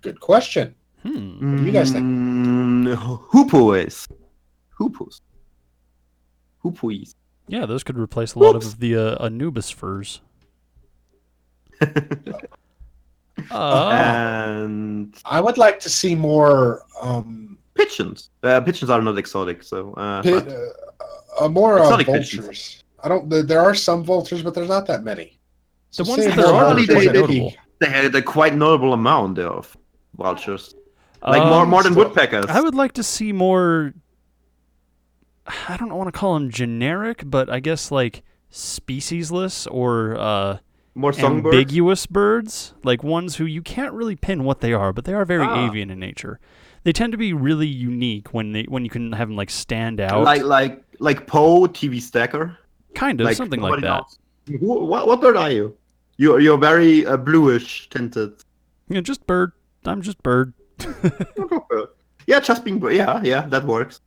Good 0.01 0.19
question. 0.19 0.75
Hmm. 1.03 1.57
do 1.57 1.63
you 1.63 1.71
guys 1.71 1.91
think? 1.91 2.05
Mm, 2.05 2.95
hoopoes. 3.31 4.07
Hoopos. 4.79 5.21
Hoopoes. 6.63 7.15
Yeah, 7.47 7.65
those 7.65 7.83
could 7.83 7.97
replace 7.97 8.35
a 8.35 8.39
lot 8.39 8.53
Whoops. 8.53 8.67
of 8.67 8.79
the 8.79 8.95
uh, 8.95 9.25
Anubis 9.25 9.69
furs. 9.71 10.21
Uh, 13.49 13.89
and 13.91 15.15
I 15.25 15.41
would 15.41 15.57
like 15.57 15.79
to 15.79 15.89
see 15.89 16.13
more, 16.13 16.83
um, 17.01 17.57
pigeons. 17.73 18.29
Uh, 18.43 18.61
pigeons 18.61 18.91
are 18.91 19.01
not 19.01 19.17
exotic, 19.17 19.63
so 19.63 19.93
uh, 19.93 20.21
pi- 20.21 20.31
but- 20.31 20.47
uh, 20.47 21.45
uh, 21.45 21.49
more 21.49 21.79
uh, 21.79 21.83
Exotic 21.83 22.07
vultures. 22.07 22.35
pigeons. 22.45 22.83
I 23.03 23.07
don't. 23.07 23.29
There, 23.29 23.41
there 23.41 23.61
are 23.61 23.73
some 23.73 24.03
vultures, 24.03 24.43
but 24.43 24.53
there's 24.53 24.69
not 24.69 24.85
that 24.87 25.03
many. 25.03 25.39
The 25.97 26.03
So 26.05 26.11
ones 26.11 26.23
say 26.23 26.29
that 26.29 26.35
there 26.37 26.45
are 26.45 26.65
are 26.65 26.75
vultures 26.75 26.87
quite 27.07 27.15
and 27.15 27.57
they 27.79 27.87
had 27.89 28.13
a 28.13 28.21
quite 28.21 28.53
notable 28.53 28.93
amount 28.93 29.39
of 29.39 29.75
vultures, 30.17 30.75
like 31.25 31.43
more 31.43 31.61
um, 31.63 31.69
more 31.69 31.83
than 31.83 31.93
still- 31.93 32.05
woodpeckers. 32.05 32.45
I 32.47 32.61
would 32.61 32.75
like 32.75 32.93
to 32.93 33.03
see 33.03 33.31
more. 33.31 33.93
I 35.67 35.75
don't 35.77 35.93
want 35.93 36.07
to 36.07 36.11
call 36.17 36.35
them 36.35 36.49
generic, 36.51 37.23
but 37.25 37.49
I 37.49 37.59
guess 37.59 37.91
like 37.91 38.23
speciesless 38.51 39.67
or 39.71 40.17
uh, 40.17 40.57
more 40.95 41.13
songbirds. 41.13 41.55
ambiguous 41.55 42.05
birds, 42.05 42.73
like 42.83 43.03
ones 43.03 43.35
who 43.37 43.45
you 43.45 43.61
can't 43.61 43.93
really 43.93 44.15
pin 44.15 44.43
what 44.43 44.61
they 44.61 44.73
are, 44.73 44.93
but 44.93 45.05
they 45.05 45.13
are 45.13 45.25
very 45.25 45.45
Ah. 45.45 45.65
avian 45.67 45.89
in 45.89 45.99
nature. 45.99 46.39
They 46.83 46.91
tend 46.91 47.11
to 47.11 47.17
be 47.17 47.33
really 47.33 47.67
unique 47.67 48.33
when 48.33 48.51
they 48.53 48.63
when 48.63 48.83
you 48.83 48.89
can 48.89 49.11
have 49.13 49.27
them 49.29 49.37
like 49.37 49.49
stand 49.49 49.99
out, 49.99 50.23
like 50.23 50.43
like 50.43 50.83
like 50.99 51.27
Poe 51.27 51.67
TV 51.67 52.01
Stacker, 52.01 52.57
kind 52.95 53.19
of 53.21 53.25
like 53.25 53.35
something 53.37 53.61
like 53.61 53.81
that. 53.81 54.03
knows. 54.47 54.59
Who, 54.59 54.85
what 54.85 55.05
what 55.07 55.21
bird 55.21 55.37
are 55.37 55.51
you? 55.51 55.75
You're 56.17 56.39
you're 56.39 56.57
very 56.57 57.05
uh, 57.05 57.17
bluish 57.17 57.87
tinted. 57.89 58.33
Yeah, 58.89 59.01
just 59.01 59.25
bird. 59.27 59.51
I'm 59.85 60.01
just 60.01 60.21
bird. 60.23 60.53
yeah, 62.27 62.39
just 62.39 62.63
being 62.63 62.79
bir- 62.79 62.91
yeah 62.91 63.21
yeah 63.23 63.41
that 63.47 63.63
works. 63.65 64.01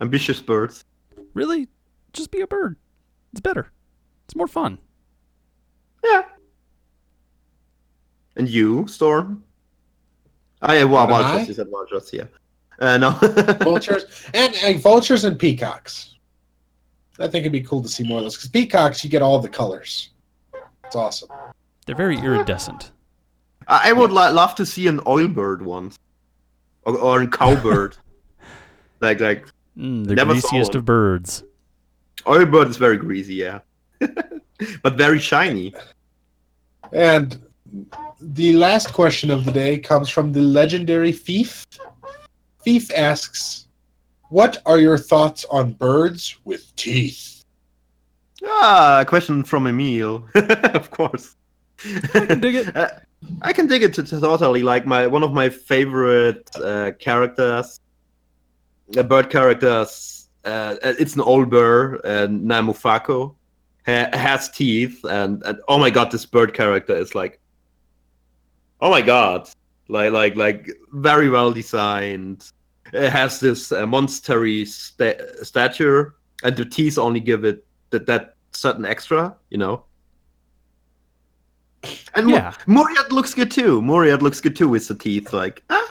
Ambitious 0.00 0.40
birds. 0.40 0.84
really, 1.34 1.68
just 2.12 2.30
be 2.30 2.40
a 2.40 2.46
bird. 2.46 2.76
It's 3.32 3.40
better. 3.40 3.70
It's 4.24 4.34
more 4.36 4.48
fun. 4.48 4.78
Yeah. 6.04 6.22
And 8.36 8.48
you, 8.48 8.86
Storm? 8.86 9.44
Ah, 10.62 10.72
yeah, 10.72 10.84
well, 10.84 11.04
And 11.04 11.12
I? 11.14 11.22
vultures. 11.32 11.48
You 11.48 11.54
said 11.54 11.68
vultures, 11.70 12.10
yeah. 12.12 12.24
Uh, 12.78 12.96
no. 12.96 13.10
vultures 13.62 14.04
and, 14.32 14.54
and 14.62 14.80
vultures 14.80 15.24
and 15.24 15.38
peacocks. 15.38 16.14
I 17.18 17.24
think 17.28 17.42
it'd 17.42 17.52
be 17.52 17.60
cool 17.60 17.82
to 17.82 17.88
see 17.88 18.04
more 18.04 18.18
of 18.18 18.24
those 18.24 18.36
because 18.36 18.48
peacocks, 18.48 19.04
you 19.04 19.10
get 19.10 19.20
all 19.20 19.38
the 19.38 19.48
colors. 19.48 20.10
It's 20.84 20.96
awesome. 20.96 21.28
They're 21.86 21.94
very 21.94 22.16
iridescent. 22.18 22.92
I 23.68 23.90
I 23.90 23.92
would 23.92 24.10
li- 24.10 24.30
love 24.30 24.54
to 24.56 24.66
see 24.66 24.86
an 24.88 25.00
oil 25.06 25.28
bird 25.28 25.62
once, 25.62 25.98
or, 26.84 26.96
or 26.98 27.22
a 27.22 27.26
cowbird. 27.28 27.96
like 29.00 29.20
like 29.20 29.46
Mm, 29.78 30.04
the 30.06 30.14
Never 30.16 30.32
greasiest 30.32 30.74
of 30.74 30.84
birds. 30.84 31.44
oil 32.26 32.44
bird 32.44 32.68
is 32.68 32.76
very 32.76 32.96
greasy, 32.96 33.34
yeah, 33.36 33.60
but 34.82 34.94
very 34.98 35.18
shiny. 35.20 35.72
And 36.92 37.40
the 38.20 38.52
last 38.54 38.92
question 38.92 39.30
of 39.30 39.44
the 39.44 39.52
day 39.52 39.78
comes 39.78 40.08
from 40.10 40.32
the 40.32 40.40
legendary 40.40 41.12
Thief. 41.12 41.64
Thief 42.64 42.90
asks, 42.94 43.68
"What 44.28 44.60
are 44.66 44.78
your 44.80 44.98
thoughts 44.98 45.46
on 45.50 45.72
birds 45.74 46.36
with 46.44 46.74
teeth?" 46.76 47.44
Ah, 48.44 49.00
a 49.00 49.04
question 49.04 49.44
from 49.44 49.66
Emil, 49.68 50.26
of 50.34 50.90
course. 50.90 51.36
I 51.84 52.26
can 52.26 52.40
dig 52.40 52.54
it. 52.56 52.74
I 53.42 53.52
can 53.52 53.66
dig 53.66 53.82
it 53.82 53.94
to, 53.94 54.02
to 54.02 54.20
totally. 54.20 54.62
Like 54.62 54.86
my 54.86 55.06
one 55.06 55.22
of 55.22 55.32
my 55.32 55.48
favorite 55.48 56.48
uh, 56.56 56.92
characters, 56.98 57.80
uh, 58.96 59.02
bird 59.02 59.30
characters. 59.30 60.28
Uh, 60.44 60.76
it's 60.82 61.14
an 61.14 61.20
old 61.20 61.50
bird, 61.50 62.00
uh, 62.02 62.26
Namufako, 62.28 63.34
ha- 63.86 64.08
has 64.14 64.48
teeth, 64.48 65.04
and, 65.04 65.42
and 65.44 65.58
oh 65.68 65.78
my 65.78 65.90
god, 65.90 66.10
this 66.10 66.24
bird 66.24 66.54
character 66.54 66.96
is 66.96 67.14
like, 67.14 67.38
oh 68.80 68.90
my 68.90 69.02
god, 69.02 69.50
like 69.88 70.12
like 70.12 70.36
like 70.36 70.70
very 70.92 71.28
well 71.28 71.52
designed. 71.52 72.50
It 72.92 73.10
has 73.10 73.38
this 73.38 73.70
uh, 73.70 73.84
monstery 73.84 74.66
sta- 74.66 75.44
stature, 75.44 76.14
and 76.42 76.56
the 76.56 76.64
teeth 76.64 76.96
only 76.96 77.20
give 77.20 77.44
it 77.44 77.66
that 77.90 78.06
that 78.06 78.36
certain 78.52 78.86
extra, 78.86 79.36
you 79.50 79.58
know. 79.58 79.84
And 82.14 82.26
Mo- 82.26 82.32
Yeah. 82.34 82.52
Muriat 82.66 83.10
looks 83.10 83.32
good 83.34 83.50
too. 83.50 83.80
Muriat 83.80 84.20
looks 84.20 84.40
good 84.40 84.54
too 84.56 84.68
with 84.68 84.86
the 84.88 84.94
teeth, 84.94 85.32
like 85.32 85.62
ah, 85.70 85.90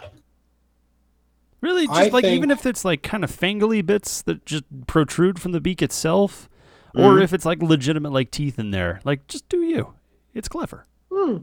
Really, 1.62 1.88
just 1.88 2.00
I 2.00 2.08
like 2.10 2.24
even 2.26 2.52
if 2.52 2.66
it's 2.66 2.86
like 2.86 3.04
kind 3.04 3.24
of 3.24 3.32
fangly 3.32 3.86
bits 3.86 4.22
that 4.22 4.46
just 4.46 4.64
protrude 4.88 5.40
from 5.40 5.52
the 5.52 5.60
beak 5.60 5.82
itself, 5.82 6.48
or 6.96 7.16
Mhm. 7.16 7.24
if 7.24 7.34
it's 7.34 7.46
like 7.46 7.62
legitimate 7.62 8.14
like 8.14 8.32
teeth 8.32 8.58
in 8.60 8.72
there, 8.72 9.02
like 9.04 9.28
just 9.28 9.50
do 9.50 9.62
you. 9.62 9.94
It's 10.34 10.48
clever. 10.48 10.86
hmm. 11.12 11.38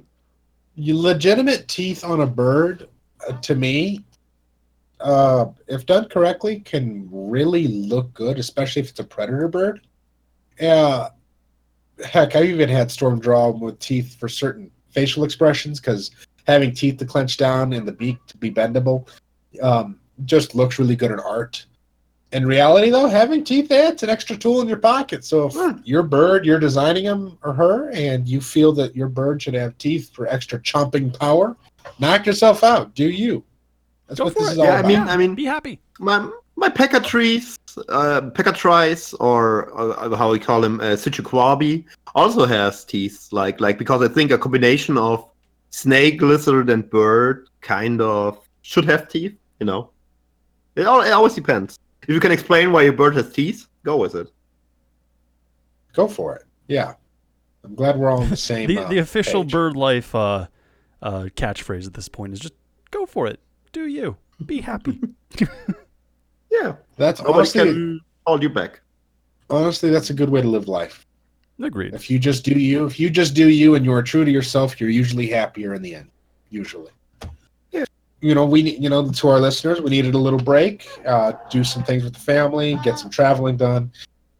You 0.77 0.99
legitimate 0.99 1.69
teeth 1.69 2.05
on 2.05 2.21
a 2.21 2.27
bird, 2.27 2.89
uh, 3.29 3.33
to 3.41 3.55
me, 3.55 4.05
uh, 5.01 5.47
if 5.69 5.85
done 5.87 6.09
correctly, 6.09 6.61
can 6.61 7.09
really 7.11 7.67
look 7.67 8.13
good, 8.15 8.39
especially 8.39 8.81
if 8.83 8.91
it's 8.91 9.01
a 9.01 9.05
predator 9.05 9.49
bird. 9.49 9.81
Yeah, 10.61 11.09
heck, 12.05 12.37
I've 12.37 12.45
even 12.47 12.69
had 12.69 12.91
Storm 12.91 13.19
draw 13.21 13.49
'em 13.53 13.61
with 13.61 13.79
teeth 13.79 14.17
for 14.19 14.29
certain 14.29 14.71
facial 14.91 15.25
expressions 15.25 15.81
because 15.81 16.11
having 16.47 16.73
teeth 16.75 16.99
to 16.99 17.05
clench 17.07 17.37
down 17.37 17.73
and 17.73 17.87
the 17.87 17.93
beak 17.93 18.19
to 18.29 18.37
be 18.37 18.51
bendable 18.51 19.07
um, 19.63 19.99
just 20.25 20.55
looks 20.55 20.79
really 20.79 20.97
good 20.97 21.11
in 21.11 21.19
art. 21.21 21.65
In 22.33 22.45
reality, 22.47 22.91
though, 22.91 23.07
having 23.09 23.45
teeth, 23.45 23.69
it's 23.71 24.03
an 24.03 24.11
extra 24.11 24.37
tool 24.37 24.61
in 24.61 24.69
your 24.69 24.79
pocket. 24.79 25.25
So 25.25 25.47
if 25.47 25.55
Hmm. 25.55 25.79
your 25.85 26.03
bird, 26.03 26.45
you're 26.45 26.59
designing 26.59 27.05
him 27.05 27.39
or 27.43 27.53
her, 27.53 27.91
and 27.91 28.29
you 28.29 28.41
feel 28.41 28.73
that 28.73 28.97
your 28.97 29.09
bird 29.09 29.41
should 29.41 29.55
have 29.55 29.79
teeth 29.79 30.11
for 30.13 30.27
extra 30.27 30.59
chomping 30.59 31.17
power, 31.19 31.57
knock 31.99 32.27
yourself 32.27 32.65
out. 32.65 32.95
Do 32.95 33.09
you? 33.09 33.45
That's 34.09 34.19
Go 34.19 34.25
what 34.25 34.33
for 34.35 34.39
this 34.41 34.49
it. 34.51 34.53
is 34.53 34.59
all 34.59 34.65
Yeah, 34.67 34.75
I 34.77 34.83
mean, 34.83 34.99
I 35.09 35.17
mean, 35.17 35.35
Be 35.35 35.45
happy. 35.45 35.79
my 35.99 36.29
my 36.57 36.69
peccatrice, 36.69 37.59
uh, 37.89 38.23
peccatrice, 38.33 39.15
or 39.21 39.71
uh, 39.79 40.15
how 40.17 40.31
we 40.31 40.39
call 40.39 40.65
him, 40.65 40.81
uh, 40.81 40.95
Sichuquabi, 40.95 41.85
also 42.15 42.47
has 42.47 42.85
teeth. 42.85 43.29
Like 43.33 43.61
like 43.61 43.79
because 43.79 44.03
I 44.03 44.13
think 44.13 44.31
a 44.31 44.39
combination 44.39 44.97
of 44.99 45.29
snake, 45.71 46.21
lizard, 46.23 46.71
and 46.71 46.89
bird 46.89 47.49
kind 47.61 48.01
of 48.01 48.39
should 48.63 48.85
have 48.87 49.09
teeth. 49.09 49.37
You 49.61 49.67
know, 49.67 49.91
it, 50.75 50.87
all, 50.87 51.01
it 51.01 51.11
always 51.11 51.35
depends. 51.35 51.79
If 52.03 52.11
you 52.11 52.21
can 52.21 52.33
explain 52.33 52.73
why 52.73 52.83
your 52.83 52.93
bird 52.93 53.17
has 53.17 53.33
teeth, 53.33 53.67
go 53.83 53.97
with 53.97 54.15
it. 54.15 54.29
Go 55.93 56.07
for 56.07 56.37
it. 56.37 56.45
Yeah. 56.69 56.95
I'm 57.65 57.75
glad 57.75 57.99
we're 57.99 58.11
all 58.11 58.23
on 58.23 58.31
the 58.31 58.37
same. 58.53 58.69
The 58.69 58.79
uh, 58.79 58.89
the 58.89 58.99
official 58.99 59.43
page. 59.43 59.53
bird 59.53 59.77
life 59.77 60.15
uh, 60.15 60.47
uh, 61.03 61.25
catchphrase 61.35 61.87
at 61.87 61.95
this 61.95 62.09
point 62.09 62.33
is 62.33 62.39
just 62.39 62.55
go 62.91 63.07
for 63.07 63.27
it. 63.27 63.41
Do 63.73 63.87
you. 63.87 64.17
Be 64.45 64.61
happy. 64.61 65.01
Yeah, 66.51 66.77
That's 66.97 67.21
nobody 67.21 67.39
honestly, 67.39 67.61
can 67.65 68.01
hold 68.27 68.43
you 68.43 68.49
back. 68.49 68.81
honestly, 69.51 69.91
that's 69.91 70.11
a 70.11 70.15
good 70.15 70.31
way 70.31 70.41
to 70.43 70.49
live 70.49 70.69
life. 70.69 71.07
Agreed. 71.63 71.95
If 71.95 72.11
you 72.11 72.19
just 72.19 72.45
do 72.45 72.53
you, 72.53 72.85
if 72.87 73.01
you 73.01 73.09
just 73.11 73.35
do 73.35 73.49
you, 73.49 73.75
and 73.75 73.85
you 73.85 73.93
are 73.93 74.03
true 74.03 74.25
to 74.25 74.31
yourself, 74.31 74.81
you're 74.81 74.91
usually 74.91 75.27
happier 75.29 75.75
in 75.75 75.83
the 75.83 75.95
end. 75.95 76.11
Usually. 76.51 76.91
Yeah. 77.73 77.85
You 78.21 78.35
know, 78.35 78.45
we 78.47 78.63
need- 78.63 78.83
you 78.83 78.89
know 78.91 79.11
to 79.11 79.29
our 79.29 79.41
listeners, 79.41 79.81
we 79.81 79.91
needed 79.91 80.15
a 80.15 80.19
little 80.19 80.39
break, 80.39 80.87
uh, 81.07 81.33
do 81.51 81.65
some 81.65 81.83
things 81.83 82.05
with 82.05 82.13
the 82.15 82.21
family, 82.21 82.79
get 82.85 82.99
some 82.99 83.11
traveling 83.11 83.57
done, 83.57 83.91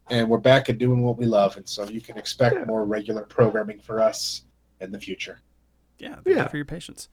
and 0.09 0.29
we're 0.29 0.37
back 0.37 0.69
at 0.69 0.77
doing 0.77 1.01
what 1.03 1.17
we 1.17 1.25
love. 1.25 1.57
And 1.57 1.67
so 1.67 1.87
you 1.89 2.01
can 2.01 2.17
expect 2.17 2.55
Yeah. 2.55 2.65
more 2.65 2.85
regular 2.85 3.23
programming 3.23 3.79
for 3.79 3.99
us 3.99 4.43
in 4.79 4.91
the 4.91 4.99
future. 4.99 5.41
Yeah, 5.99 6.15
thank 6.15 6.27
you 6.27 6.35
Yeah. 6.35 6.47
for 6.47 6.57
your 6.57 6.65
patience. 6.65 7.09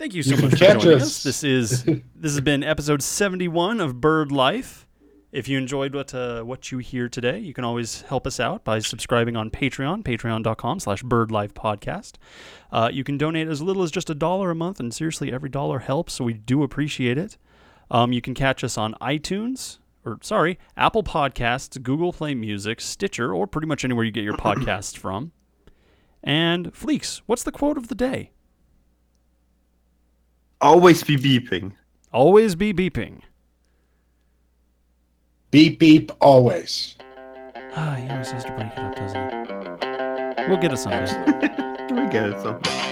Thank 0.00 0.14
you 0.14 0.22
so 0.22 0.34
You 0.34 0.40
much 0.40 0.52
for 0.52 0.56
joining 0.56 0.94
us. 0.94 1.02
us. 1.02 1.22
This 1.24 1.44
is 1.44 1.84
this 1.84 2.32
has 2.32 2.40
been 2.40 2.64
episode 2.64 3.02
71 3.02 3.82
of 3.82 4.00
Bird 4.00 4.32
Life. 4.32 4.86
If 5.30 5.46
you 5.46 5.58
enjoyed 5.58 5.94
what 5.94 6.14
uh, 6.14 6.42
what 6.42 6.72
you 6.72 6.78
hear 6.78 7.10
today, 7.10 7.38
you 7.38 7.52
can 7.52 7.64
always 7.64 8.00
help 8.00 8.26
us 8.26 8.40
out 8.40 8.64
by 8.64 8.78
subscribing 8.78 9.36
on 9.36 9.50
Patreon, 9.50 10.02
patreon.com 10.02 10.80
slash 10.80 11.02
birdlifepodcast. 11.02 12.14
Uh, 12.72 12.88
you 12.90 13.04
can 13.04 13.18
donate 13.18 13.46
as 13.46 13.60
little 13.60 13.82
as 13.82 13.90
just 13.90 14.08
a 14.08 14.14
dollar 14.14 14.50
a 14.50 14.54
month, 14.54 14.80
and 14.80 14.94
seriously, 14.94 15.30
every 15.30 15.50
dollar 15.50 15.80
helps, 15.80 16.14
so 16.14 16.24
we 16.24 16.32
do 16.32 16.62
appreciate 16.62 17.18
it. 17.18 17.36
Um, 17.90 18.10
you 18.14 18.22
can 18.22 18.32
catch 18.32 18.64
us 18.64 18.78
on 18.78 18.94
iTunes, 19.02 19.80
or 20.06 20.18
sorry, 20.22 20.58
Apple 20.78 21.02
Podcasts, 21.02 21.80
Google 21.82 22.14
Play 22.14 22.34
Music, 22.34 22.80
Stitcher, 22.80 23.34
or 23.34 23.46
pretty 23.46 23.66
much 23.66 23.84
anywhere 23.84 24.06
you 24.06 24.12
get 24.12 24.24
your 24.24 24.32
podcasts 24.38 24.96
from. 24.96 25.32
And 26.24 26.72
Fleeks, 26.72 27.20
what's 27.26 27.42
the 27.42 27.52
quote 27.52 27.76
of 27.76 27.88
the 27.88 27.94
day? 27.94 28.30
Always 30.60 31.02
be 31.02 31.16
beeping. 31.16 31.72
Always 32.12 32.54
be 32.54 32.74
beeping. 32.74 33.20
Beep 35.50 35.78
beep 35.78 36.12
always. 36.20 36.96
Ah, 37.74 37.94
he 37.94 38.08
always 38.10 38.30
has 38.30 38.44
to 38.44 38.52
break 38.52 38.72
it 38.72 38.78
up, 38.78 38.94
doesn't 38.94 39.30
he? 40.36 40.48
We'll 40.48 40.58
get 40.58 40.72
it 40.72 40.78
someday. 40.78 41.12
we 41.90 42.08
get 42.10 42.28
it 42.30 42.40
something. 42.40 42.89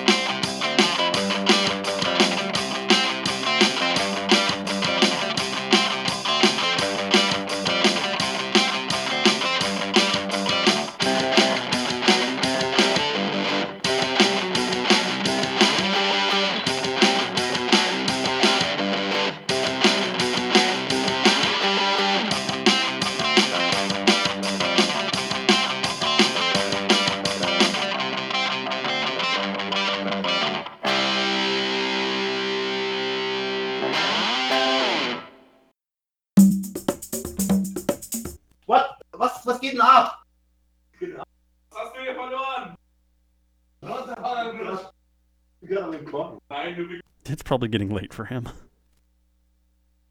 Probably 47.49 47.69
getting 47.69 47.89
late 47.89 48.13
for 48.13 48.27
him. 48.27 48.49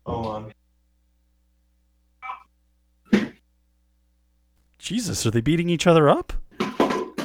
Oh 0.09 0.39
Mann. 3.11 3.33
Jesus, 4.79 5.25
are 5.25 5.31
they 5.31 5.41
beating 5.41 5.67
each 5.67 5.85
other 5.85 6.07
up? 6.07 6.31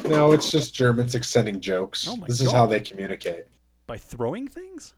No, 0.08 0.32
it's 0.32 0.50
just 0.50 0.74
Germans 0.74 1.14
extending 1.14 1.60
jokes. 1.60 2.08
Oh 2.08 2.16
my 2.16 2.26
this 2.26 2.40
is 2.40 2.50
how 2.50 2.66
they 2.66 2.80
communicate. 2.80 3.44
By 3.86 3.98
throwing 3.98 4.48
things? 4.48 4.94